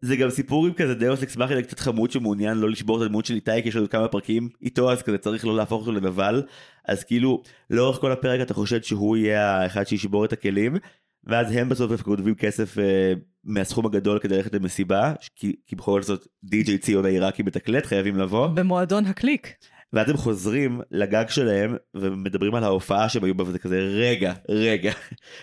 זה 0.00 0.16
גם 0.16 0.30
סיפור 0.30 0.66
עם 0.66 0.72
כזה 0.72 0.94
deus 0.94 1.22
ex 1.22 1.36
machina 1.36 1.62
קצת 1.62 1.78
חמוד 1.78 2.10
שמעוניין 2.10 2.58
לא 2.58 2.70
לשבור 2.70 2.96
את 2.96 3.02
הדמות 3.02 3.26
של 3.26 3.34
איתי 3.34 3.62
כי 3.62 3.68
יש 3.68 3.76
לנו 3.76 3.88
כמה 3.88 4.08
פרקים 4.08 4.48
איתו 4.62 4.92
אז 4.92 5.02
כזה 5.02 5.18
צריך 5.18 5.46
לא 5.46 5.56
להפוך 5.56 5.80
אותו 5.80 5.92
לנבל 5.92 6.42
אז 6.84 7.04
כאילו 7.04 7.42
לאורך 7.70 8.00
כל 8.00 8.12
הפרק 8.12 8.40
אתה 8.40 8.54
חושד 8.54 8.84
שהוא 8.84 9.16
יהיה 9.16 9.56
האחד 9.56 9.86
שישבור 9.86 10.24
את 10.24 10.32
הכלים 10.32 10.76
ואז 11.24 11.56
הם 11.56 11.68
בסוף 11.68 12.02
גונבים 12.02 12.34
כסף 12.34 12.78
אה, 12.78 13.12
מהסכום 13.44 13.86
הגדול 13.86 14.18
כדי 14.18 14.36
ללכת 14.36 14.54
למסיבה 14.54 15.12
כי, 15.36 15.56
כי 15.66 15.76
בכל 15.76 16.02
זאת 16.02 16.26
די.ג'יי 16.44 16.78
ציון 16.78 17.04
העיראקי 17.04 17.42
מתקלט 17.42 17.86
חייבים 17.86 18.16
לבוא 18.16 18.46
במועדון 18.46 19.06
הקליק. 19.06 19.54
ואז 19.92 20.10
הם 20.10 20.16
חוזרים 20.16 20.80
לגג 20.90 21.24
שלהם 21.28 21.76
ומדברים 21.94 22.54
על 22.54 22.64
ההופעה 22.64 23.08
שהם 23.08 23.24
היו 23.24 23.34
בה 23.34 23.44
וזה 23.44 23.58
כזה 23.58 23.78
רגע 23.78 24.32
רגע 24.48 24.92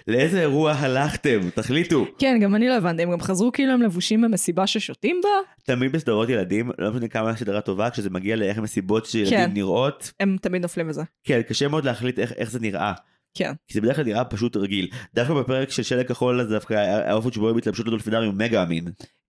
לאיזה 0.08 0.42
אירוע 0.42 0.72
הלכתם 0.72 1.50
תחליטו 1.56 2.06
כן, 2.18 2.40
גם 2.42 2.56
אני 2.56 2.70
לא 2.70 2.74
הבנתי, 2.78 3.04
הם 3.04 3.12
גם 3.12 3.22
חזרו 3.22 3.52
כאילו 3.52 3.74
הם 3.74 3.82
לבושים 3.82 4.22
במסיבה 4.22 4.68
ששותים 4.68 5.22
בה? 5.24 5.30
תמיד 5.64 5.92
בסדרות 5.92 6.30
ילדים 6.30 6.72
לא 6.80 6.92
משנה 6.92 7.08
כמה 7.08 7.30
הסדרה 7.30 7.62
טובה 7.62 7.90
כשזה 7.90 8.10
מגיע 8.10 8.36
לאיך 8.36 8.58
מסיבות 8.58 9.06
שילדים 9.06 9.38
כן. 9.38 9.52
נראות 9.54 10.12
הם 10.20 10.38
תמיד 10.42 10.62
נופלים 10.62 10.88
בזה. 10.88 11.04
כן 11.24 11.42
קשה 11.42 11.68
מאוד 11.68 11.86
להחליט 11.86 12.20
איך, 12.20 12.32
איך 12.32 12.52
זה 12.52 12.60
נראה 12.60 12.94
כן. 13.38 13.54
כי 13.68 13.74
זה 13.74 13.82
בדרך 13.82 13.96
כלל 13.96 14.06
נראה 14.06 14.24
פשוט 14.24 14.58
רגיל 14.58 14.88
דווקא 15.16 15.34
בפרק 15.34 15.70
של 15.70 15.84
שלג 15.84 16.08
כחול 16.08 16.42
אז 16.42 16.50
דווקא 16.50 16.74
האופן 17.08 17.32
שבו 17.32 17.50
הם 17.50 17.58
התלבשו 17.58 17.84
לדולפינריום 17.84 18.38
מגה 18.38 18.64
אמין 18.64 18.86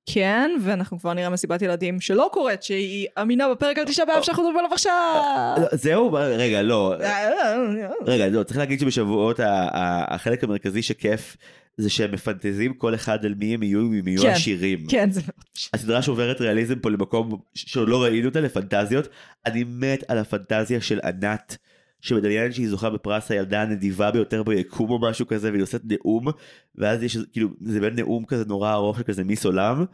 כן, 0.07 0.51
ואנחנו 0.63 0.99
כבר 0.99 1.13
נראה 1.13 1.31
מסיבת 1.31 1.63
ילדים 1.63 2.01
שלא 2.01 2.31
קורית, 2.33 2.63
שהיא 2.63 3.07
אמינה 3.23 3.49
בפרק 3.49 3.79
על 3.79 3.85
תשעה 3.85 4.07
באב 4.07 4.23
שאנחנו 4.23 4.43
מדברים 4.43 4.59
עליו 4.59 4.73
עכשיו. 4.73 5.55
לא, 5.61 5.67
זהו 5.73 6.13
רגע 6.13 6.63
לא 6.63 6.95
רגע 8.07 8.29
לא 8.29 8.43
צריך 8.43 8.59
להגיד 8.59 8.81
שבשבועות 8.81 9.41
החלק 9.43 10.45
המרכזי 10.45 10.83
שכיף 10.83 11.37
זה 11.77 11.91
שהם 11.91 12.13
מפנטזים 12.13 12.75
כל 12.75 12.95
אחד 12.95 13.25
על 13.25 13.35
מי 13.39 13.55
הם 13.55 13.63
יהיו 13.63 13.81
אם 13.81 13.93
הם 13.93 14.09
יהיו 14.09 14.23
כן, 14.23 14.31
עשירים. 14.31 14.87
כן, 14.89 15.11
זה. 15.11 15.21
הסדרה 15.75 16.03
שעוברת 16.03 16.41
ריאליזם 16.41 16.79
פה 16.79 16.91
למקום 16.91 17.39
שעוד 17.55 17.89
לא 17.89 18.03
ראינו 18.03 18.29
אותה 18.29 18.41
לפנטזיות 18.41 19.09
אני 19.47 19.65
מת 19.69 20.05
על 20.09 20.19
הפנטזיה 20.19 20.81
של 20.81 21.01
ענת 21.05 21.57
שמדמיינת 22.07 22.55
שהיא 22.55 22.69
זוכה 22.69 22.91
בפרס 22.91 23.31
הילדה 23.31 23.63
הנדיבה 23.63 24.11
ביותר 24.11 24.43
ביקום 24.43 24.91
או 24.91 24.99
משהו 24.99 25.27
כזה 25.27 25.51
והיא 25.51 25.63
עושה 25.63 25.79
נאום 25.85 26.27
ואז 26.75 27.03
יש 27.03 27.19
כאילו 27.33 27.49
זה 27.61 27.81
באמת 27.81 27.99
נאום 27.99 28.25
כזה 28.25 28.45
נורא 28.45 28.73
ארוך 28.73 29.01
כזה 29.01 29.25
מיס 29.25 29.45
עולם 29.45 29.85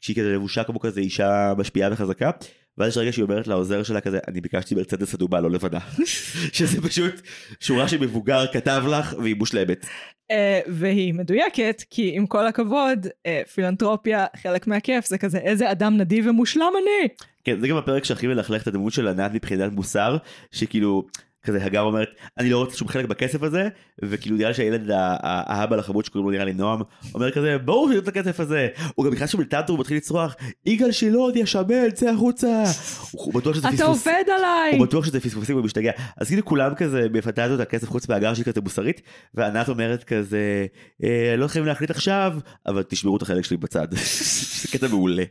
שהיא 0.00 0.16
כזה 0.16 0.32
לבושה 0.32 0.64
כמו 0.64 0.80
כזה 0.80 1.00
אישה 1.00 1.52
משפיעה 1.58 1.92
וחזקה 1.92 2.30
ואז 2.78 2.88
יש 2.88 2.96
רגע 2.96 3.12
שהיא 3.12 3.22
אומרת 3.22 3.46
לעוזר 3.46 3.82
שלה 3.82 4.00
כזה 4.00 4.18
אני 4.28 4.40
ביקשתי 4.40 4.74
מרצדס 4.74 5.14
אדומה 5.14 5.40
לא 5.40 5.50
לבנה 5.50 5.78
שזה 6.56 6.82
פשוט 6.82 7.20
שורה 7.60 7.88
שמבוגר 7.88 8.46
כתב 8.52 8.82
לך 8.90 9.14
והיא 9.18 9.36
מושלמת. 9.36 9.86
אה, 10.30 10.60
והיא 10.66 11.14
מדויקת, 11.14 11.82
כי 11.90 12.12
עם 12.16 12.26
כל 12.26 12.46
הכבוד, 12.46 13.06
אה, 13.26 13.42
פילנטרופיה, 13.54 14.26
חלק 14.42 14.66
מהכיף, 14.66 15.06
זה 15.06 15.18
כזה, 15.18 15.38
איזה 15.38 15.70
אדם 15.70 15.96
נדיב 15.96 16.26
ומושלם 16.26 16.72
אני. 16.82 17.08
כן 17.44 17.60
זה 17.60 17.68
גם 17.68 17.76
הפרק 17.76 18.04
שהכי 18.04 18.26
מלכלך 18.26 18.62
את 18.62 18.66
הדמות 18.66 18.92
של 18.92 19.08
ענת 19.08 19.32
מבחינת 19.34 19.72
מוסר 19.72 20.16
שכאילו 20.52 21.06
כזה 21.42 21.64
הגר 21.64 21.80
אומרת 21.80 22.08
אני 22.38 22.50
לא 22.50 22.58
רוצה 22.58 22.76
שום 22.76 22.88
חלק 22.88 23.04
בכסף 23.04 23.42
הזה 23.42 23.68
וכאילו 24.04 24.36
נראה 24.36 24.48
לי 24.48 24.54
שהילד 24.54 24.90
האבא 24.92 25.76
לחמוד 25.76 26.04
שקוראים 26.04 26.26
לו 26.26 26.32
נראה 26.32 26.44
לי 26.44 26.52
נועם 26.52 26.80
אומר 27.14 27.30
כזה 27.30 27.58
ברור 27.58 27.88
שיש 27.92 27.98
את 27.98 28.08
הכסף 28.08 28.40
הזה 28.40 28.68
הוא 28.94 29.06
גם 29.06 29.12
נכנס 29.12 29.30
שם 29.30 29.40
לטנטור 29.40 29.76
ומתחיל 29.76 29.96
לצרוח 29.96 30.36
יגאל 30.66 30.92
שילון 30.92 31.32
יא 31.36 31.44
שמן 31.44 31.90
צא 31.90 32.10
החוצה 32.10 32.62
הוא 33.10 33.34
בטוח 33.34 33.54
שזה 33.54 33.68
אתה 33.68 33.76
פספוס 33.76 34.06
עובד 34.06 34.24
עליי! 34.38 34.78
הוא 34.78 34.86
בטוח 34.86 35.04
שזה 35.04 35.20
פספוסים 35.20 35.56
הוא 35.56 35.64
משתגע 35.64 35.92
אז 36.16 36.28
כאילו 36.28 36.44
כולם 36.44 36.74
כזה 36.74 37.08
בפנטזיות 37.08 37.60
הכסף 37.60 37.88
חוץ 37.88 38.08
מהגר 38.08 38.34
שהיא 38.34 38.44
כזה 38.44 38.60
מוסרית 38.60 39.00
וענת 39.34 39.68
אומרת 39.68 40.04
כזה 40.04 40.66
"אה, 41.04 41.34
לא 41.36 41.48
חייבים 41.48 41.68
להחליט 41.68 41.90
עכשיו 41.90 42.38
אבל 42.66 42.82
תשמרו 42.82 43.16
את 43.16 43.22
החלק 43.22 43.44
שלי 43.44 43.56
בצד 43.56 43.88
זה 44.62 44.68
קטע 44.72 44.88
מעולה. 44.88 45.24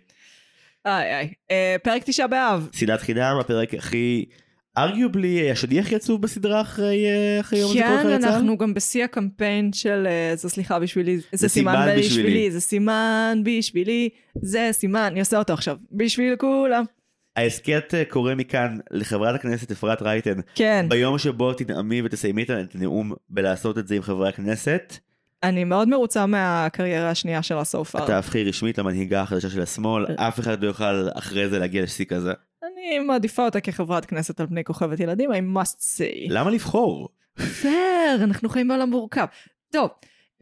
איי 0.86 1.16
איי. 1.16 1.34
אה, 1.51 1.76
פרק 1.84 2.03
תשעה 2.05 2.28
באב. 2.28 2.70
שנאת 2.72 3.01
חינם 3.01 3.38
הפרק 3.39 3.74
הכי 3.74 4.26
ארגיובלי 4.84 5.52
השליח 5.52 5.86
הכי 5.86 5.96
עצוב 5.96 6.22
בסדרה 6.22 6.62
אחרי 6.62 7.06
אה, 7.06 7.40
אחרי 7.40 7.60
יום 7.60 7.72
הזיכרון 7.72 7.98
כן, 7.98 8.00
לחיילי 8.00 8.22
צה"ל? 8.22 8.34
אנחנו 8.34 8.58
גם 8.58 8.74
בשיא 8.74 9.04
הקמפיין 9.04 9.74
של 9.74 10.08
אה, 10.08 10.36
זה 10.36 10.50
סליחה 10.50 10.80
בשבילי, 10.80 11.18
זה 11.18 11.24
זה 11.34 11.50
סימן 11.50 11.74
סימן 11.74 12.00
בשבילי. 12.00 12.24
בשבילי, 12.24 12.52
זה 12.52 12.60
סימן 12.60 13.42
בשבילי, 13.46 14.10
זה 14.42 14.70
סימן, 14.72 15.10
אני 15.12 15.20
עושה 15.20 15.38
אותו 15.38 15.54
עכשיו, 15.54 15.78
בשביל 15.92 16.36
כולם. 16.36 16.86
ההסכת 17.36 17.94
אה, 17.94 18.06
קורא 18.06 18.36
מכאן 18.36 18.78
לחברת 18.92 19.36
הכנסת 19.36 19.72
אפרת 19.72 20.02
רייטן 20.02 20.40
כן, 20.56 20.86
ביום 20.90 21.18
שבו 21.18 21.54
תנעמי 21.54 22.02
ותסיימי 22.02 22.44
את 22.44 22.76
הנאום 22.76 23.14
בלעשות 23.30 23.78
את 23.78 23.88
זה 23.88 23.96
עם 23.96 24.02
חברי 24.02 24.30
הכנסת 24.30 24.98
אני 25.44 25.64
מאוד 25.64 25.88
מרוצה 25.88 26.26
מהקריירה 26.26 27.10
השנייה 27.10 27.44
של 27.44 27.58
הסופר. 27.58 28.06
תהפכי 28.06 28.44
רשמית 28.44 28.78
למנהיגה 28.78 29.22
החדשה 29.22 29.50
של 29.50 29.62
השמאל 29.62 30.06
אף 30.16 30.40
אחד 30.40 30.64
לא 30.64 30.68
יוכל 30.68 31.08
אחרי 31.14 31.50
זה 31.50 31.60
להגיע 31.60 31.84
לשיא 31.84 32.06
כזה 32.06 32.34
אני 32.74 32.99
מעדיפה 32.99 33.45
אותה 33.45 33.61
כחברת 33.61 34.05
כנסת 34.05 34.39
על 34.39 34.47
פני 34.47 34.63
כוכבת 34.63 34.99
ילדים, 34.99 35.32
I 35.32 35.57
must 35.57 35.80
say. 35.97 36.28
למה 36.30 36.49
לבחור? 36.49 37.09
פייר, 37.61 38.24
אנחנו 38.24 38.49
חיים 38.49 38.67
בעולם 38.67 38.89
מורכב. 38.89 39.26
טוב, 39.72 39.89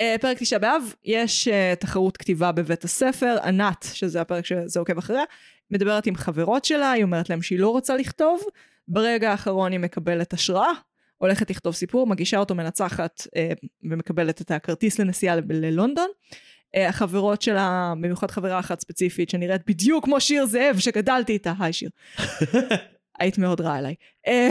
אה, 0.01 0.15
פרק 0.21 0.37
תשעה 0.37 0.59
באב, 0.59 0.93
יש 1.05 1.47
אה, 1.47 1.73
תחרות 1.79 2.17
כתיבה 2.17 2.51
בבית 2.51 2.83
הספר, 2.83 3.37
ענת, 3.43 3.85
שזה 3.93 4.21
הפרק 4.21 4.45
שזה 4.45 4.79
עוקב 4.79 4.97
אחריה, 4.97 5.23
מדברת 5.71 6.05
עם 6.05 6.15
חברות 6.15 6.65
שלה, 6.65 6.91
היא 6.91 7.03
אומרת 7.03 7.29
להם 7.29 7.41
שהיא 7.41 7.59
לא 7.59 7.69
רוצה 7.69 7.95
לכתוב, 7.95 8.41
ברגע 8.87 9.31
האחרון 9.31 9.71
היא 9.71 9.79
מקבלת 9.79 10.33
השראה, 10.33 10.71
הולכת 11.17 11.49
לכתוב 11.49 11.73
סיפור, 11.73 12.07
מגישה 12.07 12.37
אותו 12.37 12.55
מנצחת 12.55 13.27
אה, 13.35 13.51
ומקבלת 13.83 14.41
את 14.41 14.51
הכרטיס 14.51 14.99
לנסיעה 14.99 15.35
ל- 15.35 15.41
ללונדון. 15.49 16.07
אה, 16.07 16.37
החברות 16.75 17.41
שלה, 17.41 17.93
במיוחד 18.01 18.31
חברה 18.31 18.59
אחת 18.59 18.79
ספציפית 18.79 19.29
שנראית 19.29 19.61
בדיוק 19.67 20.05
כמו 20.05 20.21
שיר 20.21 20.45
זאב 20.45 20.79
שגדלתי 20.79 21.33
איתה, 21.33 21.53
היי 21.59 21.73
שיר. 21.73 21.89
היית 23.19 23.37
מאוד 23.37 23.61
רעה 23.61 23.79
אליי. 23.79 23.95
אה, 24.27 24.49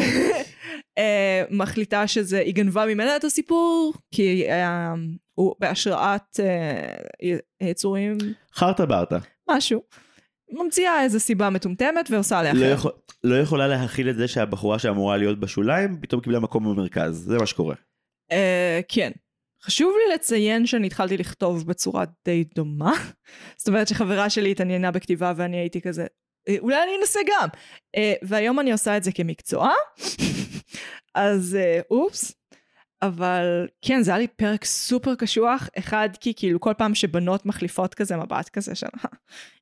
אה, 0.98 1.42
מחליטה 1.50 2.06
שזה, 2.06 2.38
היא 2.38 2.54
גנבה 2.54 2.86
ממנה 2.86 3.16
את 3.16 3.24
הסיפור, 3.24 3.94
כי 4.14 4.50
אה, 4.50 4.94
הוא 5.34 5.54
בהשראת 5.60 6.40
אה, 6.40 7.36
יצורים, 7.60 8.18
חרטה 8.54 8.86
ברטה 8.86 9.18
משהו. 9.50 9.82
ממציאה 10.52 11.02
איזה 11.02 11.20
סיבה 11.20 11.50
מטומטמת 11.50 12.10
ועושה 12.10 12.38
עליה 12.38 12.52
לא, 12.52 12.58
אחרת. 12.58 12.78
יכול, 12.78 12.92
לא 13.24 13.34
יכולה 13.34 13.66
להכיל 13.66 14.10
את 14.10 14.16
זה 14.16 14.28
שהבחורה 14.28 14.78
שאמורה 14.78 15.16
להיות 15.16 15.40
בשוליים 15.40 16.00
פתאום 16.00 16.20
קיבלה 16.20 16.40
מקום 16.40 16.64
במרכז 16.64 17.24
זה 17.24 17.38
מה 17.38 17.46
שקורה. 17.46 17.74
אה, 18.32 18.80
כן. 18.88 19.10
חשוב 19.66 19.94
לי 19.96 20.14
לציין 20.14 20.66
שאני 20.66 20.86
התחלתי 20.86 21.16
לכתוב 21.16 21.66
בצורה 21.66 22.04
די 22.24 22.44
דומה. 22.54 22.92
זאת 23.58 23.68
אומרת 23.68 23.88
שחברה 23.88 24.30
שלי 24.30 24.50
התעניינה 24.50 24.90
בכתיבה 24.90 25.32
ואני 25.36 25.56
הייתי 25.56 25.80
כזה, 25.80 26.06
"אה, 26.48 26.56
אולי 26.58 26.82
אני 26.82 26.92
אנסה 27.00 27.20
גם. 27.26 27.48
אה, 27.96 28.14
והיום 28.22 28.60
אני 28.60 28.72
עושה 28.72 28.96
את 28.96 29.04
זה 29.04 29.12
כמקצוע, 29.12 29.70
אז 31.14 31.56
אה, 31.60 31.80
אופס. 31.90 32.32
אבל 33.02 33.66
כן, 33.82 34.02
זה 34.02 34.10
היה 34.10 34.18
לי 34.18 34.26
פרק 34.26 34.64
סופר 34.64 35.14
קשוח. 35.14 35.68
אחד, 35.78 36.08
כי 36.20 36.32
כאילו 36.36 36.60
כל 36.60 36.72
פעם 36.78 36.94
שבנות 36.94 37.46
מחליפות 37.46 37.94
כזה 37.94 38.16
מבט 38.16 38.48
כזה 38.48 38.74
של 38.74 38.86
"אה, 38.86 39.10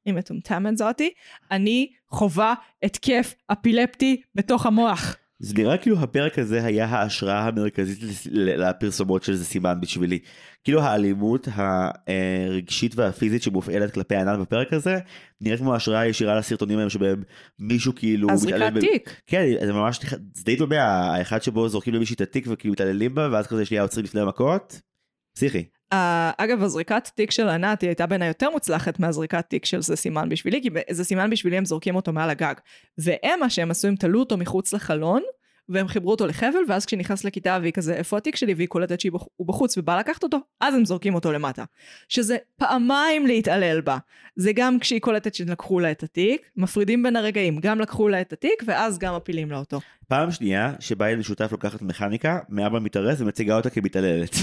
היא 0.05 0.15
מטומטמת 0.15 0.77
זאתי, 0.77 1.11
אני 1.51 1.93
חווה 2.11 2.55
התקף 2.83 3.35
אפילפטי 3.53 4.23
בתוך 4.35 4.67
המוח. 4.67 5.17
זה 5.39 5.55
נראה 5.55 5.79
כאילו 5.79 6.01
הפרק 6.01 6.39
הזה 6.39 6.65
היה 6.65 6.87
ההשראה 6.87 7.41
המרכזית 7.49 7.99
לפרסומות 8.31 9.23
של 9.23 9.35
זה 9.35 9.45
סימן 9.45 9.81
בשבילי. 9.81 10.19
כאילו 10.65 10.81
האלימות 10.83 11.49
הרגשית 12.07 12.97
והפיזית 12.97 13.43
שמופעלת 13.43 13.95
כלפי 13.95 14.17
ענן 14.17 14.41
בפרק 14.43 14.73
הזה 14.73 14.99
נראית 15.41 15.61
כמו 15.61 15.75
השראה 15.75 16.07
ישירה 16.07 16.39
לסרטונים 16.39 16.79
האלה 16.79 16.91
שבהם 16.91 17.23
מישהו 17.59 17.95
כאילו 17.95 18.31
הזריקת 18.31 18.57
מתעלל 18.57 18.75
ב- 18.75 18.81
תיק. 18.81 19.21
כן 19.27 19.45
זה 19.67 19.73
ממש 19.73 20.01
זה 20.35 20.45
די 20.45 20.57
דומה 20.57 20.77
האחד 20.83 21.43
שבו 21.43 21.69
זורקים 21.69 21.95
למישהי 21.95 22.15
את 22.15 22.21
התיק 22.21 22.47
וכאילו 22.49 22.73
מתעללים 22.73 23.15
בה 23.15 23.29
ואז 23.33 23.47
כזה 23.47 23.65
שנייה 23.65 23.83
עוצרים 23.83 24.05
לפני 24.05 24.21
המכות. 24.21 24.81
פסיכי. 25.35 25.65
Uh, 25.93 25.97
אגב, 26.39 26.63
הזריקת 26.63 27.11
תיק 27.15 27.31
של 27.31 27.49
ענת 27.49 27.81
היא 27.81 27.89
הייתה 27.89 28.07
בעיניי 28.07 28.29
יותר 28.29 28.51
מוצלחת 28.51 29.01
מהזריקת 29.01 29.45
תיק 29.49 29.65
של 29.65 29.83
זה 29.83 29.97
סימן 29.97 30.29
בשבילי, 30.29 30.63
כי 30.63 30.69
זה 30.91 31.05
סימן 31.05 31.31
בשבילי 31.31 31.57
הם 31.57 31.65
זורקים 31.65 31.97
אותו 31.97 32.13
מעל 32.13 32.31
הגג. 32.31 32.55
והם, 32.99 33.41
מה 33.41 33.51
שהם 33.51 33.71
עשו, 33.71 33.89
הם 33.89 33.97
תלו 33.97 34.21
אותו 34.21 34.37
מחוץ 34.37 34.73
לחלון, 34.73 35.23
והם 35.69 35.89
חיברו 35.89 36.11
אותו 36.11 36.27
לחבל, 36.27 36.59
ואז 36.69 36.87
כשנכנס 36.87 37.25
לכיתה 37.25 37.59
והיא 37.61 37.73
כזה, 37.73 37.95
איפה 37.95 38.17
התיק 38.17 38.37
שלי? 38.37 38.55
והיא 38.55 38.69
קולטת 38.69 39.01
שהוא 39.01 39.47
בחוץ 39.47 39.79
ובא 39.79 39.99
לקחת 39.99 40.23
אותו, 40.23 40.39
אז 40.61 40.75
הם 40.75 40.85
זורקים 40.85 41.15
אותו 41.15 41.33
למטה. 41.33 41.65
שזה 42.09 42.37
פעמיים 42.57 43.27
להתעלל 43.27 43.81
בה. 43.81 43.99
זה 44.37 44.53
גם 44.55 44.79
כשהיא 44.79 45.01
קולטת 45.01 45.35
שלקחו 45.35 45.81
לה 45.81 45.91
את 45.91 46.03
התיק, 46.03 46.51
מפרידים 46.57 47.03
בין 47.03 47.17
הרגעים, 47.17 47.59
גם 47.61 47.81
לקחו 47.81 48.09
לה 48.09 48.21
את 48.21 48.33
התיק, 48.33 48.63
ואז 48.67 48.99
גם 48.99 49.17
מפילים 49.17 49.51
לה 49.51 49.59
אותו. 49.59 49.81
פעם 50.09 50.31
שנייה 50.31 50.73
שבה 50.81 51.11
ילד 51.11 51.19
משותף 51.19 51.53
לוקחת 51.53 51.83
מכניקה 51.83 52.39
מאבא 52.49 52.81
מתארס 52.81 53.21
ומציגה 53.21 53.57
אותה 53.57 53.71
כמתעללת. 53.71 54.37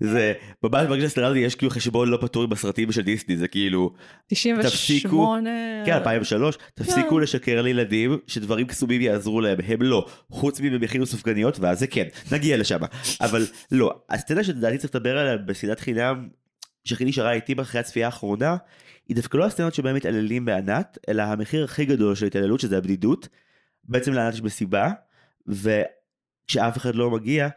זה 0.00 0.32
ברגע 0.62 1.02
שהסדרה 1.02 1.26
הזאת 1.26 1.38
יש 1.38 1.54
כאילו 1.54 1.70
חשבון 1.70 2.08
לא 2.08 2.18
פתור 2.20 2.46
בסרטים 2.46 2.92
של 2.92 3.02
דיסני 3.02 3.36
זה 3.36 3.48
כאילו 3.48 3.92
98... 4.26 5.50
כן 5.86 5.92
2003 5.92 6.58
תפסיקו 6.74 7.18
לשקר 7.18 7.62
לילדים 7.62 8.18
שדברים 8.26 8.66
קסומים 8.66 9.00
יעזרו 9.00 9.40
להם 9.40 9.58
הם 9.66 9.82
לא 9.82 10.06
חוץ 10.30 10.60
הכינו 10.84 11.06
סופגניות 11.06 11.58
ואז 11.58 11.78
זה 11.78 11.86
כן 11.86 12.04
נגיע 12.32 12.56
לשם 12.56 12.78
אבל 13.20 13.46
לא 13.72 13.94
הסצנה 14.10 14.44
שלדעתי 14.44 14.78
צריך 14.78 14.94
לדבר 14.94 15.18
עליה 15.18 15.36
בסדרת 15.36 15.80
חינם 15.80 16.28
שהכי 16.84 17.04
נשארה 17.04 17.32
איתי 17.32 17.54
אחרי 17.60 17.80
הצפייה 17.80 18.06
האחרונה 18.06 18.56
היא 19.08 19.16
דווקא 19.16 19.36
לא 19.36 19.44
הסצנות 19.44 19.74
שבהם 19.74 19.96
מתעללים 19.96 20.44
בענת 20.44 20.98
אלא 21.08 21.22
המחיר 21.22 21.64
הכי 21.64 21.84
גדול 21.84 22.14
של 22.14 22.26
התעללות 22.26 22.60
שזה 22.60 22.78
הבדידות. 22.78 23.28
בעצם 23.88 24.12
לענת 24.12 24.34
יש 24.34 24.42
מסיבה 24.42 24.90
וכשאף 25.46 26.76
אחד 26.76 26.94
לא 26.94 27.10
מגיע 27.10 27.48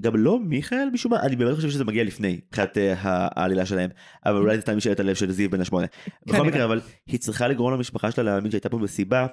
גם 0.00 0.16
לא 0.16 0.38
מיכאל 0.40 0.88
משום 0.92 1.12
מה 1.12 1.22
אני 1.22 1.36
באמת 1.36 1.54
חושב 1.54 1.70
שזה 1.70 1.84
מגיע 1.84 2.04
לפני 2.04 2.40
מבחינת 2.46 2.78
אה, 2.78 2.94
העלילה 2.98 3.66
שלהם 3.66 3.90
אבל 4.26 4.36
אולי 4.36 4.56
זה 4.56 4.62
סתם 4.62 4.76
משאלת 4.76 5.00
הלב 5.00 5.14
של 5.14 5.32
זיו 5.32 5.50
בן 5.50 5.60
השמונה. 5.60 5.86
בכל 6.26 6.32
כנראה. 6.32 6.48
מקרה 6.48 6.64
אבל 6.64 6.80
היא 7.06 7.20
צריכה 7.20 7.48
לגרום 7.48 7.72
למשפחה 7.72 8.10
שלה 8.10 8.24
להאמין 8.24 8.50
שהייתה 8.50 8.68
פה 8.68 8.78
מסיבה 8.78 9.26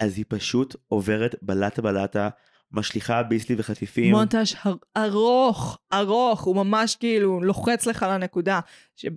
אז 0.00 0.16
היא 0.16 0.24
פשוט 0.28 0.76
עוברת 0.88 1.34
בלטה 1.42 1.82
בלטה 1.82 2.28
משליכה 2.72 3.22
ביסלי 3.22 3.54
וחטיפים. 3.58 4.14
מונטאז' 4.14 4.54
ארוך, 4.96 5.78
ארוך, 5.92 6.42
הוא 6.42 6.56
ממש 6.56 6.96
כאילו 6.96 7.40
לוחץ 7.40 7.86
לך 7.86 8.06
לנקודה, 8.08 8.60
שהיא 8.96 9.12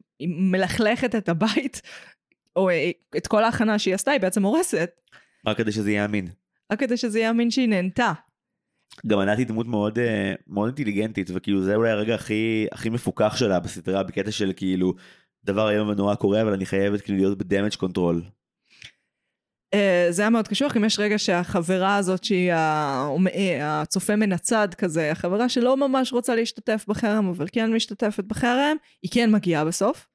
מלכלכת 0.52 1.16
את 1.16 1.30
הבית, 1.30 1.82
או 2.56 2.70
אה, 2.70 2.92
את 3.18 3.28
כל 3.28 3.44
ההכנה 3.44 3.80
שהיא 3.80 3.96
עשתה, 3.96 4.12
היא 4.12 4.22
בעצם 4.22 4.44
הורסת, 4.44 4.90
רק 5.48 5.58
כדי 5.58 5.72
שזה 5.72 5.92
יאמין. 5.92 6.28
רק 6.74 6.80
כדי 6.80 6.98
שזה 6.98 7.20
יאמין 7.20 7.52
שהיא 7.52 7.70
נהנתה. 7.70 8.14
גם 9.08 9.20
ענת 9.20 9.38
היא 9.38 9.48
דמות 9.48 9.68
מאוד 9.68 10.00
אה, 10.00 10.34
מאוד 10.48 10.68
אינטליגנטית 10.68 11.30
וכאילו 11.34 11.62
זה 11.62 11.76
אולי 11.76 11.90
הרגע 11.90 12.16
הכי 12.16 12.68
הכי 12.72 12.90
מפוקח 12.90 13.36
שלה 13.36 13.60
בסדרה 13.60 14.04
בקטע 14.04 14.32
של 14.32 14.54
כאילו 14.56 14.94
דבר 15.44 15.70
איום 15.70 15.90
ונורא 15.90 16.16
קורה 16.16 16.42
אבל 16.42 16.54
אני 16.54 16.66
חייבת 16.66 17.02
כאילו 17.02 17.18
להיות 17.18 17.38
ב 17.38 17.43
damage 17.43 17.76
control. 17.76 18.22
אה, 19.74 20.08
זה 20.10 20.22
היה 20.22 20.30
מאוד 20.30 20.48
קשוח, 20.48 20.78
אם 20.78 20.86
יש 20.86 21.00
רגע 21.00 21.18
שהחברה 21.18 21.96
הזאת 21.96 22.24
שהיא 22.24 22.52
אה, 22.52 23.82
הצופה 23.82 24.16
מן 24.16 24.32
הצד 24.32 24.74
כזה, 24.74 25.12
החברה 25.12 25.50
שלא 25.50 25.78
ממש 25.78 26.14
רוצה 26.14 26.36
להשתתף 26.36 26.86
בחרם, 26.88 27.30
אבל 27.30 27.48
כן 27.52 27.74
משתתפת 27.74 28.24
בחרם, 28.24 28.78
היא 29.02 29.12
כן 29.14 29.32
מגיעה 29.32 29.66
בסוף, 29.66 30.08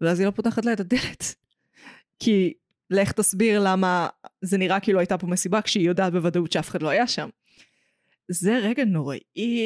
ואז 0.00 0.20
היא 0.20 0.26
לא 0.26 0.30
פותחת 0.30 0.64
לה 0.64 0.72
את 0.72 0.80
הדלת. 0.80 1.34
כי 2.22 2.52
לך 2.90 3.12
תסביר 3.12 3.62
למה 3.64 4.08
זה 4.42 4.58
נראה 4.58 4.80
כאילו 4.80 4.98
הייתה 4.98 5.18
פה 5.18 5.26
מסיבה 5.26 5.62
כשהיא 5.62 5.86
יודעת 5.86 6.12
בוודאות 6.12 6.52
שאף 6.52 6.68
אחד 6.68 6.82
לא 6.82 6.88
היה 6.88 7.06
שם. 7.06 7.28
זה 8.30 8.58
רגע 8.58 8.84
נוראי, 8.84 9.20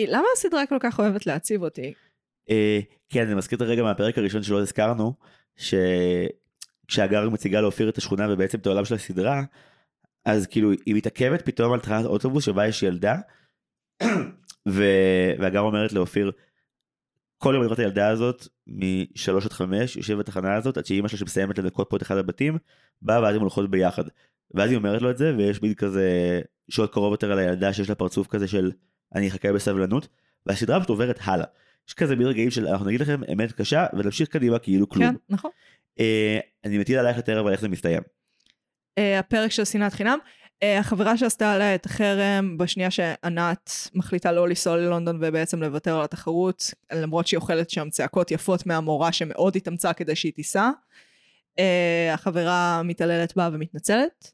למה 0.09 0.27
הסדרה 0.37 0.67
כל 0.67 0.79
כך 0.81 0.99
אוהבת 0.99 1.27
להציב 1.27 1.63
אותי? 1.63 1.93
אה, 2.51 2.81
כן 3.09 3.27
אני 3.27 3.35
מזכיר 3.35 3.57
את 3.57 3.63
הרגע 3.63 3.83
מהפרק 3.83 4.19
הראשון 4.19 4.43
שלא 4.43 4.61
הזכרנו 4.61 5.15
שכשהגר 5.57 7.31
מציגה 7.31 7.61
לאופיר 7.61 7.89
את 7.89 7.99
השכונה 7.99 8.33
ובעצם 8.33 8.59
את 8.59 8.67
העולם 8.67 8.85
של 8.85 8.95
הסדרה 8.95 9.43
אז 10.25 10.47
כאילו 10.47 10.71
היא 10.87 10.95
מתעכבת 10.95 11.43
פתאום 11.45 11.73
על 11.73 11.81
תחנת 11.81 12.05
אוטובוס 12.05 12.45
שבה 12.45 12.67
יש 12.67 12.83
ילדה. 12.83 13.17
והגר 15.39 15.61
אומרת 15.61 15.93
לאופיר 15.93 16.33
כל 17.39 17.51
יום 17.55 17.63
אני 17.63 17.67
רואה 17.67 17.75
את 17.75 17.79
הילדה 17.79 18.09
הזאת 18.09 18.47
משלוש 18.67 19.47
עד 19.47 19.53
חמש 19.53 19.97
יושבת 19.97 20.19
בתחנה 20.19 20.55
הזאת 20.55 20.77
עד 20.77 20.87
שאימא 20.87 21.09
שלה 21.09 21.19
שמסיימת 21.19 21.59
לנקות 21.59 21.91
פה 21.91 21.97
את 21.97 22.03
אחד 22.03 22.17
הבתים 22.17 22.59
באה 23.03 23.23
ואז 23.23 23.35
הן 23.35 23.41
הולכות 23.41 23.71
ביחד 23.71 24.05
ואז 24.55 24.71
היא 24.71 24.77
אומרת 24.77 25.03
לו 25.03 25.11
את 25.11 25.19
זה 25.19 25.35
ויש 25.37 25.63
מין 25.63 25.75
כזה 25.75 26.41
שוט 26.71 26.93
קרוב 26.93 27.13
יותר 27.13 27.33
על 27.33 27.39
הילדה 27.39 27.73
שיש 27.73 27.89
לה 27.89 27.95
פרצוף 27.95 28.27
כזה 28.27 28.49
של 28.49 28.73
אני 29.15 29.29
אחכה 29.29 29.53
בסבלנות 29.53 30.09
והסדרה 30.47 30.79
פשוט 30.79 30.89
עוברת 30.89 31.19
הלאה. 31.23 31.47
יש 31.89 31.95
כזה 31.95 32.17
מין 32.17 32.27
רגעים 32.27 32.51
של 32.51 32.67
אנחנו 32.67 32.87
נגיד 32.87 33.01
לכם 33.01 33.21
אמת 33.33 33.53
קשה 33.53 33.87
ונמשיך 33.93 34.29
קדימה 34.29 34.59
כאילו 34.59 34.89
כלום. 34.89 35.11
כן, 35.11 35.15
נכון. 35.29 35.51
אה, 36.01 36.39
אני 36.65 36.79
מטיל 36.79 36.99
עלייך 36.99 37.19
לתאר 37.19 37.41
אבל 37.41 37.53
איך 37.53 37.61
זה 37.61 37.69
מסתיים. 37.69 38.03
אה, 38.99 39.19
הפרק 39.19 39.51
של 39.51 39.65
שנאת 39.65 39.93
חינם. 39.93 40.19
אה, 40.63 40.79
החברה 40.79 41.17
שעשתה 41.17 41.53
עליה 41.53 41.75
את 41.75 41.87
החרם 41.87 42.59
בשנייה 42.59 42.91
שענת 42.91 43.71
מחליטה 43.95 44.33
לא 44.33 44.49
לנסוע 44.49 44.77
ללונדון 44.77 45.17
ובעצם 45.21 45.63
לוותר 45.63 45.97
על 45.97 46.05
התחרות, 46.05 46.71
למרות 46.93 47.27
שהיא 47.27 47.39
אוכלת 47.39 47.71
שם 47.71 47.91
צעקות 47.91 48.31
יפות 48.31 48.67
מהמורה 48.67 49.13
שמאוד 49.13 49.57
התאמצה 49.57 49.93
כדי 49.93 50.17
שהיא 50.17 50.33
תיסע. 50.33 50.71
אה, 51.59 52.11
החברה 52.15 52.83
מתעללת 52.85 53.37
בה 53.37 53.49
ומתנצלת, 53.53 54.33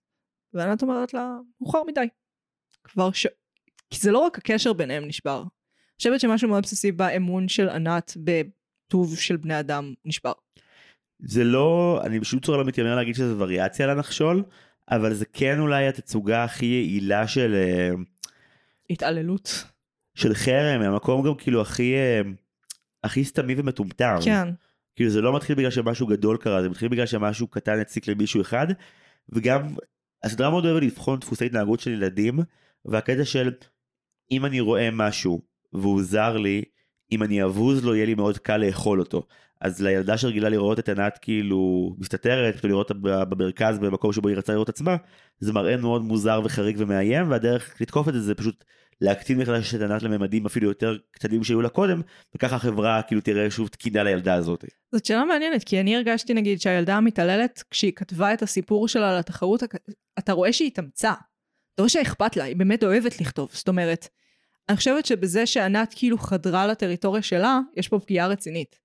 וענת 0.54 0.82
אומרת 0.82 1.14
לה, 1.14 1.36
מאוחר 1.60 1.82
מדי. 1.86 2.08
כבר 2.84 3.12
ש... 3.12 3.26
כי 3.90 3.98
זה 4.00 4.12
לא 4.12 4.18
רק 4.18 4.38
הקשר 4.38 4.72
ביניהם 4.72 5.04
נשבר. 5.04 5.40
אני 5.40 5.98
חושבת 5.98 6.20
שמשהו 6.20 6.48
מאוד 6.48 6.62
בסיסי 6.62 6.92
באמון 6.92 7.48
של 7.48 7.68
ענת 7.68 8.16
בטוב 8.16 9.18
של 9.18 9.36
בני 9.36 9.60
אדם 9.60 9.94
נשבר. 10.04 10.32
זה 11.18 11.44
לא, 11.44 12.00
אני 12.04 12.20
בשום 12.20 12.40
צורה 12.40 12.58
לא 12.58 12.64
מתיימר 12.64 12.96
להגיד 12.96 13.14
שזה 13.14 13.34
וריאציה 13.38 13.86
לנחשול, 13.86 14.42
אבל 14.90 15.14
זה 15.14 15.24
כן 15.32 15.58
אולי 15.58 15.88
התצוגה 15.88 16.44
הכי 16.44 16.66
יעילה 16.66 17.28
של, 17.28 17.54
אה, 17.54 17.90
התעללות. 18.90 19.64
של 20.14 20.34
חרם, 20.34 20.82
המקום 20.82 21.26
גם 21.26 21.34
כאילו 21.34 21.60
הכי, 21.60 21.94
אה, 21.94 22.20
הכי 23.04 23.24
סתמי 23.24 23.54
ומטומטם. 23.56 24.16
כן. 24.24 24.48
כאילו 24.96 25.10
זה 25.10 25.20
לא 25.20 25.36
מתחיל 25.36 25.56
בגלל 25.56 25.70
שמשהו 25.70 26.06
גדול 26.06 26.36
קרה, 26.36 26.62
זה 26.62 26.68
מתחיל 26.68 26.88
בגלל 26.88 27.06
שמשהו 27.06 27.46
קטן 27.46 27.80
הציק 27.80 28.08
למישהו 28.08 28.40
אחד, 28.40 28.66
וגם 29.28 29.74
הסדרה 30.22 30.50
מאוד 30.50 30.66
אוהבת 30.66 30.82
לבחון 30.82 31.18
דפוסי 31.18 31.46
התנהגות 31.46 31.80
של 31.80 31.90
ילדים, 31.90 32.38
והקטע 32.84 33.24
של 33.24 33.52
אם 34.30 34.44
אני 34.44 34.60
רואה 34.60 34.88
משהו 34.92 35.40
והוא 35.72 36.02
זר 36.02 36.36
לי, 36.36 36.62
אם 37.12 37.22
אני 37.22 37.44
אבוז 37.44 37.84
לו 37.84 37.94
יהיה 37.94 38.06
לי 38.06 38.14
מאוד 38.14 38.38
קל 38.38 38.56
לאכול 38.56 39.00
אותו. 39.00 39.26
אז 39.60 39.82
לילדה 39.82 40.18
שרגילה 40.18 40.48
לראות 40.48 40.78
את 40.78 40.88
ענת 40.88 41.18
כאילו 41.22 41.90
מסתתרת, 41.98 42.56
פתאום 42.56 42.70
לראות 42.70 42.90
במרכז 43.00 43.78
במקום 43.78 44.12
שבו 44.12 44.28
היא 44.28 44.36
רצה 44.36 44.52
לראות 44.52 44.68
עצמה, 44.68 44.96
זה 45.38 45.52
מראה 45.52 45.76
מאוד 45.76 46.02
מוזר 46.02 46.40
וחריג 46.44 46.76
ומאיים, 46.78 47.30
והדרך 47.30 47.80
לתקוף 47.80 48.08
את 48.08 48.14
זה 48.14 48.20
זה 48.20 48.34
פשוט 48.34 48.64
להקטין 49.00 49.38
מחדש 49.38 49.74
את 49.74 49.80
ענת 49.80 50.02
לממדים 50.02 50.46
אפילו 50.46 50.68
יותר 50.68 50.96
קטנים 51.10 51.44
שהיו 51.44 51.62
לה 51.62 51.68
קודם, 51.68 52.00
וככה 52.34 52.56
החברה 52.56 53.02
כאילו 53.02 53.20
תראה 53.20 53.50
שוב 53.50 53.68
תקינה 53.68 54.02
לילדה 54.02 54.34
הזאת. 54.34 54.64
זאת 54.92 55.04
שאלה 55.04 55.24
מעניינת, 55.24 55.64
כי 55.64 55.80
אני 55.80 55.96
הרגשתי 55.96 56.34
נגיד 56.34 56.60
שהילדה 56.60 56.96
המתעללת, 56.96 57.62
כשהיא 57.70 57.92
כתבה 57.92 58.34
את 58.34 58.42
הסיפור 58.42 58.88
שלה 58.88 59.18
לתחרות, 59.18 59.62
אתה 60.18 60.32
רואה 60.32 60.52
שהיא 60.52 60.66
התאמצה. 60.66 61.12
אתה 61.74 61.82
רואה 61.82 61.88
שאכפת 61.88 62.36
לה, 62.36 62.44
היא 62.44 62.56
באמת 62.56 62.84
אוהבת 62.84 63.20
לכתוב. 63.20 63.50
זאת 63.52 63.68
אומרת, 63.68 64.08
אני 64.68 64.76
חושבת 64.76 65.06
שבזה 65.06 65.46
שענת 65.46 65.94
כאילו 65.96 66.18
חדרה 66.18 66.66
לטריטוריה 66.66 67.22
שלה, 67.22 67.60
יש 67.76 67.88
פה 67.88 67.98
פגיעה 67.98 68.26
רצינית. 68.26 68.83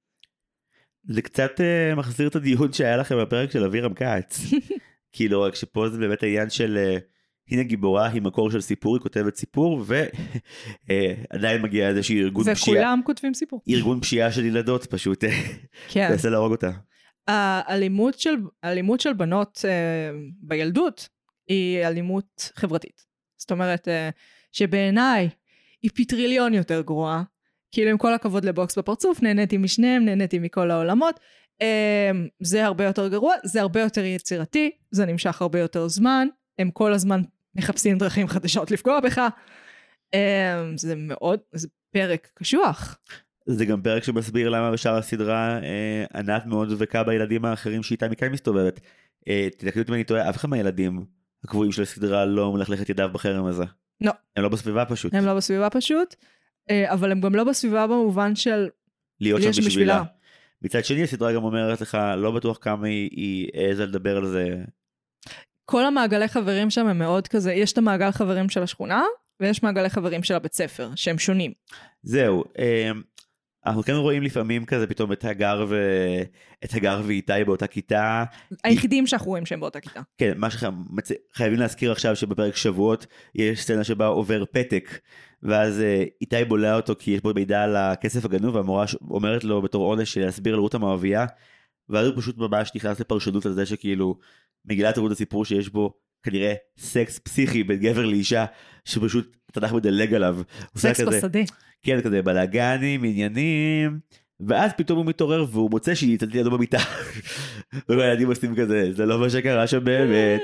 זה 1.04 1.22
קצת 1.22 1.52
uh, 1.60 1.96
מחזיר 1.96 2.28
את 2.28 2.36
הדיון 2.36 2.74
שהיה 2.74 2.98
לכם 2.98 3.22
בפרק 3.22 3.52
של 3.52 3.64
אבירם 3.64 3.94
כץ. 3.94 4.40
כאילו 5.14 5.42
רק 5.42 5.56
שפה 5.56 5.90
זה 5.90 5.98
באמת 5.98 6.24
העניין 6.24 6.50
של 6.50 6.98
uh, 6.98 7.02
הנה 7.52 7.64
גיבורה 7.64 8.08
היא 8.08 8.22
מקור 8.22 8.52
של 8.52 8.62
סיפור 8.62 8.96
היא 8.96 9.02
כותבת 9.02 9.36
סיפור 9.36 9.86
ועדיין 9.86 11.62
uh, 11.62 11.64
מגיע 11.64 11.90
איזשהו 11.90 12.16
ארגון 12.16 12.42
וכולם 12.42 12.56
פשיעה. 12.56 12.78
וכולם 12.78 13.02
כותבים 13.06 13.34
סיפור. 13.34 13.62
ארגון 13.70 14.02
פשיעה 14.02 14.32
של 14.32 14.46
ילדות 14.46 14.86
פשוט 14.86 15.24
כן. 15.90 16.08
מנסה 16.12 16.30
להרוג 16.30 16.52
אותה. 16.52 16.72
האלימות 17.28 18.20
של, 18.20 18.36
האלימות 18.64 19.00
של 19.00 19.14
בנות 19.14 19.58
uh, 19.58 20.16
בילדות 20.42 21.10
היא 21.48 21.86
אלימות 21.86 22.52
חברתית. 22.56 23.06
זאת 23.38 23.52
אומרת 23.52 23.88
uh, 23.88 23.92
שבעיניי 24.52 25.30
היא 25.82 25.92
פי 25.94 26.06
טריליון 26.06 26.54
יותר 26.54 26.82
גרועה. 26.82 27.24
כאילו 27.72 27.92
עם 27.92 27.98
כל 27.98 28.14
הכבוד 28.14 28.46
לבוקס 28.46 28.78
בפרצוף, 28.78 29.22
נהניתי 29.22 29.58
משניהם, 29.58 30.06
נהניתי 30.06 30.40
מכל 30.40 30.72
העולמות. 30.72 31.20
Um, 31.64 31.66
זה 32.40 32.66
הרבה 32.66 32.84
יותר 32.86 33.08
גרוע, 33.08 33.34
זה 33.44 33.62
הרבה 33.62 33.82
יותר 33.82 34.04
יצירתי, 34.04 34.72
זה 34.92 35.06
נמשך 35.06 35.42
הרבה 35.42 35.60
יותר 35.60 35.88
זמן, 35.88 36.28
הם 36.60 36.72
כל 36.72 36.94
הזמן 36.94 37.22
מחפשים 37.56 37.98
דרכים 37.98 38.28
חדשות 38.28 38.72
לפגוע 38.72 39.00
בך. 39.00 39.22
Um, 40.16 40.18
זה 40.76 40.94
מאוד, 40.98 41.40
זה 41.52 41.68
פרק 41.92 42.30
קשוח. 42.34 42.98
זה 43.46 43.66
גם 43.66 43.82
פרק 43.82 44.04
שמסביר 44.04 44.50
למה 44.50 44.72
בשאר 44.72 44.96
הסדרה 44.96 45.60
אה, 45.64 46.06
ענת 46.16 46.46
מאוד 46.46 46.70
דבקה 46.70 47.04
בילדים 47.04 47.46
האחרים 47.46 47.84
שאיתם 47.84 48.10
היא 48.10 48.18
כן 48.18 48.32
מסתובבת. 48.32 48.80
אה, 49.28 49.48
תתקנו 49.52 49.82
אותי 49.82 49.92
אם 49.92 49.96
אני 49.96 50.04
טועה, 50.04 50.30
אף 50.30 50.38
אחד 50.38 50.50
מהילדים 50.50 51.06
הקבועים 51.44 51.72
של 51.72 51.82
הסדרה 51.82 52.26
לא 52.26 52.54
מלכלך 52.54 52.82
את 52.82 52.90
ידיו 52.90 53.10
בחרם 53.14 53.46
הזה. 53.46 53.64
לא. 54.02 54.12
הם 54.36 54.44
לא 54.44 54.50
בסביבה 54.50 54.86
פשוט. 54.86 55.14
הם 55.14 55.26
לא 55.26 55.36
בסביבה 55.36 55.70
פשוט, 55.70 56.16
אבל 56.72 57.12
הם 57.12 57.22
גם 57.22 57.36
לא 57.36 57.44
בסביבה 57.44 57.88
במובן 57.88 58.36
של 58.36 58.70
להיות 59.22 59.42
שם 59.42 59.62
בשבילה. 59.68 60.04
מצד 60.62 60.86
שני 60.86 61.04
הסדרה 61.04 61.34
גם 61.34 61.44
אומרת 61.44 61.82
לך 61.82 61.98
לא 62.18 62.32
בטוח 62.32 62.58
כמה 62.62 62.88
היא- 62.88 63.10
היא 63.12 63.50
העזה 63.54 63.86
לדבר 63.86 64.18
על 64.18 64.26
זה. 64.26 64.56
כל 65.66 65.86
המעגלי 65.86 66.28
חברים 66.28 66.70
שם 66.70 66.88
הם 66.88 67.00
מאוד 67.00 67.28
כזה, 67.28 67.54
יש 67.54 67.74
את 67.74 67.78
המעגל 67.78 68.12
חברים 68.12 68.50
של 68.50 68.64
השכונה, 68.64 69.04
ויש 69.40 69.64
מעגלי 69.64 69.90
חברים 69.90 70.24
של 70.24 70.34
הבית 70.34 70.54
ספר, 70.54 70.90
שהם 70.96 71.20
שונים. 71.20 71.52
זהו. 72.04 72.44
אנחנו 73.66 73.84
כן 73.84 73.94
רואים 73.94 74.24
לפעמים 74.24 74.66
כזה 74.66 74.88
פתאום 74.88 75.12
את 75.12 75.26
הגר 75.26 75.66
ו... 75.70 75.82
את 76.66 76.74
הגר 76.74 77.02
ואיתי 77.06 77.34
באותה 77.46 77.68
כיתה. 77.68 78.24
היחידים 78.64 79.08
שאנחנו 79.08 79.28
רואים 79.28 79.46
שהם 79.46 79.60
באותה 79.60 79.80
כיתה. 79.80 80.02
כן, 80.18 80.32
מה 80.36 80.48
שחייבים 80.50 81.60
להזכיר 81.60 81.92
עכשיו 81.92 82.16
שבפרק 82.16 82.56
שבועות 82.56 83.06
יש 83.36 83.62
סצנה 83.64 83.84
שבה 83.84 84.06
עובר 84.06 84.44
פתק 84.52 85.00
ואז 85.44 85.80
אה, 85.82 86.04
איתי 86.22 86.46
בולע 86.48 86.76
אותו 86.76 86.94
כי 87.00 87.12
יש 87.12 87.22
בו 87.22 87.32
מידע 87.36 87.64
על 87.64 87.76
הכסף 87.76 88.26
הגנוב 88.26 88.56
והמורה 88.56 88.88
ש- 88.88 88.96
אומרת 89.10 89.44
לו 89.44 89.62
בתור 89.62 89.86
עונש 89.86 90.18
להסביר 90.18 90.56
לרות 90.56 90.74
המואביה 90.74 91.26
ואז 91.90 92.08
הוא 92.08 92.16
פשוט 92.18 92.38
ממש 92.38 92.72
נכנס 92.76 93.00
לפרשנות 93.00 93.46
על 93.46 93.54
זה 93.54 93.66
שכאילו 93.66 94.16
מגילת 94.66 94.98
רות 94.98 95.12
הסיפור 95.12 95.46
שיש 95.46 95.70
בו 95.70 95.94
כנראה 96.24 96.54
סקס 96.78 97.20
פסיכי 97.20 97.64
בין 97.64 97.80
גבר 97.80 98.06
לאישה 98.06 98.46
שפשוט 98.86 99.36
התנ"ך 99.50 99.74
מדלג 99.74 100.14
עליו. 100.14 100.38
סקס 100.78 101.02
כזה- 101.02 101.18
בשדה. 101.18 101.40
כן 101.84 102.02
כזה 102.02 102.22
בלאגנים 102.22 103.04
עניינים 103.04 104.00
ואז 104.48 104.72
פתאום 104.78 104.98
הוא 104.98 105.06
מתעורר 105.06 105.46
והוא 105.52 105.72
מוצא 105.72 105.96
שהיא 105.96 106.10
נמצאת 106.10 106.34
לידו 106.34 106.52
במיטה. 106.52 106.78
והילדים 107.90 108.28
עושים 108.28 108.56
כזה 108.56 108.94
זה 108.94 109.06
לא 109.06 109.20
מה 109.20 109.30
שקרה 109.30 109.68
שם 109.68 109.84
באמת. 109.84 110.42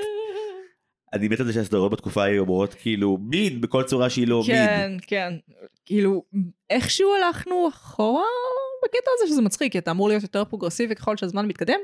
אני 1.14 1.28
מת 1.28 1.40
על 1.40 1.45
זה 1.45 1.53
שהסדרות 1.53 1.91
בתקופה 1.91 2.24
ההיא 2.24 2.40
אומרות 2.40 2.74
כאילו 2.74 3.18
מין 3.22 3.62
בכל 3.62 3.84
צורה 3.84 4.10
שהיא 4.10 4.28
לא 4.28 4.40
מין. 4.48 4.56
כן, 4.56 4.91
כן. 5.07 5.34
כאילו, 5.86 6.24
איכשהו 6.70 7.10
הלכנו 7.16 7.70
אחורה 7.70 8.24
בקטע 8.84 9.12
הזה 9.18 9.28
שזה 9.28 9.41
מצחיק, 9.41 9.72
כי 9.72 9.78
אתה 9.78 9.91
אמור 9.91 10.07
להיות 10.07 10.24
יותר 10.24 10.45
פרוגרסיבי 10.45 10.95
ככל 10.95 11.18
שהזמן 11.18 11.45
מתקדם. 11.45 11.80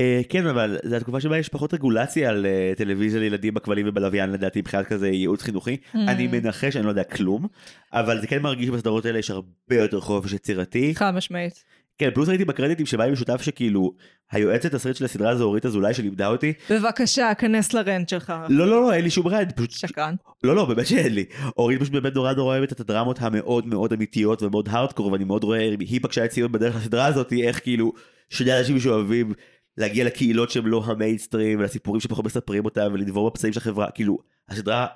אה, 0.00 0.20
כן 0.28 0.46
אבל 0.46 0.78
זו 0.84 0.96
התקופה 0.96 1.20
שבה 1.20 1.38
יש 1.38 1.48
פחות 1.48 1.74
רגולציה 1.74 2.30
על 2.30 2.46
אה, 2.46 2.72
טלוויזיה 2.76 3.20
לילדים 3.20 3.54
בכבלים 3.54 3.88
ובלוויין 3.88 4.30
לדעתי 4.30 4.60
מבחינת 4.60 4.86
כזה 4.86 5.08
ייעוץ 5.08 5.42
חינוכי. 5.42 5.76
Mm. 5.76 5.96
אני 6.08 6.26
מנחש 6.26 6.76
אני 6.76 6.84
לא 6.84 6.90
יודע 6.90 7.04
כלום 7.04 7.46
אבל 7.92 8.20
זה 8.20 8.26
כן 8.26 8.42
מרגיש 8.42 8.70
בסדרות 8.70 9.06
האלה 9.06 9.18
יש 9.18 9.30
הרבה 9.30 9.76
יותר 9.76 10.00
חופש 10.00 10.32
יצירתי. 10.32 10.94
חד 10.94 11.10
משמעית. 11.10 11.64
כן 11.98 12.10
פלוס 12.14 12.28
ראיתי 12.28 12.44
בקרדיטים 12.44 12.86
שבבית 12.86 13.12
משותף 13.12 13.42
שכאילו 13.42 13.92
היועצת 14.32 14.74
תסריט 14.74 14.96
של 14.96 15.04
הסדרה 15.04 15.36
זו 15.36 15.44
אורית 15.44 15.66
אזולאי 15.66 15.94
שלימדה 15.94 16.26
אותי. 16.26 16.52
בבקשה, 16.70 17.34
כנס 17.34 17.72
ל 17.72 17.79
rant 17.79 18.08
שלך. 18.08 18.32
לא 18.48 18.66
לא 18.66 18.82
לא 18.82 18.92
אין 18.92 19.04
לי 19.04 19.10
שום 19.10 19.28
rant 19.28 19.52
פשוט 19.56 19.70
שקרן. 19.70 20.14
לא 20.44 20.56
לא 20.56 20.64
באמת 20.64 20.86
שאין 20.86 21.14
לי 21.14 21.24
אורית 21.58 21.80
פשוט 21.80 21.92
באמת 21.92 22.14
נורא 22.14 22.32
נורא 22.32 22.56
אוהבת 22.56 22.72
את 22.72 22.80
הדרמות 22.80 23.18
המאוד 23.20 23.66
מאוד 23.66 23.92
אמיתיות 23.92 24.42
ומאוד 24.42 24.68
הארדקור 24.68 25.12
ואני 25.12 25.24
מאוד 25.24 25.44
רואה 25.44 25.74
היא 25.80 26.00
פגשה 26.02 26.24
את 26.24 26.30
ציון 26.30 26.52
בדרך 26.52 26.76
לסדרה 26.76 27.06
הזאת 27.06 27.32
איך 27.32 27.60
כאילו 27.62 27.92
שני 28.30 28.58
אנשים 28.58 28.80
שאוהבים 28.80 29.32
להגיע 29.78 30.04
לקהילות 30.04 30.50
שהם 30.50 30.66
לא 30.66 30.82
המיינסטרים 30.86 31.58
ולסיפורים 31.58 32.00
שפחות 32.00 32.24
מספרים 32.24 32.64
אותם 32.64 32.90
ולדבור 32.92 33.30
בפצעים 33.30 33.52
של 33.52 33.58
החברה 33.58 33.90
כאילו 33.90 34.18
הסדרה 34.48 34.86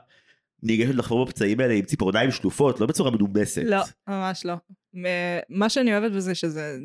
ניגשת 0.62 0.94
לחפור 0.94 1.26
בפצעים 1.26 1.60
האלה 1.60 1.74
עם 1.74 1.84
ציפורניים 1.84 2.30
שלופות 2.30 2.80
לא 2.80 2.86
בצורה 2.86 3.10
מנומסת. 3.10 3.62
לא, 3.64 3.82
ממש 4.08 4.46
לא. 4.46 4.54
מה 5.48 5.68
שאני 5.68 5.92
אוהבת 5.92 6.12
בזה 6.12 6.34
שזה 6.34 6.78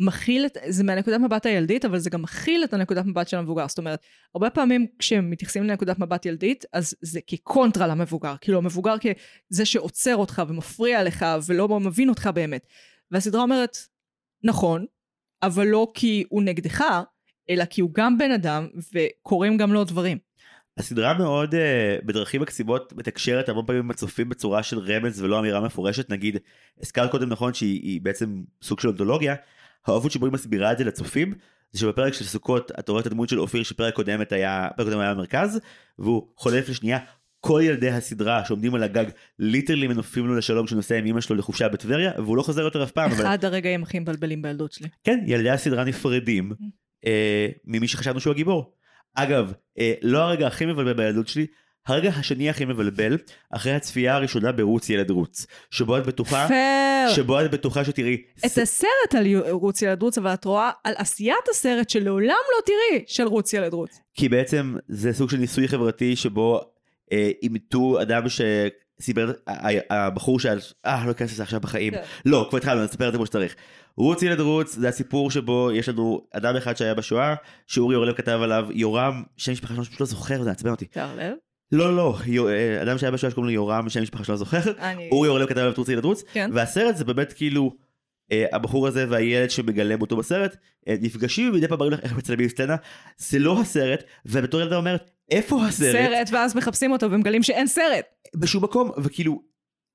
מכיל 0.00 0.46
את, 0.46 0.56
זה 0.68 0.84
מהנקודת 0.84 1.20
מבט 1.20 1.46
הילדית, 1.46 1.84
אבל 1.84 1.98
זה 1.98 2.10
גם 2.10 2.22
מכיל 2.22 2.64
את 2.64 2.72
הנקודת 2.72 3.04
מבט 3.04 3.28
של 3.28 3.36
המבוגר. 3.36 3.68
זאת 3.68 3.78
אומרת, 3.78 4.00
הרבה 4.34 4.50
פעמים 4.50 4.86
כשמתייחסים 4.98 5.64
לנקודת 5.64 5.98
מבט 5.98 6.26
ילדית, 6.26 6.64
אז 6.72 6.94
זה 7.00 7.20
כקונטרה 7.26 7.86
למבוגר. 7.86 8.34
כאילו, 8.40 8.58
המבוגר 8.58 8.94
כזה 8.98 9.64
שעוצר 9.64 10.16
אותך 10.16 10.42
ומפריע 10.48 11.04
לך 11.04 11.26
ולא 11.46 11.80
מבין 11.80 12.08
אותך 12.08 12.30
באמת. 12.34 12.66
והסדרה 13.10 13.42
אומרת, 13.42 13.76
נכון, 14.44 14.86
אבל 15.42 15.66
לא 15.66 15.88
כי 15.94 16.24
הוא 16.28 16.42
נגדך, 16.42 16.84
אלא 17.50 17.64
כי 17.64 17.80
הוא 17.80 17.90
גם 17.92 18.18
בן 18.18 18.30
אדם 18.30 18.66
וקורים 18.94 19.56
גם 19.56 19.72
לו 19.72 19.84
דברים. 19.84 20.18
הסדרה 20.78 21.18
מאוד 21.18 21.54
uh, 21.54 21.58
בדרכים 22.04 22.42
מקסימות 22.42 22.92
מתקשרת 22.92 23.48
המון 23.48 23.66
פעמים 23.66 23.82
עם 23.82 23.90
הצופים 23.90 24.28
בצורה 24.28 24.62
של 24.62 24.78
רמז 24.78 25.22
ולא 25.22 25.38
אמירה 25.38 25.60
מפורשת 25.60 26.10
נגיד 26.10 26.36
הזכרת 26.82 27.10
קודם 27.10 27.28
נכון 27.28 27.54
שהיא 27.54 27.80
היא 27.82 28.00
בעצם 28.00 28.42
סוג 28.62 28.80
של 28.80 28.88
אונתולוגיה 28.88 29.34
האופן 29.86 30.10
שבו 30.10 30.26
היא 30.26 30.32
מסבירה 30.32 30.72
את 30.72 30.78
זה 30.78 30.84
לצופים 30.84 31.34
זה 31.72 31.80
שבפרק 31.80 32.12
של 32.12 32.24
סוכות 32.24 32.70
אתה 32.78 32.92
רואה 32.92 33.00
את 33.00 33.06
הדמות 33.06 33.28
של 33.28 33.40
אופיר 33.40 33.62
שפרק 33.62 33.94
קודמת 33.94 34.32
היה 34.32 34.68
פרק 34.76 34.86
קודם 34.86 35.00
היה 35.00 35.14
במרכז 35.14 35.60
והוא 35.98 36.28
חולף 36.36 36.68
לשנייה 36.68 36.98
כל 37.40 37.60
ילדי 37.64 37.90
הסדרה 37.90 38.44
שעומדים 38.44 38.74
על 38.74 38.82
הגג 38.82 39.04
literally 39.38 39.88
מנופים 39.88 40.26
לו 40.26 40.34
לשלום 40.36 40.66
כשנוסע 40.66 40.96
עם 40.96 41.06
אמא 41.06 41.20
שלו 41.20 41.36
לחופשה 41.36 41.68
בטבריה 41.68 42.12
והוא 42.16 42.36
לא 42.36 42.42
חוזר 42.42 42.62
יותר 42.62 42.82
אף 42.82 42.90
פעם 42.90 43.10
אבל 43.10 43.22
אחד 43.26 43.44
הרגעים 43.44 43.82
הכי 43.82 43.98
מבלבלים 43.98 44.42
בילדות 44.42 44.72
שלי. 44.72 44.88
כן, 45.04 45.20
ילדי 45.26 45.50
הסדרה 45.50 45.84
נפרדים 45.84 46.52
אה, 47.06 47.46
ממי 47.64 47.88
שחשבנו 47.88 48.20
שהוא 48.20 48.30
הגיבור. 48.32 48.72
אגב, 49.14 49.52
אה, 49.78 49.92
לא 50.02 50.18
הרגע 50.18 50.46
הכי 50.46 50.66
מבלבל 50.66 50.92
בילדות 50.92 51.28
שלי, 51.28 51.46
הרגע 51.86 52.08
השני 52.10 52.50
הכי 52.50 52.64
מבלבל, 52.64 53.18
אחרי 53.50 53.72
הצפייה 53.72 54.14
הראשונה 54.14 54.52
ברוץ 54.52 54.90
ילד 54.90 55.10
רוץ. 55.10 55.46
שבו 55.70 55.98
את 55.98 56.06
בטוחה, 56.06 56.44
פייר. 56.48 57.14
שבו 57.14 57.40
את 57.40 57.50
בטוחה 57.50 57.84
שתראי, 57.84 58.22
את 58.38 58.50
ס- 58.50 58.58
הסרט 58.58 59.14
על 59.18 59.26
רוץ 59.50 59.82
ילד 59.82 60.02
רוץ, 60.02 60.18
אבל 60.18 60.34
את 60.34 60.44
רואה 60.44 60.70
על 60.84 60.94
עשיית 60.96 61.48
הסרט 61.50 61.88
שלעולם 61.90 62.28
לא 62.56 62.62
תראי 62.66 63.04
של 63.06 63.24
רוץ 63.26 63.52
ילד 63.52 63.72
רוץ. 63.72 64.00
כי 64.14 64.28
בעצם 64.28 64.76
זה 64.88 65.12
סוג 65.12 65.30
של 65.30 65.36
ניסוי 65.36 65.68
חברתי 65.68 66.16
שבו 66.16 66.60
אימתו 67.42 68.02
אדם 68.02 68.22
שסיפר, 68.28 69.32
הבחור 69.90 70.40
שאל, 70.40 70.58
אה 70.86 71.02
לא 71.06 71.10
אכנס 71.10 71.32
לזה 71.32 71.42
עכשיו 71.42 71.60
בחיים, 71.60 71.92
כן. 71.94 72.02
לא 72.26 72.46
כבר 72.50 72.58
התחלנו 72.58 72.84
נספר 72.84 73.08
את 73.08 73.12
זה 73.12 73.18
כמו 73.18 73.26
שצריך. 73.26 73.54
רוץ 73.96 74.22
ילד 74.22 74.40
רוץ 74.40 74.74
זה 74.74 74.88
הסיפור 74.88 75.30
שבו 75.30 75.70
יש 75.74 75.88
לנו 75.88 76.20
אדם 76.32 76.56
אחד 76.56 76.76
שהיה 76.76 76.94
בשואה 76.94 77.34
שאורי 77.66 77.96
אורלב 77.96 78.14
כתב 78.14 78.38
עליו 78.42 78.66
יורם 78.70 79.22
שם 79.36 79.52
משפחה 79.52 79.74
שלו 79.74 79.82
אני 79.82 79.86
פשוט 79.88 80.00
לא 80.00 80.06
זוכר 80.06 80.42
זה 80.42 80.50
עצבן 80.50 80.70
אותי. 80.70 80.86
לא 81.72 81.96
לא 81.96 82.14
יו- 82.26 82.48
אה, 82.48 82.82
אדם 82.82 82.98
שהיה 82.98 83.10
בשואה 83.10 83.30
שקוראים 83.30 83.46
לו 83.48 83.54
יורם 83.54 83.88
שם 83.88 84.02
משפחה 84.02 84.24
שלו 84.24 84.32
לא 84.32 84.38
זוכר. 84.38 84.58
אורי 85.12 85.28
אורלב 85.28 85.46
כתב 85.48 85.58
עליו 85.58 85.72
תרוץ 85.72 85.88
ילד 85.88 86.04
רוץ. 86.04 86.22
והסרט 86.54 86.96
זה 86.96 87.04
באמת 87.04 87.32
כאילו 87.32 87.64
אה, 87.64 87.87
הבחור 88.52 88.86
הזה 88.86 89.06
והילד 89.08 89.50
שמגלם 89.50 90.00
אותו 90.00 90.16
בסרט 90.16 90.56
אה, 90.88 90.94
נפגשים 91.00 91.52
ומדי 91.52 91.68
פעם 91.68 91.78
מראים 91.78 91.92
לך 91.92 92.00
איך 92.02 92.16
מצלמים 92.16 92.48
סצנה 92.48 92.76
זה 93.18 93.38
לא 93.38 93.60
הסרט 93.60 94.04
ובתור 94.26 94.60
ילדה 94.60 94.76
אומרת 94.76 95.10
איפה 95.30 95.64
הסרט 95.64 95.92
סרט, 95.92 96.28
ואז 96.32 96.56
מחפשים 96.56 96.92
אותו 96.92 97.10
ומגלים 97.10 97.42
שאין 97.42 97.66
סרט. 97.66 98.04
בשום 98.36 98.64
מקום 98.64 98.90
וכאילו 98.98 99.42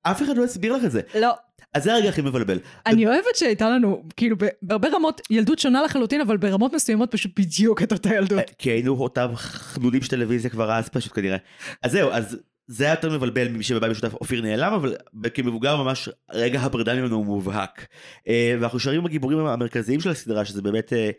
אף 0.02 0.22
אחד 0.22 0.36
לא 0.36 0.44
הסביר 0.44 0.76
לך 0.76 0.84
את 0.84 0.90
זה 0.90 1.00
לא. 1.20 1.32
אז 1.74 1.84
זה 1.84 1.94
הרגע 1.94 2.08
הכי 2.08 2.22
מבלבל 2.22 2.58
אני 2.86 3.06
אוהבת 3.06 3.36
שהייתה 3.36 3.70
לנו, 3.70 4.02
כאילו, 4.16 4.36
בהרבה 4.62 4.88
רמות, 4.88 5.20
ילדות 5.30 5.58
שונה 5.58 5.82
לחלוטין, 5.82 6.20
אבל 6.20 6.36
ברמות 6.36 6.74
מסוימות 6.74 7.10
פשוט 7.10 7.40
בדיוק 7.40 7.82
את 7.82 7.92
אותה 7.92 8.14
ילדות. 8.14 8.38
אה, 8.38 8.44
כי 8.58 8.70
היינו 8.70 8.92
אותם 8.92 9.28
חנונים 9.34 10.02
של 10.02 10.10
טלוויזיה 10.10 10.50
כבר 10.50 10.72
אז 10.72 10.88
פשוט 10.88 11.12
כנראה 11.12 11.36
אז 11.82 11.92
זהו 11.92 12.10
אז 12.10 12.38
זה 12.66 12.84
היה 12.84 12.92
יותר 12.92 13.10
מבלבל 13.10 13.48
ממי 13.48 13.62
שבבית 13.62 13.90
משותף 13.90 14.14
אופיר 14.14 14.42
נעלם 14.42 14.72
אבל 14.72 14.96
כמבוגר 15.34 15.82
ממש 15.82 16.08
רגע 16.32 16.60
הפרידה 16.60 16.94
ממנו 16.94 17.16
הוא 17.16 17.24
מובהק 17.24 17.86
אה, 18.28 18.56
ואנחנו 18.60 18.78
שרים 18.78 19.00
עם 19.00 19.06
הגיבורים 19.06 19.38
המרכזיים 19.38 20.00
של 20.00 20.10
הסדרה 20.10 20.44
שזה 20.44 20.62
באמת 20.62 20.92
אה, 20.92 21.10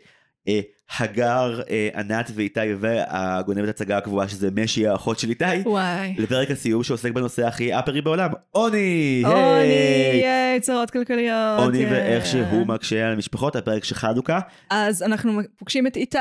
אה, 0.48 0.60
הגר 0.98 1.60
ענת 1.94 2.30
ואיתי 2.34 2.60
והגונבת 2.80 3.68
הצגה 3.68 3.98
הקבועה 3.98 4.28
שזה 4.28 4.48
משי 4.50 4.86
האחות 4.86 5.18
של 5.18 5.28
איתי 5.28 5.44
וואי. 5.64 6.14
לפרק 6.18 6.50
הסיום 6.50 6.82
שעוסק 6.82 7.10
בנושא 7.10 7.46
הכי 7.46 7.78
אפרי 7.78 8.00
בעולם 8.00 8.30
עוני 8.50 9.22
עוני! 9.24 9.66
ייי, 10.22 10.60
צרות 10.60 10.90
כלכליות. 10.90 11.58
עוני 11.58 11.78
ייי. 11.78 11.92
ואיך 11.92 12.26
שהוא 12.26 12.66
מקשה 12.66 13.06
על 13.06 13.12
המשפחות 13.12 13.56
הפרק 13.56 13.84
של 13.84 13.94
חנוכה 13.94 14.40
אז 14.70 15.02
אנחנו 15.02 15.40
פוגשים 15.56 15.86
את 15.86 15.96
איתי, 15.96 16.18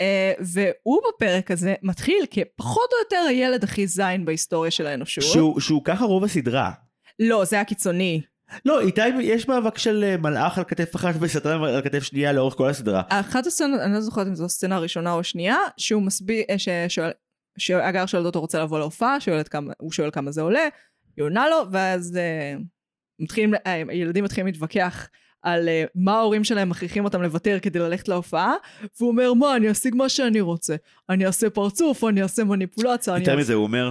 אה, 0.00 0.32
והוא 0.40 1.00
בפרק 1.08 1.50
הזה 1.50 1.74
מתחיל 1.82 2.26
כפחות 2.30 2.90
או 2.92 2.98
יותר 3.04 3.26
הילד 3.28 3.64
הכי 3.64 3.86
זין 3.86 4.24
בהיסטוריה 4.24 4.70
של 4.70 4.86
האנושות. 4.86 5.24
שהוא, 5.24 5.60
שהוא 5.60 5.84
ככה 5.84 6.04
רוב 6.04 6.24
הסדרה 6.24 6.70
לא, 7.18 7.44
זה 7.44 7.60
הקיצוני. 7.60 8.22
לא, 8.64 8.80
איתי 8.80 9.08
יש 9.20 9.48
מאבק 9.48 9.78
של 9.78 10.04
אה, 10.04 10.16
מלאך 10.16 10.58
על 10.58 10.64
כתף 10.64 10.96
אחת 10.96 11.14
ושטן 11.20 11.62
על 11.62 11.82
כתף 11.82 12.02
שנייה 12.02 12.32
לאורך 12.32 12.54
כל 12.54 12.68
הסדרה. 12.68 13.02
אחת 13.08 13.46
הסצנות, 13.46 13.80
אני 13.80 13.92
לא 13.92 14.00
זוכרת 14.00 14.26
אם 14.26 14.34
זו 14.34 14.44
הסצנה 14.44 14.76
הראשונה 14.76 15.12
או 15.12 15.20
השנייה, 15.20 15.56
שהוא 15.76 16.02
מסביר, 16.02 16.44
אה, 16.50 16.56
ששואל, 16.58 17.10
שהגר 17.58 18.06
שואלת 18.06 18.26
אותו 18.26 18.40
רוצה 18.40 18.62
לבוא 18.62 18.78
להופעה, 18.78 19.16
כמה, 19.50 19.72
הוא 19.78 19.92
שואל 19.92 20.10
כמה 20.10 20.30
זה 20.30 20.42
עולה, 20.42 20.68
היא 21.16 21.24
עונה 21.24 21.48
לו, 21.48 21.56
ואז 21.70 22.16
אה, 22.16 22.54
מתחילים, 23.18 23.54
אה, 23.54 23.82
הילדים 23.88 24.24
מתחילים 24.24 24.46
להתווכח 24.46 25.08
על 25.42 25.68
אה, 25.68 25.84
מה 25.94 26.12
ההורים 26.18 26.44
שלהם 26.44 26.68
מכריחים 26.68 27.04
אותם 27.04 27.22
לוותר 27.22 27.58
כדי 27.62 27.78
ללכת 27.78 28.08
להופעה, 28.08 28.54
והוא 28.98 29.08
אומר, 29.10 29.34
מה, 29.34 29.56
אני 29.56 29.70
אשיג 29.70 29.94
מה 29.94 30.08
שאני 30.08 30.40
רוצה. 30.40 30.76
אני 31.10 31.26
אעשה 31.26 31.50
פרצוף, 31.50 32.04
אני 32.04 32.22
אעשה 32.22 32.44
מניפולציה, 32.44 33.14
אני 33.14 33.22
יותר. 33.22 33.36
מזה 33.36 33.54
הוא 33.54 33.62
אומר, 33.62 33.90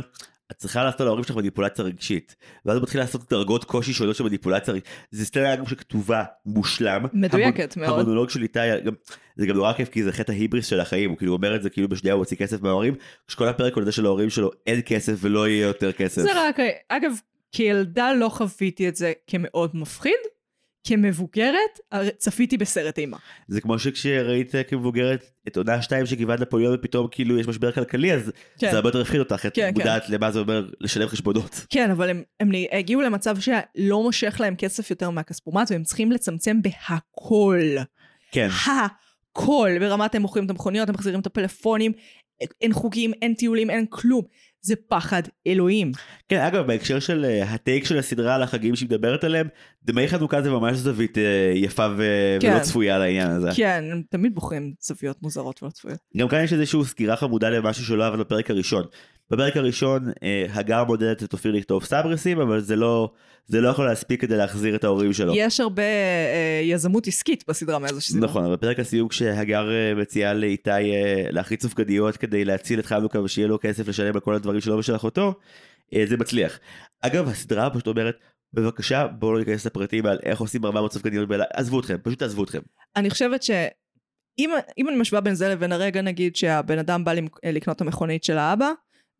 את 0.52 0.56
צריכה 0.56 0.84
לעשות 0.84 1.02
להורים 1.02 1.24
שלך 1.24 1.36
מניפולציה 1.36 1.86
רגשית. 1.86 2.36
ואז 2.66 2.76
הוא 2.78 2.84
מתחיל 2.84 3.02
לעשות 3.02 3.30
דרגות 3.30 3.64
קושי 3.64 3.94
שונות 3.94 4.16
של 4.16 4.24
מניפולציה 4.24 4.74
רגשית. 4.74 4.90
זה 5.12 5.26
סצנה 5.26 5.54
אגב 5.54 5.68
שכתובה 5.70 6.24
מושלם. 6.46 7.06
מדויקת 7.14 7.74
המונ- 7.74 7.80
מאוד. 7.80 8.00
המונולוג 8.00 8.30
של 8.30 8.42
איתי, 8.44 8.60
גם, 8.86 8.94
זה 9.36 9.46
גם 9.48 9.56
נורא 9.56 9.74
כיף 9.74 9.90
כי 9.90 10.04
זה 10.04 10.12
חטא 10.12 10.32
ההיבריס 10.32 10.66
של 10.66 10.80
החיים, 10.80 11.10
הוא 11.10 11.18
כאילו 11.18 11.34
אומר 11.34 11.56
את 11.56 11.64
זה 11.64 11.70
כאילו 11.70 11.90
בשנייה 11.90 12.14
הוא 12.14 12.20
הוציא 12.20 12.38
כסף 12.38 12.62
מההורים, 12.62 12.96
כשכל 13.28 13.48
הפרק 13.48 13.74
הוא 13.74 13.82
יודע 13.82 13.92
שלהורים 13.92 14.30
שלו 14.30 14.52
אין 14.68 14.82
כסף 14.86 15.14
ולא 15.22 15.48
יהיה 15.48 15.68
יותר 15.68 15.92
כסף. 15.92 16.22
זה 16.22 16.48
רק, 16.48 16.56
אגב, 16.90 17.12
כילדה 17.52 18.14
לא 18.14 18.30
חוויתי 18.30 18.88
את 18.90 18.96
זה 18.96 19.14
כמאוד 19.28 19.72
מפחיד, 19.74 20.14
כמבוגרת 20.86 21.80
צפיתי 22.18 22.58
בסרט 22.58 23.00
אימה. 23.00 23.18
זה 23.48 23.62
כמו 23.62 23.80
שכשראית 23.80 24.54
כמבוגרת 24.68 25.32
את 25.48 25.58
עונה 25.58 25.82
2 25.82 26.06
של 26.06 26.16
גבעת 26.16 26.40
נפוליאון 26.40 26.76
ופתאום 26.76 27.08
כאילו 27.12 27.40
יש 27.40 27.48
משבר 27.48 27.72
כלכלי 27.72 28.14
אז 28.14 28.32
כן. 28.60 28.72
זה 28.72 28.76
הרבה 28.76 28.90
יותר 28.90 29.02
הפחיד 29.02 29.20
אותך, 29.20 29.46
את 29.46 29.56
כן, 29.56 29.62
כן. 29.62 29.80
מודעת 29.80 30.10
למה 30.10 30.32
זה 30.32 30.40
אומר 30.40 30.70
לשלם 30.80 31.08
חשבונות. 31.08 31.66
כן, 31.70 31.92
אבל 31.92 32.10
הם, 32.10 32.24
הם 32.40 32.52
הגיעו 32.72 33.02
למצב 33.02 33.38
שלא 33.40 34.04
מושך 34.04 34.38
להם 34.40 34.56
כסף 34.56 34.90
יותר 34.90 35.10
מהכספומט, 35.10 35.72
והם 35.72 35.84
צריכים 35.84 36.12
לצמצם 36.12 36.62
בהכל. 36.62 37.62
כן. 38.32 38.50
הכל. 38.66 39.70
ברמת 39.80 40.16
הם 40.16 40.22
מוכרים 40.22 40.46
את 40.46 40.50
המכוניות, 40.50 40.90
הם 40.90 40.96
מחזירים 40.96 41.20
את 41.20 41.26
הפלאפונים, 41.26 41.92
אין 42.62 42.74
חוגים, 42.74 43.12
אין 43.22 43.34
טיולים, 43.34 43.70
אין 43.70 43.86
כלום. 43.90 44.22
זה 44.62 44.76
פחד 44.88 45.22
אלוהים. 45.48 45.92
כן, 46.28 46.40
אגב, 46.42 46.68
בהקשר 46.68 47.00
של 47.00 47.26
אה, 47.26 47.44
הטייק 47.44 47.86
של 47.86 47.98
הסדרה 47.98 48.36
על 48.36 48.44
החגים 48.44 48.76
שהיא 48.76 48.88
מדברת 48.90 49.24
עליהם, 49.24 49.48
דמי 49.86 50.08
חנוכה 50.08 50.42
זה 50.42 50.50
ממש 50.50 50.78
זווית 50.78 51.18
אה, 51.18 51.52
יפה 51.56 51.88
ו- 51.98 52.38
כן. 52.40 52.52
ולא 52.52 52.60
צפויה 52.60 53.00
לעניין 53.00 53.32
הזה. 53.32 53.50
כן, 53.56 53.84
הם 53.92 54.02
תמיד 54.10 54.36
בוחרים 54.36 54.74
זוויות 54.82 55.22
מוזרות 55.22 55.64
ולא 55.64 55.72
צפויות. 55.72 55.98
גם 56.18 56.28
כאן 56.28 56.44
יש 56.44 56.54
איזושהי 56.54 56.86
סקירה 56.86 57.16
חמודה 57.16 57.50
למשהו 57.50 57.86
שלא 57.86 58.08
עבד 58.08 58.20
בפרק 58.20 58.50
הראשון. 58.52 58.84
בפרק 59.32 59.58
הראשון 59.58 60.12
אה, 60.24 60.46
הגר 60.50 60.84
מודדת 60.84 61.24
את 61.24 61.34
אופיר 61.34 61.52
לכתוב 61.52 61.84
סברסים, 61.84 62.40
אבל 62.40 62.60
זה 62.60 62.76
לא, 62.76 63.12
זה 63.48 63.62
לא 63.62 63.70
יכול 63.70 63.86
להספיק 63.86 64.22
כדי 64.22 64.38
להחזיר 64.38 64.76
את 64.76 64.84
ההורים 64.84 65.14
שלו. 65.14 65.34
יש 65.36 65.60
הרבה 65.60 65.84
אה, 65.84 66.62
יזמות 66.64 67.08
עסקית 67.08 67.44
בסדרה 67.48 67.80
מאיזו 67.80 68.02
סדרה. 68.02 68.30
נכון, 68.30 68.54
בפרק 68.54 68.80
הסיום 68.80 69.08
כשהגר 69.08 69.72
אה, 69.72 69.96
מציעה 69.96 70.34
לאיתי 70.34 70.70
אה, 70.70 71.26
להחריץ 71.30 71.62
סופגניות 71.62 72.18
כדי 72.18 72.46
להציל 72.46 72.80
את 72.80 72.86
חנוכה 72.86 73.20
ושיהיה 73.20 73.48
לו 73.48 73.60
כסף 73.62 73.88
לשלם 73.88 74.14
על 74.14 74.20
כל 74.20 74.36
הדברים 74.36 74.62
שלו 74.62 74.78
ושל 74.78 74.96
אחותו, 74.96 75.34
אה, 75.94 76.04
זה 76.08 76.18
מצליח. 76.18 76.60
אגב, 77.02 77.28
הסדרה 77.28 77.70
פשוט 77.70 77.88
אומרת, 77.88 78.16
בבקשה 78.56 79.08
בואו 79.08 79.34
לא 79.34 79.40
ניכנס 79.40 79.66
לפרטים 79.66 80.06
על 80.06 80.20
איך 80.24 80.40
עושים 80.40 80.66
400 80.66 80.94
סופגניות 80.94 81.28
בלילה, 81.28 81.46
עזבו 81.54 81.80
אתכם, 81.80 81.98
פשוט 82.04 82.20
תעזבו 82.20 82.44
אתכם. 82.44 82.60
אני 82.96 83.10
חושבת 83.10 83.44
שאם 83.44 84.50
אם 84.78 84.90
אני 84.90 84.98
משווה 84.98 85.22
בין 85.22 85.36
זה 85.36 85.50
לבין 85.50 85.72
הרגע 85.72 86.02
נגיד 86.02 86.36
שהבן 86.36 86.80
אדם 86.80 87.04
בא 87.06 87.14
למק- 87.14 87.40
לקנות 87.46 87.76
את 87.76 87.82
המכונית 87.82 88.24
של 88.24 88.38
האבא 88.38 88.72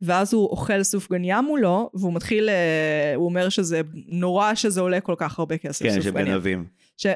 ואז 0.02 0.34
הוא 0.34 0.50
אוכל 0.50 0.84
סופגניה 0.84 1.42
מולו 1.42 1.90
והוא 1.94 2.14
מתחיל, 2.14 2.50
אה, 2.50 3.14
הוא 3.16 3.26
אומר 3.26 3.50
שזה 3.50 3.82
נורא 4.08 4.56
שזה 4.56 4.82
עולה 4.82 5.02
כל 5.02 5.16
כך 5.18 5.40
הרבה 5.40 5.58
כסף 5.58 5.86
כן, 5.86 5.92
שהם 5.92 6.02
סופגניה. 6.02 6.34
גנבים. 6.34 6.66
ש... 6.98 7.08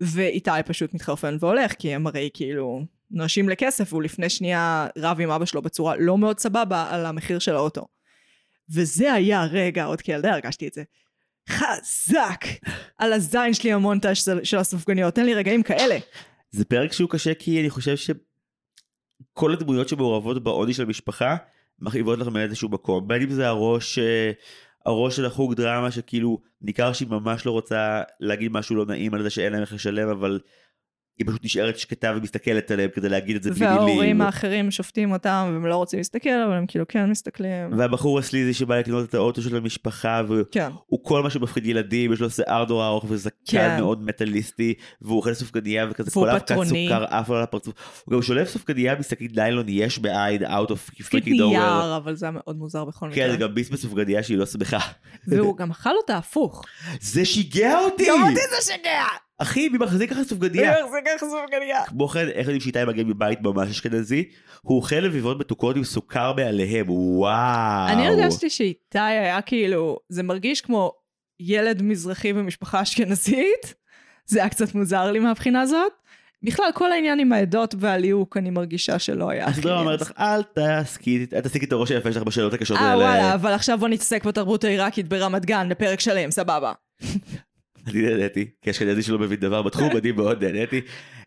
ואיתי 0.00 0.50
פשוט 0.66 0.94
מתחרפן 0.94 1.36
והולך 1.40 1.72
כי 1.78 1.94
הם 1.94 2.06
הרי 2.06 2.28
כאילו 2.34 2.84
נואשים 3.10 3.48
לכסף 3.48 3.92
והוא 3.92 4.02
לפני 4.02 4.28
שנייה 4.28 4.86
רב 4.98 5.20
עם 5.20 5.30
אבא 5.30 5.44
שלו 5.44 5.62
בצורה 5.62 5.96
לא 5.96 6.18
מאוד 6.18 6.38
סבבה 6.38 6.86
על 6.90 7.06
המחיר 7.06 7.38
של 7.38 7.54
האוטו. 7.54 7.86
וזה 8.74 9.12
היה 9.12 9.44
רגע, 9.44 9.84
עוד 9.84 10.00
כילדה 10.00 10.32
הרגשתי 10.32 10.68
את 10.68 10.72
זה. 10.72 10.82
חזק. 11.48 12.44
על 12.98 13.12
הזין 13.12 13.54
שלי 13.54 13.72
המונטאז' 13.72 14.16
של- 14.42 14.58
הסופגניות, 14.58 15.14
תן 15.14 15.24
לי 15.26 15.34
רגעים 15.34 15.62
כאלה. 15.62 15.98
זה 16.50 16.64
פרק 16.64 16.92
שהוא 16.92 17.10
קשה 17.10 17.34
כי 17.34 17.60
אני 17.60 17.70
חושב 17.70 17.94
שכל 17.96 19.52
הדמויות 19.52 19.88
שמעורבות 19.88 20.42
בעוני 20.42 20.74
של 20.74 20.82
המשפחה 20.82 21.36
מכאיבות 21.78 22.18
לך 22.18 22.26
מאיזשהו 22.28 22.68
מקום. 22.68 23.08
בין 23.08 23.22
אם 23.22 23.30
זה 23.30 23.48
הראש 23.48 23.98
אה, 23.98 24.30
הראש 24.86 25.16
של 25.16 25.24
החוג 25.26 25.54
דרמה 25.54 25.90
שכאילו 25.90 26.38
ניכר 26.62 26.92
שהיא 26.92 27.08
ממש 27.08 27.46
לא 27.46 27.50
רוצה 27.50 28.02
להגיד 28.20 28.52
משהו 28.52 28.76
לא 28.76 28.86
נעים 28.86 29.14
על 29.14 29.22
זה 29.22 29.30
שאין 29.30 29.52
להם 29.52 29.60
איך 29.60 29.72
לשלם 29.72 30.08
אבל 30.08 30.40
היא 31.20 31.26
פשוט 31.26 31.44
נשארת 31.44 31.78
שקטה 31.78 32.12
ומסתכלת 32.16 32.70
עליהם 32.70 32.90
כדי 32.94 33.08
להגיד 33.08 33.36
את 33.36 33.42
זה 33.42 33.50
בלי 33.50 33.66
וההורים 33.66 33.98
מילים. 33.98 34.20
האחרים 34.20 34.70
שופטים 34.70 35.12
אותם 35.12 35.50
והם 35.52 35.66
לא 35.66 35.76
רוצים 35.76 35.98
להסתכל 35.98 36.42
אבל 36.46 36.54
הם 36.54 36.66
כאילו 36.66 36.84
כן 36.88 37.10
מסתכלים. 37.10 37.78
והבחור 37.78 38.18
הסליזי 38.18 38.54
שבא 38.54 38.78
לקנות 38.78 39.08
את 39.08 39.14
האוטו 39.14 39.42
של 39.42 39.56
המשפחה 39.56 40.22
והוא 40.26 40.44
כן. 40.50 40.70
כל 41.02 41.22
מה 41.22 41.30
שמפחיד 41.30 41.66
ילדים 41.66 42.12
יש 42.12 42.20
לו 42.20 42.30
שיער 42.30 42.64
נורא 42.68 42.86
ארוך 42.86 43.04
וזקן 43.08 43.34
כן. 43.46 43.76
מאוד 43.80 44.04
מטאליסטי 44.04 44.74
והוא 45.02 45.16
אוכל 45.16 45.34
סופגניה 45.34 45.86
וכזה 45.90 46.10
כל 46.10 46.28
האבקת. 46.28 46.54
סוכר 46.64 47.04
עף 47.04 47.30
על 47.30 47.42
הפרצוף 47.42 48.02
הוא 48.04 48.14
גם 48.14 48.22
שולף 48.22 48.48
סופגניה 48.48 48.94
משקית 48.94 49.36
ניילון 49.36 49.66
יש 49.68 49.98
בעין 49.98 50.44
out 50.44 50.68
of 50.68 51.00
freaking 51.00 51.26
nowhere 51.26 51.58
נייר 51.58 51.96
אבל 51.96 52.14
זה 52.14 52.26
היה 52.26 52.32
מאוד 52.32 52.56
מוזר 52.56 52.84
בכל 52.84 53.08
מקרה. 53.08 53.24
כן 53.24 53.30
זה 53.30 53.36
גם 53.36 53.54
ביס 53.54 53.70
בסופגניה 53.70 54.22
שהיא 54.22 54.38
לא 54.38 54.46
שמחה 54.46 54.78
והוא 55.26 55.56
גם 55.56 55.70
אכל 55.70 55.96
אותה 55.96 56.16
הפוך. 56.16 56.64
זה 57.00 57.24
שיגע 57.24 57.78
אותי 57.78 58.06
גם 58.08 58.22
אותי 58.22 58.34
זה 58.34 58.72
שגע! 58.72 59.29
אחי 59.42 59.68
מי 59.68 59.78
מחזיק 59.78 60.10
ככה 60.10 60.24
סופגניה 60.24 60.76
איך 60.76 60.86
זה 60.90 60.98
ככה 61.06 61.26
סופגניה? 61.26 61.84
כמו 61.86 62.08
כן 62.08 62.28
איך 62.28 62.38
יודעים 62.46 62.60
שאיתי 62.60 62.84
מגיע 62.84 63.04
מבית 63.04 63.40
ממש 63.42 63.68
אשכנזי 63.70 64.24
הוא 64.62 64.76
אוכל 64.76 64.96
לביבות 64.96 65.38
מתוקות 65.40 65.76
עם 65.76 65.84
סוכר 65.84 66.32
מעליהם 66.32 66.86
וואו 66.88 67.88
אני 67.88 68.06
הרגשתי 68.08 68.50
שאיתי 68.50 68.98
היה 68.98 69.40
כאילו, 69.42 69.98
זה 70.08 70.22
מרגיש 70.22 70.60
כמו 70.60 70.92
ילד 71.40 71.82
מזרחי 71.82 72.32
במשפחה 72.32 72.82
אשכנזית. 72.82 73.74
זה 74.26 74.38
היה 74.40 74.48
קצת 74.48 74.74
מוזר 74.74 75.12
לי 75.12 75.18
מהבחינה 75.18 75.60
הזאת. 75.60 75.92
בכלל, 76.42 76.70
כל 76.74 76.92
העניין 76.92 77.18
עם 77.18 77.32
העדות 77.32 77.74
והליהוק, 77.78 78.36
אני 78.36 78.50
מרגישה 78.50 78.98
שלא 78.98 79.30
היה. 79.30 79.46
הסדרה 79.46 79.74
הכי- 79.74 79.82
אומרת 79.82 80.00
לך 80.00 80.12
אל 80.18 80.42
תעסקי 80.42 81.26
אל 81.32 81.40
תעסיקי 81.40 81.66
את 81.66 81.72
הראש 81.72 81.90
היפה 81.90 82.12
שלך 82.12 82.22
בשאלות 82.22 82.54
הקשות 82.54 82.76
אה 82.76 82.82
האלה 82.90 83.04
וואלה, 83.04 83.34
אבל 83.34 83.52
עכשיו 83.52 83.78
בוא 83.78 83.88
נתעסק 83.88 84.24
בתרבות 84.24 84.64
העיראקית 84.64 85.08
ברמת 85.08 85.46
גן 85.46 85.68
לפרק 85.68 86.00
שלם, 86.00 86.30
סבבה. 86.30 86.72
אני 87.90 88.02
נהניתי, 88.02 88.50
כי 88.62 88.70
אשכנזי 88.70 89.02
שלא 89.02 89.18
מבין 89.18 89.40
דבר 89.40 89.62
בתחום, 89.62 89.96
אני 89.96 90.12
מאוד 90.12 90.44
נהניתי. 90.44 90.80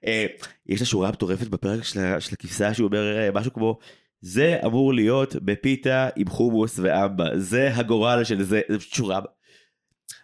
אה, 0.06 0.26
יש 0.66 0.80
לה 0.80 0.86
שורה 0.86 1.12
מטורפת 1.12 1.48
בפרק 1.48 1.84
של 1.84 2.34
הכבשה 2.34 2.74
שהוא 2.74 2.88
אומר 2.88 3.18
אה, 3.18 3.32
משהו 3.32 3.54
כמו, 3.54 3.80
זה 4.22 4.60
אמור 4.66 4.94
להיות 4.94 5.36
בפיתה 5.36 6.10
עם 6.16 6.28
חומוס 6.28 6.80
ואמבה, 6.80 7.26
זה 7.36 7.76
הגורל 7.76 8.24
של 8.24 8.44
זה, 8.44 8.62
זה 8.70 8.80
פשוט 8.80 8.94
שורה. 8.94 9.20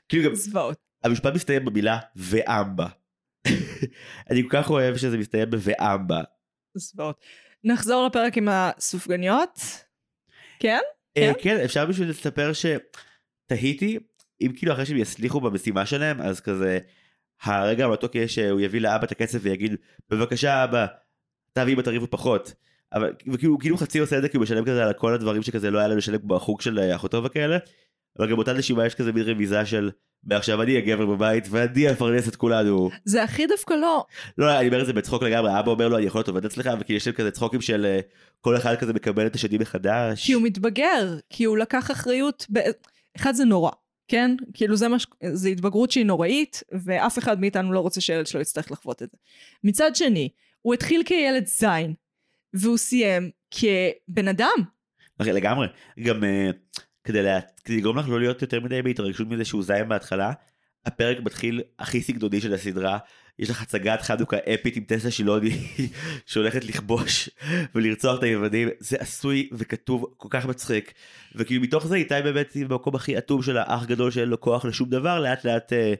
כאילו 0.09 0.29
גם, 0.29 0.35
זוועות. 0.35 0.77
המשפט 1.03 1.33
מסתיים 1.33 1.65
במילה 1.65 1.99
ואמבה. 2.15 2.87
אני 4.29 4.43
כל 4.43 4.49
כך 4.49 4.69
אוהב 4.69 4.97
שזה 4.97 5.17
מסתיים 5.17 5.49
ב"ואמבה". 5.49 6.21
זוועות. 6.75 7.21
נחזור 7.63 8.07
לפרק 8.07 8.37
עם 8.37 8.47
הסופגניות. 8.51 9.59
כן? 10.59 10.79
אה, 11.17 11.31
כן? 11.33 11.39
כן, 11.41 11.63
אפשר 11.65 11.85
בשביל 11.85 12.09
לספר 12.09 12.51
שתהיתי, 12.53 13.99
אם 14.41 14.51
כאילו 14.55 14.73
אחרי 14.73 14.85
שהם 14.85 14.97
יצליחו 14.97 15.41
במשימה 15.41 15.85
שלהם, 15.85 16.21
אז 16.21 16.39
כזה, 16.39 16.79
הרגע 17.43 17.85
המתוק 17.85 18.15
יהיה 18.15 18.27
שהוא 18.27 18.59
יביא 18.59 18.81
לאבא 18.81 19.05
את 19.05 19.11
הכסף 19.11 19.39
ויגיד, 19.41 19.75
בבקשה 20.09 20.63
אבא, 20.63 20.85
אתה 21.53 21.63
ואמא 21.67 21.81
תריבו 21.81 22.07
פחות. 22.09 22.53
אבל 22.93 23.13
וכאילו 23.33 23.59
כאילו 23.59 23.77
חצי 23.77 23.99
עושה 23.99 24.17
את 24.17 24.21
זה 24.21 24.29
כי 24.29 24.37
הוא 24.37 24.43
משלם 24.43 24.65
כזה 24.65 24.85
על 24.85 24.93
כל 24.93 25.13
הדברים 25.13 25.43
שכזה 25.43 25.71
לא 25.71 25.79
היה 25.79 25.87
לו 25.87 25.95
לשלם 25.95 26.19
בחוג 26.27 26.61
של 26.61 26.79
אה, 26.79 26.95
אחותו 26.95 27.23
וכאלה. 27.23 27.57
אבל 28.19 28.29
גם 28.29 28.35
באותה 28.35 28.53
נשימה 28.53 28.85
יש 28.85 28.95
כזה 28.95 29.11
מין 29.11 29.23
רמיזה 29.23 29.65
של 29.65 29.91
מעכשיו 30.23 30.61
אני 30.61 30.77
הגבר 30.77 31.05
בבית 31.05 31.47
ואני 31.49 31.91
אפרנס 31.91 32.27
את 32.27 32.35
כולנו. 32.35 32.89
זה 33.05 33.23
הכי 33.23 33.47
דווקא 33.47 33.73
לא. 33.73 34.05
לא, 34.37 34.59
אני 34.59 34.67
אומר 34.67 34.81
את 34.81 34.85
זה 34.85 34.93
בצחוק 34.93 35.23
לגמרי, 35.23 35.59
אבא 35.59 35.71
אומר 35.71 35.87
לו 35.87 35.97
אני 35.97 36.05
יכול 36.05 36.19
להיות 36.19 36.27
עובד 36.27 36.45
אצלך 36.45 36.69
וכאילו 36.79 36.97
יש 36.97 37.07
להם 37.07 37.15
כזה 37.15 37.31
צחוקים 37.31 37.61
של 37.61 37.85
אה, 37.85 37.99
כל 38.41 38.57
אחד 38.57 38.75
כזה 38.75 38.93
מקבל 38.93 39.27
את 39.27 39.35
השני 39.35 39.57
מחדש. 39.57 40.25
כי 40.25 40.33
הוא 40.33 40.43
מתבגר, 40.43 41.17
כי 41.29 41.43
הוא 41.43 41.57
לקח 41.57 41.91
אחריות, 41.91 42.45
ב... 42.53 42.59
אחד 43.15 43.33
זה 43.33 43.45
נורא, 43.45 43.71
כן? 44.09 44.35
כאילו 44.53 44.75
זה 44.75 44.87
מש... 44.87 45.07
זה 45.33 45.49
התבגרות 45.49 45.91
שהיא 45.91 46.05
נוראית, 46.05 46.63
ואף 46.85 47.17
אחד 47.17 47.39
מאיתנו 47.39 47.73
לא 47.73 47.79
רוצה 47.79 48.01
שהילד 48.01 48.27
שלו 48.27 48.41
יצטרך 48.41 48.71
לחוות 48.71 49.03
את 49.03 49.11
זה. 49.11 49.17
מצד 49.63 49.95
שני, 49.95 50.29
הוא 50.61 50.73
התחיל 50.73 51.01
כילד 51.05 51.45
זין, 51.45 51.93
והוא 52.53 52.77
סיים 52.77 53.29
כבן 53.51 54.27
אדם. 54.27 54.57
אחי, 55.17 55.31
לגמרי. 55.31 55.67
גם 56.03 56.23
אה, 56.23 56.49
כדי, 57.03 57.23
לה... 57.23 57.39
כדי 57.65 57.77
לגרום 57.77 57.99
לך 57.99 58.09
לא 58.09 58.19
להיות 58.19 58.41
יותר 58.41 58.59
מדי 58.59 58.81
בהתרגשות 58.81 59.27
מזה 59.27 59.45
שהוא 59.45 59.63
זין 59.63 59.89
בהתחלה, 59.89 60.33
הפרק 60.85 61.17
מתחיל 61.19 61.61
הכי 61.79 62.01
סגנוני 62.01 62.41
של 62.41 62.53
הסדרה. 62.53 62.97
יש 63.39 63.49
לך 63.49 63.61
הצגת 63.61 64.01
חנוכה 64.01 64.37
אפית 64.53 64.75
עם 64.75 64.83
טסלה 64.83 65.11
שילוני 65.11 65.51
שהולכת 66.25 66.65
לכבוש 66.65 67.29
ולרצוח 67.75 68.17
את 68.17 68.23
היוונים 68.23 68.69
זה 68.79 68.97
עשוי 68.99 69.49
וכתוב 69.53 70.05
כל 70.17 70.27
כך 70.31 70.45
מצחיק. 70.45 70.93
וכאילו 71.35 71.61
מתוך 71.61 71.87
זה 71.87 71.95
איתי 71.95 72.21
באמת 72.23 72.57
במקום 72.67 72.95
הכי 72.95 73.17
אטום 73.17 73.41
של 73.41 73.57
האח 73.57 73.85
גדול 73.85 74.11
שאין 74.11 74.29
לו 74.29 74.41
כוח 74.41 74.65
לשום 74.65 74.89
דבר 74.89 75.19
לאט 75.19 75.45
לאט 75.45 75.73
אה, 75.73 75.93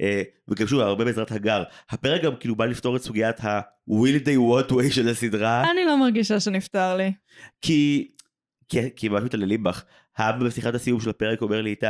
אה, 0.00 0.22
וגם 0.48 0.66
שוב 0.66 0.80
הרבה 0.80 1.04
בעזרת 1.04 1.32
הגר. 1.32 1.62
הפרק 1.90 2.22
גם 2.22 2.36
כאילו 2.36 2.56
בא 2.56 2.64
לפתור 2.64 2.96
את 2.96 3.02
סוגיית 3.02 3.44
ה-will 3.44 4.24
they 4.24 4.68
what 4.68 4.72
way 4.72 4.92
של 4.92 5.08
הסדרה. 5.08 5.70
אני 5.70 5.84
לא 5.84 6.00
מרגישה 6.00 6.40
שנפטר 6.40 6.96
לי. 6.96 7.12
כי 7.60 8.08
כי, 8.68 8.78
כי 8.96 9.08
ממש 9.08 9.22
מתעללים 9.22 9.62
בך 9.62 9.84
האבא 10.16 10.46
בשיחת 10.46 10.74
הסיום 10.74 11.00
של 11.00 11.10
הפרק 11.10 11.42
אומר 11.42 11.62
לי 11.62 11.70
איתי 11.70 11.86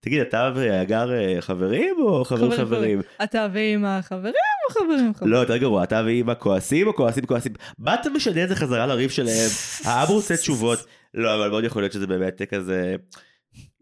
תגיד 0.00 0.20
אתה 0.20 0.52
והגר 0.54 1.12
אה, 1.12 1.36
חברים 1.40 1.96
או 2.00 2.24
חברים 2.24 2.50
חברים? 2.52 3.00
אתה 3.24 3.46
ואמא 3.52 4.00
חברים 4.02 4.34
או 4.68 4.74
חברים 4.74 5.14
חברים? 5.14 5.32
לא 5.32 5.38
יותר 5.38 5.56
גרוע 5.56 5.84
אתה 5.84 6.02
ואמא 6.06 6.32
כועסים 6.38 6.86
או 6.86 6.94
כועסים 6.96 7.24
כועסים 7.26 7.52
מה 7.78 7.94
אתה 7.94 8.10
משנה 8.10 8.44
את 8.44 8.48
זה 8.48 8.56
חזרה 8.56 8.86
לריב 8.86 9.10
שלהם 9.10 9.48
האבא 9.84 10.12
רוצה 10.12 10.36
תשובות 10.36 10.78
לא 11.14 11.34
אבל 11.34 11.48
מאוד 11.50 11.64
יכול 11.64 11.82
להיות 11.82 11.92
שזה 11.92 12.06
באמת 12.06 12.42
כזה 12.42 12.96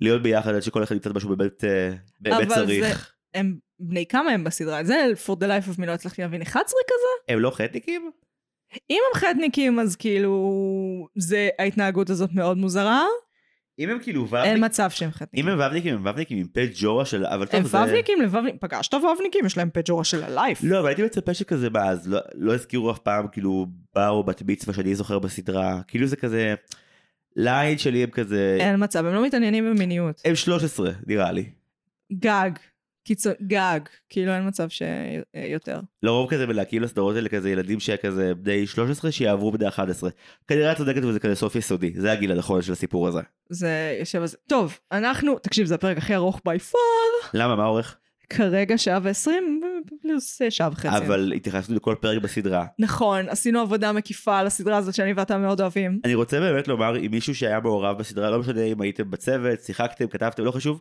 להיות 0.01 0.23
ביחד 0.23 0.55
עד 0.55 0.61
שכל 0.63 0.83
אחד 0.83 0.95
ימצא 0.95 1.11
משהו 1.15 1.37
באמת 1.37 1.65
אה, 1.65 1.91
באמת 2.21 2.47
אבל 2.47 2.55
צריך 2.55 2.99
זה- 2.99 3.39
הם 3.41 3.55
בני 3.81 4.07
כמה 4.07 4.31
הם 4.31 4.45
בסדרה? 4.45 4.85
זה 4.85 5.05
for 5.27 5.33
the 5.37 5.45
life 5.45 5.77
of 5.77 5.81
me 5.81 5.87
לא 5.87 5.93
הצלחתי 5.93 6.23
להבין. 6.23 6.43
11 6.43 6.63
כזה? 6.87 7.33
הם 7.35 7.41
לא 7.41 7.51
חטניקים? 7.51 8.11
אם 8.91 8.99
הם 9.15 9.21
חטניקים 9.21 9.81
אז 9.81 9.97
כאילו 9.97 10.59
זה 11.19 11.49
ההתנהגות 11.59 12.11
הזאת 12.11 12.31
מאוד 12.33 12.59
מוזרה. 12.59 13.05
אם 13.79 13.91
הם 13.91 13.99
כאילו 14.03 14.21
אין 14.23 14.29
ובניקים 14.35 14.61
מצב 14.65 14.91
שהם 14.91 15.11
חטניקים. 15.11 15.49
אם 15.49 15.61
הם 15.61 15.67
ובניקים 15.67 15.95
הם 15.95 16.07
ובניקים 16.07 16.39
עם 16.39 16.47
פט 16.53 16.71
ג'ורה 16.81 17.05
של 17.05 17.27
אבל 17.27 17.47
טוב 17.47 17.61
הם 17.61 17.67
זה 17.67 17.79
ובניקים 17.79 18.21
לבבניקים, 18.23 18.59
פגשת 18.59 18.95
ובניקים, 18.95 19.47
יש 19.47 19.57
להם 19.57 19.71
פג'ורה 19.73 20.05
של 20.05 20.25
הלייף. 20.25 20.61
לא 20.63 20.81
אבל 20.81 20.87
הייתי 20.89 21.03
מצפה 21.03 21.35
שכזה 21.35 21.71
מה 21.71 21.89
אז 21.89 22.09
לא- 22.09 22.21
לא 22.35 22.55
הזכירו 22.55 22.91
אף 22.91 22.99
פעם 22.99 23.29
כאילו 23.33 23.67
בר 23.95 24.09
או 24.09 24.25
בת 24.25 24.43
מצווה 24.43 24.75
שאני 24.75 24.95
זוכר 24.95 25.19
בסדרה 25.19 25.81
כאילו 25.89 26.07
זה 26.07 26.17
כזה 26.17 26.55
ליין 27.37 27.79
שלי 27.79 28.03
הם 28.03 28.11
כזה 28.11 28.57
אין 28.61 28.85
מצב, 28.85 29.07
הם 29.07 29.15
לא 29.15 29.25
מתעניינים 29.27 29.71
במיניות. 29.71 30.23
הם 30.25 30.35
13 30.35 30.91
נראה 31.07 31.33
לי. 31.33 31.45
גג. 32.13 32.51
קיצור, 33.05 33.33
גג. 33.43 33.81
כאילו 34.09 34.33
אין 34.33 34.49
מצב 34.49 34.69
שיותר. 34.69 35.81
לרוב 36.03 36.31
כזה 36.31 36.47
מלהקים 36.47 36.83
לסדרות 36.83 37.17
האלה 37.17 37.29
כזה 37.29 37.51
ילדים 37.51 37.81
שכזה 37.81 38.35
בני 38.35 38.67
13 38.67 39.13
שיעברו 39.13 39.53
בני 39.53 39.69
11. 39.69 40.11
כנראה 40.49 40.73
את 40.73 40.77
צודקת 40.77 41.05
וזה 41.05 41.21
כזה 41.21 41.35
סוף 41.35 41.57
יסודי 41.57 41.93
זה 41.97 42.13
הגיל 42.13 42.33
הנכון 42.33 42.63
של 42.63 42.73
הסיפור 42.73 43.09
הזה. 43.09 43.21
זה 43.49 43.97
יושב 44.01 44.21
על 44.21 44.27
זה. 44.27 44.37
טוב, 44.49 44.79
אנחנו, 44.93 45.39
תקשיב, 45.39 45.67
זה 45.67 45.75
הפרק 45.75 45.99
הכי 45.99 46.15
ארוך 46.15 46.41
בי 46.45 46.59
פאר. 46.59 47.31
למה 47.35 47.57
מה 47.57 47.67
אורך? 47.67 47.99
כרגע 48.31 48.79
שעה 48.79 48.99
ועשרים, 49.03 49.61
פלוס 50.03 50.43
אה, 50.43 50.51
שעה 50.51 50.69
וחצי. 50.73 50.97
אבל 50.97 51.33
התייחסנו 51.37 51.77
לכל 51.77 51.95
פרק 52.01 52.23
בסדרה. 52.23 52.67
נכון, 52.79 53.29
עשינו 53.29 53.61
עבודה 53.61 53.93
מקיפה 53.93 54.39
על 54.39 54.47
הסדרה 54.47 54.77
הזאת 54.77 54.95
שאני 54.95 55.13
ואתה 55.13 55.39
מאוד 55.39 55.61
אוהבים. 55.61 56.01
אני 56.05 56.15
רוצה 56.15 56.41
באמת 56.41 56.69
לומר 56.69 56.99
אם 56.99 57.11
מישהו 57.11 57.35
שהיה 57.35 57.61
מעורב 57.61 57.99
בסדרה 57.99 58.31
לא 58.31 58.39
משנה 58.39 58.63
אם 58.63 58.81
הייתם 58.81 59.11
בצוות 59.11 59.61
שיחקתם 59.61 60.07
כתבתם 60.07 60.45
לא 60.45 60.51
חשוב. 60.51 60.81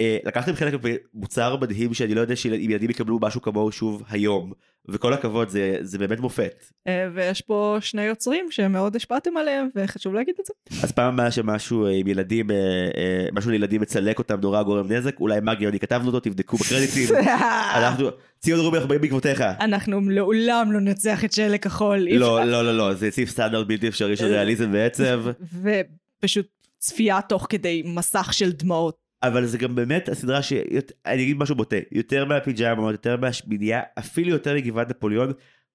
אה, 0.00 0.18
לקחתם 0.24 0.52
חלק 0.52 0.74
במוצר 1.14 1.56
מדהים 1.56 1.94
שאני 1.94 2.14
לא 2.14 2.20
יודע 2.20 2.36
שאם 2.36 2.70
ילדים 2.70 2.90
יקבלו 2.90 3.18
משהו 3.22 3.42
כמוהו 3.42 3.72
שוב 3.72 4.02
היום 4.08 4.52
וכל 4.88 5.12
הכבוד 5.12 5.48
זה 5.48 5.76
זה 5.80 5.98
באמת 5.98 6.20
מופת. 6.20 6.64
אה, 6.86 7.08
ויש 7.14 7.40
פה 7.40 7.76
שני 7.80 8.02
יוצרים 8.02 8.46
שמאוד 8.50 8.96
השפעתם 8.96 9.36
עליהם, 9.36 9.68
וחשוב 9.76 10.14
להגיד 10.14 10.34
את 10.40 10.46
זה. 10.46 10.82
אז 10.82 10.92
פעם 10.92 11.14
הבאה 11.14 11.30
שמשהו 11.30 11.86
אה, 11.86 11.90
עם 11.90 12.06
ילדים 12.06 12.50
אה, 12.50 13.26
משהו 13.32 13.50
לילדים 13.50 13.80
מצלק 13.80 14.18
אותם 14.18 14.40
נורא 14.40 14.62
גורם 14.62 14.92
נזק 14.92 15.20
אולי 15.20 15.40
מגי 15.42 15.68
אני 15.68 15.80
כתבנו 15.80 16.06
אותו 16.06 16.20
תבדקו 16.20 16.56
בקרדיטים. 16.56 17.08
אנחנו 17.78 18.08
ציון 18.38 18.60
רובי 18.60 18.76
אנחנו 18.76 18.88
באים 18.88 19.00
בעקבותיך. 19.00 19.44
אנחנו 19.60 20.00
לעולם 20.10 20.72
לא 20.72 20.80
ננצח 20.80 21.24
את 21.24 21.32
שלג 21.32 21.60
כחול. 21.60 22.06
אי 22.06 22.18
לא 22.18 22.44
לא 22.44 22.64
לא 22.64 22.76
לא 22.76 22.94
זה 22.94 23.10
סעיף 23.10 23.30
סטנדרט 23.30 23.66
בלתי 23.66 23.88
אפשרי 23.88 24.16
של 24.16 24.24
ריאליזם 24.24 24.70
ועצב 24.72 25.22
ופשוט 25.62 26.46
צפייה 26.78 27.20
תוך 27.28 27.46
כדי 27.48 27.82
מסך 27.86 28.32
של 28.32 28.52
דמעות. 28.52 29.01
אבל 29.22 29.46
זה 29.46 29.58
גם 29.58 29.74
באמת 29.74 30.08
הסדרה 30.08 30.42
שאני 30.42 31.22
אגיד 31.22 31.36
משהו 31.36 31.54
בוטה 31.54 31.76
יותר 31.92 32.24
מהפיג'מות 32.24 32.92
יותר 32.92 33.16
מהשמיניה 33.16 33.80
אפילו 33.98 34.30
יותר 34.30 34.54
מגבעת 34.54 34.90
נפוליאון. 34.90 35.32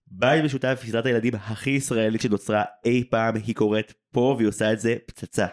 בית 0.08 0.44
משותף 0.44 0.80
היא 0.84 0.90
סדרת 0.90 1.06
הילדים 1.06 1.36
הכי 1.36 1.70
ישראלית 1.70 2.22
שנוצרה 2.22 2.64
אי 2.86 3.04
פעם 3.10 3.36
היא 3.36 3.56
קורית 3.56 3.94
פה 4.12 4.36
והיא 4.38 4.48
עושה 4.48 4.74
את 4.74 4.80
זה 4.80 4.96
פצצה. 5.06 5.46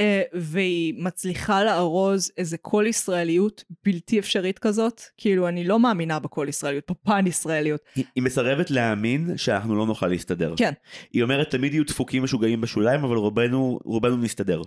אה, 0.00 0.22
והיא 0.32 0.94
מצליחה 0.98 1.64
לארוז 1.64 2.30
איזה 2.38 2.58
קול 2.58 2.86
ישראליות 2.86 3.64
בלתי 3.84 4.18
אפשרית 4.18 4.58
כזאת. 4.58 5.00
כאילו, 5.16 5.48
אני 5.48 5.64
לא 5.64 5.80
מאמינה 5.80 6.18
בקול 6.18 6.48
ישראליות, 6.48 6.84
בפן 6.90 7.26
ישראליות. 7.26 7.80
היא, 7.94 8.04
היא 8.14 8.22
מסרבת 8.22 8.70
להאמין 8.70 9.36
שאנחנו 9.36 9.76
לא 9.76 9.86
נוכל 9.86 10.06
להסתדר. 10.06 10.54
כן. 10.56 10.72
היא 11.12 11.22
אומרת 11.22 11.50
תמיד 11.50 11.74
יהיו 11.74 11.84
דפוקים 11.84 12.22
משוגעים 12.22 12.60
בשוליים 12.60 13.04
אבל 13.04 13.16
רובנו 13.16 13.78
רובנו 13.84 14.16
נסתדר. 14.16 14.62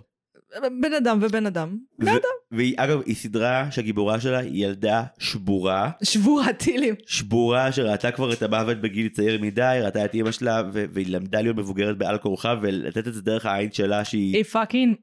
בן 0.82 0.92
אדם 0.92 1.18
ובן 1.22 1.46
אדם. 1.46 1.76
בן 1.98 2.08
אדם. 2.08 2.36
והיא 2.52 2.74
אגב 2.76 3.00
היא 3.06 3.14
סדרה 3.14 3.70
שהגיבורה 3.70 4.20
שלה 4.20 4.38
היא 4.38 4.66
ילדה 4.66 5.04
שבורה 5.18 5.90
שבורת 6.02 6.58
טילים. 6.58 6.94
שבורה 7.06 7.72
שראתה 7.72 8.10
כבר 8.10 8.32
את 8.32 8.42
המוות 8.42 8.80
בגיל 8.80 9.08
צעיר 9.08 9.40
מדי 9.42 9.78
ראתה 9.82 10.04
את 10.04 10.14
אימא 10.14 10.30
שלה 10.30 10.62
ו- 10.72 10.84
והיא 10.92 11.06
למדה 11.08 11.40
להיות 11.40 11.56
מבוגרת 11.56 11.98
בעל 11.98 12.18
כורחה 12.18 12.54
ולתת 12.60 13.08
את 13.08 13.14
זה 13.14 13.22
דרך 13.22 13.46
העין 13.46 13.72
שלה 13.72 14.04
שהיא 14.04 14.36
היא 14.36 14.44
fucking 14.44 14.96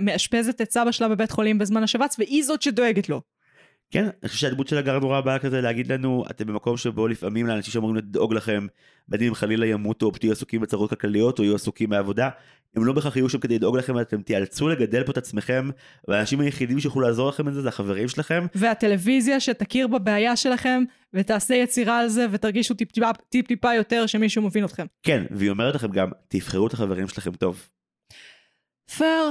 מאשפזת 0.00 0.60
את 0.60 0.72
סבא 0.72 0.92
שלה 0.92 1.08
בבית 1.08 1.30
חולים 1.30 1.58
בזמן 1.58 1.82
השבץ, 1.82 2.16
והיא 2.18 2.44
זאת 2.44 2.62
שדואגת 2.62 3.08
לו. 3.08 3.20
כן 3.90 4.04
אני 4.04 4.28
חושב 4.28 4.40
שהדמות 4.40 4.68
של 4.68 4.78
הגר 4.78 4.98
נורא 4.98 5.20
באה 5.20 5.38
כזה 5.38 5.60
להגיד 5.60 5.92
לנו 5.92 6.24
אתם 6.30 6.46
במקום 6.46 6.76
שבו 6.76 7.08
לפעמים 7.08 7.46
לאנשים 7.46 7.72
שאמורים 7.72 7.96
לדאוג 7.96 8.34
לכם 8.34 8.66
בין 9.08 9.22
אם 9.22 9.34
חלילה 9.34 9.66
ימותו 9.66 10.06
או 10.06 10.10
תהיו 10.10 10.32
עסוקים 10.32 10.60
בצרות 10.60 10.90
כלכליות 10.90 11.38
או 11.38 11.44
יהיו 11.44 11.54
עסוקים 11.54 11.90
בעבודה 11.90 12.28
הם 12.78 12.84
לא 12.84 12.92
בהכרח 12.92 13.16
יהיו 13.16 13.28
שם 13.28 13.38
כדי 13.38 13.54
לדאוג 13.54 13.76
לכם 13.76 14.00
אתם 14.00 14.22
תיאלצו 14.22 14.68
לגדל 14.68 15.04
פה 15.04 15.12
את 15.12 15.16
עצמם 15.16 15.70
והאנשים 16.08 16.40
היחידים 16.40 16.80
שיוכלו 16.80 17.02
לעזור 17.02 17.28
לכם 17.28 17.44
בזה 17.44 17.62
זה 17.62 17.68
החברים 17.68 18.08
שלכם 18.08 18.46
והטלוויזיה 18.54 19.40
שתכיר 19.40 19.86
בבעיה 19.86 20.36
שלכם, 20.36 20.82
ותעשה 21.14 21.54
יצירה 21.54 21.98
על 21.98 22.08
זה, 22.08 22.26
ותרגישו 22.30 22.74
טיפ-טיפה 22.74 23.10
טיפ-טיפה 23.28 23.74
יותר 23.74 24.06
שמישהו 24.06 24.42
מבין 24.42 24.64
אתכם. 24.64 24.86
כן 25.02 25.24
והיא 25.30 25.50
אומרת 25.50 25.74
לכם 25.74 25.88
גם 25.88 26.10
תבחרו 26.28 26.66
את 26.66 26.72
החברים 26.72 27.08
שלכם 27.08 27.32
טוב. 27.32 27.68
פייר. 28.96 29.30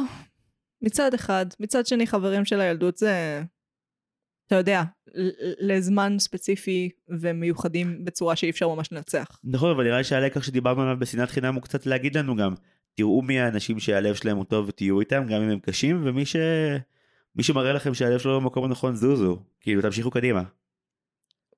מצד 0.81 1.13
אחד. 1.13 1.45
מצד 1.59 1.87
שני, 1.87 2.07
חברים 2.07 2.45
של 2.45 2.61
הילדות 2.61 2.97
זה... 2.97 3.41
אתה 4.47 4.55
יודע, 4.55 4.83
לזמן 5.59 6.19
ספציפי 6.19 6.89
ומיוחדים 7.09 8.05
בצורה 8.05 8.35
שאי 8.35 8.49
אפשר 8.49 8.67
ממש 8.67 8.91
לנצח. 8.91 9.39
נכון 9.43 9.71
אבל 9.71 9.83
נראה 9.83 9.97
לי 9.97 10.03
שהלקח 10.03 10.43
שדיברנו 10.43 10.81
עליו 10.81 10.99
בשנאת 10.99 11.29
חינם 11.29 11.55
הוא 11.55 11.63
קצת 11.63 11.85
להגיד 11.85 12.17
לנו 12.17 12.35
גם 12.35 12.53
תראו 12.97 13.21
מי 13.21 13.39
האנשים 13.39 13.79
שהלב 13.79 14.15
שלהם 14.15 14.37
הוא 14.37 14.45
טוב 14.45 14.67
ותהיו 14.67 14.99
איתם 14.99 15.23
גם 15.27 15.41
אם 15.41 15.49
הם 15.49 15.59
קשים 15.59 16.01
ומי 16.03 16.25
ש... 16.25 16.35
מי 17.35 17.43
שמראה 17.43 17.73
לכם 17.73 17.93
שהלב 17.93 18.19
שלו 18.19 18.41
במקום 18.41 18.63
הנכון 18.63 18.95
זוזו 18.95 19.39
כאילו 19.61 19.81
תמשיכו 19.81 20.11
קדימה 20.11 20.43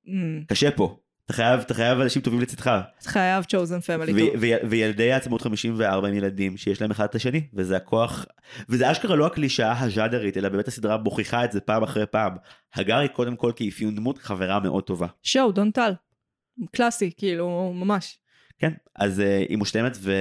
Mm, 0.06 0.10
קשה 0.48 0.70
פה 0.70 0.96
אתה 1.24 1.32
חייב, 1.32 1.60
אתה 1.60 1.74
חייב 1.74 2.00
אנשים 2.00 2.22
טובים 2.22 2.40
לצדך. 2.40 2.80
אתה 2.98 3.10
חייב 3.10 3.44
chosen 3.44 3.86
family 3.86 4.12
ו-. 4.14 4.38
ו- 4.40 4.68
וילדי 4.70 5.12
העצמאות 5.12 5.42
54 5.42 6.08
הם 6.08 6.14
ילדים 6.14 6.56
שיש 6.56 6.80
להם 6.80 6.90
אחד 6.90 7.04
את 7.04 7.14
השני, 7.14 7.46
וזה 7.54 7.76
הכוח, 7.76 8.26
וזה 8.68 8.90
אשכרה 8.92 9.16
לא 9.16 9.26
הקלישאה 9.26 9.80
הז'אדרית, 9.80 10.36
אלא 10.36 10.48
באמת 10.48 10.68
הסדרה 10.68 10.96
מוכיחה 10.96 11.44
את 11.44 11.52
זה 11.52 11.60
פעם 11.60 11.82
אחרי 11.82 12.06
פעם. 12.06 12.32
הגר 12.74 12.98
היא 12.98 13.08
קודם 13.08 13.36
כל 13.36 13.52
כאפיון 13.56 13.94
דמות 13.94 14.18
חברה 14.18 14.60
מאוד 14.60 14.84
טובה. 14.84 15.06
שואו, 15.22 15.52
דון 15.52 15.70
טל. 15.70 15.92
קלאסי, 16.72 17.10
כאילו, 17.16 17.72
ממש. 17.74 18.18
כן, 18.58 18.72
אז 18.96 19.18
uh, 19.18 19.48
היא 19.48 19.58
מושלמת 19.58 19.96
ו... 20.00 20.12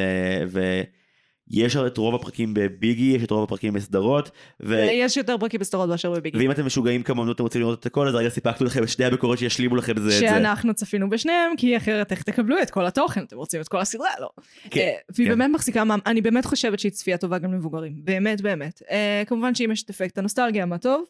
ויש 1.51 1.75
את 1.75 1.97
רוב 1.97 2.15
הפרקים 2.15 2.53
בביגי, 2.53 3.03
יש 3.03 3.23
את 3.23 3.31
רוב 3.31 3.43
הפרקים 3.43 3.73
בסדרות, 3.73 4.31
ו... 4.63 4.75
יש 4.75 5.17
יותר 5.17 5.37
פרקים 5.37 5.59
בסדרות 5.59 5.89
מאשר 5.89 6.11
בביגי. 6.11 6.37
ואם 6.37 6.51
אתם 6.51 6.65
משוגעים 6.65 7.03
כמונו 7.03 7.31
אתם 7.31 7.43
רוצים 7.43 7.61
לראות 7.61 7.79
את 7.79 7.85
הכל, 7.85 8.07
אז 8.07 8.15
רגע 8.15 8.29
סיפקנו 8.29 8.65
לכם 8.65 8.83
את 8.83 8.89
שני 8.89 9.05
הביקורות 9.05 9.37
שישלימו 9.37 9.75
לכם 9.75 9.93
זה 9.97 10.07
את 10.07 10.11
זה. 10.11 10.19
שאנחנו 10.19 10.73
צפינו 10.73 11.09
בשניהם, 11.09 11.55
כי 11.57 11.77
אחרת 11.77 12.11
איך 12.11 12.23
תקבלו 12.23 12.61
את 12.61 12.69
כל 12.69 12.85
התוכן? 12.85 13.23
אתם 13.23 13.37
רוצים 13.37 13.61
את 13.61 13.67
כל 13.67 13.79
הסדרה? 13.79 14.09
לא. 14.19 14.29
כן, 14.69 14.79
אה, 14.79 14.93
והיא 15.15 15.27
כן. 15.27 15.37
באמת 15.37 15.49
מחזיקה, 15.53 15.83
אני 16.05 16.21
באמת 16.21 16.45
חושבת 16.45 16.79
שהיא 16.79 16.91
צפייה 16.91 17.17
טובה 17.17 17.37
גם 17.37 17.53
למבוגרים. 17.53 17.93
באמת, 18.03 18.41
באמת. 18.41 18.81
אה, 18.91 19.23
כמובן 19.27 19.55
שאם 19.55 19.71
יש 19.71 19.83
את 19.83 19.89
אפקט 19.89 20.17
הנוסטלגיה, 20.17 20.65
מה 20.65 20.77
טוב. 20.77 21.03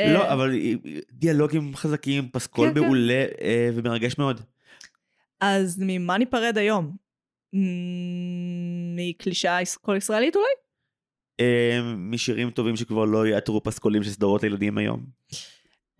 אה, 0.00 0.12
לא, 0.12 0.32
אבל 0.32 0.54
דיאלוגים 1.12 1.76
חזקים, 1.76 2.28
פסקול 2.32 2.68
כן, 2.68 2.74
כן. 2.74 2.80
מעולה 2.80 3.24
אה, 3.42 3.70
ומרגש 3.74 4.18
מאוד. 4.18 4.40
אז 5.40 5.82
ממה 5.86 6.18
ניפרד 6.18 6.58
היום? 6.58 6.96
מקלישאה 8.96 9.62
יש- 9.62 9.76
כל 9.76 9.96
ישראלית 9.96 10.36
אולי? 10.36 10.46
אה, 11.40 11.80
משירים 11.96 12.50
טובים 12.50 12.76
שכבר 12.76 13.04
לא 13.04 13.26
יעטרו 13.26 13.62
פסקולים 13.62 14.02
של 14.02 14.10
סדרות 14.10 14.42
לילדים 14.42 14.78
היום. 14.78 15.04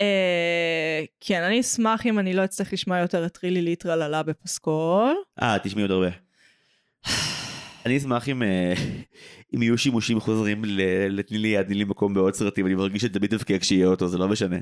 אה, 0.00 1.04
כן, 1.20 1.42
אני 1.42 1.60
אשמח 1.60 2.06
אם 2.06 2.18
אני 2.18 2.32
לא 2.34 2.44
אצטרך 2.44 2.72
לשמוע 2.72 2.98
יותר 2.98 3.26
את 3.26 3.38
רילי 3.44 3.62
ליטרללה 3.62 4.22
בפסקול. 4.22 5.14
אה, 5.42 5.56
תשמעי 5.62 5.82
עוד 5.82 5.90
הרבה. 5.90 6.08
אני 7.86 7.96
אשמח 7.96 8.28
אם, 8.28 8.42
אה, 8.42 8.72
אם 9.54 9.62
יהיו 9.62 9.78
שימושים 9.78 10.20
חוזרים 10.20 10.62
לתני 11.10 11.38
לי 11.38 11.48
יד, 11.48 11.66
תני 11.66 11.74
לי 11.74 11.84
מקום 11.84 12.14
בעוד 12.14 12.34
סרטים, 12.34 12.66
אני 12.66 12.74
מרגיש 12.74 13.02
שתמיד 13.02 13.30
תבכה 13.30 13.58
כשיהיה 13.58 13.86
אותו, 13.86 14.08
זה 14.08 14.18
לא 14.18 14.28
משנה. 14.28 14.56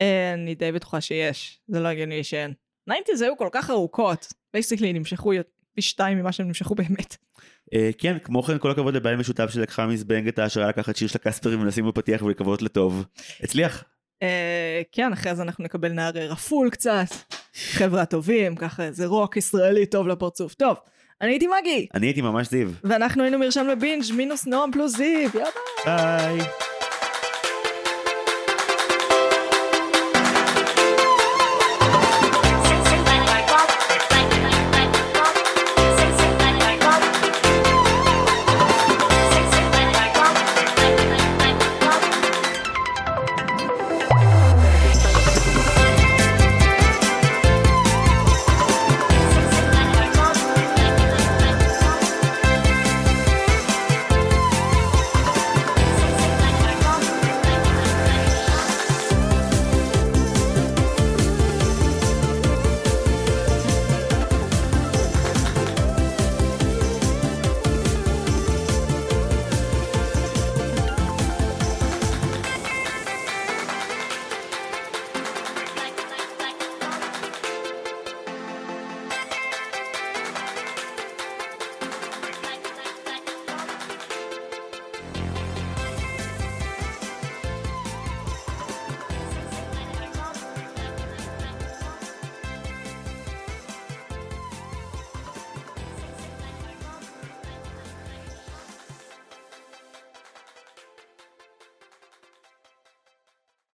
אה, 0.00 0.32
אני 0.34 0.54
די 0.54 0.72
בטוחה 0.72 1.00
שיש, 1.00 1.60
זה 1.68 1.80
לא 1.80 1.88
הגיוני 1.88 2.24
שאין. 2.24 2.52
90's 2.90 2.94
היו 3.22 3.36
כל 3.36 3.48
כך 3.52 3.70
ארוכות, 3.70 4.32
basically 4.52 4.92
נמשכו 4.92 5.32
פי 5.74 5.82
שתיים 5.82 6.18
ממה 6.18 6.32
שהם 6.32 6.46
נמשכו 6.46 6.74
באמת. 6.74 7.16
אה, 7.74 7.90
כן, 7.98 8.18
כמו 8.24 8.42
כן, 8.42 8.58
כל 8.58 8.70
הכבוד 8.70 8.94
לבית 8.94 9.16
משותף 9.16 9.50
שלקחה 9.50 9.86
מזבנג 9.86 10.28
את 10.28 10.38
ההשראה 10.38 10.68
לקחת 10.68 10.96
שיר 10.96 11.08
של 11.08 11.18
הקספרים 11.22 11.60
ולשים 11.60 11.86
בפתיח 11.86 12.22
ולקוות 12.22 12.62
לטוב. 12.62 13.04
הצליח. 13.42 13.84
אה, 14.22 14.82
כן, 14.92 15.12
אחרי 15.12 15.34
זה 15.34 15.42
אנחנו 15.42 15.64
נקבל 15.64 15.92
נערי 15.92 16.26
רפול 16.26 16.70
קצת, 16.70 17.06
חבר'ה 17.54 18.04
טובים, 18.04 18.56
ככה 18.56 18.82
איזה 18.82 19.06
רוק 19.06 19.36
ישראלי 19.36 19.86
טוב 19.86 20.08
לפרצוף. 20.08 20.54
טוב, 20.54 20.76
אני 21.20 21.30
הייתי 21.30 21.46
מגי, 21.60 21.86
אני 21.94 22.06
הייתי 22.06 22.20
ממש 22.20 22.50
זיו. 22.50 22.68
ואנחנו 22.84 23.22
היינו 23.22 23.38
מרשם 23.38 23.66
לבינג' 23.66 24.04
מינוס 24.16 24.46
נועם 24.46 24.72
פלוס 24.72 24.96
זיו, 24.96 25.30
יאללה. 25.34 25.50
ביי. 25.84 26.71